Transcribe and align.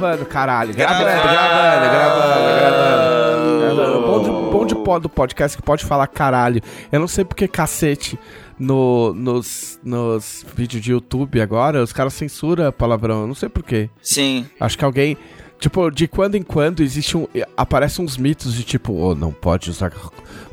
Gravando, 0.00 0.26
caralho. 0.26 0.74
Gravando, 0.74 1.04
gravando, 1.04 1.90
gravando, 1.90 3.60
gravando. 3.60 4.06
Bom, 4.06 4.22
de, 4.22 4.30
bom 4.52 4.66
de 4.66 4.74
pó 4.74 4.98
do 4.98 5.08
podcast 5.08 5.56
que 5.56 5.62
pode 5.62 5.84
falar 5.86 6.06
caralho. 6.08 6.60
Eu 6.92 7.00
não 7.00 7.08
sei 7.08 7.24
porque 7.24 7.48
cacete 7.48 8.18
no, 8.58 9.14
nos, 9.14 9.80
nos 9.82 10.44
vídeos 10.54 10.82
de 10.82 10.92
YouTube 10.92 11.40
agora, 11.40 11.82
os 11.82 11.94
caras 11.94 12.12
censuram 12.12 12.70
palavrão. 12.70 13.22
Eu 13.22 13.26
não 13.26 13.34
sei 13.34 13.48
porquê. 13.48 13.88
Sim. 14.02 14.46
Acho 14.60 14.76
que 14.76 14.84
alguém. 14.84 15.16
Tipo, 15.58 15.90
de 15.90 16.06
quando 16.06 16.34
em 16.34 16.42
quando 16.42 16.82
existe 16.82 17.16
um. 17.16 17.26
Aparecem 17.56 18.04
uns 18.04 18.18
mitos 18.18 18.52
de 18.52 18.62
tipo, 18.62 18.92
oh, 18.92 19.14
não 19.14 19.32
pode 19.32 19.70
usar, 19.70 19.90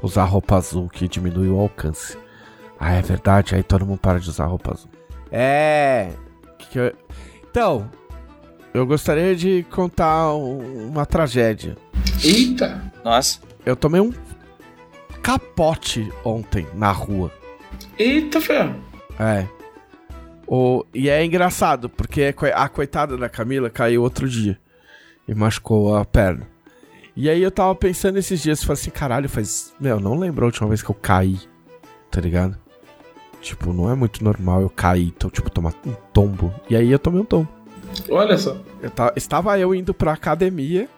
usar 0.01 0.23
roupa 0.23 0.55
azul 0.55 0.87
que 0.87 1.09
diminui 1.09 1.49
o 1.49 1.59
alcance. 1.59 2.17
Ah, 2.79 2.93
é 2.93 3.01
verdade, 3.01 3.55
aí 3.55 3.63
todo 3.63 3.85
mundo 3.85 3.99
para 3.99 4.19
de 4.19 4.29
usar 4.29 4.45
roupa 4.45 4.73
azul. 4.73 4.89
É. 5.31 6.11
que 6.59 6.79
eu- 6.79 6.93
Então, 7.49 7.89
eu 8.73 8.85
gostaria 8.85 9.35
de 9.35 9.65
contar 9.71 10.33
um- 10.33 10.89
uma 10.89 11.05
tragédia. 11.05 11.75
Eita! 12.23 12.81
Nossa. 13.03 13.39
Eu 13.65 13.75
tomei 13.75 14.01
um 14.01 14.11
capote 15.21 16.11
ontem 16.23 16.67
na 16.73 16.91
rua. 16.91 17.31
Eita, 17.97 18.39
ferro! 18.41 18.75
É. 19.19 19.47
O, 20.47 20.85
e 20.93 21.09
é 21.09 21.23
engraçado, 21.25 21.89
porque 21.89 22.23
a 22.25 22.33
coi- 22.33 22.51
a 22.53 22.69
coitada 22.69 23.17
da 23.17 23.27
Camila 23.29 23.69
caiu 23.69 24.01
outro 24.03 24.29
dia 24.29 24.57
e 25.27 25.33
machucou 25.35 25.95
a 25.95 26.05
perna. 26.05 26.47
E 27.15 27.29
aí 27.29 27.41
eu 27.41 27.51
tava 27.51 27.73
pensando 27.75 28.17
esses 28.19 28.41
dias, 28.41 28.63
falei 28.63 28.79
assim, 28.79 28.91
caralho, 28.91 29.27
faz. 29.27 29.73
Meu, 29.79 29.99
não 29.99 30.17
lembro 30.17 30.45
a 30.45 30.47
última 30.47 30.67
vez 30.69 30.81
que 30.83 30.89
eu 30.89 30.95
caí, 30.95 31.37
tá 32.11 32.21
ligado? 32.21 32.57
Tipo, 33.41 33.71
não 33.71 33.89
é 33.89 33.95
muito 33.95 34.23
normal 34.23 34.61
eu 34.61 34.69
cair, 34.69 35.07
então, 35.15 35.29
tipo, 35.29 35.49
tomar 35.49 35.73
um 35.85 35.93
tombo. 36.13 36.53
E 36.69 36.75
aí 36.75 36.91
eu 36.91 36.99
tomei 36.99 37.21
um 37.21 37.25
tombo. 37.25 37.47
Olha 38.09 38.37
só. 38.37 38.57
Eu 38.81 38.89
ta- 38.91 39.13
estava 39.15 39.57
eu 39.57 39.73
indo 39.73 39.93
pra 39.93 40.11
academia 40.13 40.89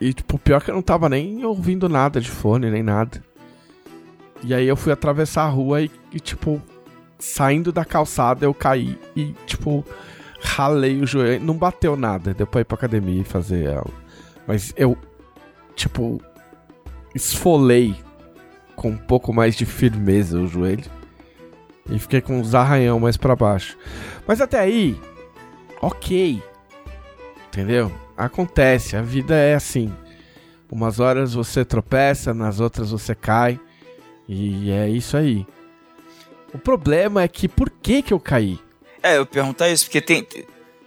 e, 0.00 0.12
tipo, 0.14 0.38
pior 0.38 0.62
que 0.62 0.70
eu 0.70 0.74
não 0.74 0.82
tava 0.82 1.08
nem 1.08 1.44
ouvindo 1.44 1.88
nada 1.88 2.20
de 2.20 2.30
fone, 2.30 2.70
nem 2.70 2.82
nada. 2.82 3.22
E 4.42 4.54
aí 4.54 4.66
eu 4.66 4.76
fui 4.76 4.92
atravessar 4.92 5.42
a 5.44 5.48
rua 5.48 5.82
e, 5.82 5.90
e, 6.12 6.18
tipo, 6.18 6.62
saindo 7.18 7.70
da 7.70 7.84
calçada 7.84 8.46
eu 8.46 8.54
caí 8.54 8.98
e, 9.14 9.34
tipo, 9.46 9.84
ralei 10.40 11.00
o 11.02 11.06
joelho. 11.06 11.44
Não 11.44 11.54
bateu 11.54 11.94
nada, 11.96 12.32
deu 12.32 12.46
pra 12.46 12.62
ir 12.62 12.64
pra 12.64 12.76
academia 12.76 13.20
e 13.20 13.24
fazer 13.24 13.64
ela. 13.64 13.90
Mas 14.46 14.72
eu, 14.76 14.96
tipo, 15.76 16.20
esfolei 17.14 17.94
com 18.74 18.90
um 18.90 18.96
pouco 18.96 19.32
mais 19.32 19.54
de 19.54 19.66
firmeza 19.66 20.38
o 20.40 20.46
joelho. 20.46 20.84
E 21.90 21.98
fiquei 21.98 22.20
com 22.20 22.38
uns 22.40 22.54
arranhão 22.54 23.00
mais 23.00 23.16
pra 23.16 23.34
baixo. 23.34 23.76
Mas 24.26 24.40
até 24.40 24.58
aí, 24.60 24.98
ok. 25.82 26.42
Entendeu? 27.48 27.92
Acontece, 28.16 28.96
a 28.96 29.02
vida 29.02 29.34
é 29.34 29.54
assim. 29.54 29.92
Umas 30.70 31.00
horas 31.00 31.34
você 31.34 31.64
tropeça, 31.64 32.32
nas 32.32 32.60
outras 32.60 32.90
você 32.92 33.14
cai. 33.14 33.58
E 34.28 34.70
é 34.70 34.88
isso 34.88 35.16
aí. 35.16 35.44
O 36.54 36.58
problema 36.58 37.22
é 37.22 37.28
que 37.28 37.48
por 37.48 37.68
que 37.70 38.02
que 38.02 38.12
eu 38.12 38.20
caí? 38.20 38.58
É, 39.02 39.16
eu 39.18 39.26
perguntar 39.26 39.68
isso, 39.68 39.84
porque 39.86 40.00
tem, 40.00 40.26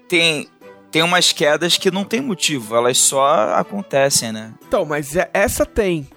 tem, 0.07 0.47
tem 0.91 1.01
umas 1.03 1.33
quedas 1.33 1.77
que 1.77 1.89
não 1.91 2.05
tem 2.05 2.21
motivo, 2.21 2.75
elas 2.75 2.97
só 2.97 3.55
acontecem, 3.55 4.31
né? 4.31 4.53
Então, 4.65 4.85
mas 4.85 5.15
é- 5.15 5.29
essa 5.33 5.65
tem. 5.65 6.07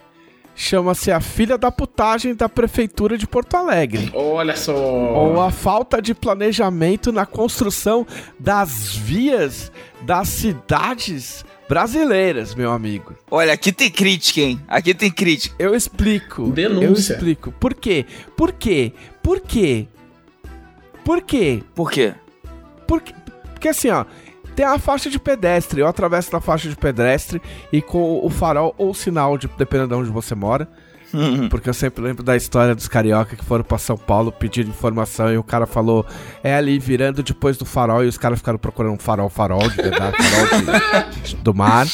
Chama-se 0.59 1.13
a 1.13 1.21
filha 1.21 1.59
da 1.59 1.71
putagem 1.71 2.35
da 2.35 2.49
prefeitura 2.49 3.19
de 3.19 3.27
Porto 3.27 3.55
Alegre. 3.55 4.11
Olha 4.15 4.57
só. 4.57 4.75
Ou 4.75 5.39
a 5.39 5.51
falta 5.51 6.01
de 6.01 6.15
planejamento 6.15 7.13
na 7.13 7.27
construção 7.27 8.07
das 8.41 8.97
vias 8.97 9.71
das 10.01 10.29
cidades 10.29 11.45
brasileiras, 11.69 12.55
meu 12.55 12.73
amigo. 12.73 13.15
Olha, 13.31 13.53
aqui 13.53 13.71
tem 13.71 13.91
crítica, 13.91 14.41
hein? 14.41 14.59
Aqui 14.67 14.95
tem 14.95 15.11
crítica. 15.11 15.55
Eu 15.59 15.75
explico. 15.75 16.51
Denúncia. 16.51 16.87
Eu 16.87 16.93
explico. 16.95 17.53
Por 17.53 17.75
quê? 17.75 18.07
Por 18.35 18.51
quê? 18.53 18.95
Por 19.23 19.41
quê? 19.41 19.87
Por 21.05 21.21
quê? 21.21 21.63
Por 21.75 21.91
quê? 21.91 22.15
Porque, 22.87 23.15
porque 23.53 23.69
assim, 23.69 23.91
ó, 23.91 24.07
tem 24.57 24.65
a 24.67 24.79
faixa 24.79 25.09
de 25.11 25.19
pedestre. 25.21 25.81
Eu 25.81 25.87
atravesso 25.87 26.33
na 26.33 26.41
faixa 26.41 26.69
de 26.69 26.75
pedestre 26.75 27.41
e 27.73 27.81
com 27.83 28.25
o 28.25 28.29
farol 28.31 28.75
ou 28.79 28.93
sinal, 28.95 29.39
de, 29.39 29.47
dependendo 29.59 29.89
de 29.95 30.01
onde 30.01 30.11
você 30.11 30.35
mora. 30.35 30.67
Porque 31.49 31.69
eu 31.71 31.73
sempre 31.75 32.03
lembro 32.05 32.23
da 32.23 32.37
história 32.37 32.75
dos 32.75 32.89
carioca 32.89 33.37
que 33.37 33.45
foram 33.45 33.63
pra 33.65 33.79
São 33.79 33.97
Paulo 33.97 34.31
pedir 34.33 34.67
informação 34.67 35.33
e 35.33 35.39
o 35.39 35.43
cara 35.45 35.65
falou, 35.65 36.05
é 36.43 36.55
ali 36.55 36.79
virando 36.79 37.23
depois 37.23 37.57
do 37.57 37.65
farol 37.65 38.05
e 38.05 38.09
os 38.09 38.19
caras 38.19 38.39
ficaram 38.41 38.59
procurando 38.59 38.95
um 38.95 38.99
farol, 38.99 39.31
farol 39.31 39.67
de 39.71 39.77
verdade, 39.77 40.17
farol 40.23 41.11
de- 41.23 41.37
do 41.37 41.55
mar. 41.55 41.87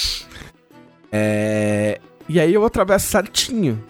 É, 1.12 2.00
E 2.28 2.40
aí 2.40 2.52
eu 2.54 2.64
atravesso 2.64 3.06
certinho. 3.08 3.84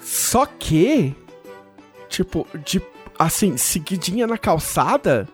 Só 0.00 0.46
que, 0.46 1.14
tipo, 2.08 2.46
de 2.64 2.80
assim, 3.18 3.56
seguidinha 3.56 4.26
na 4.26 4.38
calçada, 4.38 5.28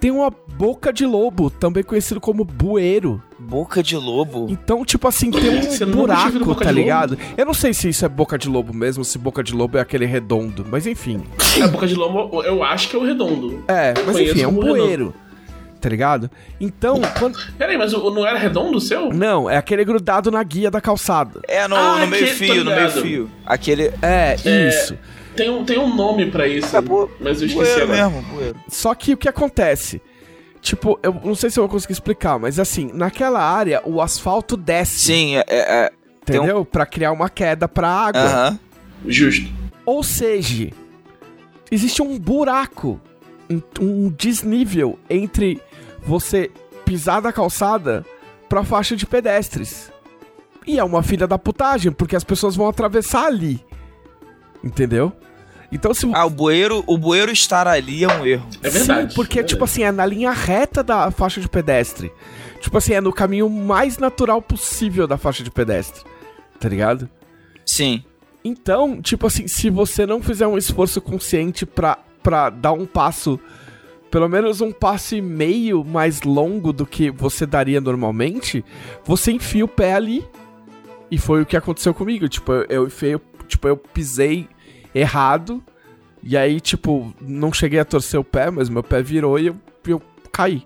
tem 0.00 0.10
uma 0.10 0.30
boca 0.56 0.92
de 0.92 1.04
lobo, 1.06 1.50
também 1.50 1.82
conhecido 1.82 2.20
como 2.20 2.44
bueiro. 2.44 3.22
Boca 3.38 3.82
de 3.82 3.96
lobo. 3.96 4.46
Então, 4.50 4.84
tipo 4.84 5.06
assim, 5.06 5.30
tem 5.30 5.40
Você 5.62 5.84
um 5.84 5.86
visto 5.86 5.86
buraco, 5.86 6.54
tá 6.54 6.70
ligado? 6.70 7.18
Eu 7.36 7.46
não 7.46 7.54
sei 7.54 7.72
se 7.74 7.88
isso 7.88 8.04
é 8.04 8.08
boca 8.08 8.38
de 8.38 8.48
lobo 8.48 8.72
mesmo, 8.74 9.04
se 9.04 9.18
boca 9.18 9.42
de 9.42 9.54
lobo 9.54 9.78
é 9.78 9.80
aquele 9.80 10.06
redondo, 10.06 10.66
mas 10.70 10.86
enfim. 10.86 11.22
A 11.62 11.68
boca 11.68 11.86
de 11.86 11.94
lobo, 11.94 12.42
eu 12.42 12.62
acho 12.62 12.88
que 12.88 12.96
é 12.96 12.98
o 12.98 13.04
redondo. 13.04 13.62
É, 13.68 13.94
mas 14.04 14.16
Conheço 14.16 14.32
enfim, 14.32 14.42
é 14.42 14.48
um 14.48 14.54
como 14.54 14.62
redondo. 14.66 14.82
bueiro. 14.82 15.14
Tá 15.80 15.88
ligado? 15.88 16.30
Então, 16.60 17.00
quando... 17.18 17.38
Peraí, 17.56 17.78
mas 17.78 17.92
não 17.92 18.26
era 18.26 18.38
redondo 18.38 18.76
o 18.76 18.80
seu? 18.82 19.08
Não, 19.14 19.48
é 19.48 19.56
aquele 19.56 19.82
grudado 19.82 20.30
na 20.30 20.42
guia 20.42 20.70
da 20.70 20.78
calçada. 20.78 21.40
É, 21.48 21.66
no, 21.66 21.74
Ah, 21.74 22.00
no 22.00 22.06
meio 22.06 22.26
que- 22.26 22.46
tô 22.46 22.52
fio, 22.52 22.64
no 22.64 22.70
meio 22.70 22.90
fio. 22.90 23.30
Aquele. 23.46 23.84
É, 24.02 24.36
É, 24.44 24.68
isso. 24.68 24.94
Tem 25.40 25.48
um, 25.50 25.64
tem 25.64 25.78
um 25.78 25.94
nome 25.94 26.30
pra 26.30 26.46
isso, 26.46 26.76
É 26.76 26.80
mas 27.18 27.40
eu 27.40 27.46
esqueci 27.46 27.54
bueiro 27.54 27.82
agora. 27.84 28.10
mesmo, 28.10 28.22
bueiro. 28.34 28.56
Só 28.68 28.94
que 28.94 29.14
o 29.14 29.16
que 29.16 29.26
acontece? 29.28 30.02
Tipo, 30.60 30.98
eu 31.02 31.14
não 31.24 31.34
sei 31.34 31.48
se 31.48 31.58
eu 31.58 31.62
vou 31.62 31.70
conseguir 31.70 31.94
explicar, 31.94 32.38
mas 32.38 32.58
assim, 32.58 32.90
naquela 32.92 33.40
área 33.42 33.80
o 33.86 34.02
asfalto 34.02 34.54
desce, 34.54 34.98
Sim, 34.98 35.36
é. 35.36 35.44
é, 35.48 35.58
é 35.86 35.90
tem 36.26 36.38
um- 36.38 36.42
entendeu? 36.44 36.64
Pra 36.66 36.84
criar 36.84 37.12
uma 37.12 37.30
queda 37.30 37.66
pra 37.66 37.88
água. 37.88 38.20
Aham. 38.20 38.58
Justo. 39.06 39.50
Ou 39.86 40.02
seja, 40.02 40.68
existe 41.70 42.02
um 42.02 42.18
buraco, 42.18 43.00
um, 43.48 43.62
um 43.80 44.10
desnível 44.10 44.98
entre 45.08 45.58
você 46.02 46.50
pisar 46.84 47.22
da 47.22 47.32
calçada 47.32 48.04
pra 48.46 48.62
faixa 48.62 48.94
de 48.94 49.06
pedestres. 49.06 49.90
E 50.66 50.78
é 50.78 50.84
uma 50.84 51.02
filha 51.02 51.26
da 51.26 51.38
putagem, 51.38 51.90
porque 51.92 52.14
as 52.14 52.24
pessoas 52.24 52.54
vão 52.54 52.68
atravessar 52.68 53.24
ali. 53.24 53.64
Entendeu? 54.62 55.10
Então 55.72 55.94
se 55.94 56.08
Ah, 56.12 56.26
o 56.26 56.30
bueiro, 56.30 56.82
o 56.86 56.98
bueiro 56.98 57.30
estar 57.30 57.66
ali 57.68 58.04
é 58.04 58.08
um 58.08 58.26
erro. 58.26 58.46
É 58.62 58.68
verdade. 58.68 59.10
Sim, 59.10 59.14
porque, 59.14 59.40
é 59.40 59.42
tipo 59.42 59.64
assim, 59.64 59.82
é 59.82 59.92
na 59.92 60.04
linha 60.04 60.32
reta 60.32 60.82
da 60.82 61.10
faixa 61.10 61.40
de 61.40 61.48
pedestre. 61.48 62.12
Tipo 62.60 62.76
assim, 62.78 62.92
é 62.94 63.00
no 63.00 63.12
caminho 63.12 63.48
mais 63.48 63.98
natural 63.98 64.42
possível 64.42 65.06
da 65.06 65.16
faixa 65.16 65.42
de 65.42 65.50
pedestre. 65.50 66.02
Tá 66.58 66.68
ligado? 66.68 67.08
Sim. 67.64 68.04
Então, 68.44 69.00
tipo 69.00 69.26
assim, 69.26 69.46
se 69.46 69.70
você 69.70 70.06
não 70.06 70.22
fizer 70.22 70.46
um 70.46 70.58
esforço 70.58 71.00
consciente 71.00 71.64
pra, 71.64 71.98
pra 72.22 72.50
dar 72.50 72.72
um 72.72 72.84
passo, 72.84 73.38
pelo 74.10 74.28
menos 74.28 74.60
um 74.60 74.72
passo 74.72 75.14
e 75.14 75.22
meio 75.22 75.84
mais 75.84 76.22
longo 76.22 76.72
do 76.72 76.84
que 76.84 77.10
você 77.10 77.46
daria 77.46 77.80
normalmente, 77.80 78.64
você 79.04 79.30
enfia 79.32 79.64
o 79.64 79.68
pé 79.68 79.94
ali. 79.94 80.24
E 81.10 81.18
foi 81.18 81.42
o 81.42 81.46
que 81.46 81.56
aconteceu 81.56 81.92
comigo. 81.94 82.28
Tipo, 82.28 82.52
eu, 82.52 82.66
eu 82.68 82.86
enfiei, 82.86 83.18
tipo, 83.46 83.68
eu 83.68 83.76
pisei 83.76 84.48
errado. 84.94 85.62
E 86.22 86.36
aí, 86.36 86.60
tipo, 86.60 87.14
não 87.20 87.52
cheguei 87.52 87.80
a 87.80 87.84
torcer 87.84 88.20
o 88.20 88.24
pé, 88.24 88.50
mas 88.50 88.68
meu 88.68 88.82
pé 88.82 89.02
virou 89.02 89.38
e 89.38 89.46
eu, 89.46 89.56
eu 89.86 90.02
caí. 90.30 90.62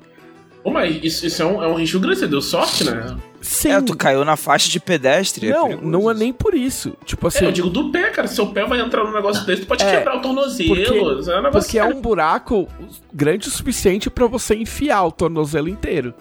Ô, 0.65 0.71
mas 0.71 0.99
isso, 1.05 1.27
isso 1.27 1.43
é, 1.43 1.45
um, 1.47 1.63
é 1.63 1.69
um 1.69 1.75
risco 1.75 2.01
grande, 2.01 2.21
você 2.21 2.27
deu 2.27 2.41
sorte, 2.41 2.85
né? 2.85 3.17
Sim. 3.41 3.69
É, 3.71 3.81
tu 3.83 3.95
caiu 3.95 4.25
na 4.25 4.35
faixa 4.37 4.71
de 4.71 4.81
pedestre. 4.81 5.51
não, 5.51 5.65
perigoso 5.69 5.87
não 5.89 6.11
é 6.11 6.15
nem 6.15 6.33
por 6.33 6.55
isso. 6.55 6.97
Tipo 7.05 7.27
assim. 7.29 7.45
É, 7.45 7.49
eu 7.49 7.53
digo 7.53 7.69
do 7.69 7.93
pé, 7.93 8.09
cara. 8.11 8.27
Seu 8.27 8.47
pé 8.47 8.65
vai 8.67 8.81
entrar 8.81 9.05
num 9.05 9.13
negócio 9.13 9.45
desse, 9.45 9.63
tu 9.63 9.69
pode 9.69 9.85
É, 9.85 9.99
quebrar 9.99 10.17
o 10.17 10.21
tornozelo. 10.23 10.75
porque- 10.75 10.89
é 10.89 10.93
um 11.03 11.43
negócio 11.43 11.51
Porque 11.53 11.79
é 11.79 11.85
um 11.85 12.01
buraco 12.01 12.67
grande 13.13 13.47
o 13.49 13.51
suficiente 13.51 14.09
pra 14.09 14.27
você 14.27 14.55
enfiar 14.57 15.05
o 15.05 15.13
tornozelo 15.13 15.69
inteiro. 15.69 16.15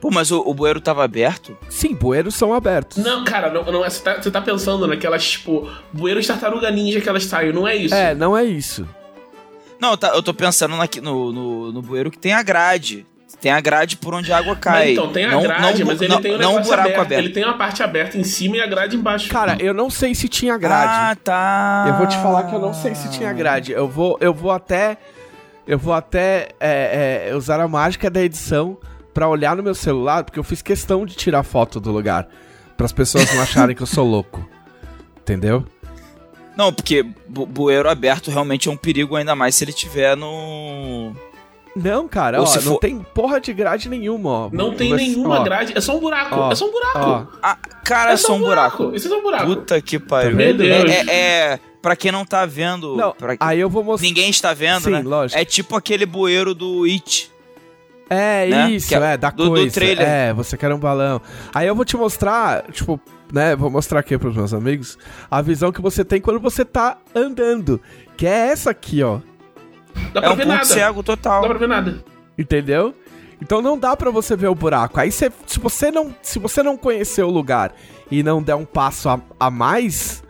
Pô, 0.00 0.10
mas 0.12 0.30
o, 0.30 0.40
o 0.46 0.54
bueiro 0.54 0.80
tava 0.80 1.02
aberto? 1.04 1.56
Sim, 1.68 1.94
bueiros 1.94 2.34
são 2.34 2.54
abertos. 2.54 3.02
Não, 3.02 3.24
cara, 3.24 3.50
não, 3.50 3.64
não 3.64 3.84
é, 3.84 3.90
você, 3.90 4.02
tá, 4.02 4.22
você 4.22 4.30
tá 4.30 4.40
pensando 4.40 4.86
naquelas, 4.86 5.28
tipo, 5.28 5.68
bueiros 5.92 6.26
tartaruga 6.26 6.70
ninja 6.70 7.00
que 7.00 7.08
elas 7.08 7.24
saem, 7.24 7.52
não 7.52 7.66
é 7.66 7.74
isso. 7.74 7.94
É, 7.94 8.14
não 8.14 8.36
é 8.36 8.44
isso. 8.44 8.86
Não, 9.80 9.96
tá, 9.96 10.08
eu 10.08 10.22
tô 10.22 10.32
pensando 10.32 10.76
naqui- 10.76 11.00
no, 11.00 11.32
no, 11.32 11.72
no 11.72 11.82
bueiro 11.82 12.10
que 12.10 12.18
tem 12.18 12.32
a 12.32 12.42
grade. 12.42 13.06
Tem 13.40 13.52
a 13.52 13.60
grade 13.60 13.96
por 13.96 14.14
onde 14.14 14.32
a 14.32 14.38
água 14.38 14.56
cai. 14.56 14.80
Mas 14.86 14.90
então, 14.92 15.12
tem 15.12 15.24
a 15.26 15.30
não, 15.32 15.42
grade, 15.42 15.80
não, 15.80 15.86
mas 15.86 16.00
ele 16.00 16.12
não, 16.12 16.20
tem 16.20 16.34
um 16.34 16.38
não 16.38 16.46
um 16.46 16.52
negócio 16.54 16.70
buraco 16.70 16.88
aberto. 16.88 17.00
aberto. 17.06 17.24
Ele 17.24 17.32
tem 17.32 17.44
uma 17.44 17.56
parte 17.58 17.82
aberta 17.82 18.18
em 18.18 18.24
cima 18.24 18.56
e 18.56 18.60
a 18.60 18.66
grade 18.66 18.96
embaixo. 18.96 19.28
Cara, 19.28 19.56
eu 19.60 19.72
não 19.74 19.90
sei 19.90 20.14
se 20.14 20.28
tinha 20.28 20.56
grade. 20.56 20.92
Ah, 20.92 21.16
tá. 21.22 21.84
Eu 21.88 21.94
vou 21.98 22.06
te 22.06 22.16
falar 22.16 22.44
que 22.44 22.54
eu 22.54 22.58
não 22.58 22.72
sei 22.74 22.94
se 22.94 23.10
tinha 23.10 23.32
grade. 23.32 23.70
Eu 23.70 23.86
vou, 23.86 24.16
eu 24.20 24.32
vou 24.34 24.50
até. 24.50 24.96
Eu 25.66 25.78
vou 25.78 25.92
até 25.92 26.48
é, 26.58 27.28
é, 27.30 27.36
usar 27.36 27.60
a 27.60 27.68
mágica 27.68 28.08
da 28.10 28.22
edição 28.22 28.78
pra 29.18 29.28
olhar 29.28 29.56
no 29.56 29.64
meu 29.64 29.74
celular, 29.74 30.22
porque 30.22 30.38
eu 30.38 30.44
fiz 30.44 30.62
questão 30.62 31.04
de 31.04 31.16
tirar 31.16 31.42
foto 31.42 31.80
do 31.80 31.90
lugar. 31.90 32.28
Para 32.76 32.86
as 32.86 32.92
pessoas 32.92 33.34
não 33.34 33.42
acharem 33.42 33.74
que 33.74 33.82
eu 33.82 33.86
sou 33.86 34.06
louco. 34.08 34.48
Entendeu? 35.20 35.64
Não, 36.56 36.72
porque 36.72 37.04
bu 37.28 37.44
bueiro 37.44 37.90
aberto 37.90 38.30
realmente 38.30 38.68
é 38.68 38.70
um 38.70 38.76
perigo, 38.76 39.16
ainda 39.16 39.34
mais 39.34 39.56
se 39.56 39.64
ele 39.64 39.72
tiver 39.72 40.16
no. 40.16 41.12
Não, 41.74 42.06
cara, 42.06 42.40
ó, 42.40 42.46
se 42.46 42.58
não 42.64 42.74
for- 42.74 42.78
tem 42.78 43.00
porra 43.12 43.40
de 43.40 43.52
grade 43.52 43.88
nenhuma, 43.88 44.30
ó. 44.30 44.50
Não 44.52 44.72
tem 44.72 44.90
Mas, 44.90 45.00
nenhuma 45.02 45.40
ó, 45.40 45.42
grade. 45.42 45.72
É 45.76 45.80
só 45.80 45.96
um 45.96 46.00
buraco. 46.00 46.36
ó, 46.36 46.52
é 46.52 46.54
só 46.54 46.66
um 46.68 46.70
buraco. 46.70 47.32
Ah, 47.42 47.56
cara, 47.84 48.12
é 48.12 48.16
só 48.16 48.34
um 48.36 48.40
buraco. 48.40 48.92
Isso 48.94 49.08
é 49.08 49.10
só 49.10 49.18
um 49.18 49.22
buraco. 49.22 49.46
Puta 49.46 49.80
que 49.82 49.98
pariu. 49.98 50.30
Tá 50.30 50.36
Meu 50.36 50.46
vendo? 50.46 50.58
Deus. 50.58 50.90
É, 50.92 51.00
é, 51.00 51.16
é, 51.54 51.60
pra 51.82 51.96
quem 51.96 52.12
não 52.12 52.24
tá 52.24 52.46
vendo. 52.46 52.94
Não, 52.96 53.10
pra- 53.12 53.36
aí 53.40 53.58
eu 53.58 53.68
vou 53.68 53.82
mostrar. 53.82 54.06
Ninguém 54.06 54.30
está 54.30 54.54
vendo, 54.54 54.84
Sim, 54.84 54.90
né? 54.90 55.02
lógico. 55.04 55.40
É 55.40 55.44
tipo 55.44 55.74
aquele 55.74 56.06
bueiro 56.06 56.54
do 56.54 56.84
It. 56.84 57.32
É, 58.10 58.46
né? 58.46 58.70
isso, 58.70 58.88
Que 58.88 58.94
é 58.94 58.98
é, 59.12 59.16
da 59.16 59.30
do- 59.30 59.44
do 59.44 59.50
coisa. 59.50 59.72
trailer. 59.74 60.06
É, 60.08 60.32
você 60.32 60.56
quer 60.56 60.72
um 60.72 60.78
balão. 60.78 61.20
Aí 61.54 61.66
eu 61.66 61.74
vou 61.74 61.84
te 61.84 61.96
mostrar, 61.96 62.62
tipo, 62.72 62.98
né, 63.32 63.54
vou 63.54 63.70
mostrar 63.70 64.00
aqui 64.00 64.16
pros 64.16 64.34
meus 64.34 64.54
amigos, 64.54 64.96
a 65.30 65.42
visão 65.42 65.70
que 65.70 65.80
você 65.82 66.04
tem 66.04 66.20
quando 66.20 66.40
você 66.40 66.64
tá 66.64 66.96
andando, 67.14 67.80
que 68.16 68.26
é 68.26 68.48
essa 68.50 68.70
aqui, 68.70 69.02
ó. 69.02 69.18
Dá 70.12 70.20
É 70.20 70.22
pra 70.22 70.32
um 70.32 70.36
ver 70.36 70.42
ponto 70.44 70.52
nada. 70.54 70.64
cego 70.64 70.96
Não 70.96 71.02
total. 71.02 71.42
dá 71.42 71.48
pra 71.48 71.58
ver 71.58 71.68
nada. 71.68 72.04
Entendeu? 72.38 72.94
Então 73.42 73.60
não 73.62 73.78
dá 73.78 73.96
pra 73.96 74.10
você 74.10 74.34
ver 74.36 74.48
o 74.48 74.54
buraco. 74.54 74.98
Aí 74.98 75.12
você, 75.12 75.30
se 75.46 75.60
você 75.60 75.90
não, 75.90 76.14
se 76.22 76.38
você 76.38 76.62
não 76.62 76.76
conhecer 76.76 77.22
o 77.22 77.30
lugar 77.30 77.72
e 78.10 78.22
não 78.22 78.42
der 78.42 78.54
um 78.54 78.64
passo 78.64 79.08
a, 79.08 79.20
a 79.38 79.50
mais, 79.50 80.22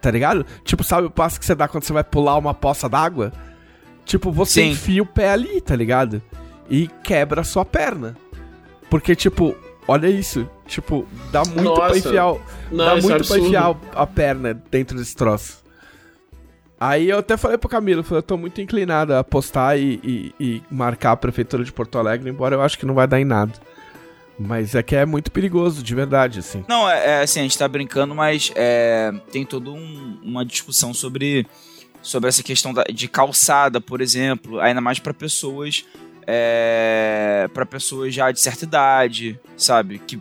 tá 0.00 0.10
ligado? 0.10 0.46
Tipo, 0.62 0.82
sabe 0.84 1.06
o 1.06 1.10
passo 1.10 1.38
que 1.38 1.44
você 1.44 1.54
dá 1.54 1.66
quando 1.68 1.84
você 1.84 1.92
vai 1.92 2.04
pular 2.04 2.36
uma 2.36 2.54
poça 2.54 2.88
d'água? 2.88 3.32
Tipo, 4.04 4.30
você 4.30 4.62
Sim. 4.62 4.70
enfia 4.70 5.02
o 5.02 5.06
pé 5.06 5.30
ali, 5.30 5.60
tá 5.60 5.74
ligado? 5.74 6.22
E 6.68 6.88
quebra 7.02 7.40
a 7.42 7.44
sua 7.44 7.64
perna. 7.64 8.16
Porque 8.90 9.14
tipo, 9.16 9.56
olha 9.88 10.08
isso, 10.08 10.48
tipo, 10.66 11.06
dá 11.32 11.42
muito 11.44 11.74
pra 11.74 11.88
Nossa. 11.88 11.98
enfiar, 11.98 12.30
o- 12.32 12.40
Não, 12.70 12.84
dá 12.84 12.90
é 12.92 12.94
muito 12.94 13.06
pra 13.06 13.16
absurdo. 13.16 13.46
enfiar 13.46 13.76
a 13.94 14.06
perna 14.06 14.54
dentro 14.70 14.96
desse 14.96 15.14
troço. 15.16 15.62
Aí 16.78 17.08
eu 17.08 17.18
até 17.18 17.36
falei 17.36 17.56
pro 17.56 17.68
Camilo, 17.68 18.00
eu 18.00 18.04
falei, 18.04 18.18
eu 18.18 18.22
tô 18.22 18.36
muito 18.36 18.60
inclinado 18.60 19.14
a 19.14 19.24
postar 19.24 19.78
e, 19.78 20.00
e- 20.04 20.34
e 20.40 20.62
marcar 20.70 21.12
a 21.12 21.16
prefeitura 21.16 21.64
de 21.64 21.72
Porto 21.72 21.98
Alegre, 21.98 22.28
embora 22.28 22.56
eu 22.56 22.62
acho 22.62 22.78
que 22.78 22.84
não 22.84 22.94
vai 22.94 23.06
dar 23.06 23.20
em 23.20 23.24
nada. 23.24 23.52
Mas 24.38 24.74
é 24.74 24.82
que 24.82 24.96
é 24.96 25.06
muito 25.06 25.30
perigoso, 25.30 25.82
de 25.82 25.94
verdade, 25.94 26.40
assim. 26.40 26.64
Não, 26.68 26.90
é, 26.90 27.20
é 27.20 27.22
assim, 27.22 27.38
a 27.40 27.42
gente 27.44 27.56
tá 27.56 27.68
brincando, 27.68 28.14
mas 28.14 28.52
é, 28.56 29.12
tem 29.30 29.46
toda 29.46 29.70
um- 29.70 30.18
uma 30.22 30.44
discussão 30.44 30.92
sobre, 30.92 31.46
sobre 32.02 32.28
essa 32.28 32.42
questão 32.42 32.74
da- 32.74 32.82
de 32.84 33.06
calçada, 33.06 33.80
por 33.80 34.00
exemplo, 34.00 34.58
ainda 34.60 34.80
mais 34.80 34.98
pra 34.98 35.14
pessoas 35.14 35.84
é, 36.26 37.48
para 37.52 37.64
pessoas 37.66 38.12
já 38.14 38.30
de 38.30 38.40
certa 38.40 38.64
idade, 38.64 39.38
sabe? 39.56 39.98
Que 39.98 40.20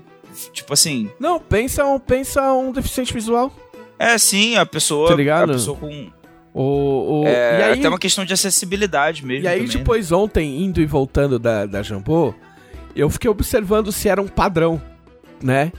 tipo 0.51 0.73
assim, 0.73 1.09
Não, 1.19 1.39
pensa 1.39 1.85
um, 1.85 1.99
pensa 1.99 2.53
um 2.53 2.71
deficiente 2.71 3.13
visual. 3.13 3.51
é 3.99 4.17
sim, 4.17 4.55
a 4.57 4.65
pessoa, 4.65 5.09
Tá 5.09 5.15
ligado? 5.15 5.51
a 5.51 5.53
pessoa 5.53 5.77
com 5.77 6.11
O, 6.53 7.21
o- 7.21 7.27
é, 7.27 7.59
e 7.59 7.63
aí, 7.63 7.79
até 7.79 7.89
uma 7.89 7.97
questão 7.99 8.23
de 8.25 8.33
acessibilidade 8.33 9.25
mesmo 9.25 9.45
e 9.45 9.47
aí 9.47 9.59
também, 9.61 9.73
né? 9.73 9.77
depois, 9.79 10.11
ontem, 10.11 10.61
indo 10.63 10.79
e 10.81 10.85
voltando 10.85 11.37
da, 11.39 11.65
da 11.65 11.81
Jambô, 11.81 12.33
eu 12.95 13.09
fiquei 13.09 13.29
observando 13.29 13.91
se 13.91 14.07
era 14.07 14.21
um 14.21 14.27
padrão, 14.27 14.81
né? 15.41 15.71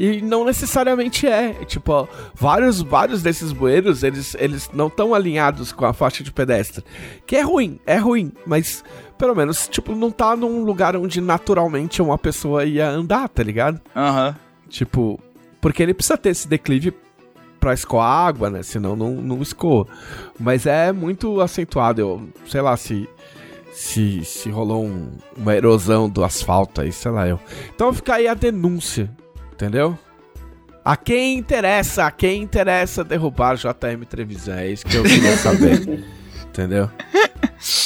E 0.00 0.20
não 0.22 0.44
necessariamente 0.44 1.26
é. 1.28 1.52
Tipo, 1.66 1.92
ó, 1.92 2.06
vários, 2.34 2.80
vários 2.80 3.22
desses 3.22 3.52
bueiros, 3.52 4.02
eles, 4.02 4.34
eles 4.38 4.68
não 4.72 4.86
estão 4.88 5.14
alinhados 5.14 5.70
com 5.70 5.84
a 5.84 5.92
faixa 5.92 6.24
de 6.24 6.32
pedestre. 6.32 6.82
Que 7.26 7.36
é 7.36 7.42
ruim, 7.42 7.78
é 7.86 7.96
ruim, 7.98 8.32
mas 8.46 8.82
pelo 9.22 9.36
menos, 9.36 9.68
tipo, 9.68 9.94
não 9.94 10.10
tá 10.10 10.34
num 10.34 10.64
lugar 10.64 10.96
onde 10.96 11.20
naturalmente 11.20 12.02
uma 12.02 12.18
pessoa 12.18 12.64
ia 12.64 12.88
andar, 12.90 13.28
tá 13.28 13.40
ligado? 13.40 13.80
Aham. 13.94 14.34
Tipo, 14.68 15.20
porque 15.60 15.80
ele 15.80 15.94
precisa 15.94 16.18
ter 16.18 16.30
esse 16.30 16.48
declive 16.48 16.92
pra 17.60 17.72
escoar 17.72 18.10
água, 18.26 18.50
né? 18.50 18.64
Senão 18.64 18.96
não, 18.96 19.12
não 19.12 19.40
escoa. 19.40 19.86
Mas 20.40 20.66
é 20.66 20.90
muito 20.90 21.40
acentuado. 21.40 22.00
Eu 22.00 22.28
sei 22.48 22.60
lá 22.60 22.76
se. 22.76 23.08
Se, 23.72 24.24
se 24.24 24.50
rolou 24.50 24.84
um- 24.84 25.12
uma 25.36 25.54
erosão 25.54 26.08
do 26.10 26.24
asfalto 26.24 26.80
aí, 26.80 26.90
sei 26.90 27.12
lá 27.12 27.28
eu. 27.28 27.38
Então 27.72 27.92
fica 27.92 28.14
aí 28.16 28.26
a 28.26 28.34
denúncia, 28.34 29.08
entendeu? 29.52 29.96
A 30.84 30.96
quem 30.96 31.38
interessa, 31.38 32.06
a 32.06 32.10
quem 32.10 32.42
interessa 32.42 33.04
derrubar 33.04 33.54
JM 33.54 34.02
Trevisan, 34.08 34.56
é 34.56 34.68
isso 34.72 34.84
que 34.84 34.96
eu 34.96 35.04
queria 35.04 35.36
saber. 35.36 36.04
entendeu? 36.48 36.90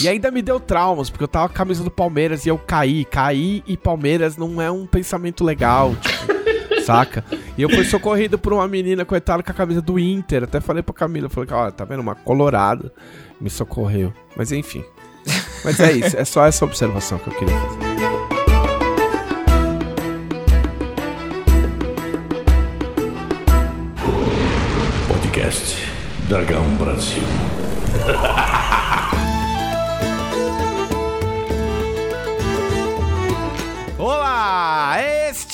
E 0.00 0.08
ainda 0.08 0.30
me 0.30 0.40
deu 0.40 0.58
traumas, 0.58 1.10
porque 1.10 1.24
eu 1.24 1.28
tava 1.28 1.48
com 1.48 1.54
a 1.54 1.56
camisa 1.56 1.84
do 1.84 1.90
Palmeiras 1.90 2.46
e 2.46 2.48
eu 2.48 2.58
caí. 2.58 3.04
Caí 3.04 3.62
e 3.66 3.76
Palmeiras 3.76 4.36
não 4.36 4.60
é 4.60 4.70
um 4.70 4.86
pensamento 4.86 5.44
legal, 5.44 5.94
tipo, 5.96 6.80
saca? 6.84 7.24
E 7.58 7.62
eu 7.62 7.68
fui 7.68 7.84
socorrido 7.84 8.38
por 8.38 8.52
uma 8.52 8.66
menina, 8.66 9.04
coitada, 9.04 9.42
com 9.42 9.50
a 9.50 9.54
camisa 9.54 9.82
do 9.82 9.98
Inter. 9.98 10.44
Até 10.44 10.60
falei 10.60 10.82
pra 10.82 10.94
Camila, 10.94 11.28
falei, 11.28 11.50
olha, 11.52 11.72
tá 11.72 11.84
vendo? 11.84 12.00
Uma 12.00 12.14
colorada 12.14 12.92
me 13.40 13.50
socorreu. 13.50 14.12
Mas 14.34 14.50
enfim. 14.52 14.84
Mas 15.64 15.80
é 15.80 15.92
isso, 15.92 16.16
é 16.16 16.24
só 16.24 16.46
essa 16.46 16.64
observação 16.64 17.18
que 17.18 17.28
eu 17.28 17.34
queria 17.34 17.58
fazer. 17.58 17.78
Podcast 25.08 25.92
Dragão 26.28 26.64
Brasil. 26.76 27.22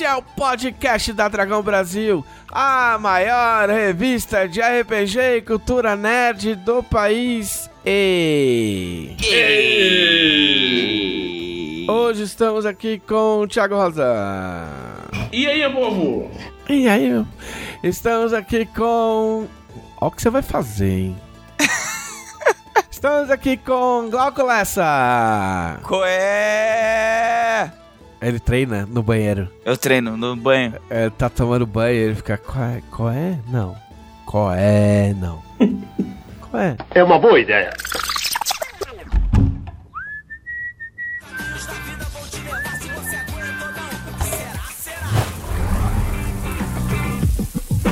este 0.03 0.05
é 0.05 0.17
o 0.17 0.23
podcast 0.23 1.13
da 1.13 1.29
Dragão 1.29 1.63
Brasil, 1.63 2.27
a 2.51 2.99
maior 2.99 3.69
revista 3.69 4.49
de 4.49 4.61
RPG 4.61 5.37
e 5.37 5.43
cultura 5.43 5.95
nerd 5.95 6.57
do 6.57 6.83
país. 6.83 7.71
E 7.87 9.15
hoje 11.89 12.25
estamos 12.25 12.67
aqui 12.67 13.01
com 13.07 13.43
o 13.43 13.47
Thiago 13.47 13.77
Rosa. 13.77 14.05
E 15.31 15.47
aí, 15.47 15.73
povo? 15.73 16.29
E 16.69 16.89
aí, 16.89 17.09
meu? 17.09 17.25
Estamos 17.85 18.33
aqui 18.33 18.67
com. 18.67 19.47
Olha 20.01 20.09
o 20.09 20.11
que 20.11 20.21
você 20.21 20.31
vai 20.31 20.43
fazer, 20.43 20.99
hein? 20.99 21.17
Estamos 22.91 23.31
aqui 23.31 23.57
com 23.57 24.09
Glauco 24.11 24.43
Lessa. 24.43 25.79
Qual 25.85 26.05
é? 26.05 27.73
Ele 28.23 28.39
treina 28.39 28.87
no 28.87 29.03
banheiro. 29.03 29.49
Eu 29.65 29.77
treino 29.77 30.17
no 30.17 30.37
banho. 30.37 30.75
É, 30.89 31.11
tá 31.11 31.29
tomando 31.29 31.67
banho 31.67 31.97
ele 31.97 32.15
fica. 32.15 32.39
Qual 32.39 32.65
é? 32.65 32.81
Qual 32.89 33.11
é? 33.11 33.37
Não. 33.49 33.77
Qual 34.25 34.53
é? 34.55 35.13
Não. 35.15 35.43
Qual 36.49 36.63
é? 36.63 36.77
É 36.95 37.03
uma 37.03 37.19
boa 37.19 37.41
ideia. 37.41 37.73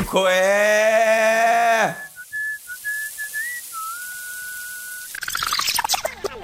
Qual 0.06 0.28
é? 0.28 1.96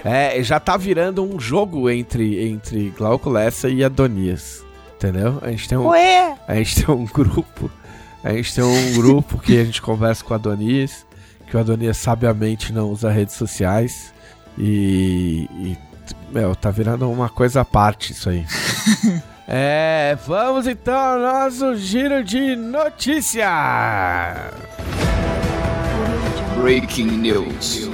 É, 0.06 0.40
já 0.40 0.60
tá 0.60 0.76
virando 0.76 1.25
um 1.25 1.40
jogo 1.40 1.90
entre, 1.90 2.48
entre 2.48 2.94
Glauco 2.96 3.28
Lessa 3.28 3.68
e 3.68 3.82
Adonias. 3.82 4.64
Entendeu? 4.94 5.40
A 5.42 5.50
gente 5.50 5.68
tem 5.68 5.76
um. 5.76 5.90
A 6.46 6.54
gente 6.54 6.84
tem 6.84 6.94
um 6.94 7.04
grupo. 7.04 7.68
A 8.22 8.32
gente 8.32 8.54
tem 8.54 8.62
um 8.62 8.92
grupo 8.94 9.36
que 9.38 9.58
a 9.58 9.64
gente 9.64 9.82
conversa 9.82 10.25
com 10.25 10.32
o 10.32 10.36
Adonias. 10.36 11.04
Que 11.48 11.56
o 11.56 11.60
Adonias 11.60 11.96
sabiamente 11.96 12.72
não 12.72 12.88
usa 12.88 13.10
redes 13.10 13.34
sociais. 13.34 14.14
E. 14.56 15.48
e 15.50 15.76
meu, 16.30 16.54
tá 16.54 16.70
virando 16.70 17.10
uma 17.10 17.28
coisa 17.28 17.62
à 17.62 17.64
parte 17.64 18.12
isso 18.12 18.30
aí. 18.30 18.46
é, 19.48 20.16
vamos 20.25 20.68
então 20.68 20.94
ao 20.96 21.18
nosso 21.18 21.75
giro 21.75 22.22
de 22.22 22.54
notícias. 22.54 23.44
Breaking 26.60 27.10
news. 27.10 27.88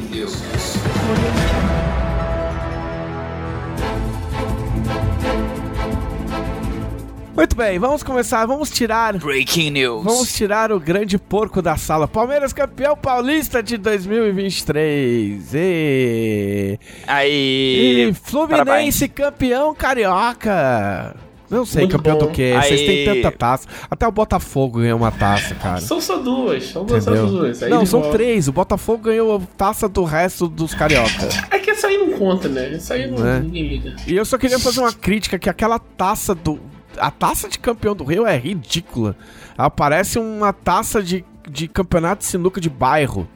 Muito 7.35 7.57
bem, 7.57 7.79
vamos 7.79 8.03
começar. 8.03 8.45
Vamos 8.45 8.69
tirar. 8.71 9.17
Breaking 9.17 9.71
news. 9.71 10.05
Vamos 10.05 10.33
tirar 10.35 10.71
o 10.71 10.79
grande 10.79 11.17
porco 11.17 11.63
da 11.63 11.77
sala. 11.79 12.07
Palmeiras 12.07 12.53
campeão 12.53 12.95
paulista 12.95 13.63
de 13.63 13.79
2023. 13.79 15.55
E, 15.55 16.79
Aí. 17.07 18.11
e 18.11 18.15
Fluminense 18.15 19.09
campeão 19.09 19.75
carioca. 19.75 21.17
Não 21.49 21.65
sei, 21.67 21.83
Muito 21.83 21.97
campeão 21.97 22.19
bom. 22.19 22.27
do 22.27 22.33
quê? 22.33 22.55
Vocês 22.63 22.81
têm 22.81 23.09
Aí. 23.09 23.23
tanta 23.23 23.31
taça. 23.37 23.67
Até 23.91 24.07
o 24.07 24.13
Botafogo 24.13 24.81
ganhou 24.81 24.99
uma 24.99 25.11
taça, 25.11 25.55
cara. 25.55 25.81
São 25.81 26.01
só 26.01 26.17
duas, 26.19 26.65
são 26.69 26.85
duas, 26.85 27.05
só 27.05 27.11
duas. 27.15 27.63
Aí 27.63 27.71
Não, 27.71 27.85
são 27.87 28.01
volta. 28.01 28.17
três. 28.17 28.49
O 28.49 28.53
Botafogo 28.53 29.05
ganhou 29.05 29.37
a 29.37 29.41
taça 29.57 29.87
do 29.89 30.05
resto 30.05 30.49
dos 30.49 30.75
carioca. 30.75 31.29
É 31.51 31.59
que 31.59 31.71
essa 31.71 31.87
aí 31.89 31.99
não 31.99 32.13
conta, 32.19 32.49
né? 32.49 32.75
Essa 32.75 32.95
aí 32.95 33.11
não, 33.11 33.19
Né? 33.19 33.41
ninguém 33.41 33.69
liga. 33.69 33.97
E 34.07 34.15
eu 34.17 34.25
só 34.25 34.37
queria 34.39 34.59
fazer 34.59 34.81
uma 34.81 34.93
crítica 34.93 35.39
que 35.39 35.49
aquela 35.51 35.79
taça 35.79 36.35
do. 36.35 36.59
A 36.99 37.11
taça 37.11 37.49
de 37.49 37.59
campeão 37.59 37.95
do 37.95 38.05
Rio 38.05 38.27
é 38.27 38.37
ridícula. 38.37 39.17
Ela 39.57 39.71
parece 39.71 40.19
uma 40.19 40.53
taça 40.53 41.03
de, 41.03 41.25
de 41.49 41.69
campeonato 41.69 42.21
de 42.21 42.27
sinuca 42.27 42.61
de 42.61 42.71
bairro. 42.71 43.29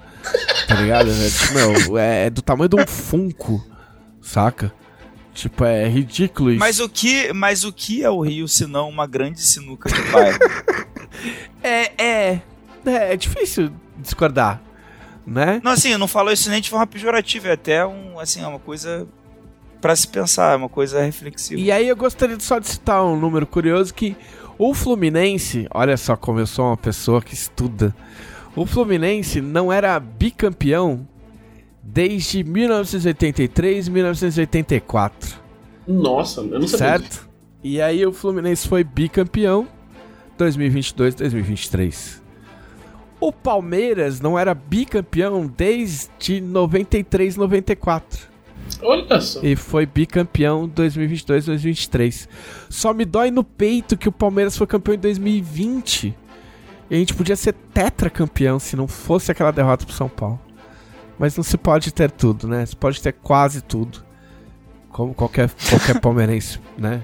Tá 0.66 0.74
ligado? 0.74 1.10
É, 1.10 1.28
tipo, 1.30 1.54
meu, 1.54 1.98
é, 1.98 2.26
é 2.26 2.30
do 2.30 2.42
tamanho 2.42 2.68
de 2.68 2.76
um 2.76 2.86
Funko. 2.86 3.64
Saca? 4.20 4.72
Tipo, 5.32 5.64
é 5.64 5.86
ridículo 5.86 6.50
isso. 6.50 6.58
Mas 6.58 6.80
o 6.80 6.88
que, 6.88 7.32
mas 7.32 7.62
o 7.62 7.72
que 7.72 8.02
é 8.02 8.10
o 8.10 8.20
Rio 8.22 8.48
se 8.48 8.66
não 8.66 8.88
uma 8.88 9.06
grande 9.06 9.40
sinuca 9.42 9.90
de 9.90 10.02
bairro? 10.10 10.38
É, 11.62 11.92
é. 11.96 12.40
É, 12.84 13.14
é 13.14 13.16
difícil 13.16 13.72
discordar. 13.96 14.60
Né? 15.26 15.60
não, 15.64 15.72
assim, 15.72 15.88
eu 15.88 15.98
não 15.98 16.06
falo 16.06 16.30
isso 16.30 16.48
nem 16.48 16.60
de 16.60 16.70
forma 16.70 16.86
pejorativa, 16.86 17.48
é 17.48 17.52
até 17.52 17.84
um, 17.84 18.20
assim, 18.20 18.42
é 18.42 18.46
uma 18.46 18.60
coisa 18.60 19.08
pra 19.86 19.94
se 19.94 20.08
pensar, 20.08 20.52
é 20.54 20.56
uma 20.56 20.68
coisa 20.68 21.00
reflexiva. 21.00 21.60
E 21.60 21.70
aí 21.70 21.86
eu 21.86 21.94
gostaria 21.94 22.36
só 22.40 22.58
de 22.58 22.66
citar 22.66 23.04
um 23.04 23.14
número 23.16 23.46
curioso 23.46 23.94
que 23.94 24.16
o 24.58 24.74
Fluminense, 24.74 25.68
olha 25.72 25.96
só 25.96 26.16
como 26.16 26.40
eu 26.40 26.46
sou 26.46 26.64
uma 26.66 26.76
pessoa 26.76 27.22
que 27.22 27.34
estuda. 27.34 27.94
O 28.56 28.66
Fluminense 28.66 29.40
não 29.40 29.72
era 29.72 30.00
bicampeão 30.00 31.06
desde 31.80 32.42
1983, 32.42 33.88
1984, 33.88 35.38
Nossa, 35.86 36.40
eu 36.40 36.58
não 36.58 36.66
sabia. 36.66 36.66
disso. 36.66 36.78
certo? 36.78 37.28
E 37.62 37.80
aí 37.80 38.04
o 38.04 38.12
Fluminense 38.12 38.66
foi 38.66 38.82
bicampeão 38.82 39.68
2022, 40.36 41.14
2023. 41.14 42.20
O 43.20 43.32
Palmeiras 43.32 44.20
não 44.20 44.36
era 44.36 44.52
bicampeão 44.52 45.46
desde 45.46 46.40
93, 46.40 47.36
94. 47.36 48.34
Olha 48.82 49.20
só. 49.20 49.40
E 49.42 49.56
foi 49.56 49.86
bicampeão 49.86 50.68
2022, 50.68 51.46
2023. 51.46 52.28
Só 52.68 52.92
me 52.92 53.04
dói 53.04 53.30
no 53.30 53.42
peito 53.42 53.96
que 53.96 54.08
o 54.08 54.12
Palmeiras 54.12 54.56
foi 54.56 54.66
campeão 54.66 54.94
em 54.94 54.98
2020. 54.98 56.14
E 56.88 56.94
a 56.94 56.98
gente 56.98 57.14
podia 57.14 57.36
ser 57.36 57.52
tetracampeão 57.52 58.58
se 58.58 58.76
não 58.76 58.86
fosse 58.86 59.30
aquela 59.30 59.50
derrota 59.50 59.84
pro 59.84 59.94
São 59.94 60.08
Paulo. 60.08 60.40
Mas 61.18 61.36
não 61.36 61.42
se 61.42 61.56
pode 61.56 61.92
ter 61.92 62.10
tudo, 62.10 62.46
né? 62.46 62.64
Se 62.66 62.76
pode 62.76 63.00
ter 63.00 63.12
quase 63.12 63.62
tudo. 63.62 64.04
Como 64.90 65.14
qualquer, 65.14 65.50
qualquer 65.68 65.98
palmeirense, 66.00 66.60
né? 66.76 67.02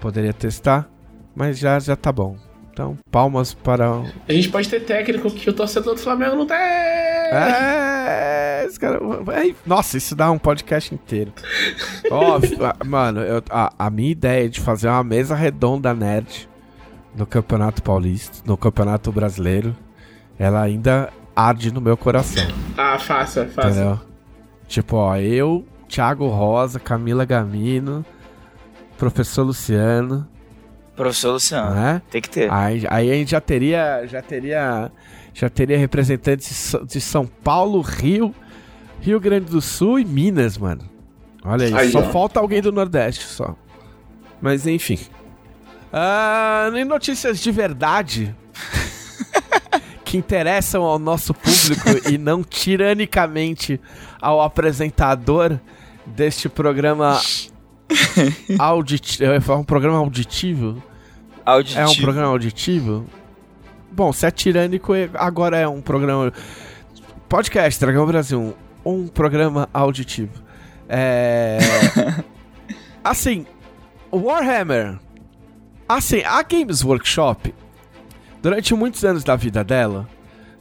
Poderia 0.00 0.32
testar. 0.32 0.90
Mas 1.34 1.58
já, 1.58 1.78
já 1.78 1.94
tá 1.94 2.10
bom. 2.10 2.36
Então, 2.80 2.96
palmas 3.10 3.52
para. 3.52 4.02
A 4.26 4.32
gente 4.32 4.48
pode 4.48 4.66
ter 4.66 4.80
técnico 4.80 5.30
que 5.30 5.50
o 5.50 5.52
torcedor 5.52 5.94
do 5.96 6.00
Flamengo 6.00 6.34
não 6.34 6.46
tem. 6.46 6.56
É, 6.56 8.64
esse 8.66 8.80
cara. 8.80 8.98
é, 9.34 9.54
Nossa, 9.66 9.98
isso 9.98 10.16
dá 10.16 10.30
um 10.30 10.38
podcast 10.38 10.94
inteiro. 10.94 11.30
A- 12.10 12.82
mano, 12.84 13.20
eu- 13.20 13.42
a, 13.50 13.70
a 13.78 13.90
minha 13.90 14.10
ideia 14.10 14.48
de 14.48 14.60
fazer 14.60 14.88
uma 14.88 15.04
mesa 15.04 15.34
redonda 15.34 15.92
nerd 15.92 16.48
no 17.14 17.26
Campeonato 17.26 17.82
Paulista, 17.82 18.38
no 18.46 18.56
Campeonato 18.56 19.12
Brasileiro, 19.12 19.76
ela 20.38 20.62
ainda 20.62 21.10
arde 21.36 21.70
no 21.72 21.82
meu 21.82 21.98
coração, 21.98 22.46
Ah, 22.78 22.98
faça, 22.98 23.44
faça. 23.46 23.68
entendeu? 23.70 24.00
Tipo, 24.66 24.96
ó, 24.96 25.16
eu, 25.16 25.66
Thiago 25.86 26.28
Rosa, 26.28 26.80
Camila 26.80 27.26
Gamino, 27.26 28.04
Professor 28.96 29.42
Luciano, 29.42 30.26
Professor 31.00 31.32
Luciano, 31.32 31.74
né? 31.74 32.02
tem 32.10 32.20
que 32.20 32.28
ter. 32.28 32.52
Aí, 32.52 32.84
aí 32.90 33.10
a 33.10 33.14
gente 33.14 33.30
já 33.30 33.40
teria, 33.40 34.06
já 34.06 34.20
teria, 34.20 34.92
já 35.32 35.48
teria 35.48 35.78
representantes 35.78 36.76
de 36.86 37.00
São 37.00 37.24
Paulo, 37.24 37.80
Rio, 37.80 38.34
Rio 39.00 39.18
Grande 39.18 39.46
do 39.50 39.62
Sul 39.62 39.98
e 39.98 40.04
Minas, 40.04 40.58
mano. 40.58 40.82
Olha 41.42 41.68
aí, 41.68 41.74
Aí, 41.74 41.90
só 41.90 42.00
ó. 42.00 42.02
falta 42.10 42.38
alguém 42.38 42.60
do 42.60 42.70
Nordeste 42.70 43.24
só. 43.24 43.56
Mas 44.42 44.66
enfim. 44.66 44.98
Ah, 45.90 46.70
em 46.74 46.84
notícias 46.84 47.40
de 47.40 47.50
verdade 47.50 48.36
que 50.04 50.18
interessam 50.18 50.82
ao 50.82 50.98
nosso 50.98 51.32
público 51.32 52.10
e 52.10 52.18
não 52.18 52.44
tiranicamente 52.44 53.80
ao 54.20 54.42
apresentador 54.42 55.58
deste 56.04 56.46
programa 56.46 57.18
auditivo, 58.58 59.24
eu 59.24 59.32
ia 59.32 59.40
falar 59.40 59.60
um 59.60 59.64
programa 59.64 59.96
auditivo, 59.96 60.82
Auditivo. 61.44 61.80
é 61.80 61.86
um 61.86 61.94
programa 61.96 62.28
auditivo? 62.28 63.06
Bom, 63.92 64.12
se 64.12 64.26
é 64.26 64.30
tirânico, 64.30 64.92
agora 65.14 65.56
é 65.56 65.66
um 65.66 65.80
programa. 65.80 66.32
Podcast 67.28 67.80
Dragão 67.80 68.06
Brasil, 68.06 68.54
um, 68.84 69.02
um 69.02 69.08
programa 69.08 69.68
auditivo. 69.72 70.42
É. 70.88 71.58
assim, 73.02 73.46
Warhammer. 74.12 74.98
Assim, 75.88 76.22
a 76.24 76.42
Games 76.42 76.84
Workshop, 76.84 77.52
durante 78.40 78.74
muitos 78.74 79.04
anos 79.04 79.24
da 79.24 79.34
vida 79.34 79.64
dela, 79.64 80.08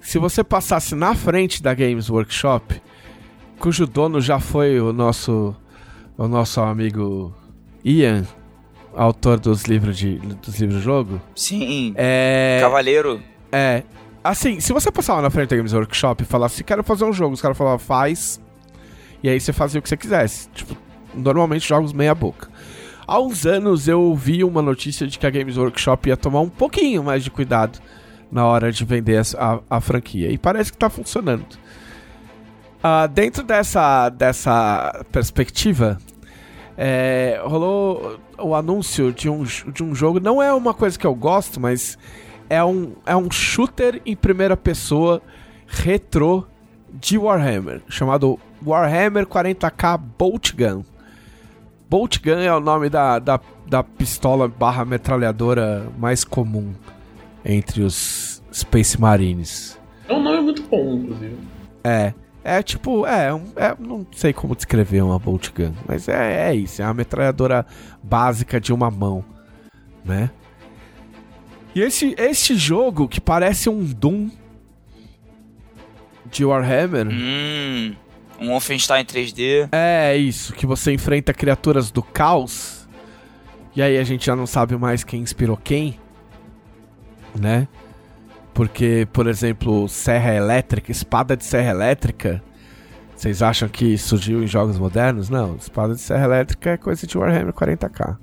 se 0.02 0.18
você 0.18 0.44
passasse 0.44 0.96
na 0.96 1.14
frente 1.14 1.62
da 1.62 1.74
Games 1.74 2.10
Workshop, 2.10 2.82
cujo 3.60 3.86
dono 3.86 4.20
já 4.20 4.40
foi 4.40 4.80
o 4.80 4.92
nosso, 4.92 5.56
o 6.18 6.28
nosso 6.28 6.62
amigo 6.62 7.34
Ian, 7.84 8.26
autor 8.96 9.40
dos 9.40 9.64
livros 9.64 9.98
de 9.98 10.16
dos 10.18 10.60
livros 10.60 10.80
de 10.80 10.84
jogo, 10.84 11.22
Sim, 11.36 11.94
é 11.96 12.60
Cavaleiro. 12.62 13.22
é 13.52 13.84
assim, 14.24 14.60
se 14.60 14.74
você 14.74 14.92
passar 14.92 15.16
lá 15.16 15.22
na 15.22 15.30
frente 15.30 15.50
da 15.50 15.56
Games 15.58 15.74
Workshop 15.74 16.24
e 16.24 16.26
falasse, 16.26 16.64
quero 16.64 16.84
fazer 16.84 17.06
um 17.06 17.14
jogo, 17.14 17.34
os 17.34 17.42
caras 17.42 17.58
falavam, 17.58 17.80
faz. 17.80 18.40
E 19.24 19.30
aí 19.30 19.40
você 19.40 19.52
fazia 19.54 19.80
o 19.80 19.82
que 19.82 19.90
você 19.90 19.98
quisesse. 19.98 20.50
Tipo, 20.50 20.76
normalmente 21.14 21.68
jogos 21.68 21.92
meia 21.94 22.14
boca. 22.16 22.48
Há 23.08 23.20
uns 23.20 23.46
anos 23.46 23.88
eu 23.88 24.00
ouvi 24.02 24.44
uma 24.44 24.62
notícia 24.62 25.08
de 25.08 25.18
que 25.18 25.26
a 25.26 25.30
Games 25.30 25.58
Workshop 25.58 26.08
ia 26.10 26.16
tomar 26.18 26.42
um 26.42 26.50
pouquinho 26.50 27.04
mais 27.04 27.24
de 27.24 27.32
cuidado 27.32 27.80
na 28.32 28.46
hora 28.46 28.72
de 28.72 28.86
vender 28.86 29.18
as- 29.18 29.34
a, 29.36 29.60
a 29.70 29.82
franquia. 29.82 30.32
E 30.32 30.38
parece 30.38 30.72
que 30.72 30.78
tá 30.78 30.90
funcionando. 30.90 31.46
Ah, 32.82 33.08
dentro 33.08 33.44
dessa, 33.44 34.10
dessa 34.10 35.04
perspectiva, 35.12 35.98
é, 36.82 37.42
rolou 37.44 38.18
o 38.38 38.56
anúncio 38.56 39.12
de 39.12 39.30
um, 39.30 39.44
de 39.44 39.84
um 39.84 39.94
jogo. 39.94 40.22
Não 40.22 40.42
é 40.42 40.54
uma 40.54 40.74
coisa 40.74 40.98
que 40.98 41.06
eu 41.06 41.14
gosto, 41.14 41.60
mas 41.60 41.98
é 42.50 42.64
um, 42.64 42.94
é 43.06 43.14
um 43.14 43.30
shooter 43.30 44.02
em 44.06 44.16
primeira 44.16 44.56
pessoa 44.56 45.22
retrô 45.68 46.46
de 46.90 47.18
Warhammer, 47.18 47.82
chamado 47.90 48.40
Warhammer 48.66 49.26
40k 49.26 50.00
Bolt 50.18 50.54
Gun. 50.56 50.84
Bolt 51.90 52.20
Gun 52.24 52.40
é 52.40 52.56
o 52.56 52.62
nome 52.62 52.90
da, 52.90 53.20
da, 53.20 53.42
da 53.68 53.84
pistola 53.84 54.48
barra 54.48 54.86
metralhadora 54.86 55.86
mais 55.98 56.24
comum 56.24 56.74
entre 57.44 57.82
os 57.82 58.42
Space 58.54 59.00
Marines. 59.00 59.78
É 60.08 60.14
um 60.14 60.24
nome 60.24 60.44
muito 60.44 60.64
bom, 60.64 60.94
inclusive. 60.94 61.36
É. 61.84 62.14
É 62.44 62.64
tipo, 62.64 63.06
é, 63.06 63.30
é, 63.58 63.76
não 63.78 64.08
sei 64.14 64.32
como 64.32 64.56
descrever 64.56 65.02
uma 65.02 65.20
bolt 65.20 65.50
gun, 65.54 65.74
mas 65.88 66.08
é, 66.08 66.50
é 66.50 66.56
isso, 66.56 66.82
é 66.82 66.86
uma 66.86 66.94
metralhadora 66.94 67.66
básica 68.02 68.60
de 68.62 68.72
uma 68.74 68.90
mão, 68.90 69.24
né? 70.06 70.32
E 71.76 71.82
esse, 71.82 72.16
esse 72.18 72.56
jogo 72.56 73.08
que 73.08 73.20
parece 73.22 73.70
um 73.70 73.84
Doom 73.84 74.30
de 76.32 76.46
Warhammer, 76.46 77.08
Hum, 77.12 77.94
um 78.40 78.48
Wolfenstein 78.50 79.04
3D. 79.04 79.68
é 79.72 80.16
isso, 80.16 80.54
que 80.54 80.66
você 80.66 80.94
enfrenta 80.94 81.34
criaturas 81.34 81.92
do 81.92 82.02
caos, 82.02 82.88
e 83.76 83.82
aí 83.82 83.98
a 83.98 84.04
gente 84.04 84.26
já 84.26 84.36
não 84.36 84.48
sabe 84.48 84.76
mais 84.78 85.04
quem 85.04 85.22
inspirou 85.22 85.58
quem, 85.58 86.00
né? 87.36 87.68
Porque, 88.60 89.08
por 89.14 89.26
exemplo, 89.28 89.88
serra 89.88 90.36
elétrica, 90.36 90.92
espada 90.92 91.38
de 91.38 91.46
serra 91.46 91.70
elétrica, 91.72 92.44
vocês 93.16 93.42
acham 93.42 93.70
que 93.70 93.98
surgiu 93.98 94.44
em 94.44 94.48
jogos 94.48 94.78
modernos? 94.78 95.30
Não, 95.30 95.56
espada 95.56 95.96
de 95.96 96.02
serra 96.02 96.26
elétrica 96.26 96.72
é 96.72 96.76
coisa 96.78 97.08
de 97.08 97.18
Warhammer 97.18 97.54
40k. 97.54 98.18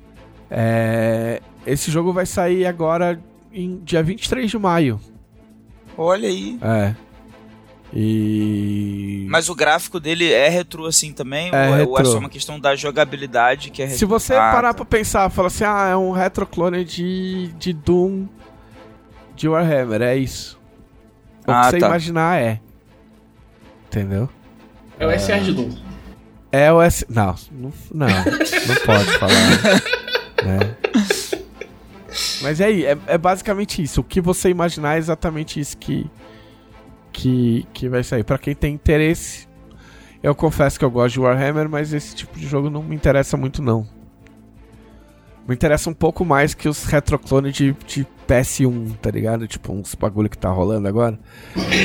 É, 0.50 1.40
esse 1.66 1.90
jogo 1.90 2.12
vai 2.12 2.26
sair 2.26 2.66
agora 2.66 3.18
em 3.50 3.78
dia 3.82 4.02
23 4.02 4.50
de 4.50 4.58
maio. 4.58 5.00
Olha 5.96 6.28
aí. 6.28 6.58
É. 6.60 6.94
E 7.94 9.26
Mas 9.30 9.48
o 9.48 9.54
gráfico 9.54 9.98
dele 9.98 10.30
é 10.30 10.50
retrô 10.50 10.84
assim 10.84 11.14
também? 11.14 11.48
É 11.50 11.68
ou, 11.70 11.76
é- 11.76 11.86
ou 11.86 11.98
é 11.98 12.04
só 12.04 12.18
uma 12.18 12.28
questão 12.28 12.60
da 12.60 12.76
jogabilidade 12.76 13.70
que 13.70 13.80
é 13.80 13.86
retrô? 13.86 13.98
Se 13.98 14.04
você 14.04 14.34
Ah, 14.34 14.52
parar 14.52 14.74
tá. 14.74 14.74
pra 14.74 14.84
pensar, 14.84 15.30
fala 15.30 15.46
assim, 15.48 15.64
ah, 15.64 15.88
é 15.92 15.96
um 15.96 16.10
retroclone 16.10 16.84
de, 16.84 17.48
de 17.58 17.72
Doom 17.72 18.26
de 19.36 19.48
Warhammer, 19.48 20.02
é 20.02 20.16
isso. 20.16 20.58
O 21.46 21.50
Ah, 21.50 21.60
que 21.66 21.70
você 21.72 21.78
tá. 21.78 21.86
imaginar 21.88 22.40
é. 22.40 22.60
Entendeu? 23.86 24.28
É 24.98 25.06
o 25.06 25.10
SR 25.10 25.40
de 25.44 25.52
Doom. 25.52 25.70
É 26.50 26.72
o 26.72 26.80
S. 26.80 27.04
Não, 27.08 27.34
não, 27.52 27.72
não, 27.92 28.06
não 28.08 28.74
pode 28.84 29.04
falar. 29.18 29.32
né? 30.44 30.76
Mas 32.42 32.60
é 32.60 32.64
aí, 32.64 32.84
é, 32.84 32.96
é 33.06 33.18
basicamente 33.18 33.82
isso. 33.82 34.00
O 34.00 34.04
que 34.04 34.20
você 34.20 34.48
imaginar 34.48 34.94
é 34.96 34.98
exatamente 34.98 35.60
isso 35.60 35.76
que, 35.76 36.10
que, 37.12 37.66
que 37.72 37.88
vai 37.88 38.02
sair. 38.02 38.24
Pra 38.24 38.38
quem 38.38 38.54
tem 38.54 38.74
interesse, 38.74 39.46
eu 40.22 40.34
confesso 40.34 40.78
que 40.78 40.84
eu 40.84 40.90
gosto 40.90 41.14
de 41.14 41.20
Warhammer, 41.20 41.68
mas 41.68 41.92
esse 41.92 42.14
tipo 42.14 42.38
de 42.38 42.46
jogo 42.46 42.70
não 42.70 42.82
me 42.82 42.94
interessa 42.94 43.36
muito, 43.36 43.62
não. 43.62 43.86
Me 45.48 45.54
interessa 45.54 45.88
um 45.88 45.94
pouco 45.94 46.24
mais 46.24 46.54
que 46.54 46.68
os 46.68 46.84
retroclones 46.84 47.54
de, 47.54 47.74
de 47.86 48.06
PS1, 48.28 48.96
tá 49.00 49.10
ligado? 49.10 49.46
Tipo, 49.46 49.72
uns 49.72 49.94
bagulho 49.94 50.28
que 50.28 50.36
tá 50.38 50.48
rolando 50.50 50.88
agora. 50.88 51.18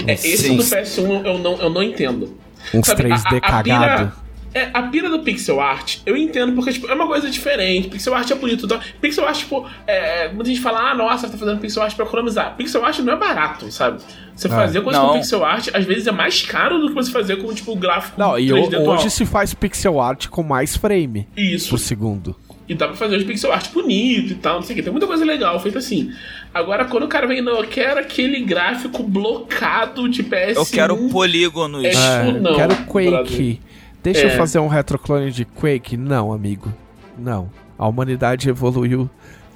É, 0.07 0.13
esse 0.13 0.37
Sim. 0.37 0.57
do 0.57 0.63
PS1 0.63 1.25
eu 1.25 1.37
não, 1.37 1.53
eu 1.61 1.69
não 1.69 1.83
entendo. 1.83 2.35
Uns 2.73 2.87
Sabe, 2.87 3.03
3D 3.03 3.27
a- 3.27 3.33
a- 3.33 3.37
a 3.37 3.41
cagado. 3.41 4.11
pira- 4.11 4.21
É, 4.53 4.69
a 4.73 4.83
pira 4.83 5.09
do 5.09 5.19
pixel 5.19 5.61
art, 5.61 5.99
eu 6.05 6.17
entendo, 6.17 6.51
porque 6.53 6.73
tipo, 6.73 6.85
é 6.89 6.93
uma 6.93 7.07
coisa 7.07 7.29
diferente. 7.29 7.87
Pixel 7.87 8.13
art 8.13 8.29
é 8.31 8.35
bonito. 8.35 8.65
Então, 8.65 8.81
pixel 8.99 9.25
art, 9.25 9.37
tipo, 9.37 9.65
é, 9.87 10.27
muita 10.27 10.49
gente 10.49 10.59
fala, 10.59 10.91
ah, 10.91 10.93
nossa, 10.95 11.29
tá 11.29 11.37
fazendo 11.37 11.57
pixel 11.61 11.81
art 11.81 11.95
pra 11.95 12.05
economizar. 12.05 12.53
Pixel 12.57 12.83
art 12.83 12.99
não 12.99 13.13
é 13.13 13.15
barato, 13.15 13.71
sabe? 13.71 14.01
Você 14.35 14.47
É. 14.47 14.51
fazer 14.51 14.81
coisa 14.81 14.99
Não. 14.99 15.07
com 15.09 15.13
pixel 15.19 15.45
art, 15.45 15.69
às 15.73 15.85
vezes 15.85 16.05
é 16.05 16.11
mais 16.11 16.41
caro 16.41 16.79
do 16.81 16.89
que 16.89 16.93
você 16.95 17.09
fazer 17.11 17.37
com, 17.37 17.53
tipo, 17.53 17.73
gráfico 17.77 18.19
Não, 18.19 18.37
e 18.37 18.47
3D 18.49 18.75
ho- 18.75 18.79
atual. 18.81 18.97
hoje 18.97 19.09
se 19.09 19.25
faz 19.25 19.53
pixel 19.53 20.01
art 20.01 20.27
com 20.27 20.43
mais 20.43 20.75
frame 20.75 21.27
Isso. 21.37 21.69
por 21.69 21.77
segundo. 21.79 22.35
E 22.71 22.75
dá 22.75 22.87
pra 22.87 22.95
fazer 22.95 23.17
os 23.17 23.23
pixel 23.25 23.51
art 23.51 23.69
bonito 23.73 24.31
e 24.31 24.35
tal, 24.35 24.55
não 24.55 24.61
sei 24.61 24.73
o 24.73 24.77
que. 24.77 24.81
Tem 24.83 24.91
muita 24.91 25.05
coisa 25.05 25.25
legal 25.25 25.59
feita 25.59 25.79
assim. 25.79 26.09
Agora, 26.53 26.85
quando 26.85 27.03
o 27.03 27.07
cara 27.09 27.27
vem, 27.27 27.41
não, 27.41 27.57
eu 27.57 27.67
quero 27.67 27.99
aquele 27.99 28.39
gráfico 28.45 29.03
blocado 29.03 30.07
de 30.07 30.23
PS1. 30.23 30.55
Eu 30.55 30.65
quero 30.65 30.95
polígonos. 31.09 31.83
É, 31.83 31.89
É, 32.29 32.31
não, 32.39 32.55
quero 32.55 32.75
Quake. 32.85 33.09
brother. 33.09 33.57
Deixa 34.01 34.21
eu 34.21 34.29
É. 34.29 34.37
fazer 34.37 34.59
um 34.59 34.69
retroclone 34.69 35.31
de 35.31 35.43
Quake? 35.43 35.97
Não, 35.97 36.31
amigo. 36.31 36.73
Não. 37.19 37.49
A 37.77 37.85
humanidade 37.87 38.47
evoluiu 38.47 39.09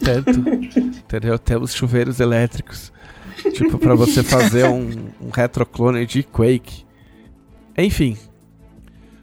tanto. 0.04 0.32
entendeu? 0.78 1.40
Temos 1.40 1.74
chuveiros 1.74 2.20
elétricos. 2.20 2.92
Tipo, 3.54 3.78
pra 3.78 3.96
você 3.96 4.24
fazer 4.24 4.66
um, 4.66 4.90
um 5.22 5.30
retroclone 5.34 6.06
de 6.06 6.22
Quake. 6.24 6.84
Enfim. 7.78 8.18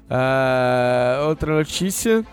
Ah, 0.08 1.24
outra 1.28 1.54
notícia. 1.56 2.24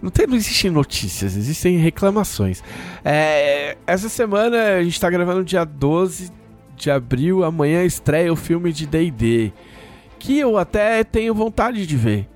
Não, 0.00 0.10
tem, 0.10 0.26
não 0.26 0.36
existem 0.36 0.70
notícias, 0.70 1.36
existem 1.36 1.76
reclamações. 1.76 2.62
É, 3.04 3.76
essa 3.86 4.08
semana 4.08 4.76
a 4.76 4.82
gente 4.82 5.00
tá 5.00 5.10
gravando 5.10 5.44
dia 5.44 5.64
12 5.64 6.30
de 6.76 6.90
abril. 6.90 7.42
Amanhã 7.42 7.84
estreia 7.84 8.32
o 8.32 8.36
filme 8.36 8.72
de 8.72 8.86
DD. 8.86 9.52
Que 10.18 10.38
eu 10.38 10.56
até 10.56 11.02
tenho 11.02 11.34
vontade 11.34 11.86
de 11.86 11.96
ver. 11.96 12.28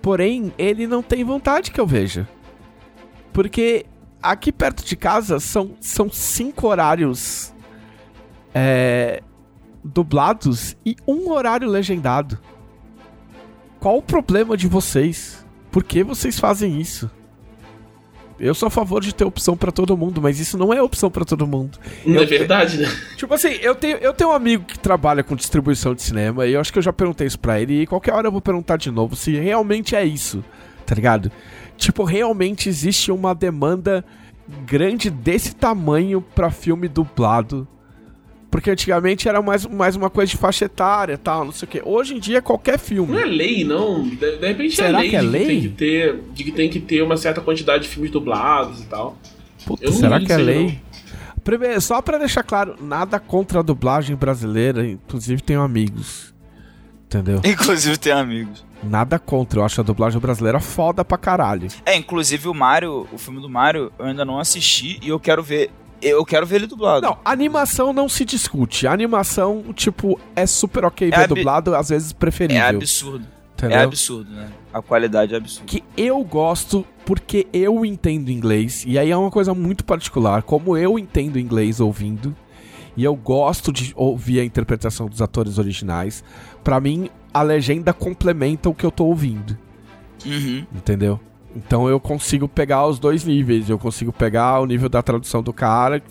Porém, 0.00 0.52
ele 0.56 0.86
não 0.86 1.02
tem 1.02 1.24
vontade 1.24 1.70
que 1.70 1.80
eu 1.80 1.86
veja. 1.86 2.28
Porque 3.32 3.86
aqui 4.22 4.52
perto 4.52 4.84
de 4.84 4.96
casa 4.96 5.40
são, 5.40 5.76
são 5.80 6.08
cinco 6.10 6.68
horários 6.68 7.52
é, 8.54 9.20
dublados 9.82 10.76
e 10.86 10.96
um 11.06 11.30
horário 11.30 11.68
legendado. 11.68 12.38
Qual 13.80 13.98
o 13.98 14.02
problema 14.02 14.56
de 14.56 14.68
vocês? 14.68 15.43
Por 15.74 15.82
que 15.82 16.04
vocês 16.04 16.38
fazem 16.38 16.80
isso? 16.80 17.10
Eu 18.38 18.54
sou 18.54 18.68
a 18.68 18.70
favor 18.70 19.00
de 19.02 19.12
ter 19.12 19.24
opção 19.24 19.56
pra 19.56 19.72
todo 19.72 19.96
mundo, 19.96 20.22
mas 20.22 20.38
isso 20.38 20.56
não 20.56 20.72
é 20.72 20.80
opção 20.80 21.10
pra 21.10 21.24
todo 21.24 21.48
mundo. 21.48 21.80
Não 22.06 22.20
é 22.20 22.22
Eu- 22.22 22.28
verdade, 22.28 22.78
né? 22.78 22.86
Tipo 23.16 23.34
assim, 23.34 23.48
eu 23.60 23.74
tenho, 23.74 23.96
eu 23.96 24.12
tenho 24.14 24.30
um 24.30 24.32
amigo 24.32 24.64
que 24.66 24.78
trabalha 24.78 25.24
com 25.24 25.34
distribuição 25.34 25.92
de 25.92 26.00
cinema 26.02 26.46
e 26.46 26.52
eu 26.52 26.60
acho 26.60 26.72
que 26.72 26.78
eu 26.78 26.82
já 26.82 26.92
perguntei 26.92 27.26
isso 27.26 27.40
pra 27.40 27.60
ele 27.60 27.82
e 27.82 27.86
qualquer 27.88 28.14
hora 28.14 28.28
eu 28.28 28.30
vou 28.30 28.40
perguntar 28.40 28.76
de 28.76 28.88
novo 28.88 29.16
se 29.16 29.32
realmente 29.36 29.96
é 29.96 30.04
isso, 30.04 30.44
tá 30.86 30.94
ligado? 30.94 31.28
Tipo, 31.76 32.04
realmente 32.04 32.68
existe 32.68 33.10
uma 33.10 33.34
demanda 33.34 34.04
grande 34.64 35.10
desse 35.10 35.56
tamanho 35.56 36.20
pra 36.36 36.52
filme 36.52 36.86
dublado. 36.86 37.66
Porque 38.54 38.70
antigamente 38.70 39.28
era 39.28 39.42
mais, 39.42 39.66
mais 39.66 39.96
uma 39.96 40.08
coisa 40.08 40.30
de 40.30 40.36
faixa 40.36 40.66
etária 40.66 41.14
e 41.14 41.16
tal, 41.16 41.44
não 41.44 41.50
sei 41.50 41.66
o 41.66 41.68
que. 41.68 41.82
Hoje 41.84 42.14
em 42.14 42.20
dia, 42.20 42.40
qualquer 42.40 42.78
Não 42.78 42.78
filme. 42.78 43.20
é 43.20 43.24
lei, 43.24 43.64
não. 43.64 44.04
De, 44.04 44.14
de 44.14 44.46
repente 44.46 44.76
Será 44.76 44.90
é 44.90 45.00
lei, 45.00 45.10
que 45.10 45.16
é 45.16 45.20
de, 45.20 45.26
lei? 45.26 45.40
Que 45.42 45.48
tem 45.48 45.60
que 45.60 45.68
ter, 45.70 46.20
de 46.32 46.44
que 46.44 46.52
tem 46.52 46.70
que 46.70 46.78
ter 46.78 47.02
uma 47.02 47.16
certa 47.16 47.40
quantidade 47.40 47.82
de 47.82 47.88
filmes 47.88 48.12
dublados 48.12 48.80
e 48.80 48.86
tal. 48.86 49.18
Puta, 49.66 49.84
eu 49.84 49.90
não 49.90 49.98
será 49.98 50.20
que 50.20 50.32
é 50.32 50.36
lei? 50.36 50.78
Primeiro, 51.42 51.80
só 51.80 52.00
pra 52.00 52.16
deixar 52.16 52.44
claro, 52.44 52.76
nada 52.80 53.18
contra 53.18 53.58
a 53.58 53.62
dublagem 53.62 54.14
brasileira, 54.14 54.86
inclusive 54.86 55.42
tenho 55.42 55.60
amigos. 55.60 56.32
Entendeu? 57.06 57.40
Inclusive 57.44 57.96
tem 57.96 58.12
amigos. 58.12 58.64
Nada 58.84 59.18
contra, 59.18 59.58
eu 59.58 59.64
acho 59.64 59.80
a 59.80 59.84
dublagem 59.84 60.20
brasileira 60.20 60.60
foda 60.60 61.04
pra 61.04 61.18
caralho. 61.18 61.66
É, 61.84 61.96
inclusive 61.96 62.46
o 62.46 62.54
Mario, 62.54 63.08
o 63.12 63.18
filme 63.18 63.40
do 63.40 63.48
Mario, 63.48 63.90
eu 63.98 64.06
ainda 64.06 64.24
não 64.24 64.38
assisti 64.38 65.00
e 65.02 65.08
eu 65.08 65.18
quero 65.18 65.42
ver. 65.42 65.72
Eu 66.06 66.24
quero 66.24 66.44
ver 66.46 66.56
ele 66.56 66.66
dublado. 66.66 67.06
Não, 67.06 67.16
animação 67.24 67.92
não 67.92 68.08
se 68.08 68.24
discute. 68.24 68.86
A 68.86 68.92
animação, 68.92 69.64
tipo, 69.74 70.20
é 70.36 70.46
super 70.46 70.84
ok 70.84 71.10
ver 71.10 71.16
É 71.16 71.24
abi- 71.24 71.34
dublado, 71.34 71.74
às 71.74 71.88
vezes 71.88 72.10
é 72.12 72.14
preferível. 72.14 72.66
absurdo. 72.66 73.26
entendeu? 73.56 73.78
É 73.78 73.82
absurdo, 73.84 74.30
né? 74.30 74.48
A 74.72 74.82
qualidade 74.82 75.32
é 75.32 75.36
absurda. 75.36 75.66
Que 75.66 75.82
eu 75.96 76.22
gosto 76.24 76.84
porque 77.06 77.46
eu 77.52 77.84
entendo 77.84 78.30
inglês. 78.30 78.84
E 78.86 78.98
aí 78.98 79.10
é 79.10 79.16
uma 79.16 79.30
coisa 79.30 79.54
muito 79.54 79.84
particular. 79.84 80.42
Como 80.42 80.76
eu 80.76 80.98
entendo 80.98 81.38
inglês 81.38 81.80
ouvindo. 81.80 82.34
E 82.96 83.02
eu 83.02 83.14
gosto 83.16 83.72
de 83.72 83.92
ouvir 83.96 84.40
a 84.40 84.44
interpretação 84.44 85.08
dos 85.08 85.20
atores 85.22 85.58
originais. 85.58 86.22
Pra 86.62 86.78
mim, 86.80 87.08
a 87.32 87.42
legenda 87.42 87.92
complementa 87.92 88.68
o 88.68 88.74
que 88.74 88.84
eu 88.86 88.90
tô 88.90 89.04
ouvindo. 89.06 89.56
Uhum. 90.24 90.64
Entendeu? 90.74 91.18
Então 91.54 91.88
eu 91.88 92.00
consigo 92.00 92.48
pegar 92.48 92.86
os 92.86 92.98
dois 92.98 93.24
níveis. 93.24 93.70
Eu 93.70 93.78
consigo 93.78 94.12
pegar 94.12 94.60
o 94.60 94.66
nível 94.66 94.88
da 94.88 95.02
tradução 95.02 95.42
do 95.42 95.52
cara 95.52 96.00
que 96.00 96.10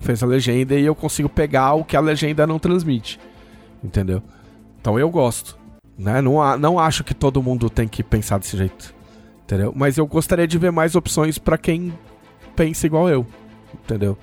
fez 0.00 0.22
a 0.22 0.26
legenda 0.26 0.74
e 0.74 0.84
eu 0.84 0.94
consigo 0.94 1.28
pegar 1.28 1.74
o 1.74 1.84
que 1.84 1.96
a 1.96 2.00
legenda 2.00 2.46
não 2.46 2.58
transmite. 2.58 3.20
Entendeu? 3.82 4.22
Então 4.80 4.98
eu 4.98 5.10
gosto. 5.10 5.58
Né? 5.98 6.22
Não, 6.22 6.56
não 6.58 6.78
acho 6.78 7.02
que 7.02 7.14
todo 7.14 7.42
mundo 7.42 7.68
tem 7.68 7.88
que 7.88 8.02
pensar 8.02 8.38
desse 8.38 8.56
jeito. 8.56 8.94
Entendeu? 9.44 9.72
Mas 9.74 9.98
eu 9.98 10.06
gostaria 10.06 10.46
de 10.46 10.58
ver 10.58 10.70
mais 10.70 10.94
opções 10.94 11.38
pra 11.38 11.58
quem 11.58 11.92
pensa 12.54 12.86
igual 12.86 13.08
eu. 13.08 13.26
Entendeu? 13.74 14.16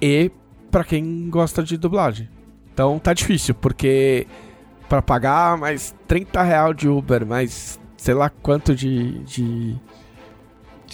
E 0.00 0.30
pra 0.70 0.84
quem 0.84 1.28
gosta 1.30 1.62
de 1.62 1.76
dublagem. 1.76 2.28
Então 2.72 2.98
tá 2.98 3.14
difícil, 3.14 3.54
porque 3.54 4.26
pra 4.88 5.00
pagar 5.00 5.56
mais 5.56 5.94
30 6.06 6.42
real 6.42 6.74
de 6.74 6.88
Uber, 6.88 7.24
mais 7.24 7.78
sei 7.96 8.12
lá 8.12 8.28
quanto 8.28 8.74
de, 8.74 9.20
de, 9.20 9.76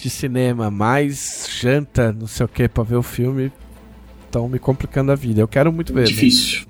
de 0.01 0.09
cinema, 0.09 0.69
mais 0.71 1.47
janta, 1.61 2.11
não 2.11 2.27
sei 2.27 2.45
o 2.45 2.49
que, 2.49 2.67
pra 2.67 2.83
ver 2.83 2.95
o 2.95 3.03
filme, 3.03 3.51
estão 4.25 4.47
me 4.49 4.57
complicando 4.59 5.11
a 5.11 5.15
vida. 5.15 5.41
Eu 5.41 5.47
quero 5.47 5.71
muito 5.71 5.93
ver, 5.93 6.05
Difícil. 6.05 6.65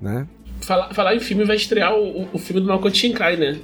né? 0.00 0.26
Falar, 0.60 0.92
falar 0.92 1.14
em 1.14 1.20
filme 1.20 1.44
vai 1.44 1.56
estrear 1.56 1.94
o, 1.94 2.28
o- 2.32 2.38
filme 2.38 2.60
do 2.60 2.68
Makoto 2.68 2.96
Shinkai, 2.96 3.36
né? 3.36 3.58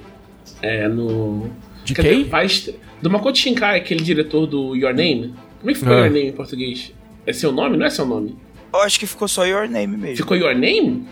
É 0.62 0.88
no. 0.88 1.50
De 1.84 1.94
quem? 1.94 2.18
dizer, 2.18 2.24
vai 2.30 2.46
estre... 2.46 2.78
Do 3.02 3.10
Makoto 3.10 3.36
Shinkai, 3.38 3.78
aquele 3.78 4.02
diretor 4.02 4.46
do 4.46 4.74
Your 4.74 4.94
Name. 4.94 5.34
Como 5.60 5.70
é 5.70 5.74
que 5.74 5.78
ficou 5.80 5.94
Ah. 5.94 6.00
Your 6.00 6.10
Name 6.10 6.28
em 6.28 6.32
português? 6.32 6.92
É 7.26 7.32
seu 7.32 7.52
nome? 7.52 7.76
Não 7.76 7.84
é 7.86 7.90
seu 7.90 8.06
nome? 8.06 8.36
Eu 8.72 8.80
acho 8.80 8.98
que 8.98 9.06
ficou 9.06 9.28
só 9.28 9.44
Your 9.44 9.68
Name 9.68 9.96
mesmo. 9.96 10.16
Ficou 10.16 10.36
Your 10.36 10.54
Name? 10.54 11.06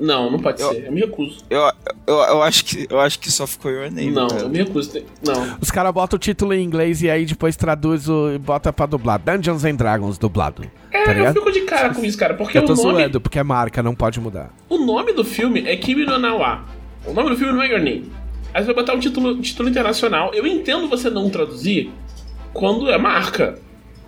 Não, 0.00 0.30
não 0.30 0.38
pode 0.38 0.60
Eu- 0.62 0.70
ser. 0.72 0.86
Eu 0.86 0.92
me 0.92 1.00
recuso. 1.00 1.38
Eu, 1.50 1.60
eu, 2.06 2.14
eu, 2.16 2.42
acho 2.42 2.64
que, 2.64 2.86
eu 2.88 3.00
acho 3.00 3.18
que 3.18 3.30
só 3.32 3.46
ficou 3.46 3.70
Your 3.70 3.90
Name. 3.90 4.10
não, 4.10 4.28
cara. 4.28 4.42
eu 4.42 4.48
me 4.48 4.58
recuso. 4.58 5.02
Não. 5.26 5.56
Os 5.60 5.70
caras 5.70 5.92
botam 5.92 6.16
o 6.16 6.20
título 6.20 6.54
em 6.54 6.62
inglês 6.62 7.02
e 7.02 7.10
aí 7.10 7.24
depois 7.26 7.56
traduz 7.56 8.08
o, 8.08 8.30
e 8.32 8.38
bota 8.38 8.72
pra 8.72 8.86
dublar. 8.86 9.18
Dungeons 9.18 9.64
and 9.64 9.74
Dragons 9.74 10.16
dublado. 10.18 10.62
É, 10.92 11.04
tá 11.04 11.10
eu 11.10 11.16
ligado? 11.18 11.34
fico 11.34 11.50
de 11.52 11.60
cara 11.62 11.92
com 11.92 12.04
isso, 12.04 12.16
cara, 12.16 12.34
porque 12.34 12.56
Eu 12.58 12.64
tô 12.64 12.72
o 12.74 12.76
nome, 12.76 12.98
zoando, 13.00 13.20
porque 13.20 13.38
é 13.38 13.42
marca, 13.42 13.82
não 13.82 13.94
pode 13.94 14.20
mudar. 14.20 14.50
o 14.68 14.78
nome 14.78 15.12
do 15.12 15.24
filme 15.24 15.64
é 15.66 15.76
Kimi 15.76 16.04
no 16.06 16.18
Nawa. 16.18 16.64
O 17.04 17.12
nome 17.12 17.30
do 17.30 17.36
filme 17.36 17.52
não 17.52 17.62
é 17.62 17.68
Your 17.68 17.80
Name. 17.80 18.10
Aí 18.54 18.62
você 18.62 18.66
vai 18.66 18.74
botar 18.76 18.94
um 18.94 18.98
título, 19.00 19.30
um 19.32 19.40
título 19.40 19.68
internacional. 19.68 20.32
Eu 20.32 20.46
entendo 20.46 20.88
você 20.88 21.10
não 21.10 21.28
traduzir 21.28 21.90
quando 22.52 22.88
é 22.90 22.96
marca, 22.96 23.58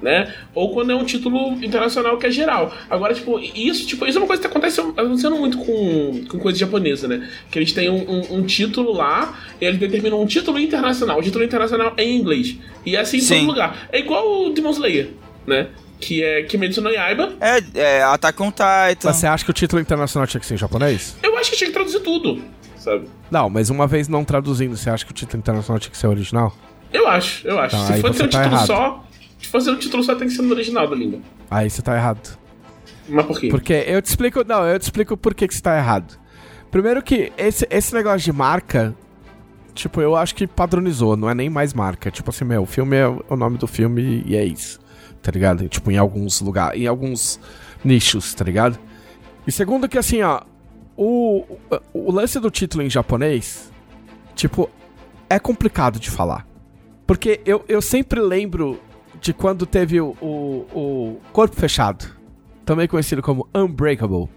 né? 0.02 0.32
Ou 0.54 0.72
quando 0.72 0.92
é 0.92 0.94
um 0.94 1.04
título 1.04 1.52
internacional 1.62 2.16
que 2.18 2.26
é 2.26 2.30
geral. 2.30 2.72
Agora, 2.88 3.12
tipo, 3.14 3.38
isso, 3.38 3.86
tipo, 3.86 4.06
isso 4.06 4.18
é 4.18 4.20
uma 4.20 4.26
coisa 4.26 4.40
que 4.40 4.46
acontece 4.48 4.80
acontecendo 4.80 5.36
muito 5.36 5.58
com, 5.58 6.24
com 6.28 6.38
coisa 6.38 6.58
japonesa, 6.58 7.06
né? 7.06 7.28
Que 7.50 7.58
eles 7.58 7.72
têm 7.72 7.90
um, 7.90 8.10
um- 8.10 8.38
um 8.38 8.42
título 8.46 8.92
lá, 8.92 9.38
e 9.60 9.64
eles 9.64 9.78
determinam 9.78 10.20
um 10.20 10.26
título 10.26 10.58
internacional. 10.58 11.18
O 11.18 11.22
título 11.22 11.44
internacional 11.44 11.92
é 11.96 12.04
em 12.04 12.16
inglês. 12.18 12.56
E 12.86 12.96
é 12.96 13.00
assim 13.00 13.18
em 13.18 13.26
todo 13.26 13.46
lugar. 13.46 13.88
É 13.92 13.98
igual 13.98 14.46
o 14.46 14.50
Demon 14.50 14.70
Slayer, 14.70 15.10
né? 15.46 15.68
Que 16.00 16.22
é 16.24 16.42
Kimetsu 16.44 16.80
no 16.80 16.88
Yaiba. 16.90 17.34
É, 17.40 17.62
é 17.78 18.02
Attack 18.02 18.42
on 18.42 18.50
Titan. 18.50 18.96
Mas 19.04 19.16
você 19.16 19.26
acha 19.26 19.44
que 19.44 19.50
o 19.50 19.54
título 19.54 19.82
internacional 19.82 20.26
tinha 20.26 20.40
que 20.40 20.46
ser 20.46 20.54
em 20.54 20.56
japonês? 20.56 21.14
Eu 21.22 21.36
acho 21.36 21.50
que 21.50 21.58
tinha 21.58 21.68
que 21.68 21.74
traduzir 21.74 22.00
tudo, 22.00 22.42
sabe? 22.78 23.04
Não, 23.30 23.50
mas 23.50 23.68
uma 23.68 23.86
vez 23.86 24.08
não 24.08 24.24
traduzindo, 24.24 24.76
você 24.78 24.88
acha 24.88 25.04
que 25.04 25.10
o 25.10 25.14
título 25.14 25.38
internacional 25.40 25.78
tinha 25.78 25.90
que 25.90 25.98
ser 25.98 26.06
original? 26.06 26.54
Eu 26.90 27.06
acho, 27.06 27.46
eu 27.46 27.58
acho. 27.58 27.76
Tá, 27.76 27.84
se 27.94 28.00
for 28.00 28.14
ser 28.14 28.24
um 28.24 28.28
tá 28.28 28.38
título 28.38 28.54
errado. 28.54 28.66
só. 28.66 29.04
Ser 29.58 29.70
um 29.70 29.76
título 29.76 30.02
só, 30.02 30.14
tem 30.14 30.28
que 30.28 30.34
ser 30.34 30.42
no 30.42 30.52
original 30.52 30.88
da 30.88 30.94
língua. 30.94 31.20
Aí 31.50 31.68
você 31.68 31.82
tá 31.82 31.96
errado. 31.96 32.38
Mas 33.08 33.26
por 33.26 33.40
quê? 33.40 33.48
Porque 33.48 33.72
eu 33.72 34.00
te 34.00 34.06
explico. 34.06 34.44
Não, 34.46 34.64
eu 34.66 34.78
te 34.78 34.82
explico 34.82 35.16
por 35.16 35.34
que, 35.34 35.48
que 35.48 35.54
você 35.54 35.60
tá 35.60 35.76
errado. 35.76 36.18
Primeiro 36.70 37.02
que 37.02 37.32
esse, 37.36 37.66
esse 37.70 37.92
negócio 37.94 38.20
de 38.20 38.32
marca. 38.32 38.94
Tipo, 39.74 40.00
eu 40.00 40.16
acho 40.16 40.34
que 40.34 40.46
padronizou, 40.46 41.16
não 41.16 41.30
é 41.30 41.34
nem 41.34 41.48
mais 41.48 41.72
marca. 41.72 42.10
Tipo 42.10 42.30
assim, 42.30 42.44
meu, 42.44 42.62
o 42.62 42.66
filme 42.66 42.96
é 42.96 43.06
o 43.06 43.36
nome 43.36 43.56
do 43.56 43.66
filme 43.66 44.22
e 44.26 44.36
é 44.36 44.44
isso. 44.44 44.78
Tá 45.22 45.30
ligado? 45.30 45.68
Tipo, 45.68 45.90
em 45.90 45.96
alguns 45.96 46.40
lugares, 46.40 46.80
em 46.80 46.86
alguns 46.86 47.40
nichos, 47.84 48.34
tá 48.34 48.44
ligado? 48.44 48.78
E 49.46 49.52
segundo 49.52 49.88
que 49.88 49.98
assim, 49.98 50.22
ó, 50.22 50.42
o, 50.96 51.44
o, 51.94 52.08
o 52.08 52.12
lance 52.12 52.38
do 52.38 52.50
título 52.50 52.82
em 52.82 52.90
japonês, 52.90 53.72
tipo, 54.34 54.68
é 55.28 55.38
complicado 55.38 55.98
de 55.98 56.10
falar. 56.10 56.46
Porque 57.06 57.40
eu, 57.44 57.64
eu 57.68 57.80
sempre 57.80 58.20
lembro 58.20 58.78
de 59.20 59.32
quando 59.34 59.66
teve 59.66 60.00
o, 60.00 60.16
o, 60.20 61.20
Corpo 61.32 61.54
Fechado, 61.54 62.06
também 62.64 62.88
conhecido 62.88 63.22
como 63.22 63.46
Unbreakable. 63.54 64.28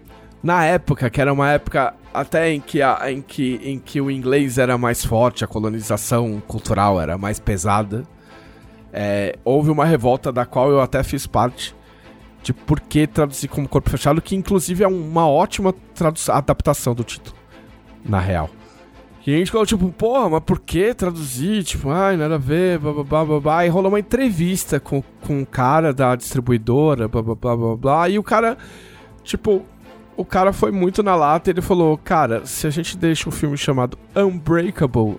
Na 0.42 0.64
época, 0.64 1.08
que 1.08 1.20
era 1.20 1.32
uma 1.32 1.50
época 1.50 1.94
até 2.12 2.52
em 2.52 2.60
que, 2.60 2.82
a, 2.82 3.10
em, 3.10 3.22
que, 3.22 3.60
em 3.64 3.78
que 3.78 4.00
o 4.00 4.10
inglês 4.10 4.58
era 4.58 4.76
mais 4.76 5.04
forte, 5.04 5.42
a 5.42 5.46
colonização 5.46 6.42
cultural 6.46 7.00
era 7.00 7.16
mais 7.16 7.40
pesada, 7.40 8.04
é, 8.92 9.36
houve 9.42 9.70
uma 9.70 9.86
revolta 9.86 10.30
da 10.30 10.44
qual 10.44 10.70
eu 10.70 10.80
até 10.80 11.02
fiz 11.02 11.26
parte 11.26 11.74
de 12.42 12.52
por 12.52 12.78
que 12.78 13.06
traduzir 13.06 13.48
como 13.48 13.66
Corpo 13.66 13.88
Fechado, 13.88 14.20
que 14.20 14.36
inclusive 14.36 14.84
é 14.84 14.86
uma 14.86 15.26
ótima 15.26 15.74
adaptação 16.28 16.94
do 16.94 17.02
título, 17.02 17.34
na 18.04 18.20
real. 18.20 18.50
E 19.26 19.34
a 19.34 19.38
gente 19.38 19.50
falou, 19.50 19.64
tipo, 19.66 19.90
porra, 19.90 20.28
mas 20.28 20.40
por 20.42 20.60
que 20.60 20.92
traduzir? 20.92 21.62
Tipo, 21.64 21.88
ai, 21.90 22.14
nada 22.16 22.34
a 22.34 22.38
ver, 22.38 22.78
blá 22.78 22.92
blá 22.92 23.04
blá 23.04 23.24
blá 23.24 23.40
blá. 23.40 23.66
E 23.66 23.70
rolou 23.70 23.90
uma 23.90 23.98
entrevista 23.98 24.78
com, 24.78 25.02
com 25.22 25.38
um 25.38 25.44
cara 25.46 25.94
da 25.94 26.14
distribuidora, 26.14 27.08
blá 27.08 27.22
blá 27.22 27.34
blá 27.34 27.56
blá 27.56 27.76
blá. 27.76 28.08
E 28.10 28.18
o 28.18 28.22
cara, 28.22 28.58
tipo, 29.22 29.64
o 30.14 30.24
cara 30.26 30.52
foi 30.52 30.70
muito 30.70 31.02
na 31.02 31.16
lata 31.16 31.48
e 31.48 31.52
ele 31.52 31.62
falou, 31.62 31.96
cara, 31.96 32.44
se 32.44 32.66
a 32.66 32.70
gente 32.70 32.98
deixa 32.98 33.26
um 33.28 33.32
filme 33.32 33.56
chamado 33.56 33.98
Unbreakable, 34.14 35.16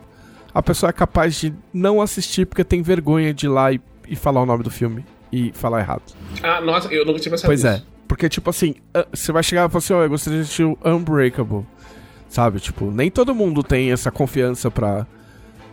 a 0.53 0.61
pessoa 0.61 0.91
é 0.91 0.93
capaz 0.93 1.39
de 1.39 1.53
não 1.73 1.99
assistir 1.99 2.45
porque 2.45 2.63
tem 2.63 2.81
vergonha 2.83 3.33
de 3.33 3.47
ir 3.47 3.49
lá 3.49 3.71
e, 3.73 3.81
e 4.07 4.15
falar 4.15 4.41
o 4.41 4.45
nome 4.45 4.63
do 4.63 4.69
filme 4.69 5.03
e 5.31 5.51
falar 5.53 5.79
errado. 5.79 6.03
Ah, 6.43 6.61
nossa, 6.61 6.93
eu 6.93 7.03
nunca 7.05 7.19
tinha 7.19 7.31
pensado 7.31 7.47
Pois 7.49 7.63
nisso. 7.63 7.75
é. 7.75 7.83
Porque, 8.07 8.29
tipo 8.29 8.49
assim, 8.51 8.75
ah, 8.93 9.07
você 9.11 9.31
vai 9.31 9.41
chegar 9.41 9.67
e 9.67 9.69
falar 9.71 9.79
assim, 9.79 9.93
ó, 9.93 10.03
eu 10.03 10.09
gostaria 10.09 10.37
de 10.39 10.43
assistir 10.43 10.63
o 10.63 10.77
Unbreakable. 10.85 11.65
Sabe? 12.35 12.59
Tipo, 12.59 12.91
nem 12.91 13.09
todo 13.09 13.33
mundo 13.33 13.63
tem 13.63 13.93
essa 13.93 14.11
confiança 14.11 14.69
pra. 14.69 15.07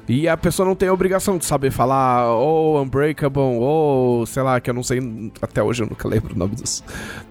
E 0.08 0.28
a 0.28 0.36
pessoa 0.36 0.64
não 0.64 0.76
tem 0.76 0.88
a 0.88 0.92
obrigação 0.92 1.36
de 1.36 1.44
saber 1.44 1.72
falar, 1.72 2.32
ou 2.36 2.80
Unbreakable, 2.80 3.40
ou 3.42 4.24
sei 4.26 4.44
lá, 4.44 4.60
que 4.60 4.70
eu 4.70 4.74
não 4.74 4.84
sei. 4.84 5.00
Até 5.42 5.60
hoje 5.60 5.82
eu 5.82 5.88
nunca 5.88 6.06
lembro 6.06 6.36
o 6.36 6.38
nome 6.38 6.54
dos- 6.54 6.84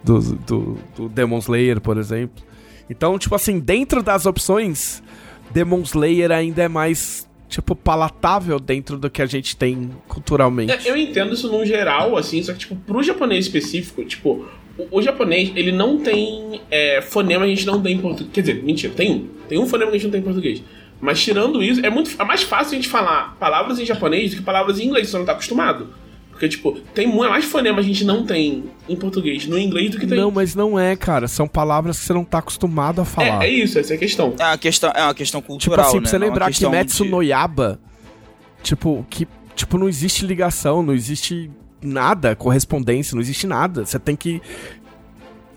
do, 0.04 0.78
do 0.94 1.08
Demon 1.08 1.38
Slayer, 1.38 1.80
por 1.80 1.96
exemplo. 1.96 2.44
Então, 2.90 3.18
tipo 3.18 3.34
assim, 3.34 3.58
dentro 3.58 4.02
das 4.02 4.26
opções, 4.26 5.02
Demon 5.50 5.80
Slayer 5.80 6.30
ainda 6.30 6.64
é 6.64 6.68
mais, 6.68 7.26
tipo, 7.48 7.74
palatável 7.74 8.60
dentro 8.60 8.98
do 8.98 9.08
que 9.08 9.22
a 9.22 9.26
gente 9.26 9.56
tem 9.56 9.88
culturalmente. 10.08 10.72
É, 10.72 10.90
eu 10.90 10.94
entendo 10.96 11.32
isso 11.32 11.50
num 11.50 11.64
geral, 11.64 12.18
assim, 12.18 12.42
só 12.42 12.52
que, 12.52 12.58
tipo, 12.58 12.76
pro 12.76 13.02
japonês 13.02 13.46
específico, 13.46 14.04
tipo, 14.04 14.44
o, 14.78 14.98
o 14.98 15.02
japonês, 15.02 15.52
ele 15.54 15.72
não 15.72 15.98
tem 15.98 16.60
é, 16.70 17.00
fonema 17.02 17.44
que 17.44 17.52
a 17.52 17.54
gente 17.54 17.66
não 17.66 17.80
tem 17.80 17.94
em 17.94 17.98
português. 17.98 18.30
Quer 18.32 18.40
dizer, 18.42 18.62
mentira, 18.62 18.92
tem 18.94 19.10
um. 19.10 19.28
Tem 19.48 19.58
um 19.58 19.66
fonema 19.66 19.90
que 19.90 19.96
a 19.96 19.98
gente 20.00 20.06
não 20.06 20.12
tem 20.12 20.20
em 20.20 20.24
português. 20.24 20.62
Mas 21.00 21.20
tirando 21.20 21.62
isso, 21.62 21.84
é 21.84 21.90
muito 21.90 22.10
é 22.20 22.24
mais 22.24 22.42
fácil 22.42 22.72
a 22.72 22.76
gente 22.76 22.88
falar 22.88 23.36
palavras 23.40 23.78
em 23.78 23.84
japonês 23.84 24.30
do 24.30 24.36
que 24.36 24.42
palavras 24.42 24.78
em 24.78 24.84
inglês, 24.86 25.06
se 25.06 25.12
você 25.12 25.18
não 25.18 25.24
tá 25.24 25.32
acostumado. 25.32 25.88
Porque, 26.30 26.48
tipo, 26.48 26.72
tem 26.94 27.06
é 27.08 27.28
mais 27.28 27.44
fonema 27.44 27.78
a 27.78 27.82
gente 27.82 28.04
não 28.04 28.24
tem 28.24 28.64
em 28.88 28.96
português 28.96 29.46
no 29.46 29.58
inglês 29.58 29.90
do 29.90 29.98
que 29.98 30.06
tem. 30.06 30.16
Não, 30.18 30.30
mas 30.30 30.54
não 30.54 30.78
é, 30.78 30.96
cara. 30.96 31.28
São 31.28 31.46
palavras 31.46 31.98
que 32.00 32.04
você 32.06 32.12
não 32.12 32.24
tá 32.24 32.38
acostumado 32.38 33.00
a 33.00 33.04
falar. 33.04 33.44
é, 33.44 33.48
é 33.48 33.50
isso, 33.50 33.78
essa 33.78 33.92
é 33.92 33.96
a 33.96 33.98
questão. 33.98 34.34
É 34.38 34.44
uma 34.44 34.58
questão, 34.58 34.90
é 34.94 35.02
uma 35.04 35.14
questão 35.14 35.40
Tipo 35.40 35.52
cultural, 35.52 35.86
assim, 35.86 35.96
né? 35.96 36.00
pra 36.02 36.10
você 36.10 36.18
Não 36.18 36.26
é 36.26 36.28
lembrar 36.28 36.44
que 36.46 36.50
questão 36.52 36.70
Metsu 36.70 37.04
de- 37.04 37.10
no 37.10 37.22
Yaba, 37.22 37.78
tipo, 38.62 39.06
que 39.10 39.28
tipo, 39.54 39.78
não 39.78 39.88
existe 39.88 40.24
ligação, 40.26 40.82
não 40.82 40.94
existe 40.94 41.50
nada, 41.82 42.34
correspondência, 42.36 43.14
não 43.14 43.22
existe 43.22 43.46
nada. 43.46 43.84
Você 43.84 43.98
tem 43.98 44.16
que. 44.16 44.40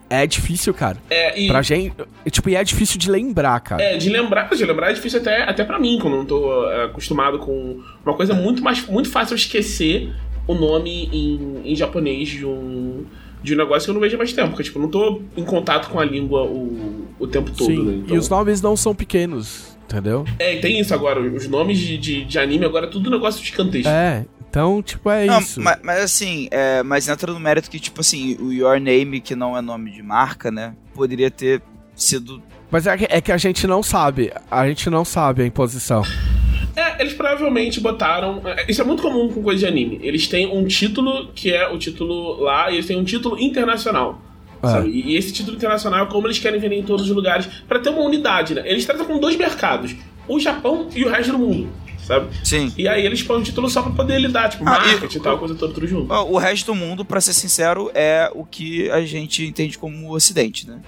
É 0.10 0.28
difícil, 0.28 0.74
cara. 0.74 0.98
É, 1.10 1.40
e, 1.40 1.48
Pra 1.48 1.62
gente. 1.62 1.94
Tipo, 2.30 2.50
e 2.50 2.56
é 2.56 2.64
difícil 2.64 3.00
de 3.00 3.10
lembrar, 3.10 3.60
cara. 3.60 3.82
É, 3.82 3.98
de 3.98 4.10
lembrar, 4.10 4.50
de 4.50 4.64
lembrar 4.64 4.92
é 4.92 4.94
difícil 4.94 5.20
até, 5.20 5.44
até 5.44 5.64
pra 5.64 5.80
mim, 5.80 5.98
que 6.00 6.06
eu 6.06 6.12
não 6.12 6.26
tô 6.26 6.70
é, 6.70 6.86
acostumado 6.86 7.40
com 7.40 7.82
uma 8.06 8.16
coisa 8.16 8.34
muito 8.34 8.64
mais 8.64 8.86
muito 8.86 9.10
fácil 9.10 9.36
esquecer 9.36 10.14
o 10.48 10.54
nome 10.54 11.10
em, 11.12 11.72
em 11.72 11.76
japonês 11.76 12.30
de 12.30 12.46
um 12.46 13.06
de 13.46 13.54
um 13.54 13.58
negócio 13.58 13.86
que 13.86 13.92
eu 13.92 13.94
não 13.94 14.02
vejo 14.02 14.16
há 14.16 14.18
mais 14.18 14.34
tempo, 14.34 14.50
porque 14.50 14.64
tipo, 14.64 14.80
eu 14.80 14.82
não 14.82 14.90
tô 14.90 15.22
em 15.38 15.46
contato 15.46 15.90
com 15.90 16.00
a 16.00 16.04
língua 16.04 16.44
o, 16.44 17.08
o 17.20 17.28
tempo 17.28 17.52
todo, 17.52 17.68
Sim, 17.68 17.84
né? 17.84 17.94
Então, 18.04 18.16
e 18.16 18.20
os 18.20 18.28
nomes 18.28 18.60
não 18.60 18.76
são 18.76 18.96
pequenos, 18.96 19.78
entendeu? 19.86 20.26
É, 20.40 20.56
e 20.56 20.62
tem 20.62 20.80
isso 20.80 20.92
agora, 20.96 21.20
os 21.20 21.48
nomes 21.48 21.78
de, 21.78 21.96
de, 21.96 22.26
de 22.26 22.40
anime 22.40 22.66
agora 22.66 22.88
é 22.88 22.90
tudo 22.90 23.12
negócio 23.12 23.46
gigantesco. 23.46 23.88
É, 23.88 24.26
então, 24.56 24.82
tipo, 24.82 25.10
é 25.10 25.26
Não, 25.26 25.39
isso. 25.41 25.60
mas, 25.62 25.78
mas 25.84 26.00
assim, 26.02 26.48
é, 26.50 26.82
mas 26.82 27.10
entra 27.10 27.34
no 27.34 27.39
mérito 27.41 27.70
que, 27.70 27.78
tipo 27.78 28.00
assim, 28.00 28.38
o 28.39 28.54
Your 28.54 28.80
Name, 28.80 29.20
que 29.20 29.36
não 29.36 29.58
é 29.58 29.62
nome 29.62 29.91
de 29.91 30.02
marca, 30.02 30.50
né? 30.50 30.74
Poderia 30.94 31.30
ter 31.30 31.62
sido. 31.94 32.41
Mas 32.72 32.88
é 32.88 32.96
que, 32.96 33.06
é 33.10 33.20
que 33.20 33.34
a 33.34 33.38
gente 33.38 33.68
não 33.68 33.84
sabe. 33.84 34.32
A 34.50 34.65
gente 34.65 34.89
não 34.89 35.04
sabe 35.04 35.44
a 35.44 35.46
imposição. 35.46 36.04
É, 36.74 37.02
eles 37.02 37.12
provavelmente 37.13 37.82
botaram. 37.82 38.41
é, 38.46 38.65
Isso 38.72 38.82
é 38.82 38.86
muito 38.86 39.04
comum 39.04 39.28
com 39.28 39.44
coisa 39.44 39.60
de 39.60 39.65
anime. 39.65 40.00
Eles 40.02 40.26
têm 40.26 40.48
um 40.48 40.65
título 40.65 41.34
que 41.34 41.52
é 41.52 41.68
o 41.68 41.78
título 41.78 42.41
lá, 42.41 42.72
e 42.72 42.76
eles 42.76 42.86
têm 42.86 42.98
um 42.98 43.04
título 43.04 43.38
internacional. 43.38 44.22
É. 44.63 44.68
Sabe? 44.68 44.89
E 44.89 45.18
esse 45.18 45.34
título 45.34 45.58
internacional 45.58 46.06
é 46.06 46.10
como 46.10 46.28
eles 46.28 46.39
querem 46.39 46.62
vender 46.62 46.78
em 46.78 46.84
todos 46.84 47.10
os 47.10 47.13
lugares, 47.13 47.46
pra 47.68 47.78
ter 47.78 47.89
uma 47.89 48.04
unidade, 48.04 48.56
né? 48.56 48.62
Eles 48.63 48.86
tratam 48.86 49.06
com 49.06 49.20
dois 49.20 49.36
mercados: 49.36 49.94
o 50.30 50.39
Japão 50.39 50.88
e 50.96 51.04
o 51.04 51.10
resto 51.10 51.34
do 51.34 51.39
mundo, 51.39 51.70
sabe? 52.06 52.28
Sim. 52.44 52.72
E 52.78 52.88
aí 52.88 53.06
eles 53.06 53.22
põem 53.24 53.41
o 53.41 53.44
título 53.44 53.70
só 53.70 53.82
pra 53.82 53.91
poder 53.91 54.20
lidar, 54.20 54.50
tipo, 54.50 54.63
Ah, 54.68 54.82
e- 54.86 54.91
marketing 54.91 55.18
e 55.18 55.22
tal, 55.22 55.38
coisa 55.38 55.56
toda, 55.56 55.74
tudo 55.74 55.88
junto. 55.88 56.12
Ó, 56.13 56.24
O 56.26 56.38
resto 56.38 56.68
do 56.68 56.76
mundo, 56.76 57.04
pra 57.04 57.20
ser 57.22 57.34
sincero, 57.34 57.91
é 57.94 58.32
o 58.34 58.46
que 58.46 58.89
a 58.91 59.02
gente 59.06 59.46
entende 59.46 59.78
como 59.78 60.08
o 60.10 60.12
Ocidente, 60.13 60.68
né? 60.68 60.80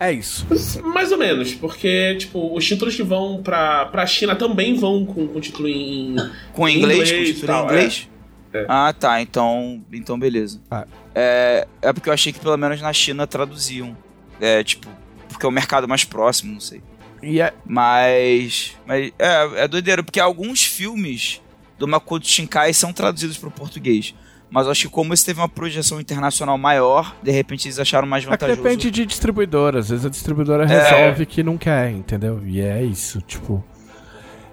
É 0.00 0.12
isso. 0.12 0.46
Mais 0.94 1.10
ou 1.10 1.18
menos, 1.18 1.54
porque, 1.54 2.14
tipo, 2.16 2.56
os 2.56 2.64
títulos 2.64 2.94
que 2.94 3.02
vão 3.02 3.42
pra, 3.42 3.86
pra 3.86 4.06
China 4.06 4.36
também 4.36 4.76
vão 4.76 5.04
com, 5.04 5.26
com 5.26 5.40
título 5.40 5.66
em. 5.68 6.14
Com 6.52 6.68
Em 6.68 6.78
inglês, 6.78 7.08
inglês 7.10 7.18
com 7.28 7.34
título 7.34 7.44
em 7.44 7.46
tal, 7.56 7.64
inglês? 7.64 8.08
É. 8.14 8.18
É. 8.60 8.66
Ah, 8.68 8.94
tá. 8.98 9.20
Então, 9.20 9.82
então 9.92 10.16
beleza. 10.18 10.60
Ah. 10.70 10.86
É, 11.14 11.66
é 11.82 11.92
porque 11.92 12.08
eu 12.08 12.12
achei 12.12 12.32
que 12.32 12.38
pelo 12.38 12.56
menos 12.56 12.80
na 12.80 12.92
China 12.92 13.26
traduziam. 13.26 13.96
É, 14.40 14.62
tipo, 14.62 14.86
porque 15.28 15.44
é 15.44 15.48
o 15.48 15.52
mercado 15.52 15.88
mais 15.88 16.04
próximo, 16.04 16.52
não 16.52 16.60
sei. 16.60 16.80
E 17.22 17.40
é. 17.40 17.52
Mas. 17.64 18.76
Mas 18.86 19.12
é, 19.18 19.64
é 19.64 19.68
doideira, 19.68 20.02
porque 20.02 20.20
alguns 20.20 20.64
filmes 20.64 21.40
do 21.78 21.86
Makoto 21.86 22.26
Shinkai 22.26 22.72
são 22.72 22.92
traduzidos 22.92 23.36
para 23.38 23.48
o 23.48 23.52
português. 23.52 24.14
Mas 24.50 24.66
acho 24.66 24.86
que 24.86 24.92
como 24.94 25.12
esse 25.12 25.26
teve 25.26 25.40
uma 25.40 25.48
projeção 25.48 26.00
internacional 26.00 26.56
maior, 26.56 27.14
de 27.22 27.30
repente 27.30 27.66
eles 27.68 27.78
acharam 27.78 28.08
mais 28.08 28.24
É 28.24 28.28
vantajoso. 28.28 28.62
depende 28.62 28.90
de 28.90 29.04
distribuidora. 29.04 29.80
Às 29.80 29.90
vezes 29.90 30.06
a 30.06 30.08
distribuidora 30.08 30.64
resolve 30.64 31.26
que 31.26 31.42
não 31.42 31.58
quer, 31.58 31.90
entendeu? 31.90 32.42
E 32.46 32.60
é 32.60 32.82
isso, 32.82 33.20
tipo. 33.20 33.62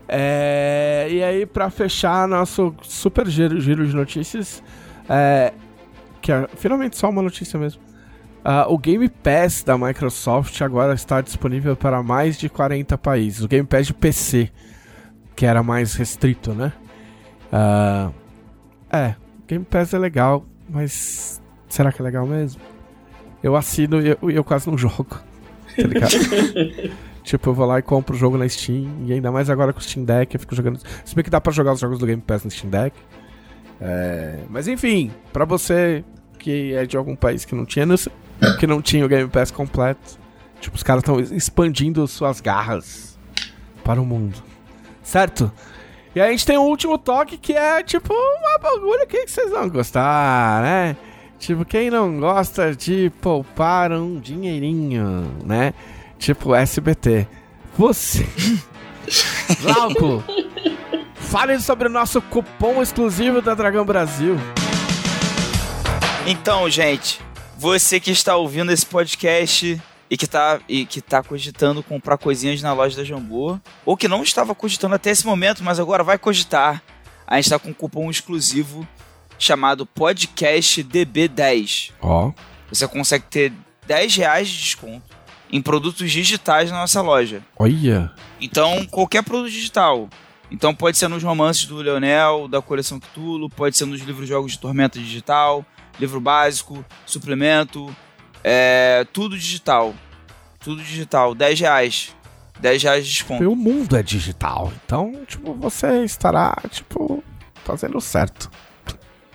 É, 0.07 1.07
e 1.09 1.23
aí, 1.23 1.45
pra 1.45 1.69
fechar 1.69 2.27
nosso 2.27 2.75
super 2.83 3.27
giro, 3.27 3.59
giro 3.59 3.87
de 3.87 3.95
notícias, 3.95 4.61
é, 5.09 5.53
que 6.21 6.31
é 6.31 6.47
finalmente 6.57 6.97
só 6.97 7.09
uma 7.09 7.21
notícia 7.21 7.57
mesmo. 7.57 7.81
Ah, 8.47 8.67
o 8.69 8.77
Game 8.77 9.09
Pass 9.09 9.63
da 9.63 9.75
Microsoft 9.75 10.61
agora 10.61 10.93
está 10.93 11.19
disponível 11.19 11.75
para 11.75 12.03
mais 12.03 12.37
de 12.37 12.47
40 12.47 12.95
países. 12.95 13.43
O 13.43 13.47
Game 13.47 13.65
Pass 13.65 13.87
de 13.87 13.93
PC, 13.95 14.51
que 15.35 15.47
era 15.47 15.63
mais 15.63 15.95
restrito, 15.95 16.53
né? 16.53 16.71
Ah, 17.51 18.11
é, 18.91 19.15
Game 19.47 19.65
Pass 19.65 19.95
é 19.95 19.97
legal, 19.97 20.45
mas 20.69 21.41
será 21.67 21.91
que 21.91 21.99
é 21.99 22.05
legal 22.05 22.27
mesmo? 22.27 22.61
Eu 23.41 23.55
assino 23.55 23.99
e 23.99 24.09
eu, 24.09 24.29
eu 24.29 24.43
quase 24.43 24.69
não 24.69 24.77
jogo, 24.77 25.07
tá 25.75 25.87
ligado? 25.87 26.11
tipo, 27.23 27.49
eu 27.49 27.53
vou 27.55 27.65
lá 27.65 27.79
e 27.79 27.81
compro 27.81 28.15
o 28.15 28.19
jogo 28.19 28.37
na 28.37 28.47
Steam, 28.47 28.87
e 29.07 29.13
ainda 29.13 29.31
mais 29.31 29.49
agora 29.49 29.73
com 29.73 29.79
o 29.79 29.81
Steam 29.81 30.05
Deck, 30.05 30.35
eu 30.35 30.39
fico 30.39 30.53
jogando. 30.53 30.79
Se 31.03 31.15
bem 31.15 31.23
que 31.23 31.31
dá 31.31 31.41
pra 31.41 31.51
jogar 31.51 31.73
os 31.73 31.79
jogos 31.79 31.97
do 31.97 32.05
Game 32.05 32.21
Pass 32.21 32.43
no 32.43 32.51
Steam 32.51 32.69
Deck. 32.69 32.95
É, 33.81 34.37
mas 34.51 34.67
enfim, 34.67 35.11
pra 35.33 35.45
você 35.45 36.03
que 36.37 36.75
é 36.75 36.85
de 36.85 36.95
algum 36.95 37.15
país 37.15 37.43
que 37.43 37.55
não 37.55 37.65
tinha, 37.65 37.87
que 38.59 38.67
não 38.67 38.81
tinha 38.81 39.05
o 39.05 39.07
Game 39.07 39.29
Pass 39.29 39.51
completo, 39.51 40.17
tipo, 40.59 40.75
os 40.75 40.83
caras 40.83 41.01
estão 41.01 41.19
expandindo 41.19 42.07
suas 42.07 42.41
garras 42.41 43.17
para 43.83 44.01
o 44.01 44.05
mundo. 44.05 44.41
Certo? 45.03 45.51
E 46.15 46.21
a 46.21 46.29
gente 46.31 46.45
tem 46.45 46.57
um 46.57 46.63
último 46.63 46.97
toque 46.97 47.37
que 47.37 47.53
é 47.53 47.83
tipo 47.83 48.13
uma 48.13 48.57
bagulho 48.59 49.05
que 49.05 49.27
vocês 49.27 49.51
vão 49.51 49.69
gostar, 49.69 50.61
né? 50.61 50.97
Tipo, 51.37 51.65
quem 51.65 51.89
não 51.89 52.19
gosta 52.19 52.73
de 52.73 53.11
poupar 53.21 53.91
um 53.91 54.19
dinheirinho, 54.19 55.29
né? 55.43 55.73
Tipo 56.17 56.55
SBT. 56.55 57.27
Você. 57.77 58.25
Glauco, 59.61 60.23
fale 61.15 61.59
sobre 61.59 61.87
o 61.87 61.91
nosso 61.91 62.21
cupom 62.21 62.81
exclusivo 62.81 63.41
da 63.41 63.53
Dragão 63.53 63.85
Brasil. 63.85 64.37
Então, 66.25 66.69
gente, 66.69 67.21
você 67.57 67.99
que 67.99 68.11
está 68.11 68.35
ouvindo 68.35 68.71
esse 68.71 68.85
podcast 68.85 69.81
e 70.09 70.17
que 70.17 70.27
tá, 70.27 70.59
e 70.67 70.85
que 70.85 71.01
tá 71.01 71.23
cogitando 71.23 71.81
comprar 71.81 72.17
coisinhas 72.17 72.61
na 72.61 72.73
loja 72.73 72.97
da 72.97 73.03
Jambô, 73.03 73.59
ou 73.85 73.97
que 73.97 74.07
não 74.07 74.23
estava 74.23 74.53
cogitando 74.53 74.95
até 74.95 75.09
esse 75.09 75.25
momento, 75.25 75.63
mas 75.63 75.79
agora 75.79 76.03
vai 76.03 76.17
cogitar, 76.17 76.83
a 77.25 77.35
gente 77.35 77.45
está 77.45 77.57
com 77.57 77.69
um 77.69 77.73
cupom 77.73 78.09
exclusivo 78.09 78.87
chamado 79.37 79.85
Podcast 79.85 80.83
DB10. 80.83 81.91
Ó. 82.01 82.31
Você 82.69 82.87
consegue 82.87 83.25
ter 83.29 83.53
10 83.87 84.15
reais 84.15 84.47
de 84.47 84.59
desconto 84.59 85.15
em 85.51 85.61
produtos 85.61 86.11
digitais 86.11 86.69
na 86.71 86.77
nossa 86.77 87.01
loja. 87.01 87.41
Olha. 87.57 88.11
Então, 88.39 88.85
qualquer 88.85 89.23
produto 89.23 89.51
digital. 89.51 90.09
Então, 90.51 90.73
pode 90.75 90.97
ser 90.97 91.07
nos 91.07 91.23
romances 91.23 91.65
do 91.65 91.77
Leonel, 91.77 92.47
da 92.47 92.61
coleção 92.61 92.99
Cthulhu, 92.99 93.49
pode 93.49 93.75
ser 93.75 93.85
nos 93.85 94.01
livros 94.01 94.27
jogos 94.27 94.53
de 94.53 94.59
Tormenta 94.59 94.99
Digital, 94.99 95.65
livro 95.99 96.19
básico, 96.19 96.83
suplemento, 97.05 97.93
é, 98.43 99.05
tudo 99.13 99.37
digital. 99.37 99.93
Tudo 100.59 100.81
digital, 100.81 101.35
10 101.35 101.59
reais. 101.59 102.15
10 102.59 102.83
reais 102.83 103.05
de 103.05 103.11
desconto. 103.13 103.49
O 103.51 103.55
mundo 103.55 103.95
é 103.97 104.01
digital, 104.03 104.71
então, 104.83 105.13
tipo, 105.27 105.53
você 105.53 106.03
estará, 106.03 106.55
tipo, 106.69 107.23
fazendo 107.63 107.99
certo. 108.01 108.49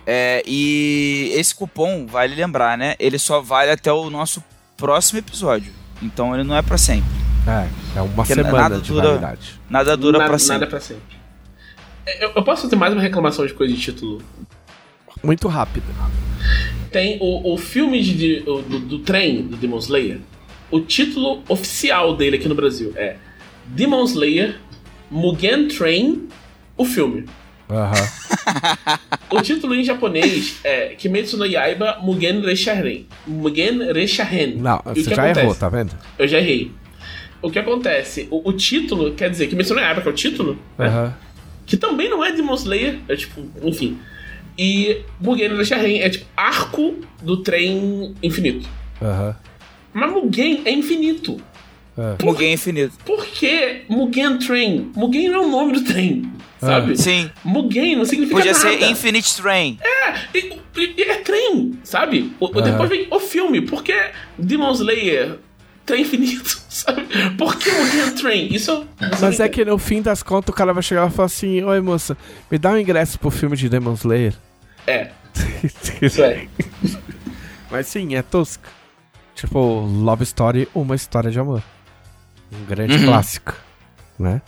É, 0.05 0.41
e 0.45 1.31
esse 1.35 1.53
cupom, 1.53 2.07
vale 2.07 2.33
lembrar, 2.35 2.77
né? 2.77 2.95
Ele 2.99 3.19
só 3.19 3.39
vale 3.39 3.69
até 3.71 3.91
o 3.93 4.09
nosso 4.09 4.43
próximo 4.75 5.19
episódio. 5.19 5.71
Então 6.01 6.33
ele 6.33 6.43
não 6.43 6.55
é 6.55 6.61
para 6.63 6.77
sempre. 6.77 7.11
É, 7.47 7.99
é 7.99 8.01
uma 8.01 8.15
Porque 8.15 8.33
semana 8.33 8.51
nada 8.57 8.79
de 8.79 8.87
dura- 8.91 9.07
validade. 9.09 9.59
Nada 9.69 9.95
dura 9.95 10.17
nada, 10.17 10.29
pra 10.29 10.39
sempre. 10.39 10.53
nada 10.53 10.67
pra 10.67 10.79
sempre. 10.79 11.17
É, 12.07 12.25
Eu, 12.25 12.31
eu 12.35 12.43
posso 12.43 12.63
fazer 12.63 12.75
mais 12.75 12.91
uma 12.91 13.01
reclamação 13.01 13.45
de 13.45 13.53
coisa 13.53 13.71
de 13.73 13.79
título? 13.79 14.21
Muito 15.23 15.47
rápido. 15.47 15.83
Tem 16.91 17.17
o, 17.21 17.53
o 17.53 17.57
filme 17.57 18.01
de, 18.01 18.39
do, 18.41 18.61
do 18.61 18.99
trem 18.99 19.43
do 19.43 19.55
Demon 19.55 19.77
Slayer. 19.77 20.19
O 20.69 20.79
título 20.79 21.41
oficial 21.47 22.15
dele 22.15 22.37
aqui 22.37 22.47
no 22.47 22.55
Brasil 22.55 22.93
é 22.95 23.15
Demon 23.67 24.03
Slayer 24.05 24.55
Mugen 25.09 25.67
Train, 25.67 26.27
o 26.77 26.85
filme. 26.85 27.25
Aham. 27.69 27.91
O 29.29 29.41
título 29.41 29.73
em 29.73 29.81
japonês 29.83 30.59
é 30.61 30.87
Kimetsu 30.89 31.37
no 31.37 31.45
Yaiba 31.45 31.99
Mugen 32.01 32.41
Reshahen. 32.41 33.07
Mugen 33.25 33.93
Reshahen. 33.93 34.57
Não, 34.57 34.81
E 34.93 35.01
você 35.03 35.09
já 35.15 35.23
acontece? 35.23 35.39
errou, 35.39 35.55
tá 35.55 35.69
vendo? 35.69 35.91
Eu 36.19 36.27
já 36.27 36.37
errei. 36.39 36.69
O 37.41 37.49
que 37.49 37.57
acontece? 37.57 38.27
O, 38.29 38.49
o 38.49 38.51
título 38.51 39.13
quer 39.13 39.29
dizer 39.29 39.47
Kimetsu 39.47 39.73
no 39.73 39.79
Yaiba, 39.79 40.01
que 40.01 40.09
é 40.09 40.11
o 40.11 40.13
título, 40.13 40.59
né? 40.77 41.13
Que 41.65 41.77
também 41.77 42.09
não 42.09 42.25
é 42.25 42.33
Demon 42.33 42.55
Slayer, 42.55 42.99
é 43.07 43.15
tipo, 43.15 43.41
enfim. 43.63 43.97
E 44.57 45.01
Mugen 45.19 45.55
Reshahen 45.55 46.01
é 46.01 46.09
tipo 46.09 46.25
arco 46.35 46.95
do 47.21 47.37
trem 47.37 48.13
infinito. 48.21 48.67
Aham. 49.01 49.35
Mas 49.93 50.11
Mugen 50.11 50.61
é 50.65 50.71
infinito. 50.71 51.41
Mugen 52.23 52.53
infinito. 52.53 52.93
Por 53.05 53.25
que 53.25 53.81
Mugen 53.89 54.37
Train? 54.39 54.91
Mugen 54.95 55.29
não 55.29 55.43
é 55.43 55.45
o 55.45 55.49
nome 55.49 55.73
do 55.73 55.83
trem, 55.83 56.31
sabe? 56.59 56.97
Sim. 56.97 57.29
Mugen 57.43 57.95
não 57.97 58.05
significa 58.05 58.37
Podia 58.37 58.53
nada. 58.53 58.63
ser 58.79 58.89
Infinite 58.89 59.35
Train. 59.35 59.77
É, 59.81 60.37
e- 60.37 60.53
e- 60.77 61.01
é 61.03 61.15
trem, 61.17 61.73
sabe? 61.83 62.31
O-. 62.39 62.47
Depois 62.61 62.89
vem 62.89 63.07
o 63.11 63.19
filme. 63.19 63.61
Por 63.61 63.83
que 63.83 63.93
Demon 64.37 64.71
Slayer? 64.71 65.37
Trem 65.85 66.01
infinito, 66.03 66.60
sabe? 66.71 67.05
Por 67.37 67.55
que 67.57 67.69
Mugen 67.71 68.15
Train? 68.15 68.47
Isso 68.53 68.87
Mas 69.19 69.39
é 69.39 69.49
que 69.49 69.63
no 69.65 69.77
fim 69.77 70.01
das 70.01 70.23
contas 70.23 70.53
o 70.53 70.57
cara 70.57 70.73
vai 70.73 70.81
chegar 70.81 71.07
e 71.07 71.11
falar 71.11 71.25
assim: 71.25 71.61
Oi 71.63 71.81
moça, 71.81 72.17
me 72.49 72.57
dá 72.57 72.71
um 72.71 72.77
ingresso 72.77 73.19
pro 73.19 73.29
filme 73.29 73.55
de 73.57 73.67
Demon 73.69 73.93
Slayer. 73.93 74.33
É, 74.87 75.11
isso 76.01 76.23
é. 76.23 76.47
Mas 77.69 77.87
sim, 77.87 78.15
é 78.15 78.21
tosco. 78.21 78.63
Tipo, 79.35 79.59
Love 79.81 80.23
Story, 80.23 80.67
uma 80.73 80.95
história 80.95 81.29
de 81.31 81.39
amor. 81.39 81.63
Um 82.51 82.65
grande 82.65 82.95
Uhum. 82.97 83.05
clássico, 83.05 83.53
né? 84.19 84.41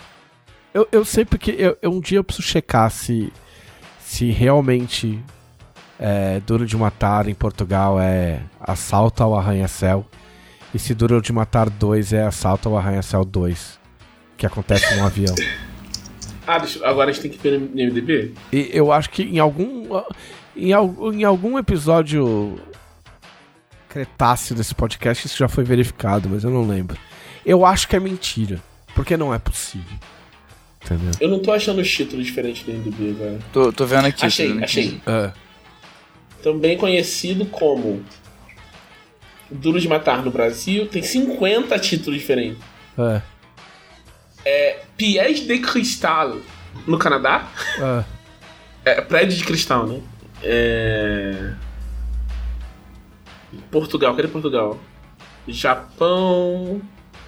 Eu, 0.74 0.88
eu 0.92 1.06
sei 1.06 1.24
porque 1.26 1.52
eu, 1.58 1.78
eu- 1.82 1.92
um 1.92 2.00
dia 2.00 2.18
eu 2.18 2.24
preciso 2.24 2.48
checar 2.48 2.90
se, 2.92 3.32
se 4.04 4.30
realmente 4.32 5.24
é, 6.00 6.40
Duro 6.46 6.66
de 6.66 6.76
Matar 6.76 7.28
em 7.30 7.34
Portugal 7.34 8.00
é 8.00 8.42
Assalto 8.60 9.24
ao 9.24 9.38
Arranha-Céu 9.38 10.06
e 10.74 10.80
se 10.80 10.94
Duro 10.94 11.22
de 11.22 11.32
Matar 11.32 11.70
2 11.70 12.14
é 12.14 12.24
Assalto 12.24 12.70
ao 12.70 12.78
Arranha-Céu 12.78 13.24
2, 13.24 13.80
que 14.38 14.46
acontece 14.46 14.96
num 14.96 15.06
avião. 15.06 15.36
Ah, 16.48 16.58
deixa- 16.60 16.86
agora 16.88 17.10
a 17.10 17.14
gente 17.14 17.22
tem 17.22 17.32
que 17.32 17.38
ver 17.38 17.60
no 17.60 17.68
MDB? 17.70 18.34
E 18.52 18.70
eu 18.74 18.92
acho 18.92 19.10
que 19.10 19.24
em 19.24 19.40
algum. 19.40 19.88
Em, 20.56 20.70
em 20.72 21.24
algum 21.24 21.58
episódio 21.58 22.60
cretáceo 23.90 24.56
desse 24.56 24.74
podcast 24.74 25.26
isso 25.28 25.38
já 25.38 25.48
foi 25.48 25.64
verificado, 25.64 26.30
mas 26.30 26.44
eu 26.44 26.50
não 26.50 26.68
lembro. 26.68 26.98
Eu 27.46 27.66
acho 27.66 27.88
que 27.88 27.96
é 27.96 28.00
mentira. 28.00 28.60
Porque 28.96 29.18
não 29.18 29.34
é 29.34 29.40
possível. 29.40 29.98
Entendeu? 30.84 31.12
Eu 31.20 31.30
não 31.30 31.40
tô 31.40 31.52
achando 31.52 31.82
os 31.82 31.90
títulos 31.90 32.26
diferentes 32.26 32.64
do 32.64 32.72
MDB, 32.72 33.14
velho. 33.14 33.40
Tô, 33.52 33.72
tô 33.72 33.86
vendo 33.86 34.06
aqui. 34.06 34.26
Achei, 34.26 34.64
achei. 34.64 35.02
É. 35.08 35.32
Também 36.44 36.78
conhecido 36.78 37.46
como 37.46 38.04
Duro 39.50 39.80
de 39.80 39.88
Matar 39.88 40.24
no 40.24 40.32
Brasil, 40.32 40.88
tem 40.88 41.02
50 41.02 41.78
títulos 41.80 42.20
diferentes. 42.20 42.58
É. 42.98 43.22
Piège 44.98 45.46
de 45.46 45.60
Cristal 45.60 46.38
no 46.88 46.98
Canadá. 46.98 47.48
É. 47.80 48.04
É, 48.86 49.02
prédio 49.02 49.38
de 49.38 49.44
cristal, 49.44 49.88
né? 49.88 50.02
É... 50.42 51.54
Portugal, 53.72 54.16
cadê 54.16 54.28
Portugal? 54.28 54.78
Japão. 55.48 56.82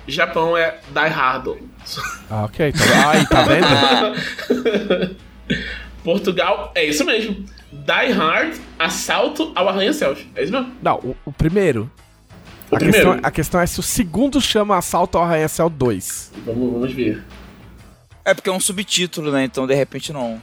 Japão 0.07 0.57
é 0.57 0.79
Die 0.89 1.09
Hard. 1.09 1.57
Ah, 2.29 2.43
ok. 2.45 2.71
Tá, 2.73 3.09
aí, 3.09 3.25
tá 3.25 3.43
vendo? 3.43 5.15
Portugal 6.03 6.71
é 6.75 6.83
isso 6.83 7.05
mesmo. 7.05 7.45
Die 7.71 8.11
Hard, 8.11 8.55
assalto 8.77 9.51
ao 9.55 9.69
arranha-céus. 9.69 10.19
É 10.35 10.43
isso 10.43 10.51
mesmo? 10.51 10.71
Não, 10.81 10.97
o, 10.97 11.15
o 11.25 11.31
primeiro. 11.31 11.89
O 12.71 12.75
a, 12.75 12.79
primeiro. 12.79 13.11
Questão, 13.11 13.27
a 13.27 13.31
questão 13.31 13.61
é 13.61 13.65
se 13.67 13.79
o 13.79 13.83
segundo 13.83 14.41
chama 14.41 14.77
Assalto 14.77 15.17
ao 15.17 15.23
Arranha-Céu 15.23 15.69
2. 15.69 16.31
Vamos, 16.45 16.73
vamos 16.73 16.93
ver. 16.93 17.23
É 18.23 18.33
porque 18.33 18.49
é 18.49 18.53
um 18.53 18.59
subtítulo, 18.59 19.31
né? 19.31 19.43
Então 19.43 19.67
de 19.67 19.75
repente 19.75 20.11
não. 20.11 20.41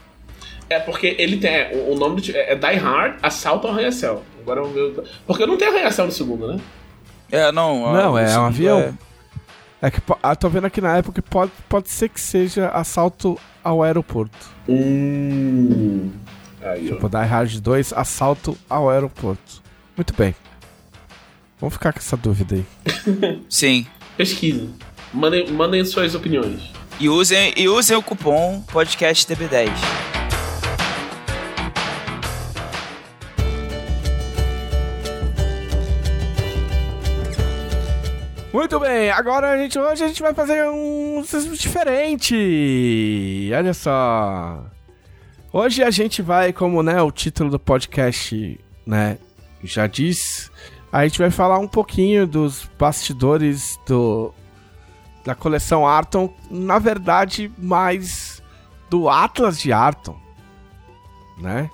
É 0.71 0.79
porque 0.79 1.17
ele 1.19 1.37
tem. 1.39 1.51
é, 1.51 1.87
O, 1.89 1.95
nome 1.97 2.21
do, 2.21 2.31
é, 2.37 2.53
é 2.53 2.55
Die 2.57 2.77
Hard, 2.79 3.17
assalto 3.23 3.67
ao 3.67 3.73
arranha-céu. 3.75 4.23
Agora 4.41 4.63
vamos 4.63 4.75
ver. 4.75 5.03
Porque 5.27 5.45
não 5.47 5.57
tem 5.59 5.69
arranha-céu 5.69 6.07
no 6.07 6.13
segundo, 6.13 6.47
né? 6.47 6.61
É, 7.31 7.51
não. 7.51 7.93
Não, 7.93 8.17
é 8.19 8.39
um 8.39 8.45
avião. 8.47 8.79
é- 8.81 8.95
É 9.87 9.91
que 9.91 10.01
ah, 10.23 10.37
tô 10.37 10.49
vendo 10.49 10.67
aqui 10.67 10.81
na 10.81 10.97
época 10.97 11.21
que 11.21 11.29
pode, 11.29 11.51
pode 11.69 11.91
ser 11.91 12.09
que 12.09 12.21
seja 12.21 12.69
Assalto 12.69 13.37
ao 13.65 13.83
Aeroporto. 13.83 14.37
Hum. 14.69 16.11
Aí, 16.63 16.89
ó. 16.89 16.95
Tipo, 16.95 17.09
Die 17.09 17.17
Hard 17.27 17.59
2, 17.61 17.93
Assalto 17.93 18.57
ao 18.71 18.89
Aeroporto. 18.89 19.61
Muito 19.97 20.15
bem. 20.15 20.35
Vamos 21.63 21.75
ficar 21.75 21.93
com 21.93 22.01
essa 22.01 22.17
dúvida 22.17 22.57
aí. 22.57 22.65
Sim. 23.49 23.87
Pesquisa. 24.17 24.69
Mandem, 25.15 25.49
mandem 25.53 25.85
suas 25.85 26.13
opiniões. 26.13 26.61
E 26.99 27.09
usem, 27.09 27.55
e 27.57 27.69
usem 27.69 27.97
o 27.97 28.03
cupom 28.03 28.61
podcast 28.63 29.25
TB10. 29.25 29.71
Muito 38.53 38.81
bem, 38.81 39.11
agora 39.11 39.53
a 39.53 39.57
gente, 39.57 39.79
hoje 39.79 40.03
a 40.03 40.09
gente 40.09 40.21
vai 40.21 40.35
fazer 40.35 40.67
um 40.67 41.23
diferente. 41.53 43.51
Olha 43.57 43.73
só. 43.73 44.67
Hoje 45.53 45.85
a 45.85 45.93
gente 45.93 46.23
vai, 46.23 46.53
como 46.53 46.83
né, 46.83 47.01
o 47.01 47.13
título 47.13 47.51
do 47.51 47.61
podcast 47.61 48.59
né, 48.85 49.17
já 49.63 49.87
diz, 49.87 50.51
a 50.93 51.05
gente 51.05 51.19
vai 51.19 51.31
falar 51.31 51.59
um 51.59 51.67
pouquinho 51.67 52.27
dos 52.27 52.69
bastidores 52.79 53.81
do 53.87 54.33
da 55.25 55.35
coleção 55.35 55.87
Arton, 55.87 56.35
na 56.51 56.79
verdade, 56.79 57.51
mais 57.57 58.43
do 58.91 59.09
Atlas 59.09 59.59
de 59.59 59.73
Arton, 59.73 60.17
né? 61.39 61.71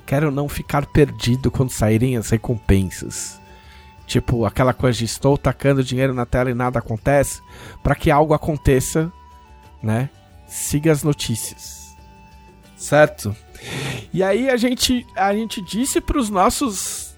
quero 0.05 0.33
não 0.33 0.49
ficar 0.49 0.87
perdido 0.87 1.53
quando 1.53 1.71
saírem 1.71 2.17
as 2.17 2.31
recompensas. 2.31 3.41
Tipo, 4.09 4.45
aquela 4.45 4.75
coisa 4.75 4.99
de 4.99 5.05
estou 5.05 5.39
tacando 5.39 5.85
dinheiro 5.85 6.13
na 6.13 6.27
tela 6.27 6.51
e 6.51 6.55
nada 6.55 6.81
acontece, 6.81 7.41
para 7.81 7.95
que 7.95 8.11
algo 8.11 8.35
aconteça, 8.35 9.13
né? 9.81 10.11
Siga 10.49 10.91
as 10.91 11.05
notícias. 11.05 11.95
Certo? 12.77 13.37
E 14.13 14.21
aí 14.21 14.51
a 14.51 14.57
gente 14.57 15.07
a 15.15 15.33
gente 15.33 15.63
disse 15.63 16.01
para 16.01 16.19
os 16.19 16.29
nossos 16.29 17.12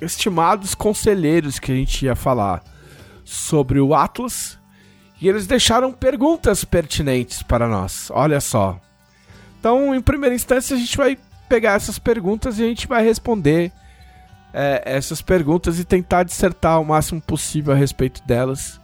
estimados 0.00 0.74
conselheiros 0.74 1.58
que 1.58 1.72
a 1.72 1.74
gente 1.74 2.04
ia 2.04 2.14
falar 2.14 2.62
sobre 3.24 3.80
o 3.80 3.94
Atlas 3.94 4.58
e 5.20 5.28
eles 5.28 5.46
deixaram 5.46 5.92
perguntas 5.92 6.64
pertinentes 6.64 7.42
para 7.42 7.66
nós. 7.66 8.10
Olha 8.10 8.40
só. 8.40 8.78
Então, 9.58 9.94
em 9.94 10.00
primeira 10.00 10.34
instância, 10.34 10.76
a 10.76 10.78
gente 10.78 10.96
vai 10.96 11.18
pegar 11.48 11.74
essas 11.74 11.98
perguntas 11.98 12.58
e 12.58 12.64
a 12.64 12.66
gente 12.66 12.86
vai 12.86 13.02
responder 13.02 13.72
é, 14.52 14.82
essas 14.84 15.22
perguntas 15.22 15.78
e 15.78 15.84
tentar 15.84 16.22
dissertar 16.22 16.80
o 16.80 16.84
máximo 16.84 17.20
possível 17.20 17.72
a 17.72 17.76
respeito 17.76 18.22
delas 18.26 18.80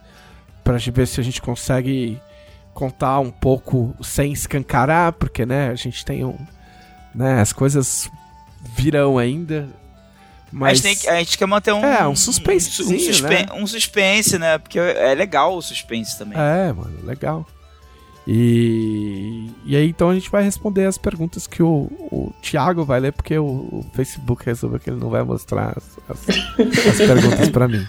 para 0.64 0.78
ver 0.78 1.06
se 1.06 1.20
a 1.20 1.24
gente 1.24 1.42
consegue 1.42 2.20
contar 2.72 3.20
um 3.20 3.30
pouco 3.30 3.94
sem 4.02 4.32
escancarar, 4.32 5.12
porque 5.12 5.44
né, 5.44 5.68
a 5.70 5.74
gente 5.74 6.04
tem 6.04 6.24
um, 6.24 6.36
né, 7.14 7.40
as 7.40 7.52
coisas 7.52 8.10
virão 8.74 9.18
ainda. 9.18 9.68
Mas... 10.52 10.80
A, 10.80 10.88
gente 10.88 11.00
que, 11.00 11.08
a 11.08 11.18
gente 11.18 11.38
quer 11.38 11.46
manter 11.46 11.72
um. 11.72 11.84
É, 11.84 12.06
um 12.06 12.14
suspense. 12.14 12.82
Um, 12.82 12.94
um, 12.94 12.98
suspe 12.98 13.28
né? 13.28 13.46
um 13.54 13.66
suspense, 13.66 14.38
né? 14.38 14.58
Porque 14.58 14.78
é 14.78 15.14
legal 15.14 15.56
o 15.56 15.62
suspense 15.62 16.18
também. 16.18 16.38
É, 16.38 16.72
mano, 16.72 16.98
legal. 17.04 17.46
E, 18.26 19.50
e 19.64 19.74
aí 19.74 19.88
então 19.88 20.10
a 20.10 20.14
gente 20.14 20.30
vai 20.30 20.44
responder 20.44 20.86
as 20.86 20.96
perguntas 20.96 21.46
que 21.46 21.62
o, 21.62 21.90
o 22.00 22.32
Thiago 22.40 22.84
vai 22.84 23.00
ler, 23.00 23.12
porque 23.12 23.36
o, 23.36 23.44
o 23.44 23.86
Facebook 23.94 24.44
resolveu 24.46 24.78
que 24.78 24.90
ele 24.90 25.00
não 25.00 25.10
vai 25.10 25.24
mostrar 25.24 25.76
as, 25.76 25.98
as, 26.08 26.28
as 26.86 26.96
perguntas 26.98 27.48
para 27.48 27.66
mim. 27.66 27.84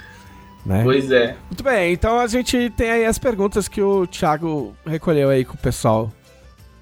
Né? 0.66 0.82
Pois 0.84 1.12
é. 1.12 1.36
Muito 1.50 1.64
bem, 1.64 1.94
então 1.94 2.20
a 2.20 2.26
gente 2.26 2.72
tem 2.72 2.90
aí 2.90 3.06
as 3.06 3.20
perguntas 3.20 3.68
que 3.68 3.82
o 3.82 4.08
Thiago 4.08 4.74
recolheu 4.86 5.30
aí 5.30 5.46
com 5.46 5.54
o 5.54 5.58
pessoal 5.58 6.12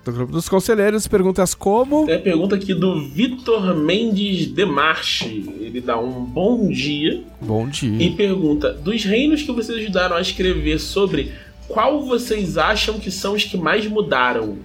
do 0.04 0.12
grupo 0.12 0.32
dos 0.32 0.50
conselheiros. 0.50 1.08
Perguntas 1.08 1.54
como. 1.54 2.06
Tem 2.06 2.16
a 2.16 2.20
pergunta 2.20 2.56
aqui 2.56 2.74
do 2.74 3.02
Vitor 3.02 3.76
Mendes 3.76 4.48
Demarche. 4.48 5.46
Ele 5.60 5.82
dá 5.82 5.98
um 6.00 6.24
bom 6.24 6.68
dia. 6.68 7.24
Bom 7.40 7.68
dia. 7.68 8.04
E 8.04 8.12
pergunta: 8.12 8.74
dos 8.74 9.04
reinos 9.04 9.44
que 9.44 9.52
vocês 9.52 9.78
ajudaram 9.78 10.16
a 10.16 10.22
escrever 10.22 10.80
sobre 10.80 11.32
qual 11.68 12.02
vocês 12.04 12.58
acham 12.58 13.00
que 13.00 13.10
são 13.10 13.34
os 13.34 13.44
que 13.44 13.58
mais 13.58 13.88
mudaram? 13.88 14.58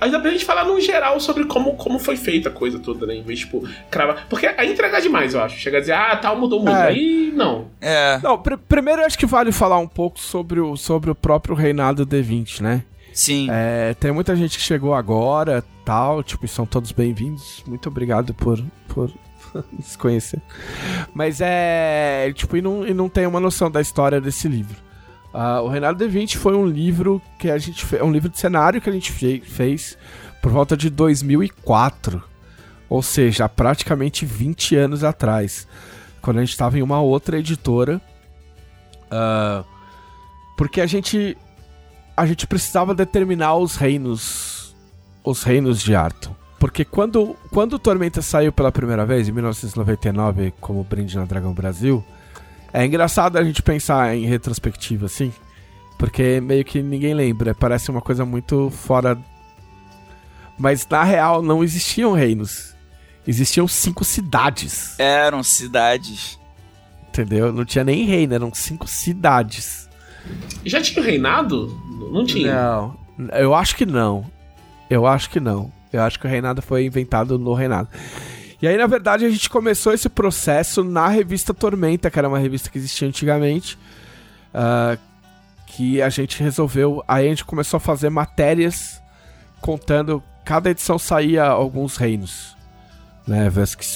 Mas 0.00 0.12
dá 0.12 0.18
pra 0.18 0.30
gente 0.30 0.44
falar 0.44 0.64
no 0.64 0.80
geral 0.80 1.18
sobre 1.20 1.44
como, 1.44 1.74
como 1.74 1.98
foi 1.98 2.16
feita 2.16 2.48
a 2.48 2.52
coisa 2.52 2.78
toda, 2.78 3.06
né? 3.06 3.16
Em 3.16 3.22
vez 3.22 3.40
de, 3.40 3.44
tipo, 3.44 3.68
cravar. 3.90 4.26
Porque 4.28 4.46
aí 4.46 4.72
entregar 4.72 5.00
demais, 5.00 5.34
eu 5.34 5.42
acho. 5.42 5.58
Chega 5.58 5.78
a 5.78 5.80
dizer, 5.80 5.92
ah, 5.92 6.16
tal, 6.16 6.38
mudou 6.38 6.60
muito. 6.60 6.76
É. 6.76 6.88
Aí, 6.88 7.32
não. 7.34 7.66
É. 7.80 8.18
Não, 8.22 8.38
pr 8.38 8.56
primeiro 8.68 9.02
eu 9.02 9.06
acho 9.06 9.18
que 9.18 9.26
vale 9.26 9.52
falar 9.52 9.78
um 9.78 9.88
pouco 9.88 10.18
sobre 10.18 10.60
o, 10.60 10.76
sobre 10.76 11.10
o 11.10 11.14
próprio 11.14 11.54
reinado 11.54 12.06
D20, 12.06 12.60
né? 12.60 12.84
Sim. 13.14 13.46
É, 13.50 13.94
tem 13.94 14.10
muita 14.10 14.34
gente 14.34 14.58
que 14.58 14.64
chegou 14.64 14.92
agora, 14.92 15.64
tal, 15.84 16.22
tipo, 16.22 16.46
são 16.48 16.66
todos 16.66 16.90
bem-vindos. 16.90 17.62
Muito 17.66 17.88
obrigado 17.88 18.34
por, 18.34 18.60
por 18.88 19.10
nos 19.72 19.94
conhecer. 19.94 20.42
Mas 21.14 21.40
é, 21.40 22.32
tipo, 22.34 22.56
e 22.56 22.62
não, 22.62 22.84
e 22.84 22.92
não 22.92 23.08
tem 23.08 23.24
uma 23.24 23.38
noção 23.38 23.70
da 23.70 23.80
história 23.80 24.20
desse 24.20 24.48
livro. 24.48 24.76
Uh, 25.32 25.62
o 25.62 25.68
Reinado 25.68 25.98
de 25.98 26.10
20 26.10 26.38
foi 26.38 26.54
um 26.54 26.66
livro 26.66 27.22
que 27.38 27.50
a 27.50 27.58
gente 27.58 27.84
fez, 27.84 28.02
um 28.02 28.10
livro 28.10 28.28
de 28.28 28.38
cenário 28.38 28.80
que 28.80 28.90
a 28.90 28.92
gente 28.92 29.10
fe 29.10 29.40
fez 29.40 29.96
por 30.42 30.50
volta 30.50 30.76
de 30.76 30.90
2004. 30.90 32.22
Ou 32.88 33.02
seja, 33.02 33.48
praticamente 33.48 34.26
20 34.26 34.76
anos 34.76 35.04
atrás. 35.04 35.66
Quando 36.20 36.38
a 36.38 36.40
gente 36.40 36.50
estava 36.50 36.78
em 36.78 36.82
uma 36.82 37.00
outra 37.00 37.38
editora. 37.38 38.00
Uh, 39.06 39.64
porque 40.56 40.80
a 40.80 40.86
gente. 40.86 41.36
A 42.16 42.26
gente 42.26 42.46
precisava 42.46 42.94
determinar 42.94 43.56
os 43.56 43.76
reinos. 43.76 44.74
Os 45.24 45.42
reinos 45.42 45.82
de 45.82 45.94
Arton. 45.94 46.34
Porque 46.58 46.84
quando, 46.84 47.36
quando 47.50 47.74
o 47.74 47.78
Tormenta 47.78 48.22
saiu 48.22 48.52
pela 48.52 48.72
primeira 48.72 49.04
vez, 49.04 49.28
em 49.28 49.32
1999, 49.32 50.54
como 50.60 50.84
brinde 50.84 51.16
na 51.16 51.24
Dragão 51.24 51.52
Brasil, 51.52 52.04
é 52.72 52.84
engraçado 52.84 53.36
a 53.36 53.44
gente 53.44 53.62
pensar 53.62 54.16
em 54.16 54.26
retrospectiva, 54.26 55.06
assim. 55.06 55.32
Porque 55.98 56.40
meio 56.40 56.64
que 56.64 56.82
ninguém 56.82 57.14
lembra. 57.14 57.54
Parece 57.54 57.90
uma 57.90 58.00
coisa 58.00 58.24
muito 58.24 58.70
fora. 58.70 59.18
Mas 60.58 60.86
na 60.88 61.04
real 61.04 61.42
não 61.42 61.62
existiam 61.62 62.12
reinos. 62.12 62.74
Existiam 63.26 63.66
cinco 63.66 64.04
cidades. 64.04 64.98
Eram 64.98 65.42
cidades. 65.42 66.38
Entendeu? 67.08 67.52
Não 67.52 67.64
tinha 67.64 67.84
nem 67.84 68.04
reino, 68.04 68.34
eram 68.34 68.52
cinco 68.52 68.88
cidades. 68.88 69.88
Já 70.64 70.80
tinha 70.80 71.04
reinado? 71.04 71.80
Não 71.94 72.24
tinha. 72.24 72.54
Não. 72.54 72.96
Eu 73.32 73.54
acho 73.54 73.76
que 73.76 73.86
não. 73.86 74.24
Eu 74.90 75.06
acho 75.06 75.30
que 75.30 75.40
não. 75.40 75.72
Eu 75.92 76.02
acho 76.02 76.18
que 76.18 76.26
o 76.26 76.30
reinado 76.30 76.60
foi 76.60 76.84
inventado 76.84 77.38
no 77.38 77.54
reinado. 77.54 77.88
E 78.60 78.66
aí, 78.66 78.76
na 78.76 78.86
verdade, 78.86 79.24
a 79.24 79.30
gente 79.30 79.48
começou 79.50 79.92
esse 79.92 80.08
processo 80.08 80.82
na 80.82 81.08
revista 81.08 81.52
Tormenta, 81.52 82.10
que 82.10 82.18
era 82.18 82.28
uma 82.28 82.38
revista 82.38 82.70
que 82.70 82.78
existia 82.78 83.06
antigamente. 83.06 83.78
Uh, 84.54 84.98
que 85.66 86.00
a 86.00 86.08
gente 86.08 86.42
resolveu. 86.42 87.02
Aí 87.06 87.26
a 87.26 87.28
gente 87.28 87.44
começou 87.44 87.78
a 87.78 87.80
fazer 87.80 88.10
matérias 88.10 89.02
contando. 89.60 90.22
Cada 90.44 90.70
edição 90.70 90.98
saía 90.98 91.44
alguns 91.44 91.96
reinos. 91.96 92.54
Né, 93.26 93.48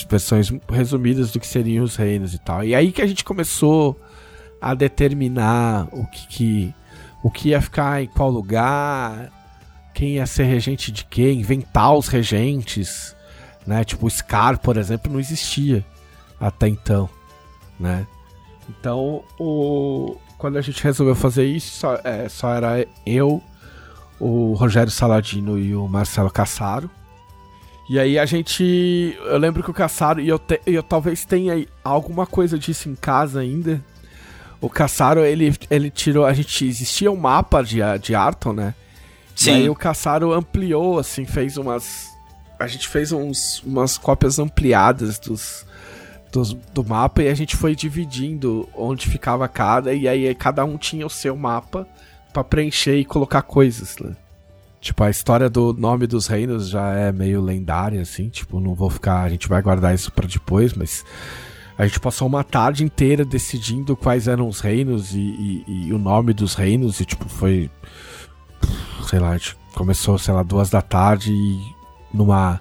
versões 0.08 0.50
resumidas 0.70 1.30
do 1.32 1.38
que 1.38 1.46
seriam 1.46 1.84
os 1.84 1.96
reinos 1.96 2.32
e 2.32 2.38
tal. 2.38 2.64
E 2.64 2.74
aí 2.74 2.90
que 2.90 3.02
a 3.02 3.06
gente 3.06 3.22
começou 3.22 4.00
a 4.60 4.74
determinar 4.74 5.86
o 5.92 6.06
que, 6.06 6.26
que 6.26 6.74
o 7.22 7.30
que 7.30 7.50
ia 7.50 7.60
ficar 7.60 8.02
em 8.02 8.06
qual 8.06 8.30
lugar, 8.30 9.30
quem 9.94 10.14
ia 10.14 10.26
ser 10.26 10.44
regente 10.44 10.92
de 10.92 11.04
quem, 11.04 11.40
inventar 11.40 11.94
os 11.94 12.08
regentes 12.08 13.16
né? 13.68 13.84
Tipo, 13.84 14.06
o 14.06 14.10
Scar, 14.10 14.58
por 14.58 14.78
exemplo, 14.78 15.12
não 15.12 15.20
existia 15.20 15.84
até 16.40 16.66
então, 16.66 17.06
né? 17.78 18.06
Então, 18.66 19.22
o... 19.38 20.16
quando 20.38 20.56
a 20.56 20.62
gente 20.62 20.82
resolveu 20.82 21.14
fazer 21.14 21.44
isso, 21.44 21.80
só, 21.80 22.00
é, 22.02 22.26
só 22.30 22.54
era 22.54 22.86
eu, 23.04 23.42
o 24.18 24.54
Rogério 24.54 24.90
Saladino 24.90 25.58
e 25.58 25.74
o 25.76 25.86
Marcelo 25.86 26.30
Cassaro. 26.30 26.90
E 27.90 27.98
aí 27.98 28.18
a 28.18 28.24
gente. 28.24 29.18
Eu 29.26 29.36
lembro 29.36 29.62
que 29.62 29.70
o 29.70 29.74
Cassaro, 29.74 30.18
e 30.20 30.28
eu, 30.28 30.38
te, 30.38 30.60
eu 30.66 30.82
talvez 30.82 31.26
tenha 31.26 31.66
alguma 31.84 32.26
coisa 32.26 32.58
disso 32.58 32.88
em 32.88 32.94
casa 32.94 33.40
ainda. 33.40 33.84
O 34.60 34.68
Cassaro, 34.68 35.24
ele, 35.24 35.54
ele 35.70 35.90
tirou. 35.90 36.24
A 36.24 36.32
gente. 36.32 36.66
Existia 36.66 37.10
um 37.10 37.16
mapa 37.16 37.62
de, 37.62 37.78
de 38.02 38.14
Arton, 38.14 38.52
né? 38.52 38.74
Sim. 39.34 39.50
E 39.50 39.54
aí 39.54 39.70
o 39.70 39.74
Cassaro 39.74 40.32
ampliou, 40.32 40.98
assim, 40.98 41.24
fez 41.24 41.56
umas 41.56 42.08
a 42.58 42.66
gente 42.66 42.88
fez 42.88 43.12
uns, 43.12 43.62
umas 43.62 43.96
cópias 43.96 44.38
ampliadas 44.38 45.18
dos, 45.18 45.64
dos, 46.32 46.52
do 46.52 46.84
mapa 46.84 47.22
e 47.22 47.28
a 47.28 47.34
gente 47.34 47.56
foi 47.56 47.74
dividindo 47.74 48.68
onde 48.74 49.08
ficava 49.08 49.46
cada, 49.46 49.94
e 49.94 50.08
aí 50.08 50.34
cada 50.34 50.64
um 50.64 50.76
tinha 50.76 51.06
o 51.06 51.10
seu 51.10 51.36
mapa 51.36 51.86
para 52.32 52.42
preencher 52.42 52.96
e 52.96 53.04
colocar 53.04 53.42
coisas, 53.42 53.96
né? 53.98 54.16
Tipo, 54.80 55.04
a 55.04 55.10
história 55.10 55.48
do 55.48 55.72
nome 55.72 56.06
dos 56.06 56.26
reinos 56.26 56.68
já 56.68 56.92
é 56.92 57.10
meio 57.10 57.40
lendária, 57.40 58.00
assim, 58.00 58.28
tipo, 58.28 58.60
não 58.60 58.74
vou 58.74 58.88
ficar. 58.88 59.22
A 59.22 59.28
gente 59.28 59.48
vai 59.48 59.60
guardar 59.60 59.92
isso 59.92 60.12
para 60.12 60.26
depois, 60.26 60.72
mas. 60.72 61.04
A 61.78 61.86
gente 61.86 62.00
passou 62.00 62.26
uma 62.26 62.42
tarde 62.42 62.82
inteira 62.82 63.24
decidindo 63.24 63.96
quais 63.96 64.26
eram 64.26 64.48
os 64.48 64.58
reinos 64.58 65.14
e, 65.14 65.20
e, 65.20 65.64
e, 65.86 65.92
o 65.92 65.98
nome 65.98 66.34
dos 66.34 66.54
reinos, 66.54 66.98
e 66.98 67.04
tipo, 67.04 67.28
foi. 67.28 67.70
Sei 69.08 69.20
lá, 69.20 69.30
a 69.30 69.38
gente 69.38 69.56
começou, 69.76 70.18
sei 70.18 70.34
lá, 70.34 70.42
duas 70.42 70.68
da 70.68 70.82
tarde 70.82 71.32
e 71.32 71.74
numa, 72.12 72.60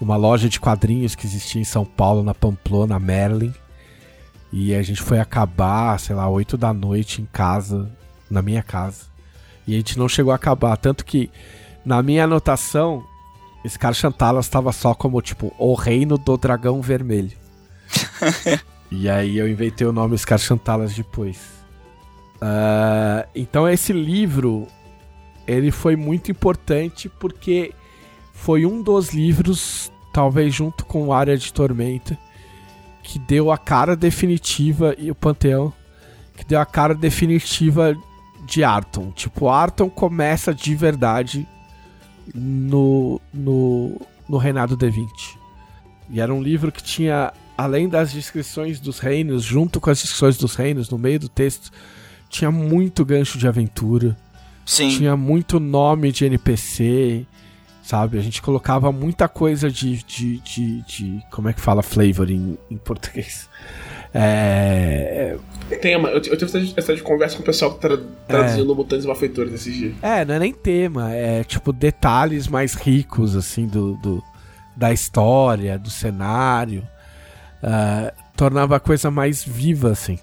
numa 0.00 0.16
loja 0.16 0.48
de 0.48 0.58
quadrinhos 0.58 1.14
que 1.14 1.26
existia 1.26 1.60
em 1.60 1.64
São 1.64 1.84
Paulo, 1.84 2.22
na 2.22 2.32
Pamplona, 2.32 2.98
Merlin. 2.98 3.52
E 4.50 4.74
a 4.74 4.82
gente 4.82 5.02
foi 5.02 5.20
acabar, 5.20 6.00
sei 6.00 6.16
lá, 6.16 6.26
8 6.26 6.56
da 6.56 6.72
noite 6.72 7.20
em 7.20 7.26
casa, 7.26 7.92
na 8.30 8.40
minha 8.40 8.62
casa. 8.62 9.04
E 9.66 9.74
a 9.74 9.76
gente 9.76 9.98
não 9.98 10.08
chegou 10.08 10.32
a 10.32 10.36
acabar. 10.36 10.74
Tanto 10.78 11.04
que 11.04 11.30
na 11.84 12.02
minha 12.02 12.24
anotação, 12.24 13.04
Scar 13.68 13.92
Chantalas 13.92 14.46
estava 14.46 14.72
só 14.72 14.94
como 14.94 15.20
tipo 15.20 15.52
o 15.58 15.74
reino 15.74 16.16
do 16.16 16.38
dragão 16.38 16.80
vermelho. 16.80 17.43
e 18.90 19.08
aí 19.08 19.38
eu 19.38 19.48
inventei 19.48 19.86
o 19.86 19.92
nome 19.92 20.16
Scar 20.18 20.38
Chantalas 20.38 20.94
depois. 20.94 21.36
Uh, 22.36 23.26
então 23.34 23.68
esse 23.68 23.92
livro 23.92 24.66
ele 25.46 25.70
foi 25.70 25.96
muito 25.96 26.30
importante 26.30 27.08
porque 27.08 27.72
foi 28.32 28.66
um 28.66 28.82
dos 28.82 29.10
livros, 29.10 29.90
talvez 30.12 30.54
junto 30.54 30.84
com 30.84 31.12
Área 31.12 31.36
de 31.36 31.52
Tormenta, 31.52 32.18
que 33.02 33.18
deu 33.18 33.50
a 33.50 33.58
cara 33.58 33.94
definitiva 33.94 34.94
e 34.98 35.10
o 35.10 35.14
Panteão, 35.14 35.72
que 36.36 36.44
deu 36.44 36.60
a 36.60 36.66
cara 36.66 36.94
definitiva 36.94 37.96
de 38.44 38.64
Arton. 38.64 39.10
Tipo, 39.10 39.48
Arton 39.48 39.88
começa 39.88 40.54
de 40.54 40.74
verdade 40.74 41.46
no, 42.34 43.20
no, 43.32 44.00
no 44.28 44.36
Reinado 44.36 44.76
D20. 44.76 45.08
E 46.10 46.20
era 46.20 46.32
um 46.32 46.42
livro 46.42 46.72
que 46.72 46.82
tinha, 46.82 47.32
além 47.56 47.88
das 47.88 48.12
descrições 48.12 48.80
dos 48.80 48.98
reinos, 48.98 49.42
junto 49.42 49.80
com 49.80 49.90
as 49.90 50.00
descrições 50.00 50.36
dos 50.36 50.54
reinos, 50.54 50.90
no 50.90 50.98
meio 50.98 51.18
do 51.20 51.28
texto, 51.28 51.70
tinha 52.28 52.50
muito 52.50 53.04
gancho 53.04 53.38
de 53.38 53.46
aventura. 53.46 54.16
Sim. 54.66 54.88
Tinha 54.88 55.16
muito 55.16 55.60
nome 55.60 56.10
de 56.10 56.24
NPC, 56.24 57.26
sabe? 57.82 58.18
A 58.18 58.22
gente 58.22 58.40
colocava 58.40 58.90
muita 58.90 59.28
coisa 59.28 59.70
de. 59.70 60.02
de, 60.04 60.38
de, 60.40 60.82
de 60.82 61.22
como 61.30 61.48
é 61.48 61.52
que 61.52 61.60
fala 61.60 61.82
flavor 61.82 62.30
em, 62.30 62.58
em 62.70 62.76
português? 62.76 63.48
É. 64.12 65.36
Tema. 65.82 66.08
Eu, 66.08 66.16
eu 66.16 66.36
tive 66.36 66.44
essa, 66.44 66.58
essa 66.76 66.96
conversa 67.02 67.36
com 67.36 67.42
o 67.42 67.44
pessoal 67.46 67.74
que 67.74 67.80
tra, 67.80 67.98
traduzindo 68.26 68.72
é. 68.72 68.74
Mutantes 68.74 69.04
Malfeitores 69.04 69.52
esses 69.52 69.74
dias. 69.74 69.94
É, 70.00 70.24
não 70.24 70.34
é 70.34 70.38
nem 70.38 70.52
tema, 70.52 71.12
é 71.12 71.44
tipo 71.44 71.72
detalhes 71.72 72.48
mais 72.48 72.74
ricos, 72.74 73.36
assim, 73.36 73.66
do, 73.66 73.94
do 73.96 74.22
da 74.76 74.92
história, 74.92 75.78
do 75.78 75.90
cenário. 75.90 76.86
Uh, 77.64 78.12
tornava 78.36 78.76
a 78.76 78.80
coisa 78.80 79.10
mais 79.10 79.42
viva, 79.42 79.92
assim. 79.92 80.18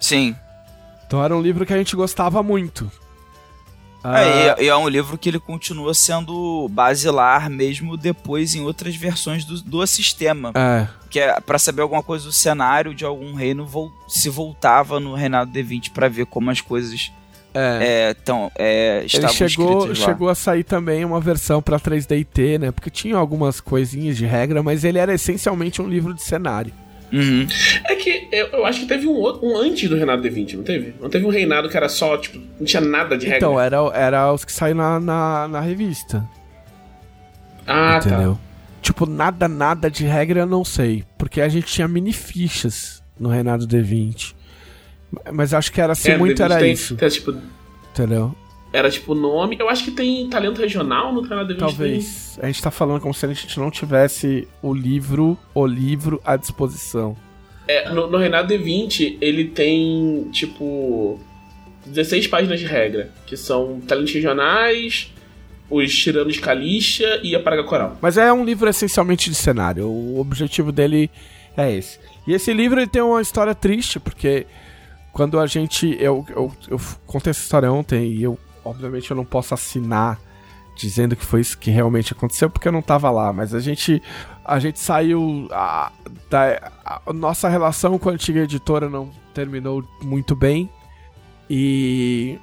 Sim. 0.00 0.34
Então 1.06 1.22
era 1.22 1.36
um 1.36 1.42
livro 1.42 1.66
que 1.66 1.74
a 1.74 1.76
gente 1.76 1.94
gostava 1.94 2.42
muito. 2.42 2.90
É, 4.04 4.62
e 4.62 4.68
é 4.68 4.76
um 4.76 4.88
livro 4.88 5.18
que 5.18 5.28
ele 5.28 5.40
continua 5.40 5.92
sendo 5.92 6.68
basilar 6.70 7.50
mesmo 7.50 7.96
depois 7.96 8.54
em 8.54 8.62
outras 8.62 8.94
versões 8.94 9.44
do, 9.44 9.60
do 9.60 9.86
sistema. 9.86 10.52
É. 10.54 10.86
Que 11.10 11.20
é 11.20 11.40
para 11.40 11.58
saber 11.58 11.82
alguma 11.82 12.02
coisa 12.02 12.24
do 12.24 12.32
cenário 12.32 12.94
de 12.94 13.04
algum 13.04 13.34
reino, 13.34 13.68
se 14.06 14.30
voltava 14.30 15.00
no 15.00 15.14
Reinado 15.14 15.50
D20 15.50 15.90
para 15.90 16.08
ver 16.08 16.26
como 16.26 16.50
as 16.50 16.60
coisas 16.60 17.10
é. 17.52 18.10
É, 18.10 18.14
tão, 18.14 18.52
é, 18.54 19.02
estavam 19.06 19.30
Ele 19.30 19.48
chegou, 19.48 19.94
chegou 19.94 20.28
a 20.28 20.34
sair 20.34 20.62
também 20.62 21.04
uma 21.04 21.20
versão 21.20 21.62
para 21.62 21.80
3DT, 21.80 22.58
né? 22.58 22.70
Porque 22.70 22.90
tinha 22.90 23.16
algumas 23.16 23.60
coisinhas 23.60 24.16
de 24.16 24.26
regra, 24.26 24.62
mas 24.62 24.84
ele 24.84 24.98
era 24.98 25.14
essencialmente 25.14 25.80
um 25.80 25.88
livro 25.88 26.12
de 26.12 26.22
cenário. 26.22 26.72
Uhum. 27.12 27.46
É 27.84 27.94
que 27.94 28.28
eu, 28.32 28.46
eu, 28.48 28.66
acho 28.66 28.80
que 28.80 28.86
teve 28.86 29.06
um, 29.06 29.12
outro, 29.12 29.46
um 29.46 29.56
antes 29.56 29.88
do 29.88 29.96
Reinado 29.96 30.22
D20, 30.22 30.54
não 30.54 30.64
teve? 30.64 30.94
Não 31.00 31.08
teve 31.08 31.24
um 31.24 31.30
reinado 31.30 31.68
que 31.68 31.76
era 31.76 31.88
só, 31.88 32.16
tipo, 32.16 32.38
não 32.58 32.66
tinha 32.66 32.80
nada 32.80 33.16
de 33.16 33.26
regra? 33.26 33.38
Então, 33.38 33.60
era, 33.60 33.76
era 33.94 34.32
os 34.32 34.44
que 34.44 34.52
saíram 34.52 34.78
na, 34.78 35.00
na, 35.00 35.48
na 35.48 35.60
revista. 35.60 36.28
Ah, 37.66 38.00
tá. 38.00 38.08
Entendeu? 38.08 38.34
Tá. 38.34 38.40
Tipo, 38.82 39.06
nada, 39.06 39.48
nada 39.48 39.90
de 39.90 40.04
regra 40.04 40.40
eu 40.40 40.46
não 40.46 40.64
sei. 40.64 41.04
Porque 41.18 41.40
a 41.40 41.48
gente 41.48 41.66
tinha 41.66 41.88
mini 41.88 42.12
fichas 42.12 43.02
no 43.18 43.28
Reinado 43.28 43.66
D20. 43.66 44.34
Mas 45.32 45.54
acho 45.54 45.72
que 45.72 45.80
era 45.80 45.92
assim, 45.92 46.12
é, 46.12 46.18
muito 46.18 46.42
era 46.42 46.58
tem, 46.58 46.72
isso. 46.72 46.96
Tem, 46.96 47.08
tipo, 47.08 47.34
Entendeu? 47.92 48.36
Era 48.72 48.90
tipo 48.90 49.14
nome. 49.14 49.56
Eu 49.58 49.68
acho 49.68 49.84
que 49.84 49.90
tem 49.90 50.28
talento 50.28 50.60
regional 50.60 51.12
no 51.12 51.26
canal 51.26 51.46
D20. 51.46 51.58
Talvez. 51.58 52.38
A 52.42 52.46
gente 52.46 52.62
tá 52.62 52.70
falando 52.70 53.00
como 53.00 53.14
se 53.14 53.24
a 53.24 53.28
gente 53.28 53.58
não 53.58 53.70
tivesse 53.70 54.46
o 54.62 54.74
livro, 54.74 55.38
o 55.54 55.66
livro 55.66 56.20
à 56.24 56.36
disposição. 56.36 57.16
É, 57.68 57.90
no, 57.90 58.06
no 58.08 58.18
Renato 58.18 58.52
D20, 58.52 59.18
ele 59.20 59.46
tem, 59.46 60.28
tipo, 60.30 61.18
16 61.86 62.26
páginas 62.28 62.60
de 62.60 62.66
regra, 62.66 63.10
que 63.26 63.36
são 63.36 63.80
talentos 63.80 64.12
regionais, 64.12 65.12
os 65.68 65.92
tiranos 65.94 66.34
de 66.34 66.40
Calixa 66.40 67.20
e 67.22 67.34
a 67.34 67.40
Praga 67.40 67.64
Coral. 67.64 67.96
Mas 68.00 68.16
é 68.16 68.32
um 68.32 68.44
livro 68.44 68.68
essencialmente 68.68 69.30
de 69.30 69.36
cenário. 69.36 69.86
O 69.86 70.20
objetivo 70.20 70.70
dele 70.70 71.10
é 71.56 71.72
esse. 71.72 71.98
E 72.26 72.32
esse 72.32 72.52
livro 72.52 72.78
ele 72.78 72.86
tem 72.86 73.02
uma 73.02 73.20
história 73.20 73.54
triste, 73.54 73.98
porque 73.98 74.46
quando 75.12 75.38
a 75.40 75.46
gente. 75.46 75.96
Eu, 75.98 76.24
eu, 76.28 76.52
eu 76.68 76.80
contei 77.06 77.30
essa 77.30 77.40
história 77.40 77.70
ontem 77.72 78.12
e 78.12 78.22
eu 78.22 78.38
obviamente 78.66 79.10
eu 79.10 79.16
não 79.16 79.24
posso 79.24 79.54
assinar 79.54 80.18
dizendo 80.76 81.16
que 81.16 81.24
foi 81.24 81.40
isso 81.40 81.56
que 81.56 81.70
realmente 81.70 82.12
aconteceu 82.12 82.50
porque 82.50 82.68
eu 82.68 82.72
não 82.72 82.82
tava 82.82 83.10
lá, 83.10 83.32
mas 83.32 83.54
a 83.54 83.60
gente 83.60 84.02
a 84.44 84.58
gente 84.58 84.78
saiu 84.78 85.48
a, 85.50 85.90
da 86.28 86.70
a, 86.84 87.12
nossa 87.12 87.48
relação 87.48 87.98
com 87.98 88.10
a 88.10 88.12
antiga 88.12 88.40
editora 88.40 88.88
não 88.90 89.10
terminou 89.32 89.82
muito 90.02 90.36
bem 90.36 90.68
e 91.48 92.38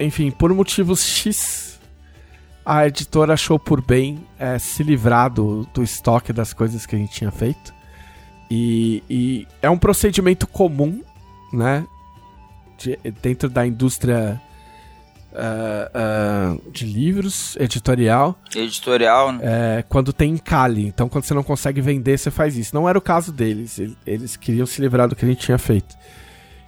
enfim, 0.00 0.30
por 0.30 0.52
motivos 0.54 1.04
X 1.04 1.78
a 2.66 2.86
editora 2.86 3.34
achou 3.34 3.60
por 3.60 3.80
bem 3.80 4.26
é, 4.36 4.58
se 4.58 4.82
livrar 4.82 5.30
do, 5.30 5.64
do 5.72 5.84
estoque 5.84 6.32
das 6.32 6.52
coisas 6.52 6.84
que 6.84 6.96
a 6.96 6.98
gente 6.98 7.12
tinha 7.12 7.30
feito. 7.30 7.72
E, 8.50 9.04
e 9.08 9.48
é 9.62 9.70
um 9.70 9.78
procedimento 9.78 10.48
comum, 10.48 11.00
né? 11.52 11.86
De, 12.76 12.98
dentro 13.22 13.48
da 13.48 13.64
indústria 13.64 14.40
uh, 15.36 16.56
uh, 16.56 16.70
de 16.72 16.86
livros, 16.86 17.56
editorial. 17.60 18.38
Editorial, 18.54 19.32
né? 19.32 19.40
É, 19.42 19.84
quando 19.88 20.12
tem 20.12 20.32
encalhe. 20.32 20.86
Então, 20.86 21.08
quando 21.08 21.24
você 21.24 21.34
não 21.34 21.42
consegue 21.42 21.80
vender, 21.80 22.18
você 22.18 22.30
faz 22.30 22.56
isso. 22.56 22.74
Não 22.74 22.88
era 22.88 22.98
o 22.98 23.02
caso 23.02 23.32
deles. 23.32 23.78
Eles 24.06 24.36
queriam 24.36 24.66
se 24.66 24.80
livrar 24.80 25.08
do 25.08 25.14
que 25.14 25.24
a 25.24 25.28
gente 25.28 25.40
tinha 25.40 25.58
feito. 25.58 25.94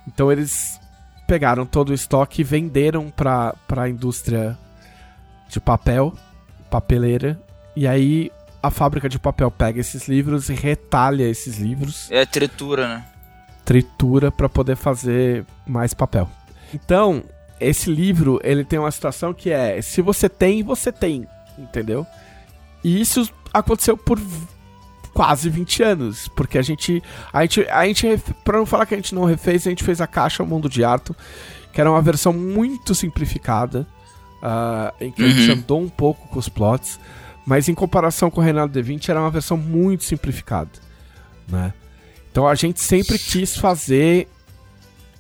Então, 0.07 0.31
eles 0.31 0.79
pegaram 1.27 1.67
todo 1.67 1.91
o 1.91 1.95
estoque 1.95 2.43
e 2.43 2.45
venderam 2.45 3.11
para 3.11 3.55
a 3.69 3.89
indústria 3.89 4.57
de 5.49 5.61
papel, 5.61 6.15
papeleira. 6.71 7.41
E 7.75 7.87
aí, 7.87 8.31
a 8.63 8.71
fábrica 8.71 9.09
de 9.09 9.19
papel 9.19 9.51
pega 9.51 9.81
esses 9.81 10.09
livros 10.09 10.49
e 10.49 10.55
retalha 10.55 11.25
esses 11.25 11.59
livros. 11.59 12.11
É 12.11 12.27
tritura, 12.27 12.89
né? 12.89 13.07
Tritura 13.65 14.31
para 14.31 14.49
poder 14.49 14.77
fazer 14.77 15.45
mais 15.67 15.93
papel. 15.93 16.29
Então, 16.75 17.23
esse 17.61 17.91
livro, 17.91 18.41
ele 18.43 18.65
tem 18.65 18.79
uma 18.79 18.91
situação 18.91 19.35
que 19.35 19.51
é, 19.51 19.81
se 19.83 20.01
você 20.01 20.29
tem, 20.29 20.63
você 20.63 20.93
tem, 20.93 21.27
entendeu? 21.59 22.07
E 22.83 23.01
isso 23.01 23.29
aconteceu 23.53 23.97
por 23.97 24.21
quase 25.13 25.51
20 25.51 25.83
anos, 25.83 26.29
porque 26.29 26.59
a 26.59 26.63
gente, 26.63 27.03
a 27.33 27.43
gente, 27.43 27.69
a 27.69 27.85
gente, 27.85 28.23
pra 28.45 28.59
não 28.59 28.67
falar 28.67 28.87
que 28.87 28.95
a 28.95 28.97
gente 28.97 29.15
não 29.15 29.25
refez, 29.25 29.67
a 29.67 29.71
gente 29.71 29.83
fez 29.83 30.01
a 30.01 30.07
caixa 30.07 30.45
Mundo 30.45 30.69
de 30.69 30.85
Arto, 30.85 31.15
que 31.73 31.81
era 31.81 31.91
uma 31.91 32.01
versão 32.01 32.33
muito 32.33 32.95
simplificada, 32.95 33.87
uh, 34.43 34.95
em 35.01 35.11
que 35.11 35.23
uhum. 35.23 35.29
a 35.29 35.33
gente 35.33 35.51
uhum. 35.51 35.57
andou 35.57 35.81
um 35.81 35.89
pouco 35.89 36.29
com 36.29 36.39
os 36.39 36.49
plots, 36.49 37.01
mas 37.45 37.69
em 37.69 37.75
comparação 37.75 38.31
com 38.31 38.41
o 38.41 38.45
Renato 38.45 38.73
D 38.73 38.83
20 38.83 39.11
era 39.11 39.21
uma 39.21 39.31
versão 39.31 39.57
muito 39.57 40.05
simplificada, 40.05 40.71
né? 41.49 41.73
Então 42.31 42.47
a 42.47 42.55
gente 42.55 42.81
sempre 42.81 43.19
quis 43.19 43.57
fazer 43.57 44.29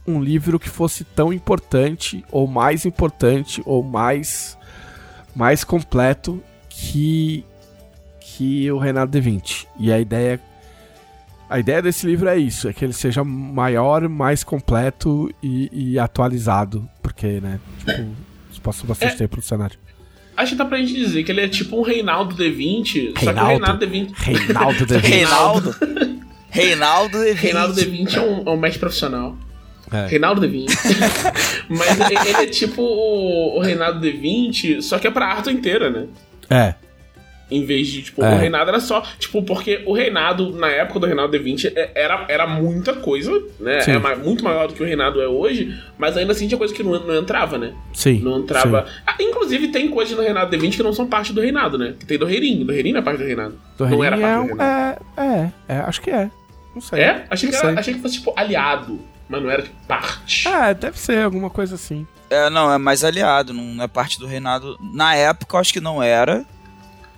um 0.08 0.22
livro 0.22 0.58
que 0.58 0.68
fosse 0.68 1.04
tão 1.04 1.32
importante, 1.32 2.24
ou 2.30 2.46
mais 2.46 2.86
importante, 2.86 3.62
ou 3.64 3.82
mais, 3.82 4.56
mais 5.34 5.64
completo 5.64 6.42
que, 6.68 7.44
que 8.20 8.70
o 8.70 8.78
Renato 8.78 9.12
de 9.12 9.20
Vinci. 9.20 9.66
E 9.78 9.92
a 9.92 10.00
ideia 10.00 10.40
a 11.50 11.58
ideia 11.58 11.80
desse 11.80 12.06
livro 12.06 12.28
é 12.28 12.36
isso, 12.36 12.68
é 12.68 12.72
que 12.74 12.84
ele 12.84 12.92
seja 12.92 13.24
maior, 13.24 14.06
mais 14.06 14.44
completo 14.44 15.34
e, 15.42 15.70
e 15.72 15.98
atualizado, 15.98 16.86
porque, 17.02 17.40
né, 17.40 17.58
tipo, 17.78 18.14
passou 18.62 18.86
bastante 18.86 19.14
é, 19.14 19.16
tempo 19.16 19.36
no 19.36 19.42
cenário. 19.42 19.78
Acho 20.36 20.52
que 20.52 20.58
dá 20.58 20.64
pra 20.64 20.78
gente 20.78 20.94
dizer 20.94 21.24
que 21.24 21.32
ele 21.32 21.40
é 21.40 21.48
tipo 21.48 21.78
um 21.78 21.82
Reinaldo 21.82 22.36
D20, 22.36 23.14
Reinaldo, 23.16 23.24
só 23.24 23.32
que 23.32 23.40
o 23.40 23.46
Reinaldo 23.46 23.86
D20... 23.86 24.12
Reinaldo 24.14 24.86
D20. 24.86 25.00
Reinaldo. 25.00 25.76
Reinaldo 26.50 27.18
D20. 27.18 27.34
Reinaldo 27.34 27.74
D20 27.74 28.14
é 28.14 28.20
um, 28.20 28.42
é 28.46 28.50
um 28.50 28.56
mestre 28.56 28.80
profissional. 28.80 29.36
É. 29.92 30.06
Reinaldo 30.06 30.40
D20. 30.40 30.66
Mas 31.68 32.00
ele 32.00 32.42
é 32.42 32.46
tipo 32.46 32.82
o, 32.82 33.56
o 33.56 33.60
Reinaldo 33.60 34.00
D20, 34.00 34.82
só 34.82 34.98
que 34.98 35.06
é 35.06 35.10
pra 35.10 35.26
Arthur 35.26 35.52
inteira, 35.52 35.90
né? 35.90 36.06
É. 36.50 36.74
Em 37.50 37.64
vez 37.64 37.88
de, 37.88 38.02
tipo, 38.02 38.22
é. 38.22 38.34
o 38.34 38.36
reinado 38.36 38.68
era 38.68 38.78
só. 38.78 39.02
Tipo, 39.18 39.42
porque 39.42 39.82
o 39.86 39.92
reinado, 39.92 40.52
na 40.52 40.68
época 40.68 41.00
do 41.00 41.06
reinado 41.06 41.32
D20, 41.32 41.72
é, 41.74 41.90
era, 41.94 42.26
era 42.28 42.46
muita 42.46 42.92
coisa, 42.92 43.32
né? 43.58 43.80
Sim. 43.80 43.92
É 43.92 44.16
muito 44.16 44.44
maior 44.44 44.68
do 44.68 44.74
que 44.74 44.82
o 44.82 44.86
reinado 44.86 45.20
é 45.20 45.26
hoje, 45.26 45.74
mas 45.96 46.14
ainda 46.16 46.32
assim 46.32 46.46
tinha 46.46 46.58
coisa 46.58 46.74
que 46.74 46.82
não, 46.82 46.92
não 47.06 47.16
entrava, 47.16 47.56
né? 47.56 47.72
Sim. 47.94 48.20
Não 48.20 48.40
entrava. 48.40 48.86
Ah, 49.06 49.16
inclusive, 49.18 49.68
tem 49.68 49.88
coisas 49.88 50.14
no 50.14 50.22
reinado 50.22 50.54
D20 50.54 50.76
que 50.76 50.82
não 50.82 50.92
são 50.92 51.06
parte 51.06 51.32
do 51.32 51.40
reinado, 51.40 51.78
né? 51.78 51.94
Que 51.98 52.04
tem 52.04 52.18
do 52.18 52.26
reirinho. 52.26 52.66
Do 52.66 52.72
reirinho 52.72 52.98
é 52.98 53.02
parte 53.02 53.18
do 53.18 53.24
reinado. 53.24 53.58
Do 53.78 53.86
não 53.86 54.04
era 54.04 54.18
parte 54.18 54.34
é, 54.34 54.40
do 54.40 54.46
reinado. 54.46 55.06
É, 55.16 55.22
é, 55.22 55.52
é, 55.76 55.78
acho 55.80 56.02
que 56.02 56.10
é. 56.10 56.30
Não 56.74 56.82
sei. 56.82 57.00
É? 57.00 57.24
Achei, 57.30 57.50
não 57.50 57.58
que, 57.58 57.66
era, 57.66 57.80
achei 57.80 57.94
que 57.94 58.00
fosse, 58.00 58.18
tipo, 58.18 58.34
aliado. 58.36 59.00
Mas 59.28 59.42
não 59.42 59.50
era 59.50 59.62
de 59.62 59.70
parte. 59.86 60.48
Ah, 60.48 60.72
deve 60.72 60.98
ser 60.98 61.22
alguma 61.22 61.50
coisa 61.50 61.74
assim. 61.74 62.06
É, 62.30 62.48
não, 62.50 62.72
é 62.72 62.78
mais 62.78 63.04
aliado, 63.04 63.52
não 63.52 63.82
é 63.82 63.88
parte 63.88 64.18
do 64.18 64.26
reinado. 64.26 64.78
Na 64.94 65.14
época 65.14 65.56
eu 65.56 65.60
acho 65.60 65.72
que 65.72 65.80
não 65.80 66.02
era. 66.02 66.44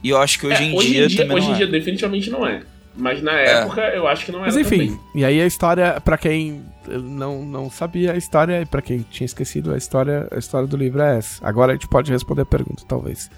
E 0.03 0.11
eu 0.11 0.19
acho 0.19 0.39
que 0.39 0.47
hoje 0.47 0.63
é, 0.63 0.67
em 0.67 0.77
hoje 0.77 0.89
dia, 0.89 1.05
em 1.05 1.09
dia 1.09 1.33
Hoje 1.33 1.51
em 1.51 1.55
dia 1.55 1.67
é. 1.67 1.69
definitivamente 1.69 2.31
não 2.31 2.47
é. 2.47 2.63
Mas 2.97 3.23
na 3.23 3.39
é. 3.39 3.61
época 3.61 3.81
eu 3.89 4.09
acho 4.09 4.25
que 4.25 4.33
não 4.33 4.41
era 4.41 4.47
Mas 4.47 4.57
enfim, 4.57 4.89
também. 4.89 5.01
e 5.15 5.25
aí 5.25 5.41
a 5.41 5.47
história, 5.47 6.01
para 6.01 6.19
quem 6.19 6.65
não, 6.89 7.45
não 7.45 7.71
sabia 7.71 8.13
a 8.13 8.17
história, 8.17 8.61
e 8.63 8.67
pra 8.67 8.83
quem 8.83 9.05
tinha 9.11 9.25
esquecido 9.25 9.73
a 9.73 9.77
história, 9.77 10.27
a 10.31 10.39
história 10.39 10.67
do 10.67 10.77
livro 10.77 11.01
é 11.01 11.19
essa. 11.19 11.47
Agora 11.47 11.73
a 11.73 11.75
gente 11.75 11.87
pode 11.87 12.11
responder 12.11 12.43
a 12.43 12.47
pergunta, 12.47 12.83
talvez. 12.89 13.31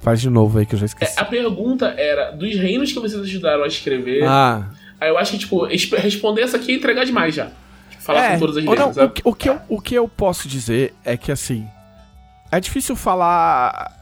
Faz 0.00 0.20
de 0.20 0.30
novo 0.30 0.58
aí 0.58 0.66
que 0.66 0.74
eu 0.74 0.78
já 0.78 0.86
esqueci. 0.86 1.18
É, 1.18 1.20
a 1.20 1.24
pergunta 1.24 1.94
era, 1.96 2.30
dos 2.30 2.54
reinos 2.56 2.92
que 2.92 2.98
vocês 2.98 3.20
ajudaram 3.20 3.64
a 3.64 3.66
escrever... 3.66 4.24
Ah... 4.24 4.70
Aí 5.00 5.10
eu 5.10 5.18
acho 5.18 5.32
que, 5.32 5.38
tipo, 5.38 5.66
responder 5.66 6.42
essa 6.42 6.56
aqui 6.56 6.72
é 6.72 6.74
entregar 6.76 7.04
demais 7.04 7.34
já 7.34 7.50
falar 8.04 8.24
é, 8.24 8.32
com 8.34 8.38
todas 8.40 8.56
as. 8.56 8.64
Não, 8.64 8.90
o, 9.24 9.30
o, 9.30 9.34
que 9.34 9.48
eu, 9.48 9.60
o 9.68 9.80
que 9.80 9.94
eu 9.94 10.08
posso 10.08 10.46
dizer 10.48 10.94
é 11.04 11.16
que, 11.16 11.32
assim, 11.32 11.66
é 12.50 12.60
difícil 12.60 12.94
falar. 12.94 13.92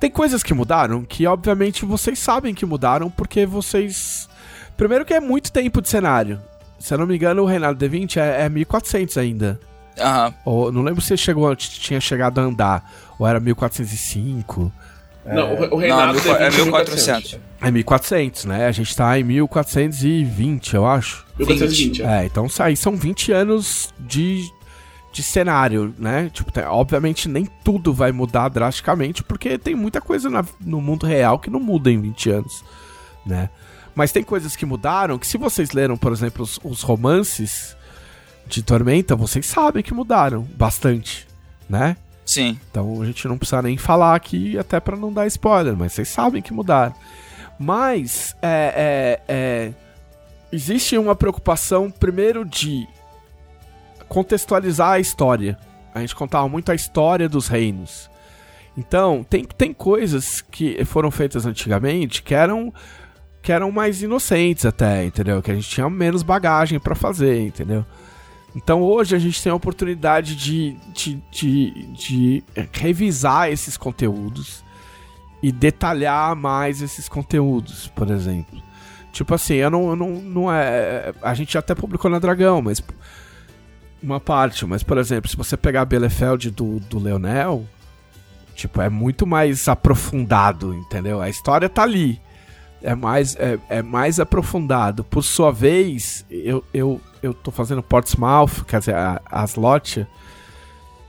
Tem 0.00 0.10
coisas 0.10 0.42
que 0.42 0.54
mudaram 0.54 1.04
que, 1.04 1.26
obviamente, 1.26 1.84
vocês 1.84 2.18
sabem 2.18 2.54
que 2.54 2.64
mudaram 2.64 3.10
porque 3.10 3.44
vocês. 3.46 4.28
Primeiro, 4.76 5.04
que 5.04 5.12
é 5.12 5.20
muito 5.20 5.52
tempo 5.52 5.82
de 5.82 5.88
cenário. 5.88 6.40
Se 6.78 6.94
eu 6.94 6.98
não 6.98 7.06
me 7.06 7.14
engano, 7.16 7.42
o 7.42 7.46
Reinado 7.46 7.78
D20 7.86 8.16
é, 8.16 8.44
é 8.44 8.48
1400 8.48 9.18
ainda. 9.18 9.60
Aham. 9.98 10.34
Ou, 10.46 10.72
não 10.72 10.80
lembro 10.82 11.02
se 11.02 11.14
chegou, 11.18 11.54
tinha 11.54 12.00
chegado 12.00 12.38
a 12.38 12.42
andar. 12.42 12.90
Ou 13.18 13.26
era 13.26 13.38
1405. 13.38 14.72
Não, 15.26 15.52
o- 15.54 15.56
o 15.64 15.68
Não, 15.70 15.76
Reinado 15.76 16.18
é 16.18 16.22
mil- 16.22 16.34
é 16.36 16.50
teve 16.50 16.62
1400. 16.62 17.38
É 17.60 17.70
1400, 17.70 18.44
né? 18.46 18.66
A 18.66 18.72
gente 18.72 18.94
tá 18.96 19.18
em 19.18 19.22
1420, 19.24 20.74
eu 20.74 20.86
acho. 20.86 21.24
1420. 21.38 22.02
é. 22.02 22.22
É, 22.22 22.24
então 22.26 22.46
aí 22.60 22.76
são 22.76 22.96
20 22.96 23.32
anos 23.32 23.92
de, 23.98 24.48
de 25.12 25.22
cenário, 25.22 25.94
né? 25.98 26.30
Tipo, 26.32 26.50
tem- 26.50 26.64
obviamente 26.64 27.28
nem 27.28 27.46
tudo 27.64 27.92
vai 27.92 28.12
mudar 28.12 28.48
drasticamente, 28.48 29.22
porque 29.22 29.58
tem 29.58 29.74
muita 29.74 30.00
coisa 30.00 30.30
na- 30.30 30.44
no 30.60 30.80
mundo 30.80 31.06
real 31.06 31.38
que 31.38 31.50
não 31.50 31.60
muda 31.60 31.90
em 31.90 32.00
20 32.00 32.30
anos, 32.30 32.64
né? 33.26 33.50
Mas 33.94 34.12
tem 34.12 34.22
coisas 34.22 34.56
que 34.56 34.64
mudaram 34.64 35.18
que 35.18 35.26
se 35.26 35.36
vocês 35.36 35.72
leram, 35.72 35.96
por 35.96 36.12
exemplo, 36.12 36.42
os, 36.44 36.58
os 36.62 36.80
romances 36.82 37.76
de 38.46 38.62
Tormenta, 38.62 39.14
vocês 39.14 39.44
sabem 39.46 39.82
que 39.82 39.92
mudaram 39.92 40.42
bastante, 40.56 41.26
né? 41.68 41.96
Sim. 42.24 42.58
Então 42.70 43.02
a 43.02 43.06
gente 43.06 43.26
não 43.26 43.36
precisa 43.36 43.60
nem 43.60 43.76
falar 43.76 44.14
aqui, 44.14 44.56
até 44.56 44.78
pra 44.78 44.96
não 44.96 45.12
dar 45.12 45.26
spoiler, 45.26 45.76
mas 45.76 45.92
vocês 45.92 46.08
sabem 46.08 46.40
que 46.40 46.52
mudaram. 46.52 46.94
Mas 47.62 48.34
é, 48.40 49.20
é, 49.28 49.34
é, 49.34 49.72
existe 50.50 50.96
uma 50.96 51.14
preocupação, 51.14 51.90
primeiro, 51.90 52.42
de 52.42 52.88
contextualizar 54.08 54.92
a 54.92 54.98
história. 54.98 55.58
A 55.94 56.00
gente 56.00 56.16
contava 56.16 56.48
muito 56.48 56.72
a 56.72 56.74
história 56.74 57.28
dos 57.28 57.48
reinos. 57.48 58.08
Então, 58.78 59.22
tem, 59.28 59.44
tem 59.44 59.74
coisas 59.74 60.40
que 60.40 60.82
foram 60.86 61.10
feitas 61.10 61.44
antigamente 61.44 62.22
que 62.22 62.34
eram, 62.34 62.72
que 63.42 63.52
eram 63.52 63.70
mais 63.70 64.00
inocentes 64.00 64.64
até, 64.64 65.04
entendeu? 65.04 65.42
Que 65.42 65.50
a 65.50 65.54
gente 65.54 65.68
tinha 65.68 65.90
menos 65.90 66.22
bagagem 66.22 66.80
pra 66.80 66.94
fazer, 66.94 67.42
entendeu? 67.42 67.84
Então 68.56 68.80
hoje 68.80 69.14
a 69.14 69.18
gente 69.18 69.42
tem 69.42 69.52
a 69.52 69.54
oportunidade 69.54 70.34
de, 70.34 70.76
de, 70.94 71.22
de, 71.30 71.86
de 71.92 72.44
revisar 72.72 73.50
esses 73.50 73.76
conteúdos 73.76 74.64
e 75.42 75.50
detalhar 75.50 76.36
mais 76.36 76.82
esses 76.82 77.08
conteúdos, 77.08 77.88
por 77.88 78.10
exemplo. 78.10 78.60
Tipo 79.12 79.34
assim, 79.34 79.54
eu 79.54 79.70
não, 79.70 79.90
eu 79.90 79.96
não, 79.96 80.10
não 80.10 80.52
é. 80.52 81.12
A 81.22 81.34
gente 81.34 81.56
até 81.58 81.74
publicou 81.74 82.10
na 82.10 82.18
Dragão, 82.18 82.62
mas. 82.62 82.82
Uma 84.02 84.18
parte, 84.18 84.64
mas 84.64 84.82
por 84.82 84.96
exemplo, 84.96 85.28
se 85.28 85.36
você 85.36 85.58
pegar 85.58 85.84
Bielefeld 85.84 86.50
do, 86.50 86.80
do 86.80 86.98
Leonel, 86.98 87.66
tipo, 88.54 88.80
é 88.80 88.88
muito 88.88 89.26
mais 89.26 89.68
aprofundado, 89.68 90.72
entendeu? 90.72 91.20
A 91.20 91.28
história 91.28 91.68
tá 91.68 91.82
ali. 91.82 92.18
É 92.82 92.94
mais, 92.94 93.36
é, 93.36 93.58
é 93.68 93.82
mais 93.82 94.18
aprofundado. 94.18 95.04
Por 95.04 95.22
sua 95.22 95.52
vez, 95.52 96.24
eu, 96.30 96.64
eu, 96.72 96.98
eu 97.22 97.34
tô 97.34 97.50
fazendo 97.50 97.82
Portsmouth, 97.82 98.64
quer 98.66 98.78
dizer, 98.78 98.94
a, 98.94 99.20
a 99.30 99.44
Slotia. 99.44 100.08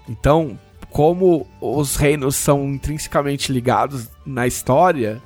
Então, 0.10 0.60
como 0.92 1.48
os 1.62 1.96
reinos 1.96 2.36
são 2.36 2.66
intrinsecamente 2.66 3.52
ligados 3.52 4.10
na 4.26 4.46
história, 4.46 5.22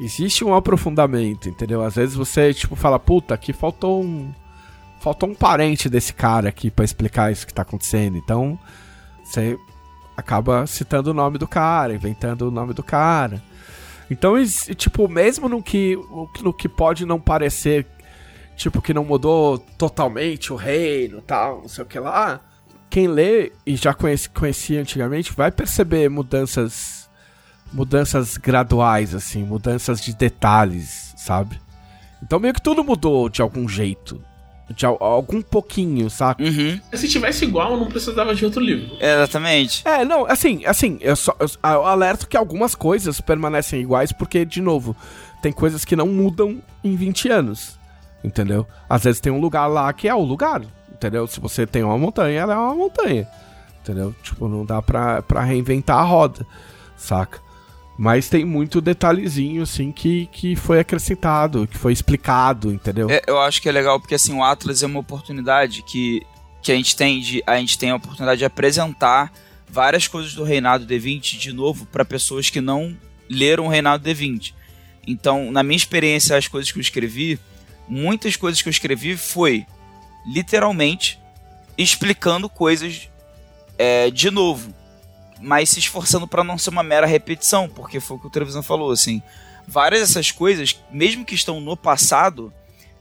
existe 0.00 0.42
um 0.42 0.54
aprofundamento, 0.54 1.48
entendeu? 1.48 1.82
Às 1.82 1.94
vezes 1.94 2.16
você, 2.16 2.54
tipo, 2.54 2.74
fala, 2.74 2.98
puta, 2.98 3.34
aqui 3.34 3.52
faltou 3.52 4.02
um. 4.02 4.32
Faltou 4.98 5.30
um 5.30 5.34
parente 5.34 5.88
desse 5.88 6.12
cara 6.12 6.50
aqui 6.50 6.70
pra 6.70 6.84
explicar 6.84 7.32
isso 7.32 7.46
que 7.46 7.54
tá 7.54 7.62
acontecendo. 7.62 8.18
Então, 8.18 8.58
você 9.24 9.58
acaba 10.14 10.66
citando 10.66 11.10
o 11.10 11.14
nome 11.14 11.38
do 11.38 11.48
cara, 11.48 11.94
inventando 11.94 12.48
o 12.48 12.50
nome 12.50 12.74
do 12.74 12.82
cara. 12.82 13.42
Então, 14.10 14.34
tipo, 14.74 15.08
mesmo 15.08 15.48
no 15.48 15.62
que, 15.62 15.98
no 16.42 16.52
que 16.52 16.68
pode 16.68 17.06
não 17.06 17.18
parecer, 17.18 17.86
tipo, 18.56 18.82
que 18.82 18.92
não 18.92 19.04
mudou 19.04 19.58
totalmente 19.58 20.52
o 20.52 20.56
reino 20.56 21.22
tal, 21.22 21.62
não 21.62 21.68
sei 21.68 21.84
o 21.84 21.86
que 21.86 21.98
lá, 21.98 22.40
quem 22.90 23.06
lê 23.08 23.52
e 23.64 23.76
já 23.76 23.94
conhece, 23.94 24.28
conhecia 24.28 24.80
antigamente 24.80 25.32
vai 25.32 25.50
perceber 25.50 26.10
mudanças 26.10 27.08
mudanças 27.72 28.36
graduais, 28.36 29.14
assim, 29.14 29.44
mudanças 29.44 30.00
de 30.00 30.12
detalhes, 30.14 31.14
sabe? 31.16 31.60
Então 32.22 32.40
meio 32.40 32.52
que 32.52 32.60
tudo 32.62 32.82
mudou 32.82 33.28
de 33.28 33.40
algum 33.40 33.68
jeito. 33.68 34.20
De 34.76 34.86
al- 34.86 34.98
algum 35.02 35.42
pouquinho, 35.42 36.08
saca? 36.08 36.42
Uhum. 36.44 36.80
Se 36.92 37.08
tivesse 37.08 37.44
igual, 37.44 37.76
não 37.76 37.86
precisava 37.88 38.32
de 38.34 38.44
outro 38.44 38.60
livro. 38.60 38.96
Exatamente. 39.00 39.82
É, 39.86 40.04
não, 40.04 40.26
assim, 40.26 40.64
assim, 40.64 40.96
eu 41.00 41.16
só 41.16 41.34
eu, 41.40 41.48
eu 41.64 41.84
alerto 41.86 42.28
que 42.28 42.36
algumas 42.36 42.76
coisas 42.76 43.20
permanecem 43.20 43.80
iguais, 43.80 44.12
porque, 44.12 44.44
de 44.44 44.60
novo, 44.62 44.94
tem 45.42 45.50
coisas 45.50 45.84
que 45.84 45.96
não 45.96 46.06
mudam 46.06 46.62
em 46.84 46.94
20 46.94 47.28
anos. 47.30 47.78
Entendeu? 48.22 48.64
Às 48.88 49.02
vezes 49.02 49.20
tem 49.20 49.32
um 49.32 49.40
lugar 49.40 49.66
lá 49.66 49.92
que 49.92 50.06
é 50.08 50.14
o 50.14 50.20
lugar. 50.22 50.62
Entendeu? 51.00 51.26
Se 51.26 51.40
você 51.40 51.66
tem 51.66 51.82
uma 51.82 51.96
montanha, 51.96 52.40
ela 52.40 52.52
é 52.52 52.56
uma 52.58 52.74
montanha. 52.74 53.26
Entendeu? 53.80 54.14
Tipo, 54.22 54.48
não 54.48 54.66
dá 54.66 54.82
pra, 54.82 55.22
pra 55.22 55.42
reinventar 55.42 55.96
a 55.96 56.02
roda, 56.02 56.46
saca? 56.94 57.40
Mas 57.96 58.28
tem 58.28 58.44
muito 58.44 58.82
detalhezinho, 58.82 59.62
assim, 59.62 59.92
que, 59.92 60.26
que 60.26 60.54
foi 60.54 60.78
acrescentado, 60.78 61.66
que 61.66 61.78
foi 61.78 61.94
explicado, 61.94 62.70
entendeu? 62.70 63.08
É, 63.08 63.22
eu 63.26 63.40
acho 63.40 63.62
que 63.62 63.68
é 63.70 63.72
legal 63.72 63.98
porque 63.98 64.14
assim, 64.14 64.34
o 64.34 64.44
Atlas 64.44 64.82
é 64.82 64.86
uma 64.86 65.00
oportunidade 65.00 65.82
que, 65.84 66.20
que 66.60 66.70
a 66.70 66.74
gente 66.74 66.94
tem 66.94 67.18
de 67.20 67.42
a 67.46 67.56
gente 67.56 67.78
tem 67.78 67.90
a 67.90 67.96
oportunidade 67.96 68.40
de 68.40 68.44
apresentar 68.44 69.32
várias 69.66 70.06
coisas 70.06 70.34
do 70.34 70.44
Reinado 70.44 70.86
D20 70.86 71.38
de 71.38 71.52
novo 71.52 71.86
para 71.86 72.04
pessoas 72.04 72.50
que 72.50 72.60
não 72.60 72.94
leram 73.28 73.66
o 73.66 73.68
Reinado 73.68 74.06
D20. 74.06 74.52
Então, 75.06 75.50
na 75.50 75.62
minha 75.62 75.76
experiência, 75.76 76.36
as 76.36 76.46
coisas 76.46 76.70
que 76.70 76.78
eu 76.78 76.82
escrevi, 76.82 77.38
muitas 77.88 78.36
coisas 78.36 78.60
que 78.60 78.68
eu 78.68 78.72
escrevi 78.72 79.16
foi 79.16 79.64
literalmente 80.26 81.20
explicando 81.76 82.48
coisas 82.48 83.08
é, 83.78 84.10
de 84.10 84.30
novo, 84.30 84.74
mas 85.40 85.70
se 85.70 85.78
esforçando 85.78 86.28
para 86.28 86.44
não 86.44 86.58
ser 86.58 86.70
uma 86.70 86.82
mera 86.82 87.06
repetição, 87.06 87.68
porque 87.68 87.98
foi 87.98 88.16
o 88.16 88.20
que 88.20 88.26
o 88.26 88.30
Trevisan 88.30 88.62
falou, 88.62 88.90
assim. 88.90 89.22
Várias 89.66 90.00
dessas 90.00 90.30
coisas, 90.30 90.78
mesmo 90.90 91.24
que 91.24 91.34
estão 91.34 91.60
no 91.60 91.76
passado, 91.76 92.52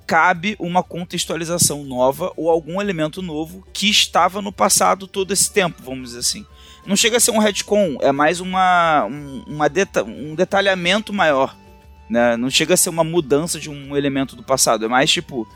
cabe 0.10 0.56
uma 0.58 0.82
contextualização 0.82 1.84
nova 1.84 2.32
ou 2.36 2.50
algum 2.50 2.82
elemento 2.82 3.22
novo 3.22 3.64
que 3.72 3.90
estava 3.90 4.42
no 4.42 4.52
passado 4.52 5.06
todo 5.06 5.32
esse 5.32 5.52
tempo, 5.52 5.84
vamos 5.84 6.10
dizer 6.10 6.20
assim. 6.20 6.46
Não 6.86 6.96
chega 6.96 7.18
a 7.18 7.20
ser 7.20 7.30
um 7.30 7.38
retcon, 7.38 7.98
é 8.02 8.12
mais 8.12 8.40
uma, 8.40 9.06
um, 9.06 9.44
uma 9.46 9.70
deta 9.70 10.04
um 10.04 10.34
detalhamento 10.34 11.14
maior. 11.14 11.56
Né? 12.10 12.36
Não 12.38 12.50
chega 12.50 12.74
a 12.74 12.78
ser 12.78 12.90
uma 12.90 13.04
mudança 13.04 13.60
de 13.60 13.70
um 13.70 13.96
elemento 13.96 14.36
do 14.36 14.42
passado, 14.42 14.86
é 14.86 14.88
mais 14.88 15.12
tipo, 15.12 15.48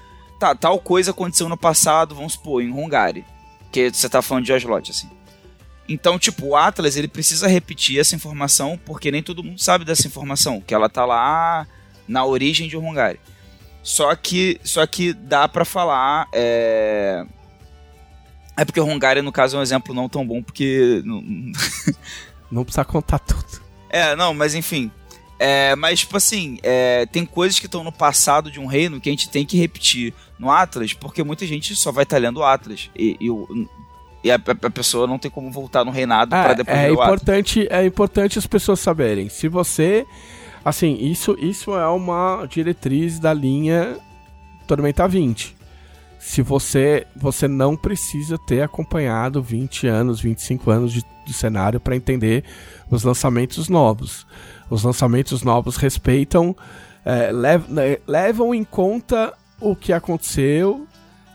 tá, 0.44 0.54
tal 0.54 0.78
coisa 0.78 1.12
aconteceu 1.12 1.48
no 1.48 1.56
passado, 1.56 2.14
vamos 2.14 2.34
supor, 2.34 2.62
em 2.62 2.70
Hungary, 2.70 3.26
que 3.72 3.90
você 3.90 4.10
tá 4.10 4.22
falando 4.22 4.44
de 4.44 4.52
Aslot, 4.52 4.92
assim. 4.92 5.10
Então, 5.88 6.20
tipo, 6.20 6.48
o 6.48 6.56
Atlas, 6.56 6.98
ele 6.98 7.08
precisa 7.08 7.48
repetir 7.48 7.98
essa 8.00 8.16
informação, 8.16 8.78
porque 8.86 9.10
nem 9.10 9.24
todo 9.24 9.44
mundo 9.44 9.62
sabe 9.62 9.86
dessa 9.86 10.06
informação, 10.06 10.60
que 10.60 10.74
ela 10.74 10.90
tá 10.90 11.06
lá 11.06 11.66
na 12.06 12.26
origem 12.26 12.68
de 12.68 12.76
Hungary. 12.76 13.20
Só 13.82 14.14
que, 14.16 14.60
só 14.64 14.86
que 14.86 15.14
dá 15.14 15.48
pra 15.48 15.64
falar. 15.64 16.28
É... 16.34 17.26
é 18.58 18.66
porque 18.66 18.80
Hungary, 18.80 19.22
no 19.22 19.32
caso, 19.32 19.56
é 19.56 19.60
um 19.60 19.64
exemplo 19.64 19.94
não 19.94 20.10
tão 20.10 20.26
bom, 20.28 20.44
porque. 20.44 21.02
Não 22.52 22.64
precisa 22.64 22.86
contar 22.86 23.18
tudo. 23.18 23.64
É, 23.90 24.16
não, 24.16 24.34
mas 24.34 24.54
enfim. 24.54 24.92
É, 25.40 25.76
mas, 25.76 26.00
tipo 26.00 26.16
assim, 26.16 26.58
é, 26.64 27.06
tem 27.08 27.26
coisas 27.26 27.60
que 27.60 27.66
estão 27.66 27.84
no 27.84 27.92
passado 27.92 28.52
de 28.52 28.60
um 28.60 28.66
reino 28.66 29.02
que 29.02 29.10
a 29.10 29.12
gente 29.12 29.30
tem 29.30 29.46
que 29.46 29.58
repetir 29.58 30.14
no 30.40 30.50
Atlas, 30.50 30.94
porque 30.94 31.24
muita 31.24 31.46
gente 31.46 31.76
só 31.76 31.92
vai 31.92 32.04
estar 32.04 32.18
lendo 32.18 32.38
o 32.38 32.44
Atlas. 32.44 32.90
E, 32.96 33.18
e, 33.20 33.68
e 34.24 34.32
a, 34.32 34.36
a 34.36 34.70
pessoa 34.70 35.06
não 35.06 35.20
tem 35.20 35.30
como 35.30 35.52
voltar 35.52 35.84
no 35.84 35.92
reinado 35.92 36.30
para 36.30 36.52
É, 36.52 36.56
depois 36.56 36.78
é 36.78 36.82
ler 36.84 36.92
o 36.92 37.02
Atlas. 37.02 37.08
importante, 37.08 37.68
é 37.70 37.86
importante 37.86 38.40
as 38.40 38.48
pessoas 38.48 38.80
saberem. 38.80 39.30
Se 39.30 39.48
você. 39.48 40.06
Assim, 40.64 40.96
isso, 41.02 41.36
isso 41.40 41.76
é 41.76 41.88
uma 41.88 42.46
diretriz 42.46 43.20
da 43.20 43.34
linha 43.34 43.98
Tormenta 44.66 45.06
20. 45.06 45.54
Se 46.18 46.42
você, 46.42 47.06
você 47.14 47.50
não 47.50 47.76
precisa 47.76 48.38
ter 48.38 48.62
acompanhado 48.62 49.44
20 49.44 49.88
anos, 49.88 50.22
25 50.22 50.72
anos 50.72 50.94
de, 50.94 51.04
de 51.26 51.34
cenário 51.34 51.82
para 51.82 51.98
entender 51.98 52.46
os 52.90 53.04
lançamentos 53.04 53.68
novos. 53.68 54.26
Os 54.74 54.84
lançamentos 54.84 55.44
novos 55.44 55.76
respeitam, 55.78 56.56
é, 57.06 57.32
lev- 57.32 57.70
né, 57.70 57.98
levam 58.08 58.56
em 58.56 58.64
conta 58.64 59.32
o 59.62 59.76
que 59.76 59.94
aconteceu, 59.94 60.88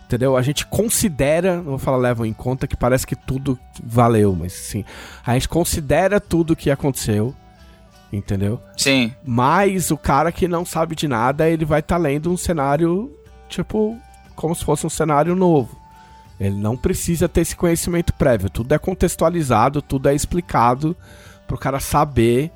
entendeu? 0.06 0.36
A 0.36 0.42
gente 0.42 0.66
considera, 0.66 1.58
não 1.58 1.64
vou 1.64 1.78
falar 1.78 1.98
levam 1.98 2.26
em 2.26 2.32
conta, 2.32 2.66
que 2.66 2.76
parece 2.76 3.06
que 3.06 3.14
tudo 3.14 3.56
valeu, 3.80 4.34
mas 4.34 4.52
sim, 4.54 4.84
a 5.24 5.34
gente 5.34 5.48
considera 5.48 6.20
tudo 6.20 6.56
que 6.56 6.68
aconteceu, 6.68 7.32
entendeu? 8.12 8.60
Sim, 8.76 9.12
Mas 9.24 9.92
o 9.92 9.96
cara 9.96 10.32
que 10.32 10.48
não 10.48 10.64
sabe 10.64 10.96
de 10.96 11.06
nada, 11.06 11.48
ele 11.48 11.64
vai 11.64 11.78
estar 11.78 11.96
lendo 11.96 12.32
um 12.32 12.36
cenário, 12.36 13.14
tipo, 13.48 13.96
como 14.34 14.52
se 14.54 14.64
fosse 14.64 14.84
um 14.84 14.90
cenário 14.90 15.36
novo, 15.36 15.78
Ele 16.40 16.54
não 16.56 16.76
precisa 16.76 17.28
ter 17.28 17.40
esse 17.42 17.54
conhecimento 17.56 18.12
prévio. 18.14 18.48
Tudo 18.50 18.72
é 18.72 18.78
contextualizado, 18.78 19.80
tudo 19.82 20.08
é 20.08 20.14
explicado 20.14 20.96
pro 21.48 21.58
cara 21.58 21.80
saber 21.80 22.50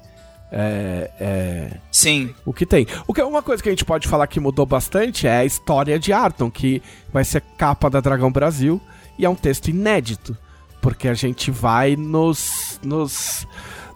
é, 0.54 1.10
é, 1.18 1.76
Sim. 1.90 2.34
o 2.44 2.52
que 2.52 2.66
tem. 2.66 2.86
O 3.06 3.14
que 3.14 3.22
é 3.22 3.24
uma 3.24 3.42
coisa 3.42 3.62
que 3.62 3.70
a 3.70 3.72
gente 3.72 3.86
pode 3.86 4.06
falar 4.06 4.26
que 4.26 4.38
mudou 4.38 4.66
bastante 4.66 5.26
é 5.26 5.38
a 5.38 5.44
história 5.46 5.98
de 5.98 6.12
Arton, 6.12 6.50
que 6.50 6.82
vai 7.10 7.24
ser 7.24 7.40
capa 7.56 7.88
da 7.88 8.00
Dragão 8.00 8.30
Brasil 8.30 8.78
e 9.18 9.24
é 9.24 9.30
um 9.30 9.34
texto 9.34 9.68
inédito, 9.68 10.36
porque 10.82 11.08
a 11.08 11.14
gente 11.14 11.50
vai 11.50 11.96
nos, 11.96 12.78
nos 12.82 13.46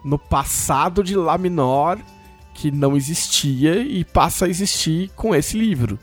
no 0.02 0.18
passado 0.18 1.04
de 1.04 1.14
Lá 1.14 1.36
Minor 1.36 1.98
que 2.54 2.70
não 2.70 2.96
existia 2.96 3.82
e 3.82 4.02
passa 4.02 4.46
a 4.46 4.48
existir 4.48 5.10
com 5.14 5.34
esse 5.34 5.58
livro. 5.58 5.98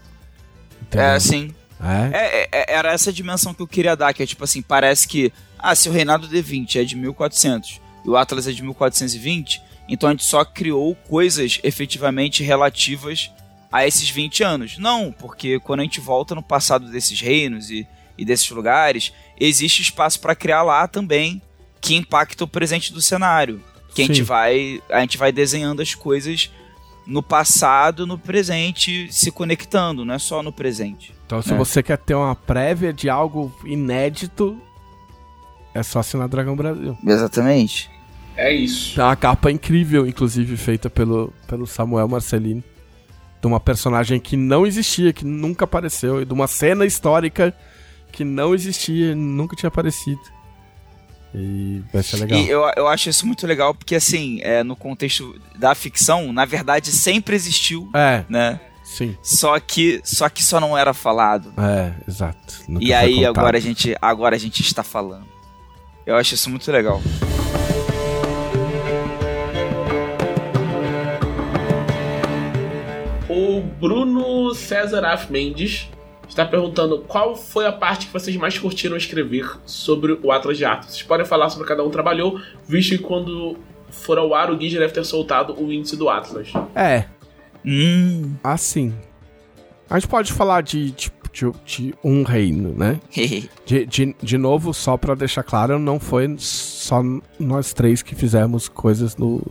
Entendeu? 0.84 1.08
É, 1.08 1.20
sim. 1.20 1.52
É. 1.82 2.18
É, 2.18 2.50
é, 2.52 2.76
era 2.76 2.94
essa 2.94 3.12
dimensão 3.12 3.56
que 3.56 3.62
eu 3.64 3.68
queria 3.68 3.96
dar, 3.96 4.14
que 4.14 4.22
é 4.22 4.26
tipo 4.26 4.44
assim, 4.44 4.62
parece 4.62 5.08
que, 5.08 5.34
ah, 5.58 5.74
se 5.74 5.90
o 5.90 5.92
reinado 5.92 6.28
de 6.28 6.42
20 6.42 6.78
é 6.78 6.84
de 6.84 6.96
1400 6.96 7.82
e 8.06 8.10
o 8.10 8.16
Atlas 8.16 8.48
é 8.48 8.52
de 8.52 8.62
1420, 8.62 9.62
então 9.88 10.10
a 10.10 10.12
gente 10.12 10.24
só 10.26 10.44
criou 10.46 10.96
coisas 10.96 11.60
efetivamente 11.64 12.44
relativas 12.44 13.32
a 13.72 13.86
esses 13.88 14.10
20 14.10 14.44
anos. 14.44 14.78
Não, 14.78 15.12
porque 15.12 15.60
quando 15.60 15.80
a 15.82 15.84
gente 15.84 16.00
volta 16.00 16.36
no 16.36 16.44
passado 16.44 16.90
desses 16.90 17.20
reinos 17.20 17.70
e, 17.70 17.88
e 18.18 18.24
desses 18.24 18.50
lugares, 18.50 19.12
existe 19.40 19.82
espaço 19.82 20.20
para 20.20 20.36
criar 20.36 20.62
lá 20.64 20.88
também 20.88 21.42
que 21.82 21.96
impacta 21.96 22.44
o 22.44 22.48
presente 22.48 22.94
do 22.94 23.02
cenário. 23.02 23.62
Que 23.94 24.02
a 24.04 24.06
gente 24.06 24.22
vai, 24.24 24.82
a 24.90 25.02
gente 25.02 25.18
vai 25.18 25.32
desenhando 25.32 25.82
as 25.82 25.94
coisas 25.94 26.50
no 27.06 27.22
passado, 27.22 28.08
no 28.08 28.18
presente, 28.18 29.12
se 29.12 29.30
conectando, 29.32 30.06
não 30.06 30.14
é 30.14 30.20
só 30.20 30.42
no 30.42 30.54
presente. 30.54 31.14
Então, 31.26 31.42
se 31.42 31.52
É. 31.54 31.58
você 31.58 31.84
quer 31.84 31.98
ter 31.98 32.16
uma 32.16 32.34
prévia 32.36 32.94
de 32.94 33.10
algo 33.10 33.54
inédito, 33.66 34.58
é 35.74 35.84
só 35.84 36.00
assinar 36.00 36.28
Dragão 36.28 36.56
Brasil. 36.56 36.98
Exatamente. 37.06 37.90
É 38.36 38.52
isso. 38.52 38.96
Tem 38.96 39.04
uma 39.04 39.16
capa 39.16 39.52
incrível, 39.52 40.08
inclusive, 40.08 40.58
feita 40.58 40.90
pelo, 40.90 41.34
pelo 41.48 41.66
Samuel 41.68 42.08
Marcelino. 42.08 42.64
De 43.42 43.48
uma 43.48 43.60
personagem 43.60 44.20
que 44.20 44.38
não 44.38 44.66
existia, 44.66 45.12
que 45.12 45.26
nunca 45.26 45.66
apareceu. 45.66 46.22
E 46.22 46.26
de 46.26 46.34
uma 46.34 46.48
cena 46.48 46.86
histórica 46.86 47.54
que 48.12 48.24
não 48.24 48.54
existia, 48.56 49.16
nunca 49.16 49.56
tinha 49.56 49.68
aparecido. 49.68 50.22
E 51.36 51.82
vai 51.92 52.04
ser 52.04 52.18
legal. 52.18 52.40
E 52.40 52.50
eu, 52.50 52.62
eu 52.78 52.88
acho 52.88 53.10
isso 53.10 53.26
muito 53.26 53.46
legal 53.48 53.74
porque, 53.74 53.96
assim, 53.96 54.40
é, 54.44 54.64
no 54.64 54.76
contexto 54.76 55.36
da 55.58 55.74
ficção, 55.74 56.32
na 56.32 56.46
verdade 56.46 56.92
sempre 56.92 57.36
existiu, 57.36 57.90
É, 57.94 58.24
né? 58.30 58.60
sim. 58.84 59.18
Só 59.24 59.60
que 59.60 60.00
só, 60.04 60.30
que 60.30 60.44
só 60.44 60.60
não 60.60 60.78
era 60.78 60.94
falado. 60.94 61.52
É, 61.58 61.92
exato. 62.08 62.62
Nunca 62.70 62.86
e 62.86 62.94
aí 62.94 63.16
contado. 63.16 63.38
agora 63.40 63.58
a, 63.58 63.60
gente, 63.62 63.96
agora 64.00 64.36
a 64.36 64.40
gente 64.40 64.62
está 64.62 64.84
falando. 64.84 65.26
Eu 66.06 66.16
acho 66.16 66.36
isso 66.36 66.50
muito 66.52 66.72
legal. 66.72 67.02
O 73.54 73.62
Bruno 73.62 74.54
César 74.56 75.06
Af 75.06 75.32
Mendes 75.32 75.88
está 76.28 76.44
perguntando 76.44 77.00
qual 77.08 77.36
foi 77.36 77.68
a 77.68 77.72
parte 77.72 78.08
que 78.08 78.14
vocês 78.14 78.36
mais 78.36 78.58
curtiram 78.58 78.98
escrever 78.98 79.48
sobre 79.64 80.14
o 80.24 80.32
Atlas 80.32 80.58
de 80.58 80.66
Arthur. 80.66 80.90
Vocês 80.90 81.04
podem 81.04 81.24
falar 81.26 81.50
sobre 81.50 81.68
cada 81.68 81.84
um 81.84 81.90
trabalhou, 81.92 82.40
visto 82.68 82.98
que 82.98 83.04
quando 83.04 83.56
for 83.92 84.18
ao 84.18 84.34
ar 84.34 84.50
o 84.50 84.58
Gui 84.58 84.70
já 84.72 84.80
deve 84.80 84.94
ter 84.94 85.04
soltado 85.04 85.54
o 85.62 85.72
índice 85.72 85.96
do 85.96 86.10
Atlas. 86.10 86.52
É, 86.74 87.06
Hum. 87.64 88.34
assim. 88.44 88.92
A 89.88 90.00
gente 90.00 90.10
pode 90.10 90.34
falar 90.34 90.62
de, 90.62 90.90
de, 90.92 91.12
de, 91.32 91.52
de 91.64 91.96
um 92.04 92.24
reino, 92.24 92.74
né? 92.76 93.00
De, 93.66 93.86
de, 93.86 94.16
de 94.22 94.38
novo, 94.38 94.74
só 94.74 94.98
pra 94.98 95.14
deixar 95.14 95.44
claro, 95.44 95.78
não 95.78 96.00
foi 96.00 96.34
só 96.40 97.02
nós 97.40 97.72
três 97.72 98.02
que 98.02 98.16
fizemos 98.16 98.68
coisas 98.68 99.16
no, 99.16 99.42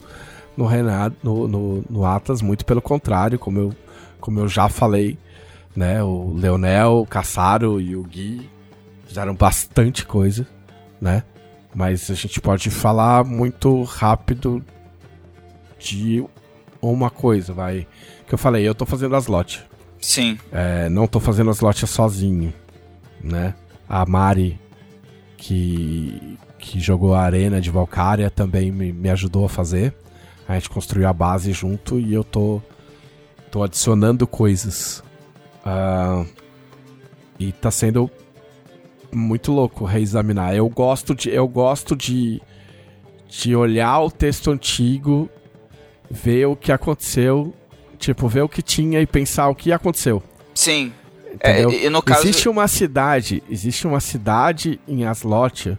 no 0.57 0.67
Renato, 0.67 1.17
no, 1.23 1.47
no, 1.47 1.85
no 1.89 2.05
Atlas, 2.05 2.43
muito 2.43 2.65
pelo 2.67 2.83
contrário, 2.83 3.39
como 3.39 3.59
eu, 3.59 3.75
como 4.23 4.39
eu 4.41 4.49
já 4.49 4.69
falei, 4.69 5.19
né? 5.77 6.03
O 6.03 6.33
Leonel, 6.33 7.01
o 7.01 7.07
Caçaro 7.07 7.81
e 7.81 7.95
o 7.97 8.03
Gui 8.05 8.49
fizeram 9.07 9.35
bastante 9.35 10.07
coisa, 10.07 10.47
né? 10.99 11.25
Mas 11.75 12.11
a 12.11 12.15
gente 12.15 12.41
pode 12.41 12.71
falar 12.71 13.25
muito 13.25 13.83
rápido 13.83 14.65
de 15.79 16.25
uma 16.81 17.11
coisa, 17.11 17.53
vai. 17.53 17.87
Que 18.27 18.33
eu 18.33 18.39
falei, 18.39 18.67
eu 18.67 18.75
tô 18.75 18.87
fazendo 18.87 19.17
as 19.17 19.27
lotes. 19.27 19.63
Sim. 20.01 20.39
É, 20.51 20.89
não 20.89 21.07
tô 21.07 21.19
fazendo 21.19 21.51
as 21.51 21.61
lotes 21.61 21.91
sozinho, 21.91 22.55
né? 23.21 23.55
A 23.89 24.07
Mari, 24.07 24.59
que, 25.37 26.39
que 26.59 26.79
jogou 26.79 27.15
a 27.15 27.23
arena 27.23 27.61
de 27.61 27.71
Valkyria, 27.71 28.31
também 28.31 28.71
me, 28.71 28.93
me 28.93 29.11
ajudou 29.11 29.45
a 29.45 29.49
fazer. 29.49 29.95
A 30.47 30.55
gente 30.55 30.71
construiu 30.71 31.09
a 31.09 31.13
base 31.13 31.53
junto 31.53 31.99
e 31.99 32.13
eu 32.13 32.23
tô, 32.23 32.63
tô 33.53 33.63
adicionando 33.63 34.27
coisas. 34.27 35.05
Ah, 35.65 36.25
e 37.39 37.53
tá 37.53 37.71
sendo 37.71 38.11
muito 39.13 39.53
louco 39.53 39.85
reexaminar. 39.85 40.57
Eu 40.57 40.69
gosto 40.69 41.15
de, 41.15 41.31
eu 41.31 41.47
gosto 41.47 41.95
de, 41.95 42.41
de 43.29 43.55
olhar 43.55 44.01
o 44.01 44.11
texto 44.11 44.51
antigo, 44.51 45.29
ver 46.11 46.47
o 46.47 46.57
que 46.57 46.73
aconteceu, 46.73 47.55
tipo, 47.99 48.27
ver 48.27 48.41
o 48.41 48.49
que 48.49 48.63
tinha 48.63 49.01
e 49.01 49.07
pensar 49.07 49.49
o 49.49 49.55
que 49.55 49.71
aconteceu. 49.71 50.23
Sim. 50.55 50.93
É, 51.39 51.63
e 51.63 51.91
no 51.91 52.03
caso. 52.03 52.23
Existe 52.23 52.49
uma 52.49 52.67
cidade, 52.67 53.43
existe 53.49 53.87
uma 53.87 54.01
cidade 54.01 54.81
em 54.89 55.05
Aslotia 55.05 55.79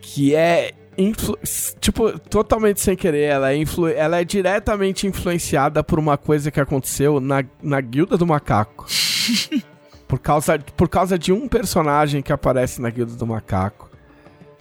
que 0.00 0.34
é 0.34 0.72
influ- 1.02 1.38
tipo 1.80 2.18
totalmente 2.18 2.80
sem 2.80 2.96
querer, 2.96 3.22
ela 3.24 3.52
é, 3.52 3.56
influ- 3.56 3.88
ela 3.88 4.20
é 4.20 4.24
diretamente 4.24 5.06
influenciada 5.06 5.82
por 5.82 5.98
uma 5.98 6.16
coisa 6.16 6.50
que 6.50 6.60
aconteceu 6.60 7.20
na, 7.20 7.44
na 7.62 7.80
Guilda 7.80 8.16
do 8.16 8.26
Macaco. 8.26 8.86
por 10.06 10.18
causa 10.18 10.58
por 10.76 10.88
causa 10.88 11.18
de 11.18 11.32
um 11.32 11.46
personagem 11.46 12.20
que 12.22 12.32
aparece 12.32 12.80
na 12.80 12.90
Guilda 12.90 13.14
do 13.14 13.26
Macaco. 13.26 13.88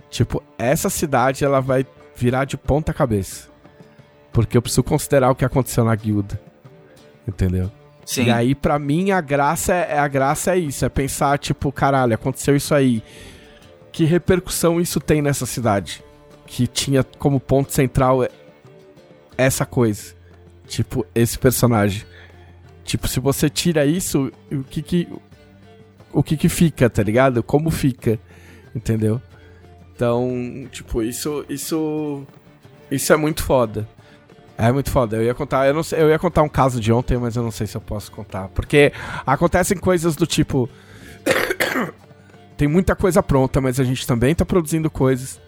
Tipo, 0.10 0.42
essa 0.58 0.90
cidade 0.90 1.44
ela 1.46 1.60
vai 1.60 1.86
virar 2.16 2.46
de 2.46 2.58
ponta 2.58 2.94
cabeça. 2.94 3.48
Porque 4.32 4.58
eu 4.58 4.62
preciso 4.62 4.84
considerar 4.84 5.30
o 5.32 5.36
que 5.36 5.46
aconteceu 5.46 5.84
na 5.84 5.96
guilda. 5.96 6.40
Entendeu? 7.28 7.72
Sim. 8.06 8.26
E 8.26 8.32
aí, 8.32 8.56
pra 8.56 8.80
mim, 8.80 9.12
a 9.12 9.22
graça 9.22 9.74
é, 9.74 10.00
a 10.00 10.08
graça 10.08 10.56
é 10.56 10.58
isso. 10.58 10.84
É 10.86 10.90
pensar, 10.90 11.38
tipo, 11.38 11.72
caralho, 11.72 12.14
aconteceu 12.14 12.56
isso 12.56 12.74
aí. 12.74 13.04
Que 13.92 14.04
repercussão 14.06 14.80
isso 14.80 15.00
tem 15.00 15.22
nessa 15.22 15.46
cidade? 15.46 16.04
Que 16.50 16.66
tinha 16.66 17.04
como 17.04 17.40
ponto 17.40 17.72
central 17.72 18.28
essa 19.38 19.66
coisa. 19.66 20.14
Tipo, 20.68 21.06
esse 21.14 21.38
personagem. 21.38 22.04
Tipo, 22.84 23.08
se 23.08 23.20
você 23.20 23.50
tira 23.50 23.86
isso, 23.86 24.32
o 24.52 24.64
que 24.64 24.82
que... 24.82 25.08
O 26.12 26.24
que 26.24 26.36
que 26.36 26.50
fica, 26.50 26.90
tá 26.90 27.04
ligado? 27.04 27.44
Como 27.44 27.70
fica, 27.70 28.20
entendeu? 28.76 29.22
Então, 29.96 30.68
tipo, 30.72 31.04
isso... 31.04 31.46
Isso... 31.48 32.26
Isso 32.90 33.14
é 33.14 33.16
muito 33.16 33.44
foda. 33.44 33.88
É 34.58 34.72
muito 34.72 34.90
foda. 34.90 35.18
Eu 35.18 35.24
ia 35.24 35.36
contar, 35.36 35.68
eu 35.68 35.74
não 35.74 35.84
sei, 35.84 36.02
eu 36.02 36.10
ia 36.10 36.18
contar 36.18 36.42
um 36.42 36.50
caso 36.50 36.82
de 36.82 36.92
ontem, 36.92 37.18
mas 37.18 37.36
eu 37.36 37.44
não 37.44 37.52
sei 37.52 37.68
se 37.68 37.78
eu 37.78 37.82
posso 37.82 38.12
contar, 38.12 38.48
porque 38.50 38.92
acontecem 39.26 39.78
coisas 39.78 40.16
do 40.16 40.28
tipo 40.28 40.68
tem 42.58 42.68
muita 42.68 42.96
coisa 42.96 43.24
pronta, 43.24 43.62
mas 43.62 43.80
a 43.80 43.84
gente 43.84 44.06
também 44.06 44.36
tá 44.36 44.44
produzindo 44.44 44.90
coisas 44.90 45.40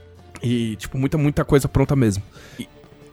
e 0.42 0.76
tipo 0.76 0.98
muita 0.98 1.18
muita 1.18 1.46
coisa 1.46 1.68
pronta 1.68 1.96
mesmo. 1.96 2.24
E, 2.60 2.68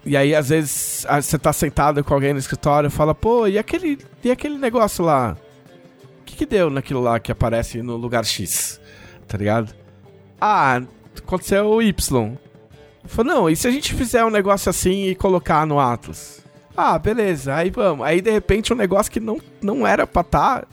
e 0.05 0.17
aí 0.17 0.35
às 0.35 0.49
vezes 0.49 1.07
você 1.21 1.39
tá 1.39 1.53
sentado 1.53 2.03
com 2.03 2.15
alguém 2.15 2.33
no 2.33 2.39
escritório 2.39 2.89
e 2.89 2.91
fala: 2.91 3.15
"Pô, 3.15 3.47
e 3.47 3.59
aquele 3.59 3.99
e 4.23 4.31
aquele 4.31 4.59
negócio 4.59 5.05
lá? 5.05 5.37
O 6.21 6.25
que 6.25 6.37
que 6.37 6.47
deu 6.47 6.71
naquilo 6.71 7.01
lá 7.01 7.19
que 7.19 7.33
aparece 7.33 7.83
no 7.83 7.97
lugar 7.97 8.25
X?" 8.25 8.81
Tá 9.27 9.37
ligado? 9.37 9.75
Ah, 10.41 10.81
aconteceu 11.17 11.67
o 11.67 11.83
Y. 11.83 12.37
Falou, 13.05 13.35
não, 13.35 13.51
e 13.51 13.57
se 13.57 13.67
a 13.67 13.71
gente 13.71 13.95
fizer 13.95 14.25
um 14.25 14.31
negócio 14.31 14.69
assim 14.71 15.07
e 15.07 15.15
colocar 15.15 15.67
no 15.67 15.81
Atlas? 15.81 16.43
Ah, 16.77 16.99
beleza, 16.99 17.55
aí 17.55 17.71
vamos. 17.71 18.07
Aí 18.07 18.21
de 18.21 18.31
repente 18.31 18.73
um 18.73 18.77
negócio 18.77 19.11
que 19.11 19.19
não, 19.19 19.41
não 19.61 19.87
era 19.87 20.07
pra 20.07 20.23
tá, 20.23 20.65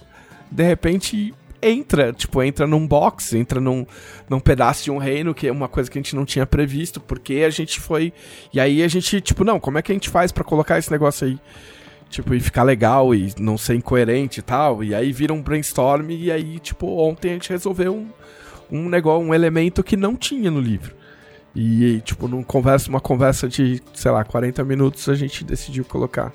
de 0.52 0.64
repente 0.64 1.34
entra, 1.62 2.14
tipo, 2.14 2.42
entra 2.44 2.68
num 2.68 2.86
box, 2.88 3.36
entra 3.36 3.60
num, 3.60 3.86
num 4.30 4.40
pedaço 4.40 4.84
de 4.84 4.92
um 4.92 4.98
reino, 4.98 5.34
que 5.34 5.48
é 5.48 5.52
uma 5.52 5.68
coisa 5.68 5.90
que 5.90 5.98
a 5.98 6.02
gente 6.02 6.16
não 6.16 6.26
tinha 6.26 6.46
previsto, 6.46 7.00
porque 7.00 7.44
a 7.46 7.50
gente 7.50 7.80
foi. 7.80 8.14
E 8.54 8.60
aí 8.60 8.84
a 8.84 8.88
gente, 8.88 9.22
tipo, 9.22 9.44
não, 9.44 9.60
como 9.60 9.78
é 9.78 9.82
que 9.82 9.92
a 9.92 9.96
gente 9.96 10.10
faz 10.10 10.32
pra 10.32 10.44
colocar 10.44 10.78
esse 10.78 10.92
negócio 10.92 11.28
aí? 11.28 11.40
Tipo, 12.10 12.34
e 12.34 12.40
ficar 12.40 12.64
legal 12.64 13.14
e 13.16 13.34
não 13.40 13.58
ser 13.58 13.76
incoerente 13.76 14.40
e 14.40 14.44
tal. 14.44 14.84
E 14.84 14.94
aí 14.94 15.12
vira 15.12 15.34
um 15.34 15.42
brainstorm, 15.42 16.10
e 16.12 16.32
aí, 16.32 16.60
tipo, 16.60 16.88
ontem 16.98 17.32
a 17.32 17.34
gente 17.34 17.50
resolveu 17.50 17.96
um, 17.96 18.08
um 18.72 18.90
negócio, 18.90 19.28
um 19.28 19.34
elemento 19.34 19.84
que 19.84 19.98
não 19.98 20.16
tinha 20.16 20.52
no 20.52 20.60
livro. 20.60 20.96
E, 21.56 22.02
tipo, 22.02 22.28
num 22.28 22.44
conversa, 22.44 22.90
uma 22.90 23.00
conversa 23.00 23.48
de, 23.48 23.82
sei 23.94 24.12
lá, 24.12 24.24
40 24.26 24.64
minutos, 24.64 25.08
a 25.08 25.16
gente 25.16 25.44
decidiu 25.44 25.86
colocar. 25.86 26.34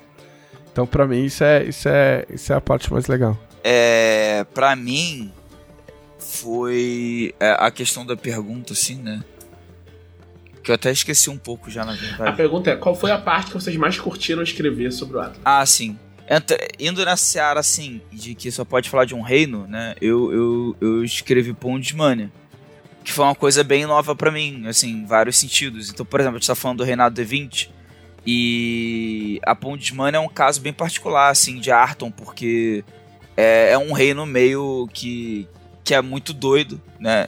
Então, 0.71 0.87
pra 0.87 1.05
mim, 1.05 1.25
isso 1.25 1.43
é, 1.43 1.63
isso 1.63 1.87
é, 1.87 2.25
isso 2.29 2.51
é 2.51 2.55
a 2.55 2.61
parte 2.61 2.91
mais 2.91 3.07
legal. 3.07 3.37
É, 3.63 4.45
pra 4.53 4.75
mim, 4.75 5.31
foi 6.19 7.33
é, 7.39 7.55
a 7.59 7.69
questão 7.71 8.05
da 8.05 8.15
pergunta, 8.15 8.73
assim, 8.73 8.95
né? 8.95 9.23
Que 10.63 10.71
eu 10.71 10.75
até 10.75 10.91
esqueci 10.91 11.29
um 11.29 11.37
pouco 11.37 11.69
já, 11.71 11.83
na 11.83 11.93
A 11.93 11.95
verdade. 11.95 12.37
pergunta 12.37 12.69
é: 12.71 12.75
qual 12.75 12.95
foi 12.95 13.11
a 13.11 13.17
parte 13.17 13.47
que 13.47 13.53
vocês 13.53 13.75
mais 13.77 13.99
curtiram 13.99 14.41
escrever 14.43 14.91
sobre 14.91 15.17
o 15.17 15.19
Atlas? 15.19 15.39
Ah, 15.43 15.65
sim. 15.65 15.97
Entra- 16.29 16.57
indo 16.79 17.03
nessa 17.03 17.25
seara, 17.25 17.59
assim, 17.59 17.99
de 18.11 18.35
que 18.35 18.51
só 18.51 18.63
pode 18.63 18.89
falar 18.89 19.05
de 19.05 19.13
um 19.15 19.21
reino, 19.21 19.67
né? 19.67 19.95
Eu, 20.01 20.31
eu, 20.31 20.75
eu 20.79 21.03
escrevi 21.03 21.53
Pondmania. 21.53 22.31
Que 23.03 23.11
foi 23.11 23.25
uma 23.25 23.33
coisa 23.35 23.63
bem 23.63 23.85
nova 23.87 24.15
pra 24.15 24.29
mim, 24.31 24.67
assim, 24.67 24.89
em 24.91 25.05
vários 25.05 25.35
sentidos. 25.37 25.89
Então, 25.89 26.05
por 26.05 26.19
exemplo, 26.19 26.37
a 26.37 26.39
gente 26.39 26.47
tá 26.47 26.53
falando 26.55 26.77
do 26.77 26.83
Reinado 26.83 27.19
D20. 27.19 27.69
E 28.25 29.39
a 29.43 29.55
Pondmania 29.55 30.17
é 30.17 30.21
um 30.21 30.29
caso 30.29 30.61
bem 30.61 30.71
particular, 30.71 31.31
assim, 31.31 31.59
de 31.59 31.71
Arton, 31.71 32.11
porque 32.11 32.83
é, 33.41 33.71
é 33.71 33.77
um 33.77 33.91
reino 33.91 34.25
meio 34.25 34.87
que, 34.93 35.47
que 35.83 35.93
é 35.95 36.01
muito 36.01 36.33
doido, 36.33 36.81
né? 36.99 37.27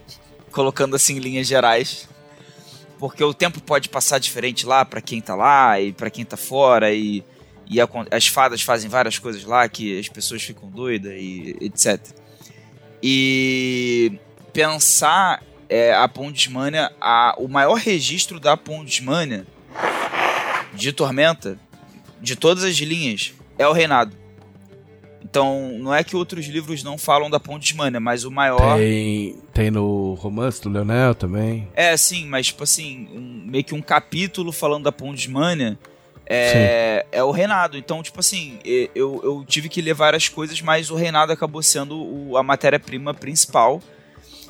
Colocando 0.50 0.96
assim 0.96 1.16
em 1.16 1.20
linhas 1.20 1.46
gerais. 1.46 2.08
Porque 2.98 3.22
o 3.22 3.32
tempo 3.32 3.60
pode 3.60 3.88
passar 3.88 4.18
diferente 4.18 4.66
lá 4.66 4.84
pra 4.84 5.00
quem 5.00 5.20
tá 5.20 5.34
lá 5.34 5.80
e 5.80 5.92
pra 5.92 6.10
quem 6.10 6.24
tá 6.24 6.36
fora 6.36 6.92
e 6.92 7.24
e 7.72 7.80
acon- 7.80 8.04
as 8.10 8.26
fadas 8.26 8.62
fazem 8.62 8.90
várias 8.90 9.16
coisas 9.16 9.44
lá 9.44 9.68
que 9.68 9.96
as 10.00 10.08
pessoas 10.08 10.42
ficam 10.42 10.68
doidas 10.68 11.12
e 11.14 11.56
etc. 11.60 12.00
E 13.02 14.18
pensar 14.52 15.40
é, 15.68 15.94
a 15.94 16.08
Pondismania, 16.08 16.90
a, 17.00 17.34
o 17.38 17.46
maior 17.46 17.74
registro 17.74 18.40
da 18.40 18.56
Pondismania 18.56 19.46
de 20.74 20.92
Tormenta, 20.92 21.58
de 22.20 22.34
todas 22.34 22.64
as 22.64 22.74
linhas, 22.76 23.32
é 23.56 23.66
o 23.68 23.72
Reinado. 23.72 24.16
Então, 25.30 25.78
não 25.78 25.94
é 25.94 26.02
que 26.02 26.16
outros 26.16 26.44
livros 26.46 26.82
não 26.82 26.98
falam 26.98 27.30
da 27.30 27.38
Pondismania, 27.38 28.00
mas 28.00 28.24
o 28.24 28.32
maior. 28.32 28.76
Tem, 28.78 29.36
tem 29.54 29.70
no 29.70 30.14
romance 30.14 30.60
do 30.60 30.68
Leonel 30.68 31.14
também. 31.14 31.68
É, 31.72 31.96
sim, 31.96 32.26
mas 32.26 32.46
tipo 32.48 32.64
assim, 32.64 33.08
um- 33.14 33.44
meio 33.46 33.62
que 33.62 33.72
um 33.72 33.80
capítulo 33.80 34.50
falando 34.50 34.82
da 34.84 34.90
Pondismania 34.92 35.78
é, 36.26 37.06
é 37.12 37.22
o 37.22 37.30
Reinado. 37.30 37.78
Então, 37.78 38.02
tipo 38.02 38.18
assim, 38.18 38.58
eu, 38.64 39.20
eu 39.22 39.44
tive 39.46 39.68
que 39.68 39.80
ler 39.80 39.94
várias 39.94 40.28
coisas, 40.28 40.60
mas 40.60 40.90
o 40.90 40.96
Reinado 40.96 41.30
acabou 41.32 41.62
sendo 41.62 41.96
o- 41.96 42.36
a 42.36 42.42
matéria-prima 42.42 43.14
principal. 43.14 43.80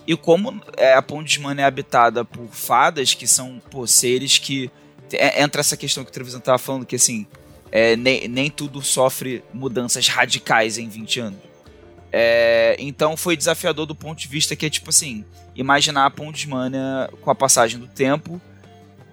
E 0.07 0.17
como 0.17 0.63
é, 0.79 0.95
a 0.95 1.03
Pondismania 1.03 1.65
é 1.65 1.69
habitada 1.69 2.25
por 2.25 2.47
fadas, 2.49 3.13
que 3.13 3.27
são 3.27 3.61
pô, 3.71 3.87
seres 3.87 4.39
que. 4.39 4.71
é- 5.13 5.43
entra 5.43 5.61
essa 5.61 5.77
questão 5.77 6.05
que 6.05 6.11
o 6.11 6.13
Trevisan 6.13 6.41
tava 6.41 6.57
falando, 6.59 6.87
que 6.87 6.97
assim, 6.97 7.27
é, 7.73 7.97
nem, 7.97 8.29
nem 8.29 8.51
tudo 8.51 8.83
sofre 8.83 9.45
mudanças 9.53 10.09
radicais 10.09 10.79
em 10.79 10.89
20 10.89 11.21
anos. 11.21 11.41
É, 12.13 12.77
então 12.79 13.17
foi 13.17 13.37
desafiador 13.37 13.87
do 13.87 13.95
ponto 13.95 14.19
de 14.19 14.27
vista 14.27 14.57
que 14.57 14.67
é 14.67 14.71
tipo 14.71 14.91
assim, 14.91 15.25
imaginar 15.55 16.07
a 16.07 16.11
Pondismania 16.11 17.09
com 17.21 17.31
a 17.31 17.35
passagem 17.35 17.79
do 17.79 17.87
tempo 17.87 18.41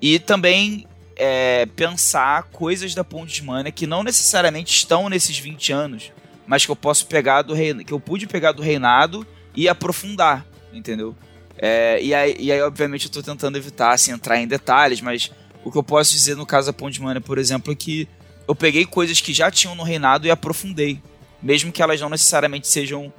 e 0.01 0.17
também 0.17 0.87
é, 1.15 1.67
pensar 1.75 2.43
coisas 2.43 2.95
da 2.95 3.03
Pondismania 3.03 3.71
que 3.71 3.85
não 3.85 4.03
necessariamente 4.03 4.73
estão 4.73 5.09
nesses 5.09 5.37
20 5.37 5.71
anos, 5.71 6.11
mas 6.47 6.65
que 6.65 6.71
eu 6.71 6.75
posso 6.75 7.05
pegar 7.05 7.43
do 7.43 7.55
que 7.83 7.91
eu 7.91 7.99
pude 7.99 8.25
pegar 8.25 8.51
do 8.51 8.63
reinado 8.63 9.25
e 9.55 9.69
aprofundar, 9.69 10.45
entendeu? 10.73 11.15
É, 11.57 12.01
e, 12.01 12.13
aí, 12.13 12.35
e 12.39 12.51
aí, 12.51 12.61
obviamente, 12.61 13.05
eu 13.05 13.11
tô 13.11 13.23
tentando 13.23 13.57
evitar 13.57 13.91
assim, 13.91 14.11
entrar 14.11 14.37
em 14.39 14.47
detalhes, 14.47 15.01
mas 15.01 15.31
o 15.63 15.71
que 15.71 15.77
eu 15.77 15.83
posso 15.83 16.11
dizer 16.11 16.35
no 16.35 16.45
caso 16.45 16.67
da 16.67 16.73
Pondismania, 16.73 17.19
por 17.19 17.37
exemplo, 17.39 17.73
é 17.73 17.75
que 17.75 18.07
eu 18.47 18.55
peguei 18.55 18.85
coisas 18.85 19.19
que 19.19 19.33
já 19.33 19.51
tinham 19.51 19.75
no 19.75 19.83
reinado 19.83 20.25
e 20.25 20.31
aprofundei. 20.31 21.01
Mesmo 21.41 21.71
que 21.71 21.81
elas 21.81 21.99
não 21.99 22.09
necessariamente 22.09 22.67
sejam 22.67 23.13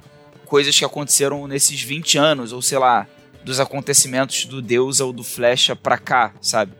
coisas 0.45 0.77
que 0.77 0.83
aconteceram 0.83 1.47
nesses 1.47 1.81
20 1.81 2.17
anos, 2.17 2.51
ou 2.51 2.61
sei 2.61 2.79
lá, 2.79 3.07
dos 3.43 3.59
acontecimentos 3.59 4.45
do 4.45 4.61
Deus 4.61 4.99
ou 4.99 5.13
do 5.13 5.23
Flecha 5.23 5.75
pra 5.75 5.97
cá, 5.97 6.33
sabe? 6.41 6.73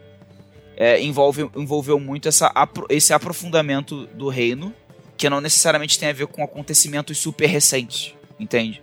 É, 0.76 1.00
envolve, 1.00 1.48
envolveu 1.54 2.00
muito 2.00 2.28
essa, 2.28 2.52
esse 2.88 3.12
aprofundamento 3.12 4.06
do 4.08 4.28
reino, 4.28 4.74
que 5.16 5.30
não 5.30 5.40
necessariamente 5.40 5.98
tem 5.98 6.08
a 6.08 6.12
ver 6.12 6.26
com 6.26 6.42
acontecimentos 6.42 7.18
super 7.18 7.46
recentes, 7.46 8.14
entende? 8.38 8.82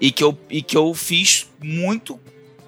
E 0.00 0.10
que 0.10 0.22
eu, 0.22 0.38
e 0.48 0.62
que 0.62 0.76
eu 0.76 0.94
fiz 0.94 1.48
muito 1.62 2.18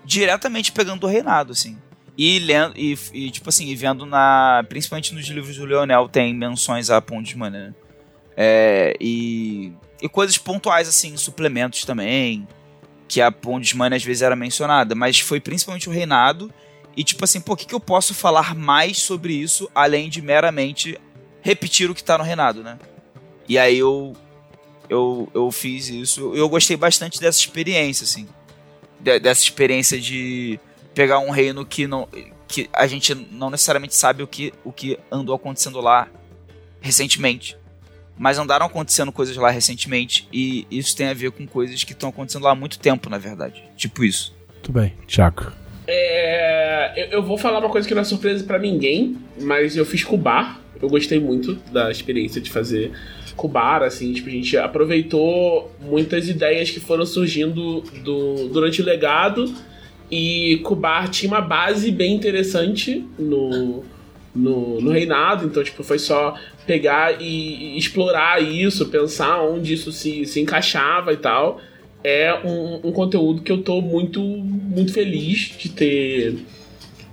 diretamente 0.05 0.73
pegando 0.73 1.01
do 1.01 1.07
reinado, 1.07 1.53
assim. 1.53 1.79
E 2.23 2.39
lendo, 2.39 2.75
e, 2.77 2.99
e, 3.15 3.31
tipo 3.31 3.49
assim, 3.49 3.75
vendo 3.75 4.05
na. 4.05 4.63
Principalmente 4.69 5.15
nos 5.15 5.27
livros 5.27 5.57
do 5.57 5.65
Leonel, 5.65 6.07
tem 6.07 6.35
menções 6.35 6.91
a 6.91 7.01
Pondismania, 7.01 7.69
né? 7.69 7.75
É, 8.37 8.95
e, 9.01 9.73
e 10.03 10.07
coisas 10.07 10.37
pontuais, 10.37 10.87
assim, 10.87 11.17
suplementos 11.17 11.83
também. 11.87 12.47
Que 13.09 13.23
a 13.23 13.33
Pondismania 13.33 13.97
às 13.97 14.05
vezes 14.05 14.21
era 14.21 14.37
mencionada. 14.37 14.95
Mas 14.95 15.19
foi 15.19 15.41
principalmente 15.41 15.89
o 15.89 15.93
reinado. 15.93 16.53
E 16.95 17.03
tipo 17.03 17.25
assim, 17.25 17.41
pô, 17.41 17.55
o 17.55 17.57
que, 17.57 17.65
que 17.65 17.75
eu 17.75 17.81
posso 17.81 18.13
falar 18.13 18.55
mais 18.55 18.99
sobre 18.99 19.33
isso 19.33 19.71
além 19.75 20.11
de 20.11 20.21
meramente 20.21 21.01
repetir 21.41 21.91
o 21.91 21.95
que 21.95 22.05
tá 22.05 22.19
no 22.19 22.25
reinado, 22.25 22.63
né? 22.63 22.79
E 23.49 23.59
aí 23.59 23.79
eu. 23.79 24.15
Eu, 24.91 25.27
eu 25.33 25.51
fiz 25.51 25.89
isso. 25.89 26.35
Eu 26.35 26.51
gostei 26.51 26.77
bastante 26.77 27.19
dessa 27.19 27.39
experiência, 27.39 28.05
assim. 28.05 28.29
De- 29.01 29.21
dessa 29.21 29.43
experiência 29.43 29.99
de 29.99 30.61
pegar 30.95 31.19
um 31.19 31.31
reino 31.31 31.65
que 31.65 31.87
não 31.87 32.09
que 32.49 32.69
a 32.73 32.87
gente 32.87 33.15
não 33.15 33.49
necessariamente 33.51 33.95
sabe 33.95 34.23
o 34.23 34.27
que 34.27 34.53
o 34.65 34.73
que 34.73 34.99
andou 35.11 35.35
acontecendo 35.35 35.81
lá 35.81 36.09
recentemente 36.81 37.57
mas 38.19 38.39
andaram 38.39 38.67
acontecendo 38.67 39.11
coisas 39.13 39.37
lá 39.37 39.51
recentemente 39.51 40.29
e 40.33 40.67
isso 40.71 40.97
tem 40.97 41.09
a 41.09 41.15
ver 41.15 41.31
com 41.31 41.47
coisas 41.47 41.85
que 41.85 41.93
estão 41.93 42.11
acontecendo 42.11 42.43
lá 42.43 42.53
há 42.53 42.55
muito 42.55 42.79
tempo 42.79 43.09
na 43.09 43.19
verdade 43.19 43.63
tipo 43.77 44.05
isso 44.05 44.35
Muito 44.61 44.73
bem, 44.73 44.93
Thiago. 45.07 45.53
É, 45.87 46.93
eu, 46.97 47.19
eu 47.19 47.23
vou 47.23 47.39
falar 47.39 47.59
uma 47.59 47.69
coisa 47.71 47.89
que 47.89 47.95
não 47.95 48.03
é 48.03 48.05
surpresa 48.05 48.45
pra 48.45 48.59
ninguém, 48.59 49.17
mas 49.41 49.77
eu 49.77 49.85
fiz 49.85 50.05
Cubar. 50.05 50.61
Eu 50.81 50.89
gostei 50.89 51.19
muito 51.19 51.55
da 51.73 51.91
experiência 51.91 52.41
de 52.41 52.51
fazer 52.51 52.93
Cubar, 53.37 53.83
assim, 53.83 54.13
tipo, 54.13 54.29
a 54.29 54.33
gente 54.33 54.57
aproveitou 54.57 55.75
muitas 55.81 56.29
ideias 56.29 56.71
que 56.71 56.79
foram 56.79 57.05
surgindo 57.05 57.81
do, 58.05 58.49
durante 58.49 58.81
o 58.81 58.85
legado 58.85 59.53
e 60.11 60.59
Cubar 60.65 61.09
tinha 61.09 61.31
uma 61.31 61.41
base 61.41 61.91
bem 61.91 62.15
interessante 62.15 63.05
no, 63.19 63.85
no, 64.35 64.81
no 64.81 64.91
reinado, 64.91 65.47
então, 65.47 65.63
tipo, 65.63 65.85
foi 65.85 65.99
só 65.99 66.35
pegar 66.67 67.21
e, 67.21 67.75
e 67.75 67.79
explorar 67.79 68.43
isso, 68.43 68.87
pensar 68.87 69.41
onde 69.43 69.75
isso 69.75 69.93
se, 69.93 70.25
se 70.27 70.41
encaixava 70.41 71.13
e 71.13 71.17
tal. 71.17 71.61
É 72.03 72.35
um, 72.45 72.89
um 72.89 72.93
conteúdo 72.93 73.43
que 73.43 73.53
eu 73.53 73.63
tô 73.63 73.81
muito, 73.81 74.21
muito 74.21 74.93
feliz 74.93 75.55
de 75.59 75.69
ter 75.69 76.39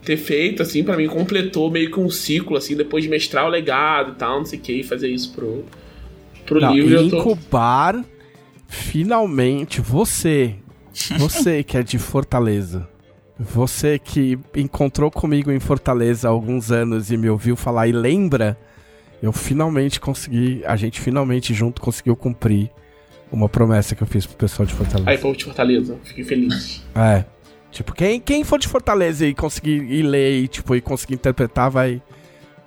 ter 0.07 0.15
feito, 0.15 0.63
assim, 0.63 0.85
pra 0.85 0.95
mim 0.95 1.05
completou 1.07 1.69
meio 1.69 1.91
que 1.91 1.99
um 1.99 2.09
ciclo, 2.09 2.55
assim, 2.55 2.77
depois 2.77 3.03
de 3.03 3.09
mestrar 3.09 3.45
o 3.45 3.49
legado 3.49 4.13
e 4.13 4.15
tal, 4.15 4.37
não 4.37 4.45
sei 4.45 4.57
o 4.57 4.61
que, 4.61 4.71
e 4.71 4.83
fazer 4.83 5.09
isso 5.09 5.33
pro, 5.33 5.65
pro 6.45 6.61
Não, 6.61 6.73
livro. 6.73 6.93
Eu 6.93 7.09
tô... 7.09 7.17
incubar, 7.17 8.05
finalmente, 8.69 9.81
você, 9.81 10.55
você 11.17 11.63
que 11.63 11.77
é 11.77 11.83
de 11.83 11.97
Fortaleza, 11.97 12.87
você 13.39 13.99
que 13.99 14.39
encontrou 14.55 15.11
comigo 15.11 15.51
em 15.51 15.59
Fortaleza 15.59 16.27
há 16.27 16.31
alguns 16.31 16.71
anos 16.71 17.11
e 17.11 17.17
me 17.17 17.29
ouviu 17.29 17.55
falar 17.55 17.87
e 17.87 17.91
lembra, 17.91 18.57
eu 19.21 19.31
finalmente 19.31 19.99
consegui, 19.99 20.63
a 20.65 20.75
gente 20.75 20.99
finalmente 20.99 21.53
junto 21.53 21.81
conseguiu 21.81 22.15
cumprir 22.15 22.71
uma 23.31 23.49
promessa 23.49 23.95
que 23.95 24.01
eu 24.01 24.07
fiz 24.07 24.25
pro 24.25 24.37
pessoal 24.37 24.65
de 24.65 24.73
Fortaleza. 24.73 25.09
Aí, 25.09 25.17
povo 25.17 25.37
de 25.37 25.45
Fortaleza, 25.45 25.97
fiquei 26.03 26.23
feliz. 26.23 26.83
É. 26.95 27.25
Tipo, 27.71 27.93
quem, 27.93 28.19
quem 28.19 28.43
for 28.43 28.57
de 28.57 28.67
Fortaleza 28.67 29.25
e 29.25 29.33
conseguir 29.33 29.83
ir 29.83 30.03
ler 30.03 30.39
e, 30.39 30.47
tipo, 30.47 30.75
e 30.75 30.81
conseguir 30.81 31.15
interpretar 31.15 31.69
vai, 31.69 32.01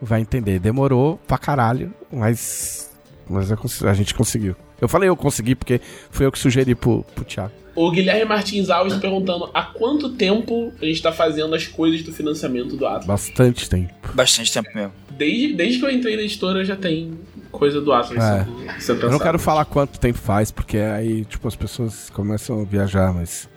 vai 0.01 0.21
entender. 0.21 0.59
Demorou 0.59 1.19
pra 1.27 1.39
caralho, 1.39 1.93
mas, 2.13 2.91
mas 3.29 3.51
a 3.51 3.95
gente 3.95 4.15
conseguiu. 4.15 4.55
Eu 4.81 4.89
falei 4.89 5.09
eu 5.09 5.17
consegui 5.17 5.55
porque 5.55 5.81
foi 6.11 6.27
eu 6.27 6.33
que 6.33 6.39
sugeri 6.39 6.75
pro, 6.75 7.05
pro 7.15 7.25
Thiago. 7.25 7.53
O 7.75 7.91
Guilherme 7.91 8.25
Martins 8.25 8.69
Alves 8.69 8.95
tá 8.95 9.01
perguntando 9.01 9.51
há 9.55 9.63
quanto 9.63 10.11
tempo 10.11 10.73
a 10.81 10.85
gente 10.85 11.01
tá 11.01 11.13
fazendo 11.13 11.55
as 11.55 11.67
coisas 11.67 12.03
do 12.03 12.13
financiamento 12.13 12.77
do 12.77 12.87
Atlas. 12.87 13.07
Bastante 13.07 13.69
tempo. 13.71 13.93
bastante 14.13 14.53
tempo 14.53 14.69
mesmo 14.75 14.93
Desde, 15.11 15.53
desde 15.53 15.79
que 15.79 15.85
eu 15.85 15.91
entrei 15.91 16.17
na 16.17 16.23
editora 16.23 16.65
já 16.65 16.77
tem 16.77 17.13
coisa 17.51 17.81
do 17.81 17.93
Atlas 17.93 18.23
É. 18.23 18.45
sendo, 18.45 18.81
sendo 18.81 19.03
Eu 19.03 19.11
não 19.11 19.19
quero 19.19 19.39
falar 19.39 19.65
quanto 19.65 19.99
tempo 19.99 20.19
faz, 20.19 20.51
porque 20.51 20.79
aí, 20.79 21.25
tipo, 21.25 21.47
as 21.47 21.57
pessoas 21.57 22.11
começam 22.11 22.61
a 22.61 22.65
viajar, 22.65 23.13
mas. 23.13 23.49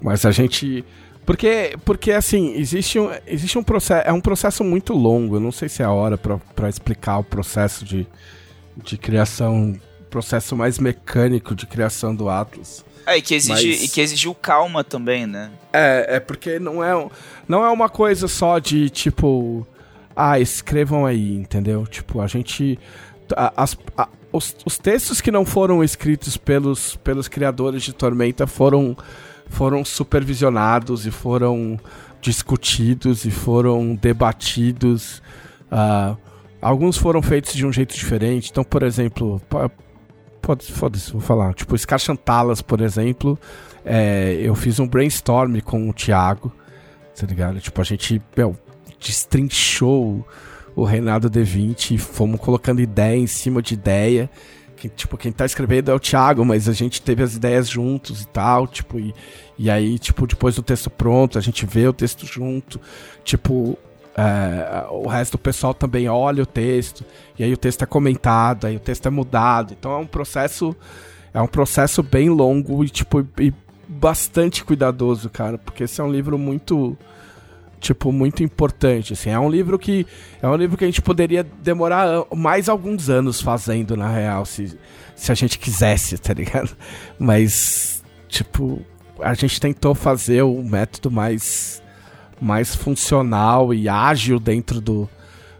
Mas 0.00 0.24
a 0.24 0.30
gente. 0.30 0.84
Porque, 1.26 1.76
porque 1.84 2.12
assim, 2.12 2.54
existe 2.54 2.98
um, 2.98 3.10
existe 3.26 3.58
um 3.58 3.62
processo. 3.62 4.08
É 4.08 4.12
um 4.12 4.20
processo 4.20 4.64
muito 4.64 4.94
longo. 4.94 5.36
Eu 5.36 5.40
não 5.40 5.52
sei 5.52 5.68
se 5.68 5.82
é 5.82 5.84
a 5.84 5.90
hora 5.90 6.16
pra, 6.16 6.38
pra 6.54 6.68
explicar 6.68 7.18
o 7.18 7.24
processo 7.24 7.84
de, 7.84 8.06
de 8.76 8.96
criação. 8.96 9.78
Processo 10.18 10.56
mais 10.56 10.80
mecânico 10.80 11.54
de 11.54 11.64
criação 11.64 12.12
do 12.12 12.28
Atlas. 12.28 12.84
é, 13.06 13.16
e 13.18 13.22
que 13.22 13.36
exige 13.36 13.68
Mas- 13.68 13.84
e 13.84 13.88
que 13.88 14.00
exigiu 14.00 14.34
calma 14.34 14.82
também 14.82 15.26
né 15.28 15.48
É, 15.72 16.16
é 16.16 16.20
porque 16.20 16.58
não 16.58 16.82
é, 16.82 17.08
não 17.46 17.64
é 17.64 17.70
uma 17.70 17.88
coisa 17.88 18.26
só 18.26 18.58
de 18.58 18.90
tipo. 18.90 19.64
Ah, 20.16 20.40
escrevam 20.40 21.06
aí, 21.06 21.36
entendeu? 21.36 21.86
Tipo, 21.86 22.20
a 22.20 22.26
gente 22.26 22.76
a- 23.36 23.52
as- 23.56 23.78
a- 23.96 24.08
os, 24.32 24.56
os 24.66 24.76
textos 24.76 25.20
que 25.20 25.30
não 25.30 25.44
foram 25.46 25.84
escritos 25.84 26.36
pelos, 26.36 26.96
pelos 26.96 27.28
criadores 27.28 27.84
de 27.84 27.92
Tormenta 27.92 28.44
foram, 28.46 28.96
foram 29.48 29.84
supervisionados 29.84 31.06
e 31.06 31.12
foram 31.12 31.78
discutidos 32.20 33.24
e 33.24 33.30
foram 33.30 33.94
debatidos. 33.94 35.22
ah, 35.70 36.16
alguns 36.60 36.96
foram 36.96 37.22
feitos 37.22 37.52
de 37.54 37.64
um 37.64 37.72
jeito 37.72 37.94
diferente. 37.94 38.50
Então, 38.50 38.64
por 38.64 38.82
exemplo, 38.82 39.40
foda-se, 40.72 41.12
vou 41.12 41.20
falar. 41.20 41.54
Tipo, 41.54 41.76
Scar 41.76 41.98
Chantalas, 41.98 42.62
por 42.62 42.80
exemplo, 42.80 43.38
é, 43.84 44.38
eu 44.40 44.54
fiz 44.54 44.78
um 44.78 44.86
brainstorm 44.86 45.58
com 45.60 45.88
o 45.88 45.92
Thiago, 45.92 46.52
tá 47.18 47.26
ligado? 47.26 47.60
Tipo, 47.60 47.80
a 47.80 47.84
gente, 47.84 48.20
meu, 48.36 48.56
destrinchou 48.98 50.26
o 50.74 50.84
Reinado 50.84 51.30
D20 51.30 51.92
e 51.92 51.98
fomos 51.98 52.40
colocando 52.40 52.80
ideia 52.80 53.16
em 53.16 53.26
cima 53.26 53.60
de 53.60 53.74
ideia. 53.74 54.30
Que, 54.76 54.88
tipo, 54.88 55.16
quem 55.16 55.32
tá 55.32 55.44
escrevendo 55.44 55.90
é 55.90 55.94
o 55.94 55.98
Thiago, 55.98 56.44
mas 56.44 56.68
a 56.68 56.72
gente 56.72 57.02
teve 57.02 57.22
as 57.22 57.34
ideias 57.34 57.68
juntos 57.68 58.22
e 58.22 58.28
tal, 58.28 58.64
tipo, 58.64 58.96
e, 58.96 59.12
e 59.58 59.68
aí, 59.68 59.98
tipo, 59.98 60.24
depois 60.24 60.54
do 60.54 60.62
texto 60.62 60.88
pronto, 60.88 61.36
a 61.36 61.40
gente 61.40 61.66
vê 61.66 61.88
o 61.88 61.92
texto 61.92 62.24
junto, 62.24 62.80
tipo, 63.24 63.76
é, 64.18 64.84
o 64.90 65.06
resto 65.06 65.32
do 65.32 65.38
pessoal 65.38 65.72
também 65.72 66.08
olha 66.08 66.42
o 66.42 66.46
texto, 66.46 67.04
e 67.38 67.44
aí 67.44 67.52
o 67.52 67.56
texto 67.56 67.84
é 67.84 67.86
comentado, 67.86 68.66
aí 68.66 68.74
o 68.74 68.80
texto 68.80 69.06
é 69.06 69.10
mudado, 69.10 69.76
então 69.78 69.92
é 69.92 69.96
um 69.96 70.06
processo, 70.06 70.74
é 71.32 71.40
um 71.40 71.46
processo 71.46 72.02
bem 72.02 72.28
longo 72.28 72.84
e, 72.84 72.88
tipo, 72.88 73.24
e 73.38 73.54
bastante 73.86 74.64
cuidadoso, 74.64 75.30
cara, 75.30 75.56
porque 75.56 75.84
esse 75.84 76.00
é 76.00 76.04
um 76.04 76.10
livro 76.10 76.36
muito, 76.36 76.98
tipo, 77.78 78.10
muito 78.10 78.42
importante, 78.42 79.12
assim, 79.12 79.30
é 79.30 79.38
um 79.38 79.48
livro 79.48 79.78
que, 79.78 80.04
é 80.42 80.48
um 80.48 80.56
livro 80.56 80.76
que 80.76 80.82
a 80.82 80.88
gente 80.88 81.00
poderia 81.00 81.44
demorar 81.44 82.24
mais 82.34 82.68
alguns 82.68 83.08
anos 83.08 83.40
fazendo, 83.40 83.96
na 83.96 84.08
real, 84.08 84.44
se, 84.44 84.76
se 85.14 85.30
a 85.30 85.34
gente 85.36 85.60
quisesse, 85.60 86.18
tá 86.18 86.34
ligado? 86.34 86.76
Mas, 87.20 88.02
tipo, 88.28 88.84
a 89.20 89.32
gente 89.34 89.60
tentou 89.60 89.94
fazer 89.94 90.42
o 90.42 90.60
método 90.60 91.08
mais, 91.08 91.80
mais 92.40 92.74
funcional 92.74 93.72
e 93.74 93.88
ágil 93.88 94.38
dentro 94.38 94.80
do, 94.80 95.08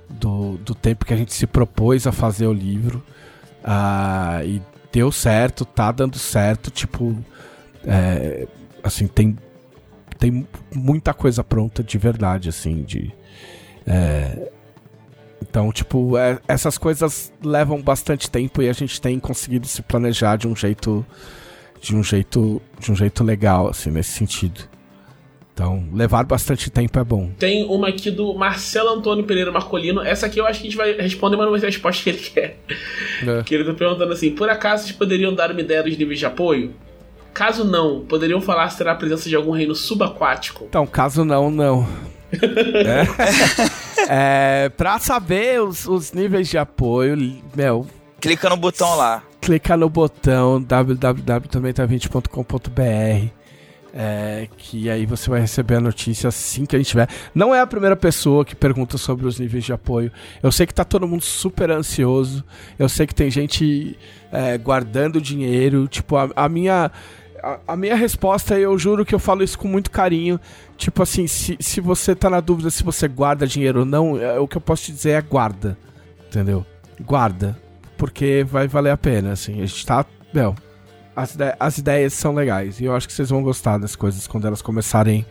do, 0.09 0.57
do 0.59 0.75
tempo 0.75 1.05
que 1.05 1.13
a 1.15 1.17
gente 1.17 1.33
se 1.33 1.47
propôs 1.47 2.07
a 2.07 2.13
fazer 2.13 2.47
o 2.47 2.53
livro. 2.53 3.03
Ah, 3.65 4.41
e 4.45 4.63
deu 4.93 5.13
certo, 5.13 5.65
tá 5.65 5.93
dando 5.93 6.19
certo, 6.19 6.71
tipo, 6.71 7.17
é, 7.85 8.47
assim, 8.83 9.07
tem, 9.07 9.37
tem 10.19 10.47
muita 10.75 11.13
coisa 11.13 11.45
pronta 11.45 11.83
de 11.83 11.99
verdade, 11.99 12.49
assim, 12.49 12.83
de... 12.83 13.13
é, 13.87 14.51
então, 15.43 15.73
tipo, 15.73 16.17
é- 16.19 16.39
essas 16.49 16.77
coisas 16.77 17.33
levam 17.43 17.81
bastante 17.81 18.31
tempo 18.31 18.61
e 18.63 18.69
a 18.69 18.73
gente 18.73 19.01
tem 19.01 19.19
conseguido 19.19 19.67
se 19.67 19.83
planejar 19.83 20.37
de 20.37 20.49
um 20.49 20.55
jeito 20.55 21.05
de 21.81 21.95
um 21.95 22.03
jeito 22.03 22.61
de 22.81 22.91
um 22.91 22.97
jeito 22.97 23.23
legal 23.23 23.69
assim 23.69 23.91
nesse 23.91 24.11
sentido. 24.11 24.69
Então, 25.59 25.83
levar 25.93 26.25
bastante 26.25 26.71
tempo 26.71 26.97
é 27.01 27.03
bom. 27.03 27.33
Tem 27.37 27.65
uma 27.65 27.89
aqui 27.89 28.13
do 28.13 28.33
Marcelo 28.33 28.91
Antônio 28.91 29.25
Pereira 29.25 29.51
Marcolino. 29.51 30.01
Essa 30.01 30.27
aqui 30.27 30.39
eu 30.39 30.47
acho 30.47 30.61
que 30.61 30.69
a 30.69 30.71
gente 30.71 30.77
vai 30.77 30.93
responder, 30.93 31.37
mas 31.37 31.47
não 31.47 31.51
vai 31.51 31.59
ser 31.59 31.67
a 31.67 31.71
resposta 31.71 32.05
que 32.05 32.11
ele 32.11 32.19
quer. 32.19 32.61
É. 33.27 33.43
Que 33.43 33.57
ele 33.57 33.65
tá 33.65 33.75
perguntando 33.75 34.13
assim: 34.13 34.31
por 34.31 34.49
acaso 34.49 34.85
vocês 34.85 34.95
poderiam 34.97 35.35
dar 35.35 35.51
uma 35.51 35.61
ideia 35.61 35.83
dos 35.83 35.99
níveis 35.99 36.21
de 36.21 36.27
apoio? 36.27 36.73
Caso 37.35 37.65
não, 37.65 38.05
poderiam 38.07 38.41
falar 38.41 38.71
se 38.71 38.79
terá 38.79 38.93
a 38.93 38.95
presença 38.95 39.29
de 39.29 39.35
algum 39.35 39.51
reino 39.51 39.75
subaquático? 39.75 40.67
Então, 40.69 40.87
caso 40.87 41.25
não, 41.25 41.51
não. 41.51 41.85
é, 44.09 44.67
é, 44.67 44.69
pra 44.69 45.01
saber 45.01 45.61
os, 45.61 45.89
os 45.89 46.13
níveis 46.13 46.49
de 46.49 46.57
apoio, 46.57 47.19
meu, 47.57 47.85
Clica 48.21 48.49
no 48.49 48.57
botão 48.57 48.95
lá. 48.97 49.25
clica 49.41 49.77
no 49.77 49.89
botão 49.89 50.63
www.também20.com.br 50.63 53.38
é, 53.93 54.49
que 54.57 54.91
aí 54.91 55.07
você 55.07 55.31
vai 55.31 55.41
receber 55.41 55.77
a 55.77 55.81
notícia 55.81 56.29
assim 56.29 56.67
que 56.67 56.77
a 56.77 56.79
gente 56.79 56.89
tiver. 56.89 57.09
Não 57.35 57.55
é 57.55 57.61
a 57.61 57.67
primeira 57.67 57.97
pessoa 57.97 58.45
que 58.45 58.55
pergunta 58.55 58.99
sobre 58.99 59.27
os 59.27 59.39
níveis 59.39 59.65
de 59.65 59.73
apoio. 59.73 60.13
Eu 60.43 60.53
sei 60.53 60.67
que 60.67 60.75
tá 60.75 60.85
todo 60.85 61.07
mundo 61.07 61.23
super 61.23 61.71
ansioso. 61.71 62.45
Eu 62.79 62.89
sei 62.89 63.07
que 63.07 63.15
tem 63.15 63.31
gente 63.31 63.99
é, 64.31 64.59
guardando 64.59 65.21
dinheiro. 65.21 65.89
Tipo, 65.89 66.17
a, 66.17 66.31
a 66.37 66.49
minha. 66.49 66.91
A, 67.69 67.77
minha 67.77 67.95
resposta, 67.95 68.59
eu 68.59 68.77
juro 68.77 69.07
que 69.07 69.15
eu 69.15 69.19
falo 69.21 69.45
isso 69.45 69.57
com 69.57 69.69
muito 69.69 69.93
carinho. 69.93 70.41
Tipo 70.77 71.05
assim, 71.05 71.29
se, 71.29 71.57
se 71.61 71.81
você 71.81 72.13
tá 72.13 72.29
na 72.29 72.41
dúvida 72.41 72.69
se 72.69 72.83
você 72.83 73.07
guarda 73.07 73.47
dinheiro 73.47 73.81
ou 73.81 73.85
não, 73.87 74.21
é, 74.21 74.41
o 74.41 74.49
que 74.49 74.57
eu 74.57 74.61
posso 74.61 74.87
te 74.87 74.93
dizer 74.93 75.11
é 75.11 75.23
guarda. 75.23 75.79
Entendeu? 76.27 76.67
Guarda. 77.01 77.57
Porque 77.97 78.45
vai 78.49 78.67
valer 78.67 78.91
a 78.91 78.97
pena, 78.97 79.33
assim. 79.33 79.63
A 79.63 79.67
gente 79.67 79.87
tá. 79.87 80.05
Meu, 80.35 80.57
as, 81.23 81.35
ide- 81.35 81.55
as 81.59 81.79
ideias 81.79 82.13
são 82.15 82.35
legais. 82.35 82.81
E 82.81 82.85
eu 82.85 82.95
acho 82.95 83.07
que 83.07 83.13
vocês 83.13 83.31
vão 83.31 83.43
gostar 83.43 83.79
das 83.79 83.95
coisas 83.97 84.27
quando 84.27 84.47
elas 84.47 84.63
começarem. 84.63 85.25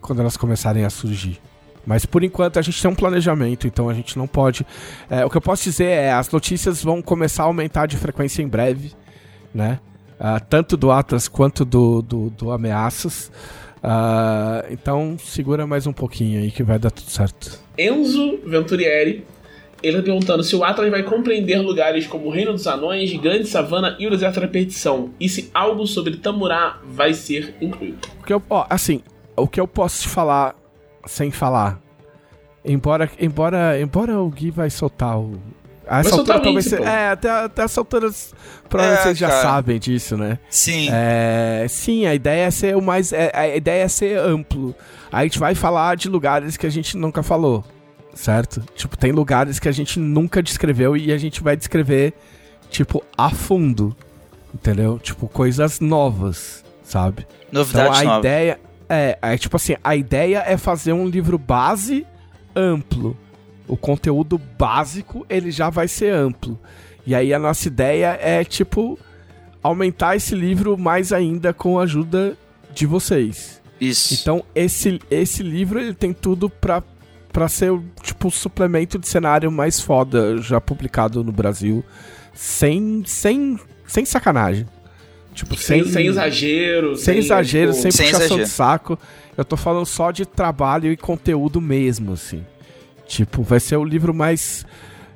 Quando 0.00 0.20
elas 0.20 0.36
começarem 0.36 0.84
a 0.84 0.90
surgir. 0.90 1.40
Mas 1.86 2.06
por 2.06 2.22
enquanto 2.22 2.58
a 2.58 2.62
gente 2.62 2.80
tem 2.80 2.90
um 2.90 2.94
planejamento, 2.94 3.66
então 3.66 3.88
a 3.88 3.94
gente 3.94 4.16
não 4.16 4.26
pode. 4.26 4.64
é, 5.10 5.24
o 5.24 5.30
que 5.30 5.36
eu 5.36 5.40
posso 5.40 5.64
dizer 5.64 5.86
é 5.86 6.12
as 6.12 6.30
notícias 6.30 6.82
vão 6.82 7.02
começar 7.02 7.42
a 7.42 7.46
aumentar 7.46 7.86
de 7.86 7.96
frequência 7.96 8.40
em 8.42 8.46
breve, 8.48 8.92
né? 9.54 9.80
Ah, 10.18 10.38
tanto 10.38 10.76
do 10.76 10.92
Atlas 10.92 11.26
quanto 11.26 11.64
do, 11.64 12.00
do, 12.02 12.30
do 12.30 12.50
Ameaças. 12.52 13.32
Ah, 13.82 14.64
então 14.70 15.16
segura 15.18 15.66
mais 15.66 15.86
um 15.86 15.92
pouquinho 15.92 16.40
aí 16.40 16.50
que 16.52 16.62
vai 16.62 16.78
dar 16.78 16.90
tudo 16.92 17.10
certo. 17.10 17.58
Enzo 17.76 18.38
Venturieri. 18.46 19.24
Ele 19.82 19.96
tá 19.96 20.02
perguntando 20.02 20.42
se 20.44 20.54
o 20.54 20.62
Atlas 20.62 20.90
vai 20.90 21.02
compreender 21.02 21.58
lugares 21.60 22.06
como 22.06 22.26
o 22.26 22.30
Reino 22.30 22.52
dos 22.52 22.66
Anões, 22.66 23.12
Grande 23.20 23.46
Savana 23.46 23.96
e 23.98 24.06
o 24.06 24.10
Deserto 24.10 24.40
da 24.40 24.46
Perdição. 24.48 25.10
E 25.18 25.28
se 25.28 25.50
algo 25.52 25.86
sobre 25.86 26.16
Tamurá 26.16 26.78
vai 26.84 27.12
ser 27.14 27.54
incluído. 27.60 27.98
O 28.20 28.24
que 28.24 28.32
eu, 28.32 28.42
ó, 28.48 28.64
assim, 28.70 29.00
o 29.36 29.48
que 29.48 29.60
eu 29.60 29.66
posso 29.66 30.02
te 30.02 30.08
falar 30.08 30.54
sem 31.06 31.30
falar. 31.30 31.80
Embora, 32.64 33.10
embora, 33.20 33.80
embora 33.80 34.20
o 34.20 34.28
Gui 34.30 34.50
vai 34.52 34.70
soltar 34.70 35.18
o. 35.18 35.40
A 35.84 35.98
essa 35.98 36.10
soltar 36.10 36.36
altura, 36.36 36.54
talvez 36.54 36.64
você-. 36.66 36.80
É, 36.80 37.08
até, 37.08 37.28
até 37.28 37.62
essa 37.64 37.80
altura, 37.80 38.08
provavelmente 38.68 39.00
É, 39.00 39.02
vocês 39.02 39.18
já 39.18 39.28
cara. 39.28 39.42
sabem 39.42 39.80
disso, 39.80 40.16
né? 40.16 40.38
Sim. 40.48 40.88
É, 40.92 41.66
sim, 41.68 42.06
a 42.06 42.14
ideia 42.14 42.44
é 42.44 42.50
ser 42.52 42.76
o 42.76 42.80
mais. 42.80 43.12
é- 43.12 43.32
a 43.34 43.56
ideia 43.56 43.82
é 43.82 43.88
ser 43.88 44.16
amplo. 44.16 44.72
A 45.10 45.24
gente 45.24 45.40
vai 45.40 45.56
falar 45.56 45.96
de 45.96 46.08
lugares 46.08 46.56
que 46.56 46.66
a 46.66 46.70
gente 46.70 46.96
nunca 46.96 47.20
falou, 47.22 47.64
certo? 48.14 48.62
Tipo, 48.74 48.96
tem 48.96 49.12
lugares 49.12 49.58
que 49.58 49.68
a 49.68 49.72
gente 49.72 49.98
nunca 49.98 50.42
descreveu 50.42 50.96
e 50.96 51.12
a 51.12 51.18
gente 51.18 51.42
vai 51.42 51.56
descrever, 51.56 52.14
tipo, 52.70 53.02
a 53.16 53.30
fundo. 53.30 53.96
Entendeu? 54.54 54.98
Tipo, 54.98 55.28
coisas 55.28 55.80
novas, 55.80 56.64
sabe? 56.82 57.26
Novidades 57.50 58.00
então 58.00 58.10
a 58.10 58.14
novas. 58.14 58.18
ideia 58.18 58.60
é, 58.92 59.18
é 59.22 59.38
tipo 59.38 59.56
assim, 59.56 59.74
a 59.82 59.96
ideia 59.96 60.44
é 60.46 60.58
fazer 60.58 60.92
um 60.92 61.08
livro 61.08 61.38
base 61.38 62.06
amplo. 62.54 63.16
O 63.66 63.74
conteúdo 63.74 64.38
básico, 64.58 65.24
ele 65.30 65.50
já 65.50 65.70
vai 65.70 65.88
ser 65.88 66.12
amplo. 66.12 66.58
E 67.06 67.14
aí 67.14 67.32
a 67.32 67.38
nossa 67.38 67.68
ideia 67.68 68.18
é 68.20 68.44
tipo 68.44 68.98
aumentar 69.62 70.16
esse 70.16 70.34
livro 70.34 70.76
mais 70.76 71.10
ainda 71.10 71.54
com 71.54 71.78
a 71.78 71.84
ajuda 71.84 72.36
de 72.74 72.84
vocês. 72.84 73.62
Isso. 73.80 74.12
Então 74.12 74.44
esse 74.54 75.00
esse 75.10 75.42
livro 75.42 75.80
ele 75.80 75.94
tem 75.94 76.12
tudo 76.12 76.50
pra 76.50 76.82
para 77.32 77.48
ser 77.48 77.72
o 77.72 77.82
tipo 78.02 78.28
o 78.28 78.30
suplemento 78.30 78.98
de 78.98 79.08
cenário 79.08 79.50
mais 79.50 79.80
foda 79.80 80.36
já 80.38 80.60
publicado 80.60 81.24
no 81.24 81.32
Brasil, 81.32 81.84
sem 82.34 83.02
sem 83.06 83.58
sem 83.86 84.04
sacanagem. 84.04 84.66
Tipo, 85.34 85.56
Sem, 85.56 85.82
sem 85.86 86.06
exagero. 86.08 86.94
sem 86.94 87.16
exagero, 87.16 87.70
tipo, 87.70 87.80
sem 87.82 87.90
Sem 87.90 88.06
puxação 88.08 88.26
exagero. 88.36 88.44
de 88.44 88.50
saco. 88.50 88.98
Eu 89.34 89.44
tô 89.46 89.56
falando 89.56 89.86
só 89.86 90.10
de 90.10 90.26
trabalho 90.26 90.92
e 90.92 90.96
conteúdo 90.96 91.58
mesmo, 91.58 92.12
assim. 92.12 92.44
Tipo, 93.06 93.42
vai 93.42 93.58
ser 93.58 93.78
o 93.78 93.84
livro 93.84 94.12
mais. 94.12 94.66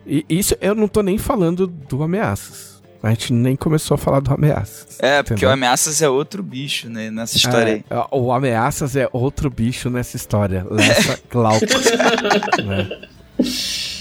E 0.07 0.25
isso 0.27 0.57
eu 0.63 0.75
não 0.75 0.89
tô 0.89 1.03
nem 1.03 1.19
falando 1.19 1.67
do 1.67 2.03
Ameaças. 2.03 2.76
A 3.07 3.11
gente 3.11 3.33
nem 3.33 3.55
começou 3.55 3.95
a 3.95 3.99
falar 3.99 4.21
do 4.21 4.33
Ameaças. 4.33 4.99
É, 5.01 5.23
porque 5.23 5.35
entendeu? 5.35 5.51
o 5.51 5.53
Ameaças 5.53 6.03
é 6.03 6.09
outro 6.09 6.43
bicho, 6.43 6.89
né? 6.89 7.11
Nessa 7.11 7.37
história 7.37 7.75
aí. 7.75 7.85
É, 7.89 8.07
o 8.11 8.33
Ameaças 8.33 8.97
é 8.97 9.09
outro 9.13 9.49
bicho 9.49 9.89
nessa 9.89 10.17
história. 10.17 10.67
Lessa 10.69 11.21
Glauco. 11.31 11.65
né? 12.65 13.09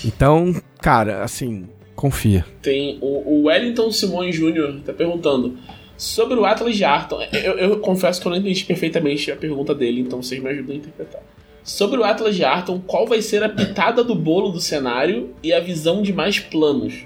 Então, 0.03 0.56
cara, 0.82 1.24
assim, 1.24 1.68
confia. 1.95 2.45
Tem 2.62 2.97
o, 3.01 3.41
o 3.41 3.43
Wellington 3.43 3.91
Simões 3.91 4.36
Jr. 4.36 4.82
tá 4.84 4.93
perguntando 4.93 5.58
sobre 5.97 6.38
o 6.38 6.45
Atlas 6.45 6.76
de 6.76 6.84
Arton. 6.84 7.22
Eu, 7.32 7.58
eu 7.58 7.80
confesso 7.80 8.20
que 8.20 8.28
eu 8.28 8.32
não 8.32 8.38
entendi 8.38 8.64
perfeitamente 8.66 9.32
a 9.32 9.36
pergunta 9.36 9.74
dele, 9.74 10.01
então 10.01 10.22
vocês 10.22 10.41
me 10.41 10.49
ajudam 10.49 10.74
a 10.74 10.78
interpretar. 10.78 11.22
Sobre 11.64 11.99
o 11.99 12.03
Atlas 12.03 12.36
de 12.36 12.43
Arton, 12.43 12.80
qual 12.86 13.08
vai 13.08 13.22
ser 13.22 13.43
a 13.43 13.49
pitada 13.49 14.03
do 14.03 14.14
bolo 14.14 14.49
do 14.49 14.60
cenário 14.60 15.34
e 15.41 15.51
a 15.51 15.60
visão 15.60 16.01
de 16.01 16.14
mais 16.14 16.39
planos? 16.39 17.06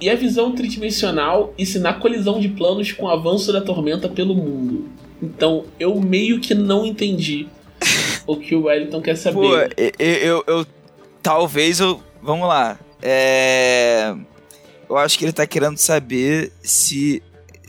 E 0.00 0.10
a 0.10 0.14
visão 0.16 0.52
tridimensional 0.54 1.54
e 1.56 1.64
se 1.64 1.78
na 1.78 1.92
colisão 1.94 2.40
de 2.40 2.48
planos 2.48 2.90
com 2.92 3.06
o 3.06 3.08
avanço 3.10 3.52
da 3.52 3.60
tormenta 3.60 4.08
pelo 4.08 4.34
mundo? 4.34 4.88
Então, 5.22 5.64
eu 5.78 5.98
meio 6.00 6.40
que 6.40 6.54
não 6.54 6.84
entendi 6.84 7.46
o 8.26 8.36
que 8.36 8.54
o 8.54 8.64
Wellington 8.64 9.00
quer 9.00 9.16
saber. 9.16 9.36
Pô, 9.36 9.56
eu, 9.56 9.92
eu, 9.98 10.44
eu- 10.46 10.66
Talvez 11.22 11.80
eu. 11.80 12.02
Vamos 12.22 12.46
lá. 12.46 12.78
É. 13.00 14.14
Eu 14.88 14.98
acho 14.98 15.18
que 15.18 15.24
ele 15.24 15.32
tá 15.32 15.46
querendo 15.46 15.78
saber 15.78 16.52
se 16.62 17.22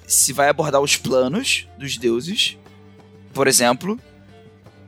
se 0.05 0.33
vai 0.33 0.49
abordar 0.49 0.81
os 0.81 0.97
planos 0.97 1.67
dos 1.79 1.97
deuses, 1.97 2.57
por 3.33 3.47
exemplo, 3.47 3.97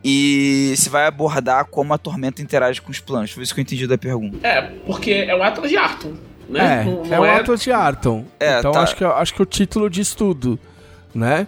e 0.04 0.74
se 0.78 0.90
vai 0.90 1.06
abordar 1.08 1.66
como 1.66 1.94
a 1.94 1.98
tormenta 1.98 2.42
interage 2.42 2.82
com 2.82 2.92
os 2.92 3.00
planos. 3.00 3.32
Foi 3.32 3.42
isso 3.44 3.54
que 3.54 3.60
eu 3.60 3.64
entendi 3.64 3.88
da 3.88 3.98
pergunta. 3.98 4.46
É, 4.46 4.62
porque 4.86 5.12
é 5.12 5.36
o 5.36 5.42
Atlas 5.42 5.70
de 5.70 5.78
Arton, 5.78 6.14
né? 6.50 6.82
É, 6.82 6.86
Não- 6.86 7.06
é 7.06 7.10
não 7.10 7.20
o 7.22 7.24
Atlas 7.26 7.62
de 7.62 7.72
Arton. 7.72 8.26
É, 8.40 8.60
então 8.60 8.72
tá. 8.72 8.82
acho, 8.82 8.96
que, 8.96 9.04
acho 9.04 9.34
que 9.34 9.42
o 9.42 9.46
título 9.46 9.90
diz 9.90 10.14
tudo, 10.16 10.60
né? 11.14 11.48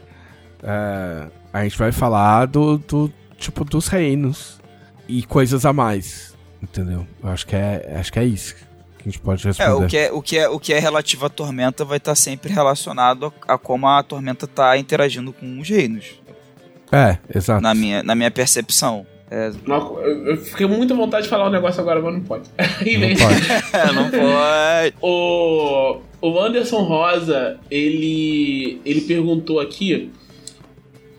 É, 0.64 1.28
a 1.54 1.64
gente 1.64 1.78
vai 1.78 1.91
falar 1.91 2.45
do, 2.47 2.78
do 2.78 3.12
tipo 3.38 3.64
dos 3.64 3.88
reinos 3.88 4.60
e 5.08 5.24
coisas 5.24 5.66
a 5.66 5.72
mais, 5.74 6.36
entendeu? 6.62 7.08
Eu 7.24 7.30
acho 7.30 7.47
que 7.47 7.56
é, 7.56 7.95
acho 8.00 8.12
que 8.12 8.20
é 8.20 8.26
isso 8.26 8.56
que 8.56 8.64
a 9.08 9.12
gente 9.12 9.20
pode 9.20 9.43
É, 9.45 9.47
responder. 9.47 9.86
o 9.86 9.88
que 9.88 9.97
é, 9.97 10.12
o 10.12 10.22
que 10.22 10.38
é, 10.38 10.50
o 10.50 10.60
que 10.60 10.74
é 10.74 10.80
relativo 10.80 11.26
à 11.26 11.30
tormenta 11.30 11.86
vai 11.86 11.97
estar 11.97 12.16
sempre 12.16 12.52
relacionado 12.54 13.34
a, 13.47 13.54
a 13.54 13.58
como 13.58 13.88
a 13.88 14.04
tormenta 14.04 14.45
tá 14.45 14.78
interagindo 14.78 15.32
com 15.32 15.60
os 15.60 15.70
reinos, 15.70 16.20
É, 16.91 17.18
exato. 17.34 17.62
na 17.62 17.74
minha, 17.74 18.04
na 18.04 18.14
minha 18.16 18.30
percepção. 18.30 19.06
É, 19.32 19.51
eu, 20.27 20.38
fiquei 20.38 20.67
com 20.67 20.73
muita 20.73 20.95
vontade 20.95 21.23
de 21.23 21.30
falar 21.30 21.47
um 21.47 21.51
negócio 21.51 21.80
agora, 21.80 22.01
mas 22.01 22.13
não 22.13 22.21
pode. 22.21 22.49
Não 22.57 23.15
pode. 23.15 23.93
não 23.93 24.09
pode. 24.09 24.95
O, 25.01 25.99
o 26.19 26.39
Anderson 26.39 26.82
Rosa, 26.82 27.59
ele, 27.69 28.82
ele 28.84 29.01
perguntou 29.01 29.59
aqui 29.59 30.11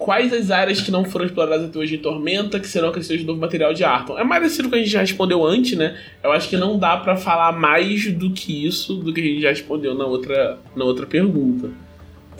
quais 0.00 0.32
as 0.32 0.50
áreas 0.50 0.80
que 0.80 0.90
não 0.90 1.04
foram 1.04 1.26
exploradas 1.26 1.66
até 1.66 1.78
hoje 1.78 1.96
em 1.96 1.98
Tormenta 1.98 2.58
que 2.58 2.66
serão 2.66 2.88
acrescidas 2.88 3.20
de 3.20 3.26
novo 3.26 3.38
material 3.38 3.74
de 3.74 3.84
Arton. 3.84 4.18
É 4.18 4.24
mais 4.24 4.52
aquilo 4.52 4.70
que 4.70 4.76
a 4.76 4.78
gente 4.78 4.90
já 4.90 5.00
respondeu 5.00 5.46
antes, 5.46 5.76
né? 5.76 5.96
Eu 6.24 6.32
acho 6.32 6.48
que 6.48 6.56
não 6.56 6.78
dá 6.78 6.96
pra 6.96 7.16
falar 7.16 7.52
mais 7.52 8.10
do 8.12 8.30
que 8.32 8.66
isso 8.66 8.94
do 8.94 9.12
que 9.12 9.20
a 9.20 9.24
gente 9.24 9.42
já 9.42 9.50
respondeu 9.50 9.94
na 9.94 10.06
outra, 10.06 10.58
na 10.74 10.84
outra 10.84 11.06
pergunta. 11.06 11.70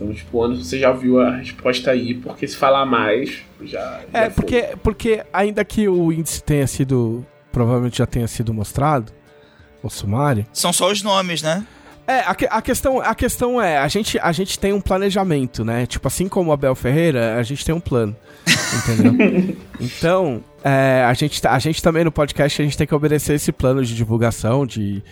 Então, 0.01 0.15
tipo, 0.15 0.43
Anderson, 0.43 0.65
você 0.65 0.79
já 0.79 0.93
viu 0.93 1.21
a 1.21 1.37
resposta 1.37 1.91
aí, 1.91 2.15
porque 2.15 2.49
se 2.49 2.57
falar 2.57 2.87
mais, 2.87 3.43
já. 3.63 4.01
É, 4.13 4.25
já 4.25 4.31
foi. 4.31 4.35
porque, 4.35 4.69
porque 4.83 5.25
ainda 5.31 5.63
que 5.63 5.87
o 5.87 6.11
índice 6.11 6.43
tenha 6.43 6.67
sido. 6.67 7.25
Provavelmente 7.53 7.99
já 7.99 8.07
tenha 8.07 8.27
sido 8.29 8.55
mostrado, 8.55 9.13
o 9.83 9.91
sumário. 9.91 10.47
São 10.53 10.73
só 10.73 10.91
os 10.91 11.03
nomes, 11.03 11.43
né? 11.43 11.67
É, 12.07 12.21
a, 12.21 12.31
a 12.51 12.63
questão, 12.63 13.01
a 13.01 13.15
questão 13.15 13.61
é, 13.61 13.77
a 13.77 13.89
gente, 13.89 14.19
a 14.21 14.33
gente 14.33 14.59
tem 14.59 14.73
um 14.73 14.81
planejamento, 14.81 15.65
né? 15.65 15.85
Tipo, 15.85 16.09
assim 16.09 16.29
como 16.29 16.51
o 16.51 16.53
Abel 16.53 16.75
Ferreira, 16.75 17.37
a 17.37 17.43
gente 17.43 17.65
tem 17.65 17.75
um 17.75 17.81
plano. 17.81 18.17
Entendeu? 18.89 19.57
então, 19.81 20.43
é, 20.65 21.05
a, 21.07 21.13
gente, 21.13 21.43
tá- 21.43 21.53
a 21.53 21.59
gente 21.59 21.83
também 21.83 22.05
no 22.05 22.13
podcast, 22.13 22.63
a 22.63 22.65
gente 22.65 22.79
tem 22.79 22.87
que 22.87 22.95
obedecer 22.95 23.35
esse 23.35 23.53
plano 23.53 23.85
de 23.85 23.95
divulgação, 23.95 24.65
de. 24.65 25.03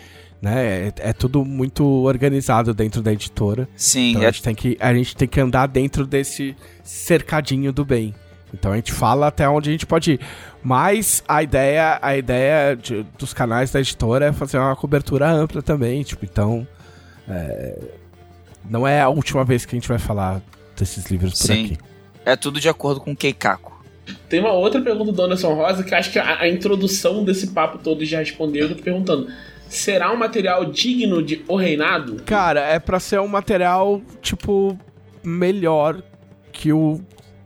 Né, 0.40 0.88
é, 0.88 0.92
é 1.08 1.12
tudo 1.12 1.44
muito 1.44 1.84
organizado 1.84 2.72
dentro 2.72 3.02
da 3.02 3.12
editora. 3.12 3.68
Sim, 3.74 4.10
Então 4.10 4.22
é 4.22 4.26
a, 4.26 4.30
gente 4.30 4.42
tem 4.42 4.54
que, 4.54 4.76
a 4.78 4.94
gente 4.94 5.16
tem 5.16 5.26
que 5.26 5.40
andar 5.40 5.66
dentro 5.66 6.06
desse 6.06 6.54
cercadinho 6.84 7.72
do 7.72 7.84
bem. 7.84 8.14
Então 8.54 8.72
a 8.72 8.76
gente 8.76 8.92
fala 8.92 9.26
até 9.26 9.48
onde 9.48 9.68
a 9.68 9.72
gente 9.72 9.84
pode 9.84 10.12
ir. 10.12 10.20
Mas 10.62 11.22
a 11.26 11.42
ideia, 11.42 11.98
a 12.00 12.16
ideia 12.16 12.76
de- 12.76 13.04
dos 13.18 13.34
canais 13.34 13.70
da 13.72 13.80
editora 13.80 14.26
é 14.26 14.32
fazer 14.32 14.58
uma 14.58 14.74
cobertura 14.76 15.28
ampla 15.28 15.60
também. 15.60 16.02
Tipo, 16.02 16.24
então. 16.24 16.66
é, 17.28 17.76
não 18.68 18.86
é 18.86 19.00
a 19.00 19.08
última 19.08 19.44
vez 19.44 19.64
que 19.66 19.74
a 19.74 19.78
gente 19.78 19.88
vai 19.88 19.98
falar 19.98 20.40
desses 20.76 21.06
livros 21.10 21.32
por 21.38 21.46
Sim. 21.46 21.64
aqui. 21.64 21.78
é 22.24 22.36
tudo 22.36 22.60
de 22.60 22.68
acordo 22.68 23.00
com 23.00 23.12
o 23.12 23.16
Keikaku. 23.16 23.76
Tem 24.28 24.40
uma 24.40 24.52
outra 24.52 24.80
pergunta 24.80 25.12
do 25.12 25.22
Anderson 25.22 25.52
Rosa 25.54 25.82
que 25.84 25.94
acho 25.94 26.10
que 26.12 26.18
a, 26.18 26.40
a 26.40 26.48
introdução 26.48 27.24
desse 27.24 27.48
papo 27.48 27.78
todo 27.78 28.04
já 28.04 28.20
respondeu. 28.20 28.68
Eu 28.68 28.76
tô 28.76 28.82
perguntando: 28.82 29.28
será 29.68 30.12
um 30.12 30.16
material 30.16 30.64
digno 30.64 31.22
de 31.22 31.44
O 31.46 31.56
Reinado? 31.56 32.22
Cara, 32.24 32.60
é 32.60 32.78
pra 32.78 32.98
ser 32.98 33.20
um 33.20 33.28
material, 33.28 34.00
tipo, 34.20 34.78
melhor 35.22 36.02
que 36.52 36.72
o, 36.72 37.00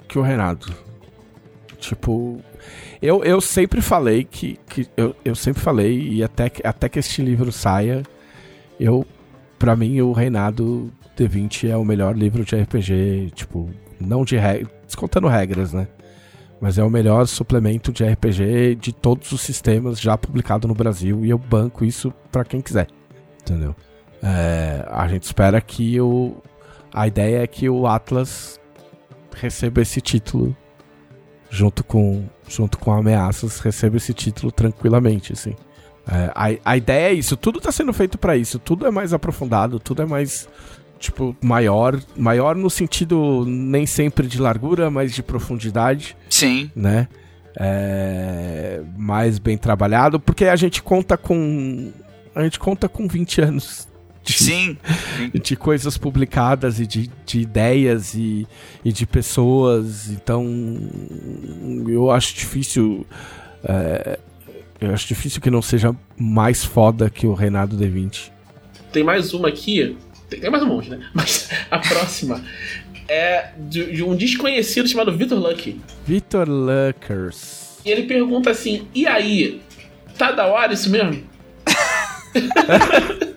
que 0.08 0.18
o 0.18 0.22
Renato. 0.22 0.72
Tipo, 1.78 2.40
eu, 3.00 3.24
eu 3.24 3.40
sempre 3.40 3.80
falei 3.80 4.24
que. 4.24 4.58
que 4.68 4.86
eu, 4.96 5.14
eu 5.24 5.34
sempre 5.34 5.60
falei, 5.60 6.00
e 6.00 6.22
até 6.22 6.48
que, 6.48 6.66
até 6.66 6.88
que 6.88 6.98
este 6.98 7.22
livro 7.22 7.50
saia, 7.50 8.02
eu. 8.78 9.06
Pra 9.58 9.76
mim, 9.76 10.00
o 10.00 10.12
Reinado 10.12 10.92
D20 11.16 11.70
é 11.70 11.76
o 11.76 11.84
melhor 11.84 12.16
livro 12.16 12.44
de 12.44 12.56
RPG, 12.56 13.30
tipo, 13.34 13.70
não 14.00 14.24
de 14.24 14.36
regras. 14.36 14.72
Descontando 14.86 15.28
regras, 15.28 15.72
né? 15.72 15.86
Mas 16.62 16.78
é 16.78 16.84
o 16.84 16.88
melhor 16.88 17.26
suplemento 17.26 17.90
de 17.90 18.04
RPG 18.04 18.76
de 18.76 18.92
todos 18.92 19.32
os 19.32 19.40
sistemas 19.40 20.00
já 20.00 20.16
publicado 20.16 20.68
no 20.68 20.74
Brasil. 20.74 21.24
E 21.24 21.30
eu 21.30 21.36
banco 21.36 21.84
isso 21.84 22.14
pra 22.30 22.44
quem 22.44 22.60
quiser. 22.60 22.86
Entendeu? 23.40 23.74
É, 24.22 24.86
a 24.88 25.08
gente 25.08 25.24
espera 25.24 25.60
que 25.60 26.00
o. 26.00 26.36
A 26.94 27.08
ideia 27.08 27.42
é 27.42 27.46
que 27.48 27.68
o 27.68 27.84
Atlas 27.88 28.60
receba 29.34 29.82
esse 29.82 30.00
título 30.00 30.56
junto 31.50 31.82
com, 31.82 32.26
junto 32.48 32.78
com 32.78 32.92
ameaças, 32.92 33.58
receba 33.58 33.96
esse 33.96 34.14
título 34.14 34.52
tranquilamente, 34.52 35.32
assim. 35.32 35.56
É, 36.06 36.30
a, 36.64 36.70
a 36.72 36.76
ideia 36.76 37.10
é 37.10 37.12
isso, 37.12 37.36
tudo 37.36 37.60
tá 37.60 37.72
sendo 37.72 37.92
feito 37.92 38.16
pra 38.18 38.36
isso, 38.36 38.60
tudo 38.60 38.86
é 38.86 38.90
mais 38.90 39.12
aprofundado, 39.12 39.80
tudo 39.80 40.02
é 40.02 40.06
mais, 40.06 40.48
tipo, 41.02 41.36
maior, 41.42 42.00
maior 42.16 42.54
no 42.54 42.70
sentido 42.70 43.44
nem 43.44 43.84
sempre 43.84 44.26
de 44.26 44.40
largura, 44.40 44.90
mas 44.90 45.12
de 45.12 45.22
profundidade 45.22 46.16
Sim, 46.30 46.70
né? 46.74 47.08
É, 47.58 48.80
mais 48.96 49.38
bem 49.38 49.58
trabalhado, 49.58 50.18
porque 50.18 50.46
a 50.46 50.56
gente 50.56 50.82
conta 50.82 51.18
com. 51.18 51.92
A 52.34 52.42
gente 52.44 52.58
conta 52.58 52.88
com 52.88 53.06
20 53.06 53.42
anos 53.42 53.86
de, 54.24 54.32
sim. 54.32 54.78
de 55.34 55.54
coisas 55.54 55.98
publicadas 55.98 56.80
e 56.80 56.86
de, 56.86 57.10
de 57.26 57.40
ideias 57.40 58.14
e, 58.14 58.46
e 58.82 58.90
de 58.90 59.04
pessoas. 59.04 60.08
Então 60.08 60.46
eu 61.86 62.10
acho 62.10 62.34
difícil. 62.34 63.06
é, 63.64 64.18
eu 64.80 64.92
acho 64.94 65.06
difícil 65.06 65.40
que 65.40 65.50
não 65.50 65.60
seja 65.60 65.94
mais 66.16 66.64
foda 66.64 67.10
que 67.10 67.26
o 67.26 67.34
Reinado 67.34 67.76
D20. 67.76 68.30
Tem 68.92 69.04
mais 69.04 69.32
uma 69.34 69.48
aqui. 69.48 69.96
Tem, 70.40 70.50
mais 70.50 70.62
um 70.62 70.66
monte, 70.66 70.90
né? 70.90 71.00
Mas 71.14 71.50
a 71.70 71.78
próxima 71.78 72.42
é 73.08 73.50
de, 73.58 73.92
de 73.92 74.02
um 74.02 74.14
desconhecido 74.16 74.88
chamado 74.88 75.16
Victor 75.16 75.38
Lucky. 75.38 75.80
Victor 76.06 76.48
Luckers. 76.48 77.78
E 77.84 77.90
ele 77.90 78.04
pergunta 78.04 78.50
assim: 78.50 78.86
e 78.94 79.06
aí? 79.06 79.60
Tá 80.16 80.32
da 80.32 80.46
hora 80.46 80.72
isso 80.72 80.90
mesmo? 80.90 81.22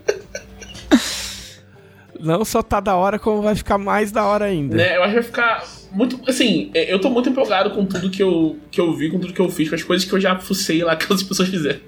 Não 2.20 2.44
só 2.44 2.64
tá 2.64 2.80
da 2.80 2.96
hora, 2.96 3.20
como 3.20 3.42
vai 3.42 3.56
ficar 3.56 3.78
mais 3.78 4.12
da 4.12 4.26
hora 4.26 4.46
ainda. 4.46 4.76
Né? 4.76 4.98
Eu 4.98 5.04
acho 5.04 5.10
que 5.10 5.20
vai 5.20 5.24
ficar 5.24 5.64
muito. 5.92 6.20
Assim, 6.28 6.72
é, 6.74 6.92
eu 6.92 7.00
tô 7.00 7.10
muito 7.10 7.30
empolgado 7.30 7.70
com 7.70 7.86
tudo 7.86 8.10
que 8.10 8.24
eu, 8.24 8.58
que 8.72 8.82
eu 8.82 8.92
vi, 8.94 9.12
com 9.12 9.20
tudo 9.20 9.32
que 9.34 9.40
eu 9.40 9.50
fiz, 9.50 9.70
com 9.70 9.76
as 9.76 9.84
coisas 9.84 10.08
que 10.08 10.14
eu 10.14 10.20
já 10.20 10.38
fucei 10.40 10.84
lá 10.84 10.96
que 10.98 11.12
as 11.12 11.22
pessoas 11.22 11.50
fizeram. 11.50 11.80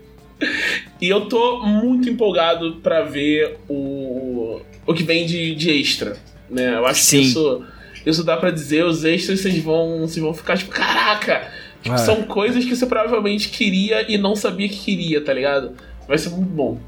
E 1.01 1.09
eu 1.09 1.27
tô 1.27 1.63
muito 1.63 2.07
empolgado 2.07 2.75
pra 2.83 3.01
ver 3.01 3.57
o, 3.67 4.61
o 4.87 4.93
que 4.93 5.03
vem 5.03 5.25
de, 5.25 5.53
de 5.53 5.69
extra. 5.69 6.15
Né? 6.49 6.75
Eu 6.75 6.85
acho 6.85 7.03
Sim. 7.03 7.19
que 7.19 7.25
isso, 7.25 7.63
isso 8.05 8.23
dá 8.23 8.37
pra 8.37 8.49
dizer, 8.49 8.85
os 8.85 9.03
extras 9.03 9.41
vocês 9.41 9.61
vão, 9.61 9.99
vocês 10.01 10.23
vão 10.23 10.33
ficar 10.33 10.57
tipo, 10.57 10.71
caraca! 10.71 11.51
Tipo, 11.83 11.93
É. 11.95 11.97
São 11.99 12.23
coisas 12.23 12.65
que 12.65 12.75
você 12.75 12.85
provavelmente 12.87 13.49
queria 13.49 14.11
e 14.11 14.17
não 14.17 14.35
sabia 14.35 14.67
que 14.67 14.77
queria, 14.79 15.21
tá 15.21 15.31
ligado? 15.33 15.73
Vai 16.07 16.17
ser 16.17 16.29
muito 16.29 16.49
bom. 16.49 16.79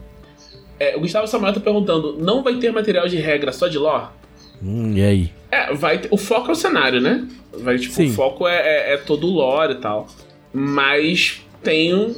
É, 0.79 0.95
o 0.95 1.01
Gustavo 1.01 1.27
Samuel 1.27 1.53
tá 1.53 1.59
perguntando: 1.59 2.17
não 2.19 2.41
vai 2.41 2.55
ter 2.55 2.71
material 2.71 3.07
de 3.07 3.17
regra 3.17 3.51
só 3.51 3.67
de 3.67 3.77
lore? 3.77 4.07
Hum, 4.63 4.93
e 4.95 5.01
aí? 5.01 5.31
É, 5.51 5.73
vai 5.73 5.99
ter- 5.99 6.07
o 6.11 6.17
foco 6.17 6.49
é 6.49 6.51
o 6.53 6.55
cenário, 6.55 6.99
né? 7.01 7.27
Vai, 7.53 7.77
tipo, 7.77 7.93
Sim. 7.93 8.07
o 8.09 8.13
foco 8.13 8.47
é, 8.47 8.55
é, 8.91 8.93
é 8.93 8.97
todo 8.97 9.27
o 9.27 9.29
lore 9.31 9.73
e 9.73 9.77
tal. 9.77 10.07
Mas 10.53 11.41
tem 11.63 11.93
um. 11.93 12.15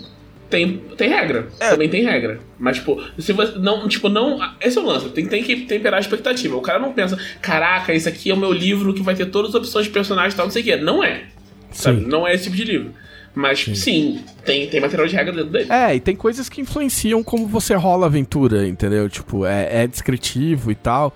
Tem, 0.51 0.77
tem 0.97 1.09
regra. 1.09 1.47
É. 1.61 1.69
Também 1.69 1.87
tem 1.87 2.03
regra. 2.03 2.41
Mas, 2.59 2.77
tipo, 2.77 3.01
se 3.17 3.31
você. 3.31 3.57
Não, 3.57 3.87
tipo, 3.87 4.09
não. 4.09 4.37
Esse 4.59 4.77
é 4.77 4.81
o 4.81 4.85
lance. 4.85 5.09
Tem, 5.09 5.25
tem 5.25 5.41
que 5.41 5.61
temperar 5.61 5.97
a 5.97 6.01
expectativa. 6.01 6.57
O 6.57 6.61
cara 6.61 6.77
não 6.77 6.91
pensa, 6.91 7.17
caraca, 7.41 7.93
esse 7.93 8.09
aqui 8.09 8.29
é 8.29 8.33
o 8.33 8.37
meu 8.37 8.51
livro 8.51 8.93
que 8.93 9.01
vai 9.01 9.15
ter 9.15 9.27
todas 9.27 9.51
as 9.51 9.55
opções 9.55 9.85
de 9.85 9.93
personagens 9.93 10.33
e 10.33 10.37
tal, 10.37 10.45
não 10.45 10.51
sei 10.51 10.61
o 10.61 10.65
quê. 10.65 10.75
Não 10.75 11.01
é. 11.01 11.23
Sabe? 11.71 12.01
Sim. 12.01 12.07
Não 12.07 12.27
é 12.27 12.33
esse 12.33 12.43
tipo 12.43 12.57
de 12.57 12.65
livro. 12.65 12.91
Mas 13.33 13.63
sim, 13.75 14.19
tem, 14.43 14.67
tem 14.67 14.81
material 14.81 15.07
de 15.07 15.15
regra 15.15 15.33
dentro 15.33 15.51
dele. 15.51 15.71
É, 15.71 15.95
e 15.95 16.01
tem 16.01 16.17
coisas 16.17 16.49
que 16.49 16.59
influenciam 16.59 17.23
como 17.23 17.47
você 17.47 17.73
rola 17.75 18.05
a 18.05 18.07
aventura, 18.07 18.67
entendeu? 18.67 19.07
Tipo, 19.07 19.45
é, 19.45 19.83
é 19.83 19.87
descritivo 19.87 20.69
e 20.69 20.75
tal, 20.75 21.15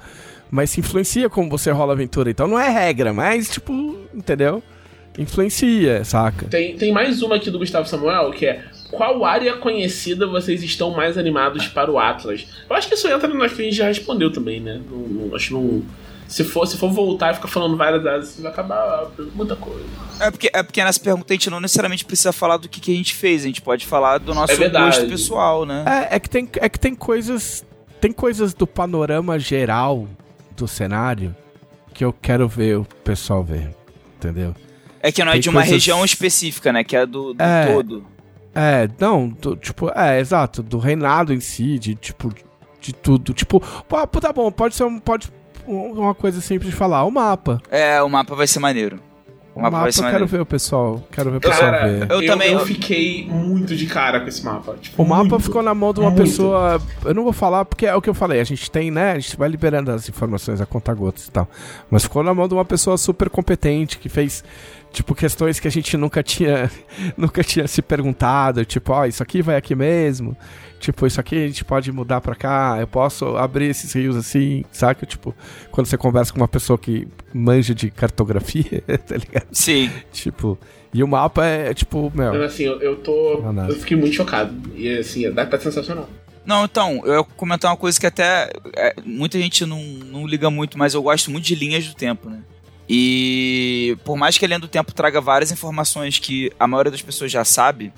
mas 0.50 0.70
se 0.70 0.80
influencia 0.80 1.30
como 1.30 1.50
você 1.50 1.72
rola 1.72 1.92
a 1.92 1.96
aventura. 1.96 2.32
Então 2.32 2.48
não 2.48 2.58
é 2.58 2.70
regra, 2.70 3.12
mas, 3.12 3.50
tipo, 3.50 4.00
entendeu? 4.14 4.64
Influencia, 5.20 6.06
saca? 6.06 6.46
Tem, 6.48 6.78
tem 6.78 6.94
mais 6.94 7.22
uma 7.22 7.36
aqui 7.36 7.52
do 7.52 7.60
Gustavo 7.60 7.86
Samuel, 7.86 8.32
que 8.32 8.46
é 8.46 8.64
qual 8.96 9.24
área 9.26 9.56
conhecida 9.58 10.26
vocês 10.28 10.64
estão 10.64 10.92
mais 10.92 11.18
animados 11.18 11.68
para 11.68 11.92
o 11.92 12.00
Atlas? 12.00 12.46
Eu 12.70 12.76
acho 12.76 12.88
que 12.88 12.96
isso 12.96 13.08
entra 13.08 13.28
nas 13.34 13.54
que 13.54 13.62
a 13.62 13.66
gente 13.66 13.76
já 13.78 13.86
respondeu 13.88 14.32
também, 14.32 14.60
né? 14.60 14.82
Não, 14.90 14.98
não- 14.98 15.36
acho 15.36 15.48
que 15.50 15.54
não. 15.54 15.84
Se 16.28 16.44
for, 16.44 16.66
se 16.66 16.76
for 16.78 16.90
voltar 16.92 17.32
e 17.32 17.36
ficar 17.36 17.48
falando 17.48 17.78
várias 17.78 18.04
áreas, 18.06 18.40
vai 18.40 18.52
acabar 18.52 19.08
muita 19.36 19.56
coisa. 19.56 19.86
É 20.20 20.32
porque, 20.32 20.50
é 20.52 20.64
porque 20.64 20.84
nessa 20.84 21.00
pergunta 21.00 21.32
a 21.32 21.36
gente 21.36 21.52
não 21.52 21.60
necessariamente 21.60 22.04
precisa 22.04 22.34
falar 22.34 22.58
do 22.58 22.68
que, 22.68 22.80
que 22.82 22.92
a 22.92 22.96
gente 22.96 23.14
fez, 23.14 23.44
a 23.44 23.46
gente 23.46 23.62
pode 23.62 23.86
falar 23.86 24.18
do 24.18 24.34
nosso 24.34 24.54
É 24.54 24.70
gosto 24.70 25.06
pessoal, 25.08 25.66
né? 25.68 25.84
É, 26.10 26.16
é 26.16 26.20
que 26.20 26.28
tem, 26.28 26.50
é 26.56 26.68
que 26.68 26.80
tem 26.80 26.96
coisas. 26.96 27.64
tem 28.02 28.12
coisas 28.12 28.56
do 28.56 28.66
panorama 28.66 29.38
geral 29.38 30.08
do 30.58 30.68
cenário 30.68 31.36
que 31.94 32.04
eu 32.04 32.12
quero 32.12 32.48
ver 32.48 32.78
o 32.80 32.86
pessoal 33.04 33.44
ver, 33.44 33.70
entendeu? 34.18 34.56
É 35.04 35.12
que 35.12 35.24
não 35.24 35.30
é 35.30 35.34
Tem 35.34 35.42
de 35.42 35.50
uma 35.50 35.60
coisas- 35.62 35.74
região 35.74 36.04
específica, 36.04 36.74
né? 36.74 36.84
Que 36.84 36.96
é 36.96 37.06
do, 37.06 37.36
do 37.36 37.44
É. 37.44 37.72
todo. 37.72 38.04
É, 38.56 38.88
não, 39.00 39.28
do- 39.28 39.56
tipo, 39.58 39.92
é, 39.94 40.20
exato, 40.20 40.64
do 40.64 40.78
reinado 40.80 41.34
em 41.34 41.40
si, 41.42 41.78
de 41.78 41.94
tipo, 41.94 42.32
de 42.80 42.94
tudo. 42.94 43.34
Tipo, 43.34 43.60
pô, 43.88 44.08
tá 44.08 44.32
bom, 44.32 44.50
pode 44.52 44.76
ser 44.76 44.86
um, 44.86 44.98
pode, 44.98 45.30
uma 45.68 46.16
coisa 46.16 46.40
simples 46.40 46.70
de 46.72 46.76
falar, 46.76 47.04
o 47.04 47.12
mapa. 47.12 47.62
É, 47.70 48.02
o 48.02 48.08
mapa 48.10 48.34
vai 48.34 48.48
ser 48.48 48.60
maneiro. 48.60 48.98
O 49.54 49.60
O 49.60 49.62
mapa 49.62 49.72
mapa, 49.72 49.84
vai 49.84 49.92
ser 49.92 50.00
eu 50.00 50.04
quero 50.04 50.14
maneiro. 50.14 50.32
ver 50.32 50.42
o 50.42 50.46
pessoal, 50.46 51.04
quero 51.12 51.32
ver 51.32 51.38
o 51.38 51.40
pessoal 51.42 51.60
Cara, 51.72 51.88
ver. 51.88 52.12
Eu 52.12 52.22
eu, 52.22 52.28
também- 52.28 52.52
eu 52.54 52.60
fiquei 52.66 53.26
muito 53.26 53.74
de 53.76 53.86
cara 53.88 54.20
com 54.20 54.28
esse 54.28 54.44
mapa. 54.44 54.76
Tipo, 54.82 55.02
O 55.02 55.08
mapa 55.08 55.24
muito. 55.24 55.40
ficou 55.44 55.62
na 55.64 55.74
mão 55.74 55.94
de 55.94 56.00
uma 56.02 56.10
muito. 56.10 56.24
pessoa. 56.24 56.82
Eu 57.06 57.14
não 57.14 57.24
vou 57.24 57.32
falar 57.34 57.64
porque 57.66 57.86
é 57.86 57.96
o 57.96 58.02
que 58.02 58.10
eu 58.10 58.14
falei. 58.14 58.42
A 58.42 58.44
gente 58.44 58.70
tem, 58.70 58.92
né? 58.92 59.14
A 59.14 59.20
gente 59.20 59.38
vai 59.38 59.48
liberando 59.50 59.92
as 59.92 60.08
informações 60.10 60.60
a 60.60 60.66
conta-gotas 60.66 61.28
e 61.28 61.32
tal. 61.32 61.48
Mas 61.90 62.04
ficou 62.04 62.22
na 62.22 62.34
mão 62.34 62.48
de 62.50 62.54
uma 62.54 62.66
pessoa 62.66 62.98
super 62.98 63.30
competente 63.30 63.98
que 63.98 64.10
fez, 64.10 64.44
tipo, 64.96 65.14
questões 65.14 65.60
que 65.60 65.68
a 65.68 65.72
gente 65.72 65.98
nunca 65.98 66.24
tinha, 66.24 66.72
nunca 67.18 67.44
tinha 67.44 67.68
se 67.68 67.82
perguntado. 67.82 68.64
Tipo, 68.64 68.94
ó, 68.94 69.06
isso 69.06 69.22
aqui 69.22 69.42
vai 69.42 69.58
aqui 69.58 69.76
mesmo. 69.76 70.36
Tipo, 70.80 71.06
isso 71.06 71.20
aqui 71.20 71.36
a 71.44 71.48
gente 71.48 71.66
pode 71.66 71.92
mudar 71.92 72.22
pra 72.22 72.36
cá. 72.36 72.78
Eu 72.80 72.88
posso 72.88 73.36
abrir 73.36 73.66
esses 73.66 73.92
rios 73.94 74.16
assim, 74.16 74.64
saca? 74.72 75.06
Tipo, 75.06 75.36
quando 75.72 75.88
você 75.88 75.98
conversa 75.98 76.32
com 76.32 76.40
uma 76.40 76.48
pessoa 76.48 76.78
que 76.78 77.08
manja 77.34 77.76
de 77.76 77.92
cartografia, 77.92 78.82
tá 79.06 79.18
ligado? 79.18 79.48
Sim. 79.52 79.92
Tipo, 80.12 80.58
e 80.94 81.04
o 81.04 81.08
mapa 81.08 81.46
é, 81.46 81.74
tipo, 81.74 82.12
Então, 82.14 82.34
meu. 82.34 82.44
assim, 82.44 82.64
eu, 82.64 82.80
eu 82.82 82.96
tô. 82.98 83.42
Não. 83.52 83.68
Eu 83.68 83.76
fiquei 83.76 83.98
muito 83.98 84.16
chocado. 84.16 84.54
E 84.76 84.98
assim, 84.98 85.30
dá 85.32 85.46
tá 85.46 85.60
sensacional. 85.60 86.10
Não, 86.46 86.64
então, 86.64 87.02
eu 87.06 87.16
ia 87.20 87.24
comentar 87.24 87.72
uma 87.72 87.78
coisa 87.78 88.00
que 88.00 88.06
até 88.06 88.52
é, 88.78 88.94
muita 89.04 89.40
gente 89.40 89.66
não, 89.66 89.82
não 89.82 90.28
liga 90.28 90.50
muito, 90.52 90.78
mas 90.78 90.94
eu 90.94 91.02
gosto 91.02 91.32
muito 91.32 91.44
de 91.44 91.56
linhas 91.56 91.88
do 91.88 91.96
tempo, 91.96 92.30
né? 92.30 92.40
E 92.88 93.98
por 94.04 94.16
mais 94.16 94.38
que 94.38 94.46
a 94.46 94.48
linha 94.48 94.60
do 94.60 94.68
tempo 94.68 94.94
traga 94.94 95.20
várias 95.20 95.52
informações 95.52 96.20
que 96.20 96.52
a 96.60 96.68
maioria 96.68 96.92
das 96.92 97.02
pessoas 97.02 97.32
já 97.32 97.44
sabe, 97.44 97.92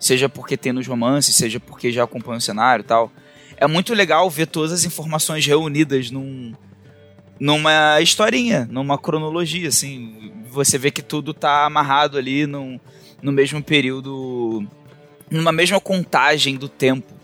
seja 0.00 0.28
porque 0.28 0.56
tem 0.56 0.72
nos 0.72 0.86
romances, 0.86 1.36
seja 1.36 1.60
porque 1.60 1.92
já 1.92 2.04
acompanha 2.04 2.38
o 2.38 2.40
cenário 2.40 2.82
e 2.82 2.86
tal, 2.86 3.12
é 3.56 3.66
muito 3.68 3.94
legal 3.94 4.28
ver 4.28 4.46
todas 4.46 4.72
as 4.72 4.84
informações 4.84 5.46
reunidas 5.46 6.10
num, 6.10 6.52
numa 7.38 8.00
historinha, 8.00 8.68
numa 8.70 8.98
cronologia, 8.98 9.68
assim. 9.68 10.32
Você 10.50 10.76
vê 10.76 10.90
que 10.90 11.02
tudo 11.02 11.32
tá 11.32 11.64
amarrado 11.64 12.18
ali 12.18 12.46
num, 12.46 12.80
no 13.22 13.30
mesmo 13.30 13.62
período, 13.62 14.66
numa 15.30 15.52
mesma 15.52 15.80
contagem 15.80 16.56
do 16.56 16.68
tempo. 16.68 17.14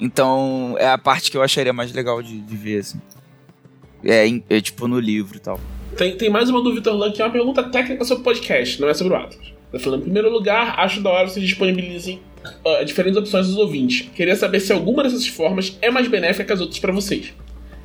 Então, 0.00 0.74
é 0.78 0.88
a 0.88 0.98
parte 0.98 1.30
que 1.30 1.36
eu 1.36 1.42
acharia 1.42 1.72
mais 1.72 1.92
legal 1.92 2.22
de, 2.22 2.40
de 2.40 2.56
ver, 2.56 2.80
assim. 2.80 3.00
É, 4.02 4.26
é 4.48 4.60
tipo 4.60 4.88
no 4.88 4.98
livro 4.98 5.36
e 5.36 5.40
tal. 5.40 5.60
Tem, 5.96 6.16
tem 6.16 6.30
mais 6.30 6.48
uma 6.48 6.62
do 6.62 6.74
Vitor 6.74 6.94
Lan, 6.96 7.12
que 7.12 7.20
é 7.20 7.24
uma 7.24 7.30
pergunta 7.30 7.62
técnica 7.64 8.04
sobre 8.04 8.22
o 8.22 8.24
podcast, 8.24 8.80
não 8.80 8.88
é 8.88 8.94
sobre 8.94 9.12
o 9.12 9.16
Atlas. 9.16 9.52
Tá 9.70 9.78
falando, 9.78 10.00
em 10.00 10.04
primeiro 10.04 10.30
lugar, 10.30 10.74
acho 10.78 11.00
da 11.00 11.10
hora 11.10 11.28
vocês 11.28 11.44
disponibilizem 11.46 12.20
ah, 12.64 12.82
diferentes 12.84 13.16
opções 13.18 13.46
dos 13.46 13.56
ouvintes. 13.56 14.08
Queria 14.14 14.36
saber 14.36 14.60
se 14.60 14.72
alguma 14.72 15.02
dessas 15.02 15.26
formas 15.26 15.78
é 15.80 15.90
mais 15.90 16.08
benéfica 16.08 16.44
que 16.44 16.52
as 16.52 16.60
outras 16.60 16.78
pra 16.78 16.92
vocês. 16.92 17.32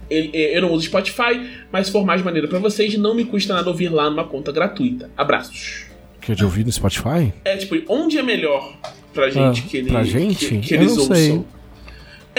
Eh, 0.09 0.57
eu 0.57 0.61
não 0.61 0.71
uso 0.71 0.85
Spotify, 0.85 1.47
mas 1.71 1.87
se 1.87 1.91
for 1.91 2.05
mais 2.05 2.21
maneiro 2.21 2.47
pra 2.47 2.59
vocês, 2.59 2.97
não 2.97 3.13
me 3.13 3.25
custa 3.25 3.53
nada 3.53 3.69
ouvir 3.69 3.89
lá 3.89 4.09
numa 4.09 4.23
conta 4.23 4.51
gratuita. 4.51 5.09
Abraços. 5.17 5.85
Que 6.21 6.31
é 6.31 6.35
de 6.35 6.43
ouvir 6.43 6.65
no 6.65 6.71
Spotify? 6.71 7.31
É, 7.45 7.55
tipo, 7.57 7.75
onde 7.89 8.17
é 8.17 8.23
melhor 8.23 8.73
pra 9.13 9.29
gente 9.29 9.63
Ah, 9.65 9.69
que 9.69 9.77
ele, 9.77 9.89
pra 9.91 10.03
gente? 10.03 10.45
que, 10.45 10.57
que 10.59 10.73
Eu 10.75 10.81
eles 10.81 10.93
não 10.95 11.01
ouçam? 11.03 11.15
sei. 11.15 11.41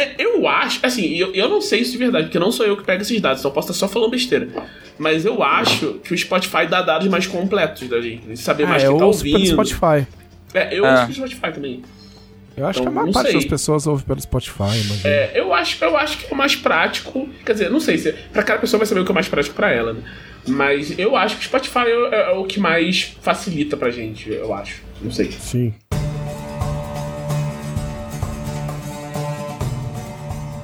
É, 0.00 0.14
eu 0.18 0.46
acho, 0.46 0.78
assim, 0.84 1.14
eu, 1.16 1.34
eu 1.34 1.48
não 1.48 1.60
sei 1.60 1.80
isso 1.80 1.92
de 1.92 1.98
verdade, 1.98 2.26
porque 2.26 2.38
não 2.38 2.52
sou 2.52 2.64
eu 2.66 2.76
que 2.76 2.84
pego 2.84 3.02
esses 3.02 3.20
dados, 3.20 3.40
então 3.40 3.50
eu 3.50 3.54
posso 3.54 3.72
estar 3.72 3.86
só 3.86 3.92
falando 3.92 4.10
besteira. 4.10 4.48
Mas 4.98 5.24
eu 5.24 5.42
acho 5.42 5.94
que 6.04 6.14
o 6.14 6.18
Spotify 6.18 6.66
dá 6.68 6.82
dados 6.82 7.08
mais 7.08 7.26
completos 7.26 7.88
da 7.88 8.00
gente, 8.00 8.36
saber 8.36 8.66
mais 8.66 8.82
Ah, 8.82 8.86
quem 8.86 8.94
eu 8.94 8.98
tá 9.00 9.06
ouço 9.06 9.22
pelo 9.24 9.34
ouvindo. 9.36 9.50
Spotify. 9.52 10.06
É, 10.54 10.76
eu 10.78 10.84
É. 10.86 10.90
ouço 10.92 11.02
pelo 11.14 11.14
Spotify 11.28 11.52
também. 11.52 11.82
Eu 12.56 12.66
acho 12.66 12.80
Então, 12.80 12.92
que 12.92 12.98
a 12.98 13.00
maior 13.02 13.06
não 13.06 13.12
parte 13.12 13.26
sei. 13.30 13.40
das 13.40 13.44
pessoas 13.44 13.86
ouve 13.86 14.02
pelo 14.04 14.20
Spotify, 14.20 14.62
mas. 14.88 15.04
É, 15.04 15.30
eu 15.34 15.54
acho, 15.54 15.84
eu 15.84 15.96
acho 15.96 16.18
que 16.18 16.26
é 16.26 16.34
o 16.34 16.36
mais 16.36 16.56
prático. 16.56 17.28
Quer 17.46 17.52
dizer, 17.52 17.70
não 17.70 17.78
sei 17.80 17.98
se. 17.98 18.12
Pra 18.32 18.42
cada 18.42 18.58
pessoa 18.60 18.78
vai 18.78 18.86
saber 18.86 19.00
o 19.00 19.04
que 19.04 19.12
é 19.12 19.14
mais 19.14 19.28
prático 19.28 19.54
pra 19.54 19.70
ela, 19.72 19.92
né? 19.92 20.00
Mas 20.46 20.98
eu 20.98 21.14
acho 21.16 21.36
que 21.36 21.42
o 21.42 21.44
Spotify 21.44 21.78
é, 21.86 22.14
é- 22.16 22.30
é 22.32 22.34
o 22.34 22.44
que 22.44 22.58
mais 22.58 23.16
facilita 23.22 23.76
pra 23.76 23.90
gente, 23.90 24.28
eu 24.32 24.52
acho. 24.52 24.82
Não 25.00 25.10
sei. 25.12 25.30
Sim. 25.30 25.72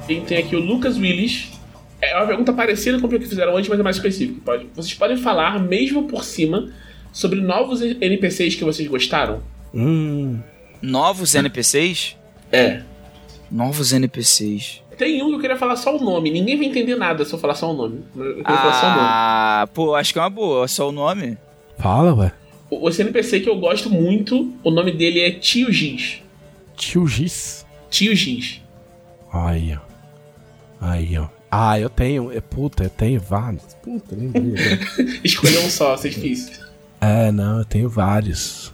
Quem 0.07 0.21
tem 0.21 0.37
aqui 0.37 0.55
o 0.55 0.59
Lucas 0.59 0.97
Willis. 0.97 1.51
É 2.01 2.15
uma 2.17 2.27
pergunta 2.27 2.53
parecida 2.53 2.99
com 2.99 3.07
o 3.07 3.09
que 3.09 3.19
fizeram 3.21 3.55
antes, 3.57 3.69
mas 3.69 3.79
é 3.79 3.83
mais 3.83 3.95
específico. 3.95 4.39
Pode, 4.41 4.67
vocês 4.75 4.93
podem 4.93 5.17
falar, 5.17 5.59
mesmo 5.59 6.03
por 6.03 6.23
cima, 6.23 6.69
sobre 7.11 7.41
novos 7.41 7.81
NPCs 7.81 8.55
que 8.55 8.63
vocês 8.63 8.87
gostaram? 8.87 9.41
Hum. 9.73 10.39
Novos 10.81 11.33
NPCs? 11.33 12.15
É. 12.51 12.81
Novos 13.49 13.91
NPCs. 13.93 14.81
Tem 14.97 15.21
um 15.23 15.29
que 15.29 15.35
eu 15.35 15.39
queria 15.39 15.57
falar 15.57 15.75
só 15.77 15.95
o 15.97 16.03
nome. 16.03 16.29
Ninguém 16.29 16.57
vai 16.57 16.67
entender 16.67 16.95
nada 16.95 17.25
se 17.25 17.33
eu 17.33 17.39
falar 17.39 17.55
só 17.55 17.71
o 17.71 17.75
nome. 17.75 18.01
Eu 18.15 18.35
queria 18.35 18.57
falar 18.57 18.73
só 18.73 18.85
o 18.85 18.89
nome. 18.89 19.01
Ah, 19.09 19.69
pô, 19.73 19.95
acho 19.95 20.13
que 20.13 20.19
é 20.19 20.21
uma 20.21 20.29
boa. 20.29 20.67
Só 20.67 20.87
o 20.89 20.91
nome? 20.91 21.37
Fala, 21.79 22.13
ué. 22.13 22.31
O- 22.69 22.87
Esse 22.87 23.01
NPC 23.01 23.39
que 23.41 23.49
eu 23.49 23.57
gosto 23.57 23.89
muito, 23.89 24.53
o 24.63 24.69
nome 24.71 24.91
dele 24.91 25.19
é 25.21 25.31
Tio 25.31 25.71
Giz. 25.71 26.21
Tio 26.77 27.07
Giz. 27.07 27.65
Tio 27.89 28.15
Giz. 28.15 28.61
Aí, 29.33 29.75
ó. 29.75 29.84
Aí, 30.79 31.17
ó. 31.17 31.27
Ah, 31.49 31.79
eu 31.79 31.89
tenho. 31.89 32.31
É, 32.31 32.41
puta, 32.41 32.83
eu 32.83 32.89
tenho 32.89 33.19
vários. 33.19 33.63
Puta, 33.81 34.15
lembrei. 34.15 34.53
agora. 34.53 35.19
Escolher 35.23 35.59
um 35.59 35.69
só, 35.69 35.95
ser 35.95 36.09
difícil. 36.09 36.53
é, 36.99 37.31
não, 37.31 37.59
eu 37.59 37.65
tenho 37.65 37.89
vários. 37.89 38.73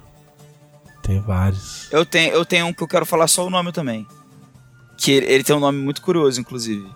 Tenho 1.04 1.22
vários. 1.22 1.92
Eu 1.92 2.06
tenho, 2.06 2.34
eu 2.34 2.46
tenho 2.46 2.68
um 2.68 2.74
que 2.74 2.82
eu 2.82 2.88
quero 2.88 3.06
falar 3.06 3.28
só 3.28 3.46
o 3.46 3.50
nome 3.50 3.72
também. 3.72 4.08
Que 4.98 5.12
ele, 5.12 5.26
ele 5.28 5.44
tem 5.44 5.56
um 5.56 5.60
nome 5.60 5.80
muito 5.80 6.02
curioso, 6.02 6.40
inclusive. 6.40 6.88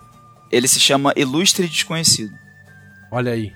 Ele 0.50 0.68
se 0.68 0.78
chama 0.78 1.12
Ilustre 1.16 1.68
Desconhecido. 1.68 2.32
Olha 3.10 3.32
aí. 3.32 3.52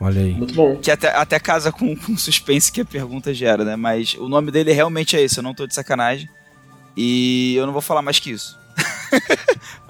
Olha 0.00 0.20
aí. 0.20 0.32
Muito 0.32 0.54
bom. 0.54 0.76
Que 0.76 0.90
até, 0.90 1.14
até 1.14 1.38
casa 1.38 1.70
com, 1.70 1.94
com 1.96 2.12
o 2.12 2.18
suspense 2.18 2.72
que 2.72 2.80
a 2.80 2.84
pergunta 2.84 3.32
gera, 3.32 3.64
né? 3.64 3.76
Mas 3.76 4.14
o 4.14 4.28
nome 4.28 4.50
dele 4.50 4.72
realmente 4.72 5.16
é 5.16 5.22
esse, 5.22 5.38
eu 5.38 5.42
não 5.42 5.54
tô 5.54 5.66
de 5.66 5.74
sacanagem. 5.74 6.28
E 6.96 7.54
eu 7.56 7.66
não 7.66 7.72
vou 7.72 7.80
falar 7.82 8.02
mais 8.02 8.18
que 8.18 8.30
isso. 8.30 8.58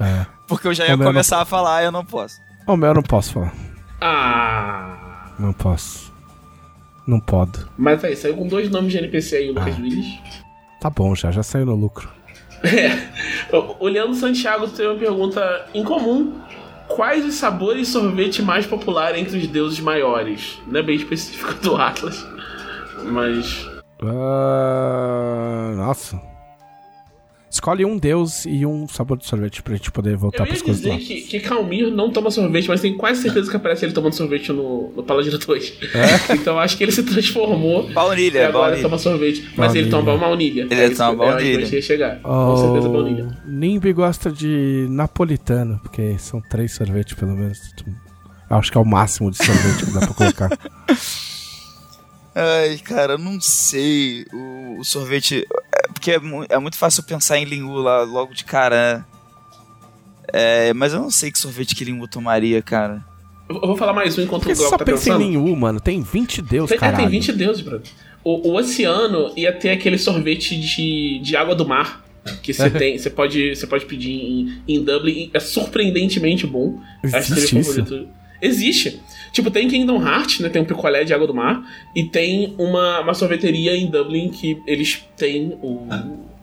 É. 0.01 0.27
Porque 0.47 0.69
eu 0.69 0.75
já 0.75 0.85
ia 0.85 0.93
eu 0.93 0.97
não- 0.97 1.07
começar 1.07 1.41
a 1.41 1.45
falar 1.45 1.83
e 1.83 1.87
eu 1.87 1.93
não 1.93 2.05
posso. 2.05 2.37
O 2.67 2.77
meu 2.77 2.89
eu 2.89 2.95
não 2.95 3.03
posso 3.03 3.33
falar. 3.35 3.53
Ah. 4.01 5.29
Não 5.39 5.53
posso. 5.53 6.13
Não 7.07 7.19
pode. 7.21 7.65
Mas 7.77 8.03
aí, 8.05 8.15
saiu 8.17 8.37
com 8.37 8.47
dois 8.47 8.71
nomes 8.71 8.93
de 8.93 8.99
NPC 8.99 9.37
aí, 9.37 9.51
o 9.51 9.55
Lucas 9.55 9.75
Ah. 9.79 9.81
Willis. 9.83 10.19
Tá 10.81 10.91
bom 10.91 11.15
já, 11.15 11.31
já 11.31 11.43
saiu 11.43 11.67
no 11.67 11.75
lucro. 11.75 12.09
O 13.53 13.85
o 13.87 13.89
Leandro 13.89 14.15
Santiago 14.15 14.69
tem 14.69 14.87
uma 14.87 14.99
pergunta 14.99 15.67
incomum. 15.75 16.41
Quais 16.89 17.25
os 17.25 17.35
sabores 17.35 17.87
de 17.87 17.93
sorvete 17.93 18.43
mais 18.43 18.67
popular 18.67 19.17
entre 19.17 19.39
os 19.39 19.47
deuses 19.47 19.81
maiores? 19.81 20.61
Não 20.67 20.79
é 20.81 20.83
bem 20.83 20.97
específico 20.97 21.55
do 21.55 21.77
Atlas. 21.77 22.25
Mas. 23.05 23.69
Ah, 24.03 25.73
nossa. 25.77 26.21
Escolhe 27.53 27.85
um 27.85 27.99
deus 27.99 28.47
e 28.47 28.65
um 28.65 28.89
sabor 28.89 29.19
de 29.19 29.27
sorvete 29.27 29.63
pra 29.63 29.75
gente 29.77 29.93
poder 29.93 30.17
voltar 30.17 30.39
Eu 30.39 30.43
ia 30.45 30.49
pras 30.49 30.63
coisas 30.63 30.83
lá. 30.87 30.97
dizer 30.97 31.07
que, 31.07 31.21
que 31.21 31.41
Calmir 31.41 31.91
não 31.91 32.11
toma 32.11 32.31
sorvete, 32.31 32.67
mas 32.67 32.81
tenho 32.81 32.97
quase 32.97 33.21
certeza 33.21 33.51
que 33.51 33.57
aparece 33.57 33.85
ele 33.85 33.93
tomando 33.93 34.15
sorvete 34.15 34.51
no, 34.53 34.91
no 34.97 35.03
Paladino 35.03 35.37
2. 35.37 35.75
É? 35.95 36.33
Então 36.33 36.59
acho 36.59 36.79
que 36.79 36.83
ele 36.85 36.93
se 36.93 37.03
transformou 37.03 37.89
e 37.91 37.93
Baunilha, 37.93 38.49
agora 38.49 38.63
baunilha. 38.69 38.83
toma 38.83 38.97
sorvete. 38.97 39.51
Mas 39.55 39.75
ele 39.75 39.91
Baunilha. 39.91 40.13
toma 40.15 40.27
baunilha. 40.27 40.63
Ele 40.71 40.75
É 40.75 40.87
isso 40.87 40.97
toma 40.97 41.11
que- 41.11 41.23
é 41.23 41.33
baunilha. 41.33 41.75
ia 41.77 41.83
chegar. 41.83 42.21
Com 42.23 42.57
certeza 42.57 42.89
baunilha. 42.89 43.39
Nimbi 43.47 43.93
gosta 43.93 44.31
de 44.33 44.87
napolitano, 44.89 45.79
porque 45.83 46.17
são 46.19 46.41
três 46.41 46.73
sorvetes 46.73 47.13
pelo 47.13 47.33
menos. 47.37 47.59
Eu 48.51 48.57
acho 48.57 48.73
que 48.73 48.79
é 48.79 48.81
o 48.81 48.85
máximo 48.87 49.31
de 49.31 49.37
sorvete 49.37 49.85
que 49.85 49.93
dá 49.93 50.01
pra 50.01 50.15
colocar. 50.15 50.51
Ai, 52.35 52.79
cara, 52.79 53.15
eu 53.15 53.19
não 53.19 53.41
sei. 53.41 54.25
O, 54.33 54.79
o 54.81 54.85
sorvete. 54.85 55.47
É, 55.75 55.89
porque 55.93 56.13
é, 56.13 56.21
é 56.49 56.59
muito 56.59 56.77
fácil 56.77 57.03
pensar 57.03 57.39
em 57.39 57.45
Lingu 57.45 57.75
lá 57.75 58.03
logo 58.03 58.35
de 58.35 58.45
cara. 58.45 58.99
né? 58.99 59.05
É, 60.33 60.73
mas 60.73 60.93
eu 60.93 61.01
não 61.01 61.11
sei 61.11 61.31
que 61.31 61.39
sorvete 61.39 61.75
que 61.75 61.85
Lingu 61.85 62.09
tomaria, 62.09 62.63
cara. 62.63 63.05
Eu 63.49 63.57
eu 63.57 63.67
vou 63.69 63.77
falar 63.77 63.93
mais 63.93 64.17
um 64.17 64.23
enquanto 64.23 64.43
Por 64.43 64.47
que 64.49 64.53
o 64.53 64.57
você 64.57 64.63
Glauco 64.63 64.79
só 64.79 64.79
tá 64.79 64.85
pensa 64.85 65.03
em 65.11 65.13
pensando. 65.13 65.19
nenhum, 65.27 65.55
mano? 65.57 65.79
Tem 65.81 66.01
20 66.01 66.41
deus, 66.43 66.71
Tem, 66.71 66.79
é, 66.81 66.93
tem 66.93 67.09
20 67.09 67.33
deuses, 67.33 67.63
brother. 67.63 67.87
O, 68.25 68.51
o 68.51 68.57
oceano 68.57 69.33
ia 69.37 69.53
ter 69.53 69.71
aquele 69.71 69.99
sorvete 69.99 70.59
de, 70.59 71.19
de 71.23 71.37
água 71.37 71.55
do 71.55 71.67
mar. 71.69 72.03
Que 72.43 72.55
você 72.55 72.71
tem, 72.73 72.97
você 72.97 73.11
pode, 73.11 73.55
você 73.55 73.67
pode 73.67 73.85
pedir 73.85 74.13
em, 74.13 74.63
em 74.67 74.83
Dublin. 74.83 75.31
É 75.35 75.41
surpreendentemente 75.41 76.47
bom. 76.47 76.81
Acho 77.03 77.11
que 77.13 77.33
Existe 77.41 77.59
isso? 77.59 77.85
favorito. 77.85 78.09
Existe. 78.41 79.01
Tipo, 79.33 79.51
tem 79.51 79.67
Kingdom 79.67 80.07
Hearts, 80.07 80.41
né? 80.41 80.49
Tem 80.49 80.61
um 80.61 80.65
picolé 80.65 81.05
de 81.05 81.15
água 81.15 81.27
do 81.27 81.35
mar. 81.35 81.63
E 81.97 82.05
tem 82.05 82.55
uma, 82.59 83.01
uma 83.01 83.15
sorveteria 83.15 83.75
em 83.75 83.91
Dublin 83.91 84.29
que 84.29 84.61
eles 84.67 85.03
têm 85.17 85.59
o, 85.63 85.89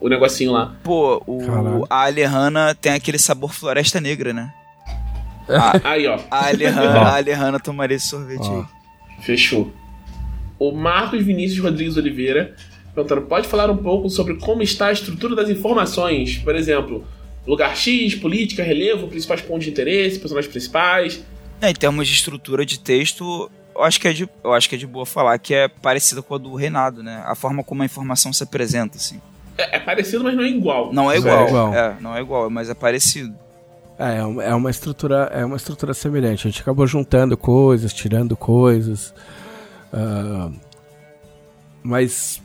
o 0.01 0.09
negocinho 0.09 0.51
lá. 0.51 0.75
Pô, 0.83 1.21
o, 1.27 1.37
Caralho. 1.45 1.85
a 1.89 2.05
Alejana 2.05 2.75
tem 2.75 2.93
aquele 2.93 3.19
sabor 3.19 3.53
floresta 3.53 4.01
negra, 4.01 4.33
né? 4.33 4.51
Aí, 5.83 6.07
ó. 6.07 6.19
A 6.31 6.47
Alejana, 6.47 6.81
a 6.99 7.15
Alejana 7.15 7.59
tomaria 7.59 7.95
esse 7.95 8.07
sorvete 8.07 8.41
Ó. 8.41 8.59
aí. 8.59 8.65
Fechou. 9.21 9.71
O 10.57 10.71
Marcos 10.71 11.23
Vinícius 11.23 11.59
Rodrigues 11.59 11.97
Oliveira 11.97 12.55
perguntando: 12.93 13.21
pode 13.23 13.47
falar 13.47 13.69
um 13.69 13.77
pouco 13.77 14.09
sobre 14.09 14.35
como 14.35 14.61
está 14.61 14.87
a 14.87 14.91
estrutura 14.91 15.35
das 15.35 15.49
informações? 15.49 16.37
Por 16.37 16.55
exemplo, 16.55 17.05
lugar 17.47 17.75
X, 17.75 18.15
política, 18.15 18.63
relevo, 18.63 19.07
principais 19.07 19.41
pontos 19.41 19.65
de 19.65 19.71
interesse, 19.71 20.19
personagens 20.19 20.51
principais. 20.51 21.23
É, 21.61 21.69
em 21.69 21.73
termos 21.73 22.07
de 22.07 22.13
estrutura 22.13 22.65
de 22.65 22.79
texto, 22.79 23.51
eu 23.75 23.83
acho, 23.83 23.99
que 23.99 24.07
é 24.07 24.13
de, 24.13 24.29
eu 24.43 24.53
acho 24.53 24.69
que 24.69 24.75
é 24.75 24.77
de 24.77 24.87
boa 24.87 25.05
falar 25.05 25.37
que 25.39 25.53
é 25.53 25.67
parecida 25.67 26.21
com 26.21 26.35
a 26.35 26.37
do 26.37 26.55
Reinado, 26.55 27.03
né? 27.03 27.21
A 27.25 27.35
forma 27.35 27.63
como 27.63 27.81
a 27.81 27.85
informação 27.85 28.31
se 28.31 28.43
apresenta, 28.43 28.97
assim. 28.97 29.21
É, 29.57 29.75
é 29.77 29.79
parecido, 29.79 30.23
mas 30.23 30.35
não 30.35 30.43
é 30.43 30.47
igual. 30.47 30.93
Não 30.93 31.11
é 31.11 31.19
Não 31.19 31.27
é 31.27 31.31
igual. 31.33 31.47
igual. 31.47 31.73
É, 31.73 31.97
não 31.99 32.15
é 32.15 32.21
igual, 32.21 32.49
mas 32.49 32.69
é 32.69 32.73
parecido. 32.73 33.35
É, 33.97 34.17
é 34.19 34.23
uma- 34.23 34.43
é 34.43 34.55
uma 34.55 34.69
estrutura, 34.69 35.29
é 35.33 35.43
uma 35.43 35.57
estrutura 35.57 35.93
semelhante. 35.93 36.47
A 36.47 36.51
gente 36.51 36.61
acabou 36.61 36.87
juntando 36.87 37.35
coisas, 37.35 37.93
tirando 37.93 38.37
coisas. 38.37 39.13
ah, 39.93 40.49
mas, 41.83 42.41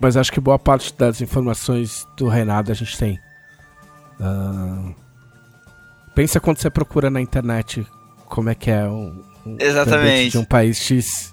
mas 0.00 0.16
acho 0.16 0.32
que 0.32 0.40
boa 0.40 0.58
parte 0.58 0.94
das 0.96 1.20
informações 1.20 2.06
do 2.16 2.28
Renato 2.28 2.70
a 2.70 2.74
gente 2.74 2.96
tem. 2.96 3.18
Ah, 4.20 4.92
pensa 6.14 6.40
quando 6.40 6.58
você 6.58 6.70
procura 6.70 7.10
na 7.10 7.20
internet 7.20 7.86
como 8.34 8.50
é 8.50 8.54
que 8.56 8.68
é 8.68 8.82
um, 8.82 9.22
um 9.46 9.56
Exatamente. 9.60 10.32
de 10.32 10.38
um 10.38 10.44
país 10.44 10.76
X, 10.78 11.32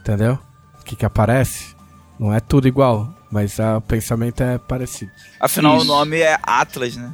entendeu? 0.00 0.38
O 0.80 0.84
que 0.84 0.94
que 0.94 1.04
aparece? 1.04 1.74
Não 2.16 2.32
é 2.32 2.38
tudo 2.38 2.68
igual, 2.68 3.12
mas 3.28 3.58
ah, 3.58 3.78
o 3.78 3.80
pensamento 3.80 4.40
é 4.40 4.56
parecido. 4.56 5.10
Afinal, 5.40 5.78
Isso. 5.78 5.84
o 5.84 5.88
nome 5.88 6.20
é 6.20 6.38
Atlas, 6.40 6.96
né? 6.96 7.12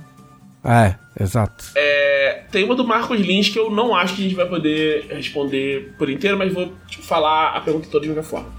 É, 0.62 0.94
exato. 1.18 1.72
É, 1.74 2.42
tem 2.52 2.64
uma 2.64 2.74
do 2.74 2.86
Marcos 2.86 3.18
Lins 3.18 3.48
que 3.48 3.58
eu 3.58 3.70
não 3.70 3.96
acho 3.96 4.14
que 4.14 4.20
a 4.20 4.24
gente 4.24 4.34
vai 4.34 4.46
poder 4.46 5.06
responder 5.08 5.94
por 5.96 6.10
inteiro, 6.10 6.36
mas 6.36 6.52
vou 6.52 6.74
tipo, 6.86 7.02
falar 7.02 7.56
a 7.56 7.62
pergunta 7.62 7.88
toda 7.90 8.06
de 8.06 8.12
qualquer 8.12 8.28
forma. 8.28 8.50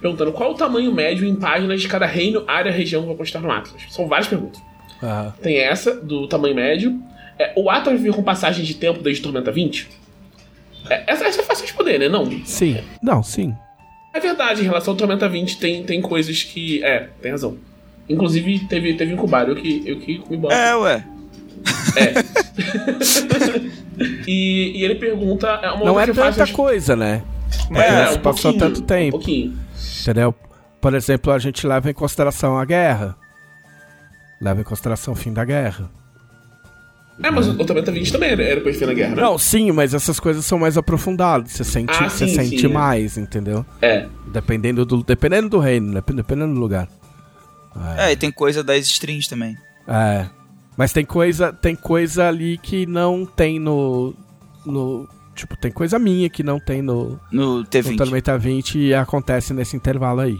Perguntando 0.00 0.32
qual 0.32 0.52
o 0.52 0.54
tamanho 0.54 0.90
médio 0.90 1.28
em 1.28 1.36
páginas 1.36 1.82
de 1.82 1.88
cada 1.88 2.06
reino, 2.06 2.44
área, 2.46 2.72
região 2.72 3.02
que 3.02 3.08
vai 3.08 3.16
postar 3.16 3.40
no 3.40 3.50
Atlas. 3.52 3.82
São 3.90 4.08
várias 4.08 4.28
perguntas. 4.28 4.58
Ah, 5.02 5.34
Tem 5.42 5.58
essa, 5.58 5.94
do 5.94 6.26
tamanho 6.26 6.54
médio. 6.54 6.98
É, 7.38 7.52
o 7.56 7.68
Atlas 7.68 8.00
vive 8.00 8.16
com 8.16 8.22
passagem 8.22 8.64
de 8.64 8.74
tempo 8.74 9.02
desde 9.02 9.22
Tormenta 9.22 9.52
20? 9.52 10.03
É, 10.90 11.04
essa, 11.12 11.24
essa 11.24 11.40
é 11.40 11.44
fácil 11.44 11.64
de 11.64 11.70
responder, 11.72 11.98
né? 11.98 12.08
Não. 12.08 12.30
sim. 12.44 12.78
Não, 13.02 13.22
sim. 13.22 13.54
É 14.12 14.20
verdade, 14.20 14.60
em 14.60 14.64
relação 14.64 14.92
ao 14.92 14.96
Tormenta 14.98 15.28
20 15.28 15.58
tem, 15.58 15.82
tem 15.82 16.00
coisas 16.00 16.42
que. 16.42 16.84
É, 16.84 17.08
tem 17.20 17.32
razão. 17.32 17.56
Inclusive, 18.08 18.60
teve, 18.68 18.94
teve 18.94 19.12
incubário, 19.12 19.52
eu 19.52 19.56
que, 19.56 19.82
eu 19.86 19.98
que 19.98 20.22
me 20.30 20.36
boto. 20.36 20.54
É, 20.54 20.76
ué. 20.76 21.04
E, 24.26 24.72
e 24.74 24.84
ele 24.84 24.96
pergunta. 24.96 25.46
É 25.62 25.70
uma 25.70 25.84
Não 25.84 26.00
é 26.00 26.06
faz 26.12 26.34
tanta 26.34 26.44
as- 26.44 26.50
coisa, 26.50 26.96
né? 26.96 27.22
É, 27.72 28.04
É, 28.04 28.10
um 28.10 28.18
passou 28.18 28.52
tanto 28.56 28.82
tempo. 28.82 29.16
Um 29.16 29.20
pouquinho. 29.20 29.58
Entendeu? 30.02 30.34
Por 30.80 30.94
exemplo, 30.94 31.32
a 31.32 31.38
gente 31.38 31.66
leva 31.66 31.90
em 31.90 31.94
consideração 31.94 32.58
a 32.58 32.64
guerra. 32.64 33.16
Leva 34.40 34.60
em 34.60 34.64
consideração 34.64 35.14
o 35.14 35.16
fim 35.16 35.32
da 35.32 35.44
guerra. 35.44 35.90
É, 37.22 37.30
mas 37.30 37.46
o, 37.46 37.54
Tormenta 37.64 37.92
20 37.92 38.10
também 38.12 38.30
era, 38.30 38.42
era 38.42 38.54
depois 38.56 38.74
de 38.74 38.80
fim 38.80 38.86
da 38.86 38.94
guerra, 38.94 39.14
né? 39.14 39.22
Não, 39.22 39.38
sim, 39.38 39.70
mas 39.72 39.94
essas 39.94 40.18
coisas 40.18 40.44
são 40.44 40.58
mais 40.58 40.76
aprofundadas. 40.76 41.52
Você 41.52 41.62
sente, 41.64 41.92
Ah, 41.92 42.08
você 42.10 42.26
sim, 42.26 42.34
sente 42.34 42.58
sim, 42.60 42.66
é. 42.66 42.68
mais, 42.68 43.16
entendeu? 43.16 43.64
É. 43.80 44.06
Dependendo 44.26 44.84
do, 44.84 45.02
dependendo 45.04 45.48
do 45.48 45.58
reino, 45.58 45.92
dep- 45.94 46.10
dependendo 46.12 46.54
do 46.54 46.60
lugar. 46.60 46.88
É, 47.98 48.12
e 48.12 48.16
tem 48.16 48.30
coisa 48.30 48.62
das 48.64 48.84
strings 48.86 49.26
também. 49.28 49.56
É. 49.86 50.26
Mas 50.76 50.92
tem 50.92 51.04
coisa, 51.04 51.52
tem 51.52 51.74
coisa 51.76 52.26
ali 52.28 52.58
que 52.58 52.84
não 52.86 53.24
tem 53.24 53.58
no. 53.60 54.14
no 54.66 55.08
tipo, 55.36 55.56
tem 55.56 55.70
coisa 55.70 55.98
minha 55.98 56.28
que 56.28 56.42
não 56.42 56.58
tem 56.60 56.82
no, 56.82 57.18
No 57.30 57.58
no 57.58 57.64
T20. 57.64 57.96
Tormenta 57.96 58.36
20 58.38 58.78
e 58.78 58.94
acontece 58.94 59.52
nesse 59.54 59.76
intervalo 59.76 60.20
aí. 60.20 60.38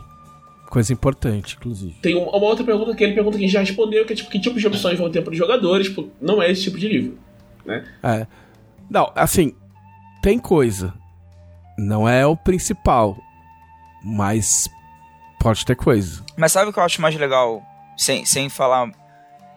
Coisa 0.74 0.92
importante, 0.92 1.54
inclusive. 1.56 1.94
Tem 2.02 2.16
um- 2.16 2.24
uma 2.28 2.46
outra 2.46 2.64
pergunta 2.64 2.96
que 2.96 3.04
ele 3.04 3.14
pergunta 3.14 3.38
que 3.38 3.44
a 3.44 3.46
gente 3.46 3.52
já 3.54 3.60
respondeu, 3.60 4.04
que 4.04 4.12
é 4.12 4.16
tipo, 4.16 4.28
que 4.28 4.40
tipo 4.40 4.58
de 4.58 4.66
opções 4.66 4.98
vão 4.98 5.08
ter 5.08 5.22
para 5.22 5.30
os 5.30 5.38
jogadores? 5.38 5.86
Tipo, 5.86 6.10
não 6.20 6.42
é 6.42 6.50
esse 6.50 6.64
tipo 6.64 6.76
de 6.76 6.88
livro. 6.88 7.16
Né? 7.64 7.84
É. 8.02 8.26
Não, 8.90 9.12
assim, 9.14 9.54
tem 10.20 10.36
coisa. 10.36 10.92
Não 11.78 12.08
é 12.08 12.26
o 12.26 12.36
principal. 12.36 13.16
Mas 14.02 14.68
pode 15.38 15.64
ter 15.64 15.76
coisa. 15.76 16.24
Mas 16.36 16.50
sabe 16.50 16.70
o 16.70 16.72
que 16.72 16.78
eu 16.80 16.82
acho 16.82 17.00
mais 17.00 17.14
legal? 17.14 17.62
Sem, 17.96 18.24
sem 18.24 18.48
falar. 18.48 18.90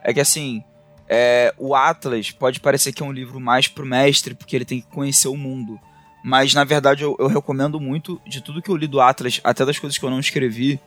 É 0.04 0.14
que 0.14 0.20
assim. 0.20 0.64
é, 1.10 1.52
o 1.58 1.74
Atlas 1.74 2.30
pode 2.30 2.60
parecer 2.60 2.94
que 2.94 3.02
é 3.02 3.06
um 3.06 3.12
livro 3.12 3.40
mais 3.40 3.68
pro 3.68 3.86
mestre, 3.88 4.36
porque 4.36 4.56
ele 4.56 4.66
tem 4.66 4.82
que 4.82 4.88
conhecer 4.88 5.30
o 5.30 5.36
mundo. 5.36 5.80
Mas 6.24 6.54
na 6.54 6.64
verdade 6.64 7.04
eu, 7.04 7.16
eu 7.18 7.26
recomendo 7.28 7.80
muito 7.80 8.22
de 8.28 8.40
tudo 8.40 8.62
que 8.62 8.70
eu 8.70 8.76
li 8.76 8.86
do 8.86 9.00
Atlas, 9.02 9.40
até 9.44 9.66
das 9.66 9.80
coisas 9.80 9.98
que 9.98 10.04
eu 10.06 10.10
não 10.12 10.20
escrevi, 10.20 10.80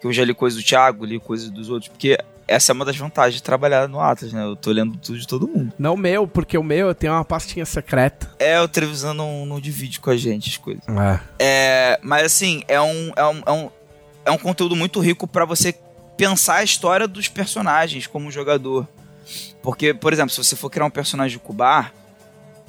que 0.00 0.06
eu 0.06 0.12
já 0.12 0.24
li 0.24 0.34
coisas 0.34 0.60
do 0.60 0.66
Thiago, 0.66 1.04
li 1.04 1.18
coisas 1.18 1.50
dos 1.50 1.68
outros, 1.68 1.88
porque 1.88 2.18
essa 2.48 2.70
é 2.70 2.74
uma 2.74 2.84
das 2.84 2.96
vantagens 2.96 3.36
de 3.36 3.42
trabalhar 3.42 3.88
no 3.88 4.00
Atlas, 4.00 4.32
né? 4.32 4.44
Eu 4.44 4.54
tô 4.54 4.70
lendo 4.70 4.96
tudo 4.98 5.18
de 5.18 5.26
todo 5.26 5.48
mundo. 5.48 5.72
Não 5.78 5.94
o 5.94 5.96
meu, 5.96 6.28
porque 6.28 6.56
o 6.56 6.62
meu 6.62 6.94
tem 6.94 7.10
uma 7.10 7.24
pastinha 7.24 7.66
secreta. 7.66 8.30
É, 8.38 8.60
o 8.60 8.68
Trevisan 8.68 9.14
não, 9.14 9.44
não 9.44 9.60
divide 9.60 9.98
com 9.98 10.10
a 10.10 10.16
gente 10.16 10.50
as 10.50 10.56
coisas. 10.56 10.82
É. 10.88 11.20
É, 11.38 12.00
mas 12.02 12.24
assim, 12.24 12.62
é 12.68 12.80
um, 12.80 13.12
é 13.16 13.26
um, 13.26 13.42
é 13.44 13.52
um, 13.52 13.70
é 14.26 14.30
um 14.30 14.38
conteúdo 14.38 14.76
muito 14.76 15.00
rico 15.00 15.26
pra 15.26 15.44
você 15.44 15.74
pensar 16.16 16.56
a 16.56 16.64
história 16.64 17.08
dos 17.08 17.28
personagens 17.28 18.06
como 18.06 18.30
jogador. 18.30 18.86
Porque, 19.60 19.92
por 19.92 20.12
exemplo, 20.12 20.30
se 20.30 20.42
você 20.42 20.54
for 20.54 20.70
criar 20.70 20.86
um 20.86 20.90
personagem 20.90 21.38
de 21.38 21.44
Kubar, 21.44 21.92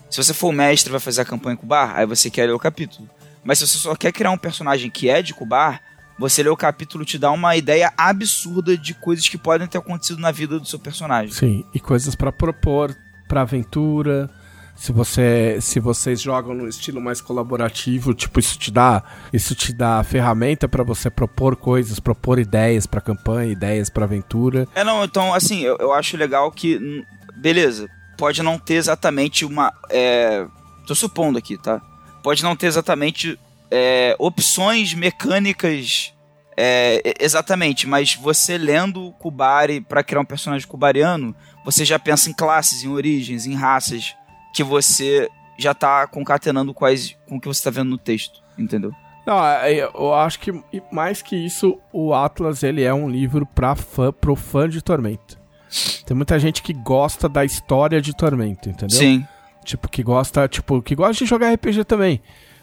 se 0.10 0.18
você 0.18 0.34
for 0.34 0.48
o 0.48 0.54
mestre 0.54 0.90
e 0.90 0.92
vai 0.92 1.00
fazer 1.00 1.22
a 1.22 1.26
campanha 1.26 1.54
em 1.54 1.58
Kubar, 1.58 1.96
aí 1.96 2.06
você 2.06 2.32
quer 2.32 2.48
ler 2.48 2.54
o 2.54 2.60
capítulo. 2.60 3.08
Mas 3.44 3.60
se 3.60 3.68
você 3.68 3.78
só 3.78 3.96
quer 3.96 4.12
criar 4.12 4.32
um 4.32 4.38
personagem 4.38 4.90
que 4.90 5.08
é 5.08 5.22
de 5.22 5.34
Kubar, 5.34 5.82
você 6.18 6.42
lê 6.42 6.50
o 6.50 6.58
capítulo 6.58 7.06
te 7.06 7.18
dá 7.18 7.32
uma 7.32 7.56
ideia 7.56 7.94
absurda 7.98 8.78
de 8.78 8.94
coisas 8.94 9.28
que 9.28 9.38
podem 9.38 9.68
ter 9.68 9.78
acontecido 9.78 10.20
na 10.20 10.32
vida 10.32 10.60
do 10.60 10.66
seu 10.66 10.80
personagem. 10.80 11.32
Sim, 11.32 11.64
e 11.74 11.80
coisas 11.80 12.16
pra 12.16 12.32
propor 12.32 12.96
pra 13.28 13.42
aventura. 13.42 14.30
Se 14.76 14.92
você, 14.92 15.58
se 15.60 15.80
vocês 15.80 16.22
jogam 16.22 16.54
no 16.54 16.68
estilo 16.68 17.02
mais 17.02 17.20
colaborativo, 17.20 18.14
tipo 18.14 18.40
isso 18.40 18.60
te 18.60 18.70
dá, 18.70 19.04
isso 19.34 19.56
te 19.56 19.74
dá 19.74 20.04
ferramenta 20.04 20.70
pra 20.70 20.84
você 20.84 21.10
propor 21.10 21.56
coisas, 21.56 22.00
propor 22.00 22.38
ideias 22.38 22.86
pra 22.86 23.02
campanha, 23.02 23.52
ideias 23.52 23.90
pra 23.90 24.06
aventura. 24.06 24.68
É, 24.76 24.84
não, 24.84 25.04
então, 25.04 25.34
assim, 25.34 25.62
eu, 25.62 25.78
eu 25.80 25.94
acho 25.94 26.16
legal 26.16 26.52
que. 26.52 27.04
Beleza, 27.36 27.90
pode 28.18 28.44
não 28.44 28.60
ter 28.60 28.76
exatamente 28.76 29.44
uma. 29.46 29.74
É, 29.90 30.46
tô 30.86 30.94
supondo 30.94 31.40
aqui, 31.40 31.58
tá? 31.58 31.82
Pode 32.22 32.44
não 32.44 32.56
ter 32.56 32.68
exatamente 32.68 33.38
é, 33.72 34.16
opções 34.20 34.94
mecânicas. 34.94 36.14
é, 36.56 37.14
exatamente, 37.20 37.88
mas 37.88 38.16
você 38.16 38.58
lendo 38.58 39.12
Kubari 39.20 39.80
pra 39.80 40.04
criar 40.04 40.22
um 40.22 40.26
personagem 40.26 40.68
kubariano, 40.68 41.36
você 41.64 41.86
já 41.86 42.00
pensa 42.00 42.30
em 42.30 42.34
classes, 42.34 42.84
em 42.84 42.88
origens, 42.90 43.46
em 43.46 43.54
raças, 43.54 44.16
que 44.54 44.64
você 44.64 45.30
já 45.58 45.74
tá 45.74 46.08
concatenando 46.08 46.74
quais, 46.74 47.16
com 47.28 47.38
o 47.38 47.40
que 47.40 47.48
você 47.48 47.64
tá 47.64 47.70
vendo 47.70 47.90
no 47.90 47.98
texto, 47.98 48.42
entendeu? 48.58 48.92
Não, 49.26 49.46
é, 49.46 49.82
eu 49.82 50.14
acho 50.14 50.40
que 50.40 50.64
mais 50.92 51.22
que 51.22 51.36
isso, 51.36 51.78
o 51.92 52.14
Atlas 52.14 52.64
ele 52.64 52.82
é 52.82 52.94
um 52.94 53.10
livro 53.10 53.46
pra 53.46 53.76
fã, 53.76 54.12
pro 54.12 54.36
fã 54.36 54.70
de 54.70 54.82
Tormenta. 54.82 55.38
Tem 56.06 56.16
muita 56.16 56.40
gente 56.40 56.64
que 56.64 56.74
gosta 56.74 57.28
da 57.28 57.44
história 57.44 58.02
de 58.02 58.16
Tormenta, 58.16 58.70
entendeu? 58.70 58.98
Sim. 58.98 59.28
Tipo, 59.66 59.90
que 59.90 60.02
gosta, 60.02 60.48
tipo, 60.48 60.82
que 60.82 60.96
gosta 60.96 61.26
de 61.26 61.30
jogar 61.30 61.54
RPG 61.54 61.84
também. 61.84 62.22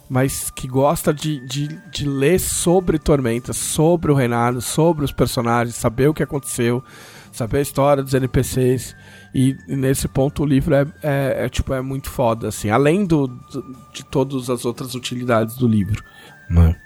Mas 0.08 0.50
que 0.50 0.68
gosta 0.68 1.14
de, 1.14 1.40
de, 1.46 1.68
de 1.90 2.06
ler 2.08 2.38
sobre 2.38 2.98
Tormenta, 2.98 3.52
sobre 3.52 4.12
o 4.12 4.14
reinado, 4.14 4.60
sobre 4.60 5.04
os 5.04 5.12
personagens, 5.12 5.74
saber 5.76 6.08
o 6.08 6.14
que 6.14 6.22
aconteceu, 6.22 6.84
saber 7.32 7.58
a 7.58 7.62
história 7.62 8.02
dos 8.02 8.12
NPCs. 8.12 8.94
E, 9.34 9.56
e 9.66 9.74
nesse 9.74 10.06
ponto 10.06 10.42
o 10.42 10.46
livro 10.46 10.74
é, 10.74 10.86
é, 11.02 11.44
é, 11.44 11.48
tipo, 11.48 11.72
é 11.72 11.80
muito 11.80 12.10
foda, 12.10 12.48
assim. 12.48 12.68
Além 12.70 13.06
do, 13.06 13.26
do- 13.28 13.76
de 13.92 14.04
todas 14.04 14.50
as 14.50 14.64
outras 14.64 14.94
utilidades 14.94 15.56
do 15.56 15.66
livro. 15.66 16.04
né? 16.50 16.76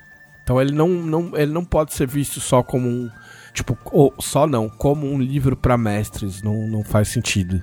Então 0.43 0.59
ele 0.59 0.71
não, 0.71 0.87
não, 0.87 1.37
ele 1.37 1.51
não 1.51 1.63
pode 1.63 1.93
ser 1.93 2.07
visto 2.07 2.39
só 2.39 2.63
como 2.63 2.87
um. 2.87 3.09
Tipo, 3.53 3.77
ou, 3.91 4.13
só 4.19 4.47
não, 4.47 4.67
como 4.69 5.05
um 5.05 5.19
livro 5.21 5.55
pra 5.57 5.77
mestres. 5.77 6.41
Não, 6.41 6.67
não 6.67 6.83
faz 6.83 7.09
sentido. 7.09 7.61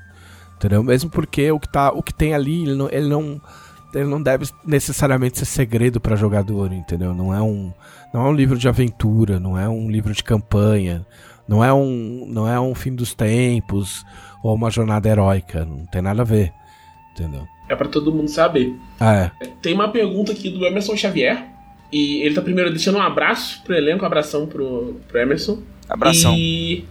Entendeu? 0.56 0.84
Mesmo 0.84 1.10
porque 1.10 1.50
o 1.50 1.58
que, 1.58 1.68
tá, 1.68 1.90
o 1.90 2.02
que 2.02 2.14
tem 2.14 2.32
ali, 2.34 2.62
ele 2.62 2.74
não, 2.74 2.88
ele 2.90 3.08
não, 3.08 3.40
ele 3.96 4.08
não 4.08 4.22
deve 4.22 4.46
necessariamente 4.64 5.38
ser 5.38 5.46
segredo 5.46 6.00
pra 6.00 6.16
jogador, 6.16 6.72
entendeu? 6.72 7.14
Não 7.14 7.34
é, 7.34 7.40
um, 7.40 7.72
não 8.12 8.26
é 8.26 8.28
um 8.28 8.34
livro 8.34 8.58
de 8.58 8.68
aventura, 8.68 9.40
não 9.40 9.58
é 9.58 9.68
um 9.68 9.90
livro 9.90 10.12
de 10.12 10.22
campanha, 10.22 11.06
não 11.48 11.64
é 11.64 11.72
um, 11.72 12.26
não 12.28 12.46
é 12.46 12.60
um 12.60 12.74
fim 12.74 12.94
dos 12.94 13.14
tempos 13.14 14.04
ou 14.42 14.54
uma 14.54 14.70
jornada 14.70 15.08
heróica, 15.08 15.64
não 15.64 15.86
tem 15.86 16.02
nada 16.02 16.22
a 16.22 16.24
ver, 16.24 16.52
entendeu? 17.12 17.46
É 17.68 17.74
pra 17.74 17.88
todo 17.88 18.12
mundo 18.12 18.28
saber. 18.28 18.76
É. 19.00 19.30
Tem 19.60 19.74
uma 19.74 19.88
pergunta 19.88 20.32
aqui 20.32 20.50
do 20.50 20.64
Emerson 20.64 20.96
Xavier. 20.96 21.44
E 21.92 22.20
ele 22.22 22.34
tá 22.34 22.42
primeiro 22.42 22.70
deixando 22.70 22.98
um 22.98 23.02
abraço 23.02 23.62
pro 23.62 23.74
elenco, 23.74 24.02
um 24.02 24.06
abração 24.06 24.46
pro, 24.46 25.00
pro 25.08 25.20
Emerson. 25.20 25.62
Abração. 25.88 26.34
E 26.36 26.84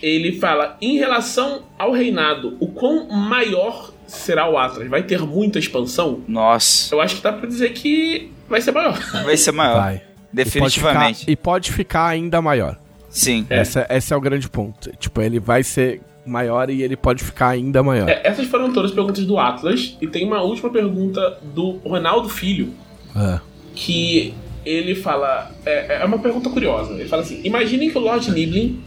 ele 0.00 0.32
fala: 0.38 0.76
em 0.80 0.96
relação 0.96 1.62
ao 1.78 1.92
reinado, 1.92 2.56
o 2.60 2.68
quão 2.68 3.08
maior 3.08 3.92
será 4.08 4.50
o 4.50 4.58
Atlas? 4.58 4.88
Vai 4.88 5.02
ter 5.04 5.20
muita 5.20 5.58
expansão? 5.58 6.20
Nossa, 6.26 6.92
Eu 6.94 7.00
acho 7.00 7.16
que 7.16 7.22
dá 7.22 7.32
pra 7.32 7.46
dizer 7.48 7.72
que 7.72 8.32
vai 8.48 8.60
ser 8.60 8.72
maior. 8.72 8.98
vai 9.24 9.36
ser 9.36 9.52
maior. 9.52 9.80
Vai. 9.80 10.02
Definitivamente. 10.32 11.22
E 11.22 11.24
pode, 11.24 11.26
ficar, 11.26 11.32
e 11.32 11.36
pode 11.36 11.72
ficar 11.72 12.06
ainda 12.08 12.42
maior. 12.42 12.76
Sim. 13.08 13.46
É. 13.48 13.58
Essa, 13.60 13.86
esse 13.90 14.12
é 14.12 14.16
o 14.16 14.20
grande 14.20 14.48
ponto. 14.48 14.90
Tipo, 14.98 15.22
ele 15.22 15.38
vai 15.40 15.62
ser 15.62 16.00
maior 16.26 16.68
e 16.68 16.82
ele 16.82 16.96
pode 16.96 17.24
ficar 17.24 17.48
ainda 17.48 17.82
maior. 17.82 18.08
É, 18.08 18.20
essas 18.24 18.46
foram 18.46 18.70
todas 18.72 18.90
as 18.90 18.94
perguntas 18.94 19.24
do 19.24 19.38
Atlas. 19.38 19.96
E 20.00 20.06
tem 20.06 20.26
uma 20.26 20.42
última 20.42 20.68
pergunta 20.70 21.38
do 21.54 21.78
Ronaldo 21.84 22.28
Filho, 22.28 22.72
É. 23.16 23.40
que 23.74 24.34
ele 24.66 24.94
fala. 24.94 25.50
É, 25.64 26.02
é 26.02 26.04
uma 26.04 26.18
pergunta 26.18 26.50
curiosa. 26.50 26.92
Ele 26.92 27.08
fala 27.08 27.22
assim: 27.22 27.40
imaginem 27.44 27.88
que 27.90 27.96
o 27.96 28.00
Lord 28.02 28.30
Niblin 28.30 28.82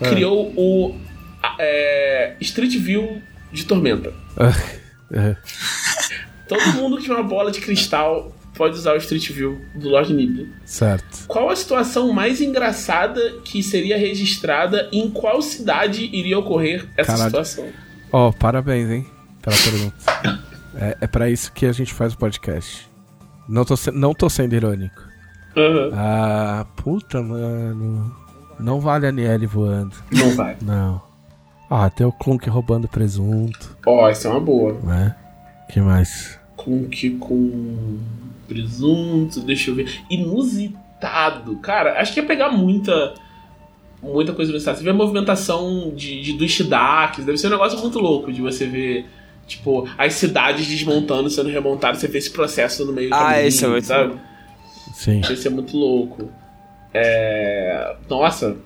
É. 0.00 0.08
criou 0.08 0.52
o 0.56 0.94
é, 1.58 2.34
Street 2.40 2.76
View 2.76 3.20
de 3.52 3.64
Tormenta. 3.64 4.12
É. 5.12 5.36
Todo 6.48 6.72
mundo 6.74 6.96
que 6.96 7.02
tiver 7.04 7.14
uma 7.14 7.22
bola 7.22 7.50
de 7.50 7.60
cristal 7.60 8.32
pode 8.54 8.76
usar 8.76 8.94
o 8.94 8.96
Street 8.96 9.30
View 9.30 9.60
do 9.74 9.88
Lord 9.88 10.12
Niblin. 10.12 10.50
Certo. 10.64 11.26
Qual 11.26 11.50
a 11.50 11.56
situação 11.56 12.12
mais 12.12 12.40
engraçada 12.40 13.20
que 13.44 13.62
seria 13.62 13.98
registrada 13.98 14.88
e 14.90 14.98
em 14.98 15.10
qual 15.10 15.42
cidade 15.42 16.04
iria 16.12 16.38
ocorrer 16.38 16.86
essa 16.96 17.12
Caralho. 17.12 17.30
situação? 17.30 17.68
Ó, 18.10 18.32
parabéns, 18.32 18.90
hein? 18.90 19.06
Pela 19.42 19.56
pergunta. 19.56 19.96
é, 20.74 20.96
é 21.02 21.06
pra 21.06 21.28
isso 21.28 21.52
que 21.52 21.66
a 21.66 21.72
gente 21.72 21.92
faz 21.92 22.14
o 22.14 22.18
podcast. 22.18 22.88
Não 23.48 23.64
tô, 23.64 23.74
não 23.92 24.14
tô 24.14 24.28
sendo 24.28 24.54
irônico. 24.54 25.02
Aham. 25.56 25.90
Ah, 25.94 26.66
puta, 26.76 27.22
mano. 27.22 28.14
Não 28.58 28.80
vale 28.80 29.06
a 29.06 29.12
Niele 29.12 29.46
voando. 29.46 29.94
Não 30.10 30.34
vai. 30.34 30.56
Não. 30.62 31.02
Ah, 31.70 31.90
tem 31.90 32.06
o 32.06 32.12
Clunk 32.12 32.48
roubando 32.48 32.86
presunto, 32.88 33.76
Ó, 33.86 34.08
essa 34.08 34.28
é 34.28 34.30
uma 34.30 34.40
boa. 34.40 34.74
né? 34.82 35.14
que 35.68 35.80
mais? 35.80 36.38
Que 36.90 37.10
com 37.10 37.98
presunto, 38.48 39.40
deixa 39.40 39.70
eu 39.70 39.74
ver. 39.74 40.00
Inusitado. 40.10 41.56
Cara, 41.56 42.00
acho 42.00 42.12
que 42.12 42.20
ia 42.20 42.26
pegar 42.26 42.50
muita 42.50 43.14
muita 44.02 44.32
coisa 44.32 44.52
no 44.52 44.58
estado. 44.58 44.76
Você 44.78 44.84
vê 44.84 44.90
a 44.90 44.94
movimentação 44.94 45.92
de, 45.94 46.20
de 46.22 46.32
dos 46.34 46.50
Shidaks, 46.50 47.24
deve 47.24 47.38
ser 47.38 47.48
um 47.48 47.50
negócio 47.50 47.78
muito 47.80 47.98
louco 47.98 48.32
de 48.32 48.40
você 48.40 48.66
ver 48.66 49.06
tipo 49.46 49.88
as 49.98 50.14
cidades 50.14 50.66
desmontando, 50.66 51.28
sendo 51.30 51.48
remontadas, 51.50 51.98
você 51.98 52.08
vê 52.08 52.18
esse 52.18 52.30
processo 52.30 52.84
no 52.84 52.92
meio 52.92 53.10
do 53.10 53.14
Ah, 53.14 53.30
caminho, 53.30 53.46
esse 53.46 53.64
é 53.64 53.68
muito 53.68 53.86
sabe? 53.86 54.20
Sim. 54.94 55.20
Deve 55.20 55.36
ser 55.36 55.50
muito 55.50 55.76
louco. 55.76 56.28
É... 56.94 57.96
Nossa, 58.08 58.56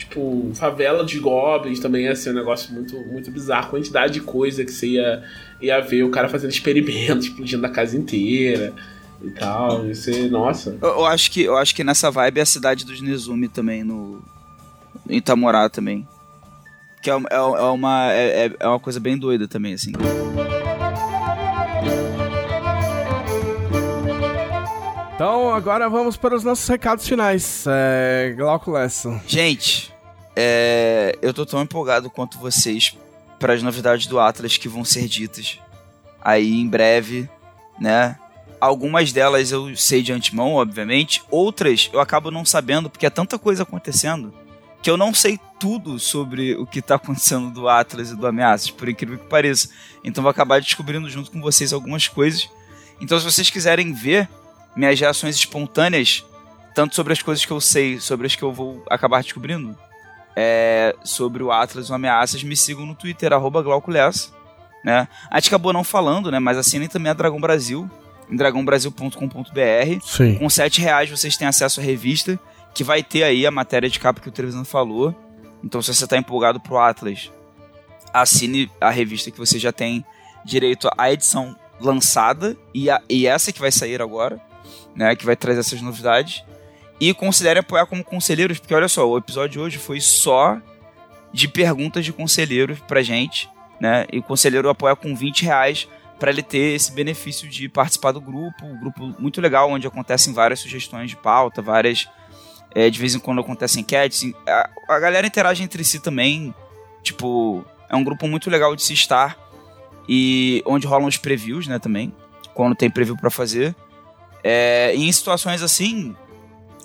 tipo, 0.00 0.50
favela 0.54 1.04
de 1.04 1.18
goblins 1.20 1.78
também 1.78 2.04
ia 2.06 2.16
ser 2.16 2.30
um 2.30 2.34
negócio 2.34 2.72
muito, 2.72 2.96
muito 3.06 3.30
bizarro. 3.30 3.66
A 3.66 3.70
quantidade 3.70 4.14
de 4.14 4.20
coisa 4.20 4.64
que 4.64 4.72
você 4.72 4.88
ia, 4.88 5.22
ia 5.60 5.78
ver 5.80 6.02
o 6.04 6.10
cara 6.10 6.28
fazendo 6.28 6.50
experimentos, 6.50 7.26
explodindo 7.28 7.64
a 7.66 7.68
casa 7.68 7.96
inteira 7.96 8.72
e 9.22 9.30
tal. 9.30 9.86
Ia 9.86 9.94
ser, 9.94 10.30
nossa. 10.30 10.76
Eu, 10.80 10.88
eu 10.88 11.06
acho 11.06 11.30
que, 11.30 11.42
eu 11.42 11.56
acho 11.56 11.74
que 11.74 11.84
nessa 11.84 12.10
vibe 12.10 12.38
é 12.38 12.42
a 12.42 12.46
cidade 12.46 12.84
dos 12.86 13.00
Nezumi 13.00 13.48
também, 13.48 13.84
no. 13.84 14.22
Em 15.08 15.18
Itamorá 15.18 15.68
também. 15.68 16.06
Que 17.02 17.10
é, 17.10 17.14
é, 17.14 17.36
é 17.36 17.38
uma, 17.40 18.12
é, 18.12 18.46
é- 18.46 18.56
é 18.58 18.66
uma 18.68 18.80
coisa 18.80 18.98
bem 18.98 19.16
doida 19.18 19.46
também, 19.46 19.74
assim. 19.74 19.92
Então, 25.20 25.52
agora 25.52 25.86
vamos 25.86 26.16
para 26.16 26.34
os 26.34 26.42
nossos 26.42 26.66
recados 26.66 27.06
finais. 27.06 27.66
É, 27.68 28.32
Glauco 28.34 28.70
Lessa. 28.70 29.20
Gente, 29.26 29.92
é, 30.34 31.14
eu 31.20 31.34
tô 31.34 31.44
tão 31.44 31.60
empolgado 31.60 32.08
quanto 32.08 32.38
vocês 32.38 32.96
para 33.38 33.52
as 33.52 33.62
novidades 33.62 34.06
do 34.06 34.18
Atlas 34.18 34.56
que 34.56 34.66
vão 34.66 34.82
ser 34.82 35.06
ditas 35.06 35.58
aí 36.22 36.58
em 36.58 36.66
breve, 36.66 37.28
né? 37.78 38.18
Algumas 38.58 39.12
delas 39.12 39.52
eu 39.52 39.76
sei 39.76 40.02
de 40.02 40.10
antemão, 40.10 40.54
obviamente. 40.54 41.22
Outras 41.30 41.90
eu 41.92 42.00
acabo 42.00 42.30
não 42.30 42.46
sabendo 42.46 42.88
porque 42.88 43.04
é 43.04 43.10
tanta 43.10 43.38
coisa 43.38 43.64
acontecendo 43.64 44.32
que 44.80 44.90
eu 44.90 44.96
não 44.96 45.12
sei 45.12 45.38
tudo 45.58 45.98
sobre 45.98 46.54
o 46.54 46.64
que 46.64 46.80
tá 46.80 46.94
acontecendo 46.94 47.50
do 47.50 47.68
Atlas 47.68 48.10
e 48.10 48.16
do 48.16 48.26
Ameaças, 48.26 48.70
por 48.70 48.88
incrível 48.88 49.18
que 49.18 49.28
pareça. 49.28 49.68
Então 50.02 50.22
vou 50.22 50.30
acabar 50.30 50.62
descobrindo 50.62 51.10
junto 51.10 51.30
com 51.30 51.42
vocês 51.42 51.74
algumas 51.74 52.08
coisas. 52.08 52.48
Então 52.98 53.18
se 53.18 53.24
vocês 53.26 53.50
quiserem 53.50 53.92
ver 53.92 54.26
minhas 54.76 54.98
reações 54.98 55.34
espontâneas, 55.36 56.24
tanto 56.74 56.94
sobre 56.94 57.12
as 57.12 57.22
coisas 57.22 57.44
que 57.44 57.50
eu 57.52 57.60
sei, 57.60 57.98
sobre 58.00 58.26
as 58.26 58.34
que 58.36 58.42
eu 58.42 58.52
vou 58.52 58.82
acabar 58.88 59.22
descobrindo, 59.22 59.76
é, 60.36 60.94
sobre 61.02 61.42
o 61.42 61.50
Atlas 61.50 61.88
e 61.88 61.92
o 61.92 61.94
Ameaças, 61.94 62.42
me 62.42 62.56
sigam 62.56 62.86
no 62.86 62.94
Twitter, 62.94 63.32
arroba 63.32 63.62
Glauco 63.62 63.90
Lessa, 63.90 64.30
né? 64.84 65.08
A 65.30 65.38
gente 65.38 65.48
acabou 65.48 65.72
não 65.72 65.84
falando, 65.84 66.30
né? 66.30 66.38
Mas 66.38 66.56
assinem 66.56 66.88
também 66.88 67.10
a 67.10 67.14
Dragão 67.14 67.40
Brasil, 67.40 67.90
em 68.30 68.36
dragãobrasil.com.br. 68.36 70.00
Sim. 70.04 70.36
Com 70.38 70.48
7 70.48 70.80
reais 70.80 71.10
vocês 71.10 71.36
têm 71.36 71.48
acesso 71.48 71.80
à 71.80 71.82
revista, 71.82 72.38
que 72.72 72.84
vai 72.84 73.02
ter 73.02 73.24
aí 73.24 73.46
a 73.46 73.50
matéria 73.50 73.88
de 73.90 73.98
capa 73.98 74.20
que 74.20 74.28
o 74.28 74.32
Trevisan 74.32 74.64
falou. 74.64 75.14
Então, 75.62 75.82
se 75.82 75.92
você 75.92 76.04
está 76.04 76.16
empolgado 76.16 76.60
pro 76.60 76.78
Atlas, 76.78 77.30
assine 78.12 78.70
a 78.80 78.90
revista 78.90 79.30
que 79.30 79.38
você 79.38 79.58
já 79.58 79.72
tem 79.72 80.04
direito 80.44 80.88
à 80.96 81.10
edição 81.12 81.56
lançada 81.80 82.56
e, 82.72 82.88
a- 82.90 83.02
e 83.08 83.26
essa 83.26 83.52
que 83.52 83.60
vai 83.60 83.70
sair 83.72 84.00
agora, 84.00 84.40
né? 84.94 85.14
Que 85.14 85.24
vai 85.24 85.36
trazer 85.36 85.60
essas 85.60 85.80
novidades. 85.80 86.44
E 87.00 87.14
considere 87.14 87.60
apoiar 87.60 87.86
como 87.86 88.04
conselheiros, 88.04 88.58
porque 88.58 88.74
olha 88.74 88.88
só, 88.88 89.08
o 89.08 89.16
episódio 89.16 89.52
de 89.52 89.58
hoje 89.60 89.78
foi 89.78 90.00
só 90.00 90.60
de 91.32 91.48
perguntas 91.48 92.04
de 92.04 92.12
conselheiros 92.12 92.78
pra 92.80 93.02
gente, 93.02 93.48
né? 93.80 94.06
E 94.12 94.18
o 94.18 94.22
conselheiro 94.22 94.68
apoia 94.68 94.94
com 94.94 95.14
20 95.14 95.44
reais 95.44 95.88
para 96.18 96.30
ele 96.30 96.42
ter 96.42 96.74
esse 96.74 96.92
benefício 96.92 97.48
de 97.48 97.68
participar 97.68 98.12
do 98.12 98.20
grupo, 98.20 98.66
um 98.66 98.78
grupo 98.78 99.14
muito 99.18 99.40
legal 99.40 99.70
onde 99.70 99.86
acontecem 99.86 100.34
várias 100.34 100.60
sugestões 100.60 101.08
de 101.08 101.16
pauta, 101.16 101.62
várias 101.62 102.06
é, 102.74 102.90
de 102.90 102.98
vez 102.98 103.14
em 103.14 103.18
quando 103.18 103.40
acontecem 103.40 103.80
enquetes, 103.80 104.30
a, 104.46 104.70
a 104.88 104.98
galera 104.98 105.26
interage 105.26 105.62
entre 105.62 105.82
si 105.82 105.98
também, 105.98 106.54
tipo, 107.02 107.64
é 107.88 107.96
um 107.96 108.04
grupo 108.04 108.28
muito 108.28 108.50
legal 108.50 108.76
de 108.76 108.82
se 108.82 108.92
estar 108.92 109.36
e 110.08 110.62
onde 110.66 110.86
rolam 110.86 111.08
os 111.08 111.16
previews, 111.16 111.66
né, 111.66 111.78
também, 111.78 112.14
quando 112.54 112.74
tem 112.74 112.90
preview 112.90 113.16
para 113.16 113.30
fazer. 113.30 113.74
É, 114.42 114.94
e 114.94 115.08
em 115.08 115.12
situações 115.12 115.62
assim, 115.62 116.14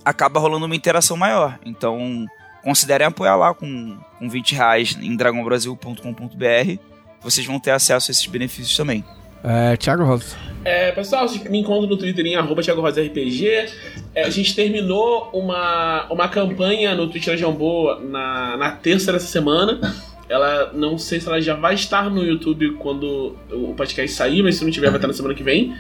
acaba 0.04 0.40
rolando 0.40 0.66
uma 0.66 0.76
interação 0.76 1.18
maior. 1.18 1.58
Então, 1.66 2.26
considerem 2.64 3.08
apoiar 3.08 3.36
lá 3.36 3.54
com, 3.54 3.98
com 4.20 4.30
20 4.30 4.56
reais 4.56 4.98
em 5.02 5.16
dragãobrasil.com.br. 5.16 6.80
Vocês 7.22 7.46
vão 7.46 7.60
ter 7.60 7.72
acesso 7.72 8.10
a 8.10 8.12
esses 8.12 8.26
benefícios 8.28 8.76
também. 8.78 9.04
É, 9.44 9.78
Thiago 9.78 10.04
Rosa. 10.04 10.36
É, 10.64 10.92
pessoal, 10.92 11.28
vocês 11.28 11.44
me 11.44 11.60
encontram 11.60 11.88
no 11.88 11.98
Twitter 11.98 12.26
em 12.26 12.36
arroba 12.36 12.64
Thiago 12.64 12.82
Rosa 12.82 13.02
RPG. 13.02 13.70
É, 14.16 14.24
a 14.24 14.30
gente 14.32 14.56
terminou 14.56 15.30
uma, 15.32 16.08
uma 16.12 16.28
campanha 16.28 16.96
no 16.96 17.08
Twitch 17.08 17.28
da 17.28 17.36
Jambô 17.36 17.96
na, 18.00 18.58
na 18.58 18.72
terça 18.72 19.12
dessa 19.12 19.28
semana. 19.28 19.80
Ela 20.28 20.72
não 20.74 20.98
sei 20.98 21.20
se 21.20 21.28
ela 21.28 21.40
já 21.40 21.54
vai 21.54 21.76
estar 21.76 22.10
no 22.10 22.24
YouTube 22.24 22.72
quando 22.80 23.38
o 23.52 23.76
podcast 23.76 24.16
sair, 24.16 24.42
mas 24.42 24.56
se 24.56 24.64
não 24.64 24.72
tiver, 24.72 24.88
vai 24.88 24.98
estar 24.98 25.08
na 25.08 25.14
semana 25.14 25.36
que 25.36 25.44
vem. 25.44 25.76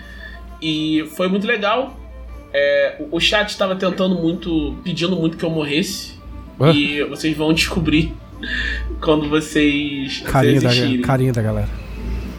E 0.61 1.07
foi 1.15 1.27
muito 1.27 1.45
legal. 1.45 1.98
É, 2.53 3.02
o- 3.11 3.19
chat 3.19 3.49
estava 3.49 3.76
tentando 3.76 4.15
muito, 4.15 4.76
pedindo 4.84 5.15
muito 5.15 5.38
que 5.38 5.44
eu 5.44 5.49
morresse. 5.49 6.14
Ah. 6.60 6.72
E 6.72 7.03
vocês 7.03 7.36
vão 7.36 7.53
descobrir 7.53 8.14
quando 9.02 9.30
vocês, 9.30 10.22
Carinho 10.22 10.61
da, 10.61 10.69
carinho 11.06 11.34
da 11.34 11.41
galera. 11.41 11.69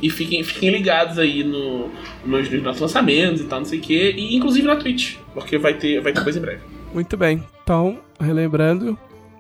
E 0.03 0.11
fiquem, 0.11 0.43
fiquem 0.43 0.71
ligados 0.71 1.19
aí 1.19 1.43
no, 1.43 1.91
nos, 2.25 2.51
nos 2.51 2.63
nossos 2.63 2.81
lançamentos 2.81 3.41
e 3.41 3.45
tal, 3.45 3.61
não 3.61 3.67
sei 3.67 3.79
o 3.79 3.83
quê. 3.83 4.15
E 4.17 4.37
inclusive 4.37 4.67
na 4.67 4.77
Twitch, 4.77 5.17
porque 5.35 5.59
vai 5.59 5.75
ter, 5.75 6.01
vai 6.01 6.13
ter 6.13 6.23
coisa 6.23 6.39
em 6.39 6.43
breve. 6.43 6.61
Muito 6.95 7.17
bem. 7.17 7.43
Então, 7.63 7.99
relembrando, 8.21 8.97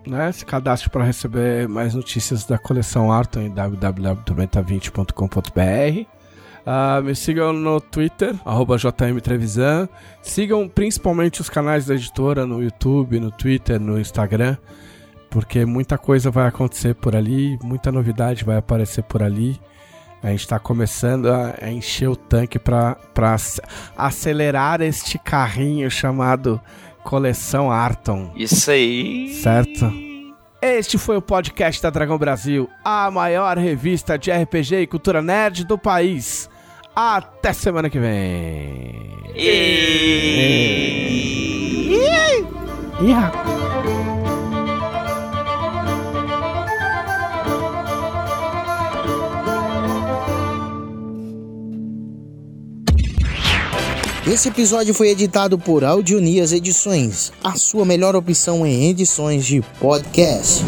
né, 0.06 0.30
se 0.32 0.44
cadastre 0.44 0.90
para 0.90 1.04
receber 1.04 1.68
mais 1.68 1.94
notícias 1.94 2.44
da 2.44 2.58
coleção 2.58 3.12
Arton 3.12 3.40
em 3.40 3.50
www.tormenta20.com.br. 3.50 6.06
Ah, 6.68 7.00
me 7.00 7.14
sigam 7.14 7.52
no 7.52 7.80
Twitter, 7.80 8.34
arroba 8.44 8.76
JM 8.76 9.20
Trevisan. 9.22 9.88
Sigam 10.20 10.68
principalmente 10.68 11.40
os 11.40 11.48
canais 11.48 11.86
da 11.86 11.94
editora 11.94 12.44
no 12.44 12.60
YouTube, 12.60 13.20
no 13.20 13.30
Twitter, 13.30 13.78
no 13.78 14.00
Instagram, 14.00 14.56
porque 15.30 15.64
muita 15.64 15.96
coisa 15.96 16.28
vai 16.28 16.48
acontecer 16.48 16.96
por 16.96 17.14
ali, 17.14 17.56
muita 17.62 17.92
novidade 17.92 18.44
vai 18.44 18.56
aparecer 18.56 19.04
por 19.04 19.22
ali. 19.22 19.60
A 20.20 20.30
gente 20.30 20.40
está 20.40 20.58
começando 20.58 21.26
a, 21.26 21.54
a 21.62 21.70
encher 21.70 22.08
o 22.08 22.16
tanque 22.16 22.58
para 22.58 22.96
acelerar 23.96 24.80
este 24.80 25.20
carrinho 25.20 25.88
chamado 25.88 26.60
Coleção 27.04 27.70
Arton. 27.70 28.32
Isso 28.34 28.72
aí. 28.72 29.32
Certo. 29.34 29.88
Este 30.60 30.98
foi 30.98 31.16
o 31.16 31.22
podcast 31.22 31.80
da 31.80 31.90
Dragão 31.90 32.18
Brasil, 32.18 32.68
a 32.84 33.08
maior 33.08 33.56
revista 33.56 34.18
de 34.18 34.32
RPG 34.32 34.80
e 34.80 34.86
cultura 34.88 35.22
nerd 35.22 35.64
do 35.64 35.78
país. 35.78 36.50
Até 36.98 37.52
semana 37.52 37.90
que 37.90 37.98
vem. 37.98 39.12
E... 39.34 40.56
Ia. 43.02 43.30
Esse 54.26 54.48
episódio 54.48 54.94
foi 54.94 55.10
editado 55.10 55.58
por 55.58 55.84
Audionias 55.84 56.52
Edições, 56.52 57.30
a 57.44 57.56
sua 57.56 57.84
melhor 57.84 58.16
opção 58.16 58.66
em 58.66 58.88
edições 58.88 59.44
de 59.44 59.60
podcast. 59.78 60.64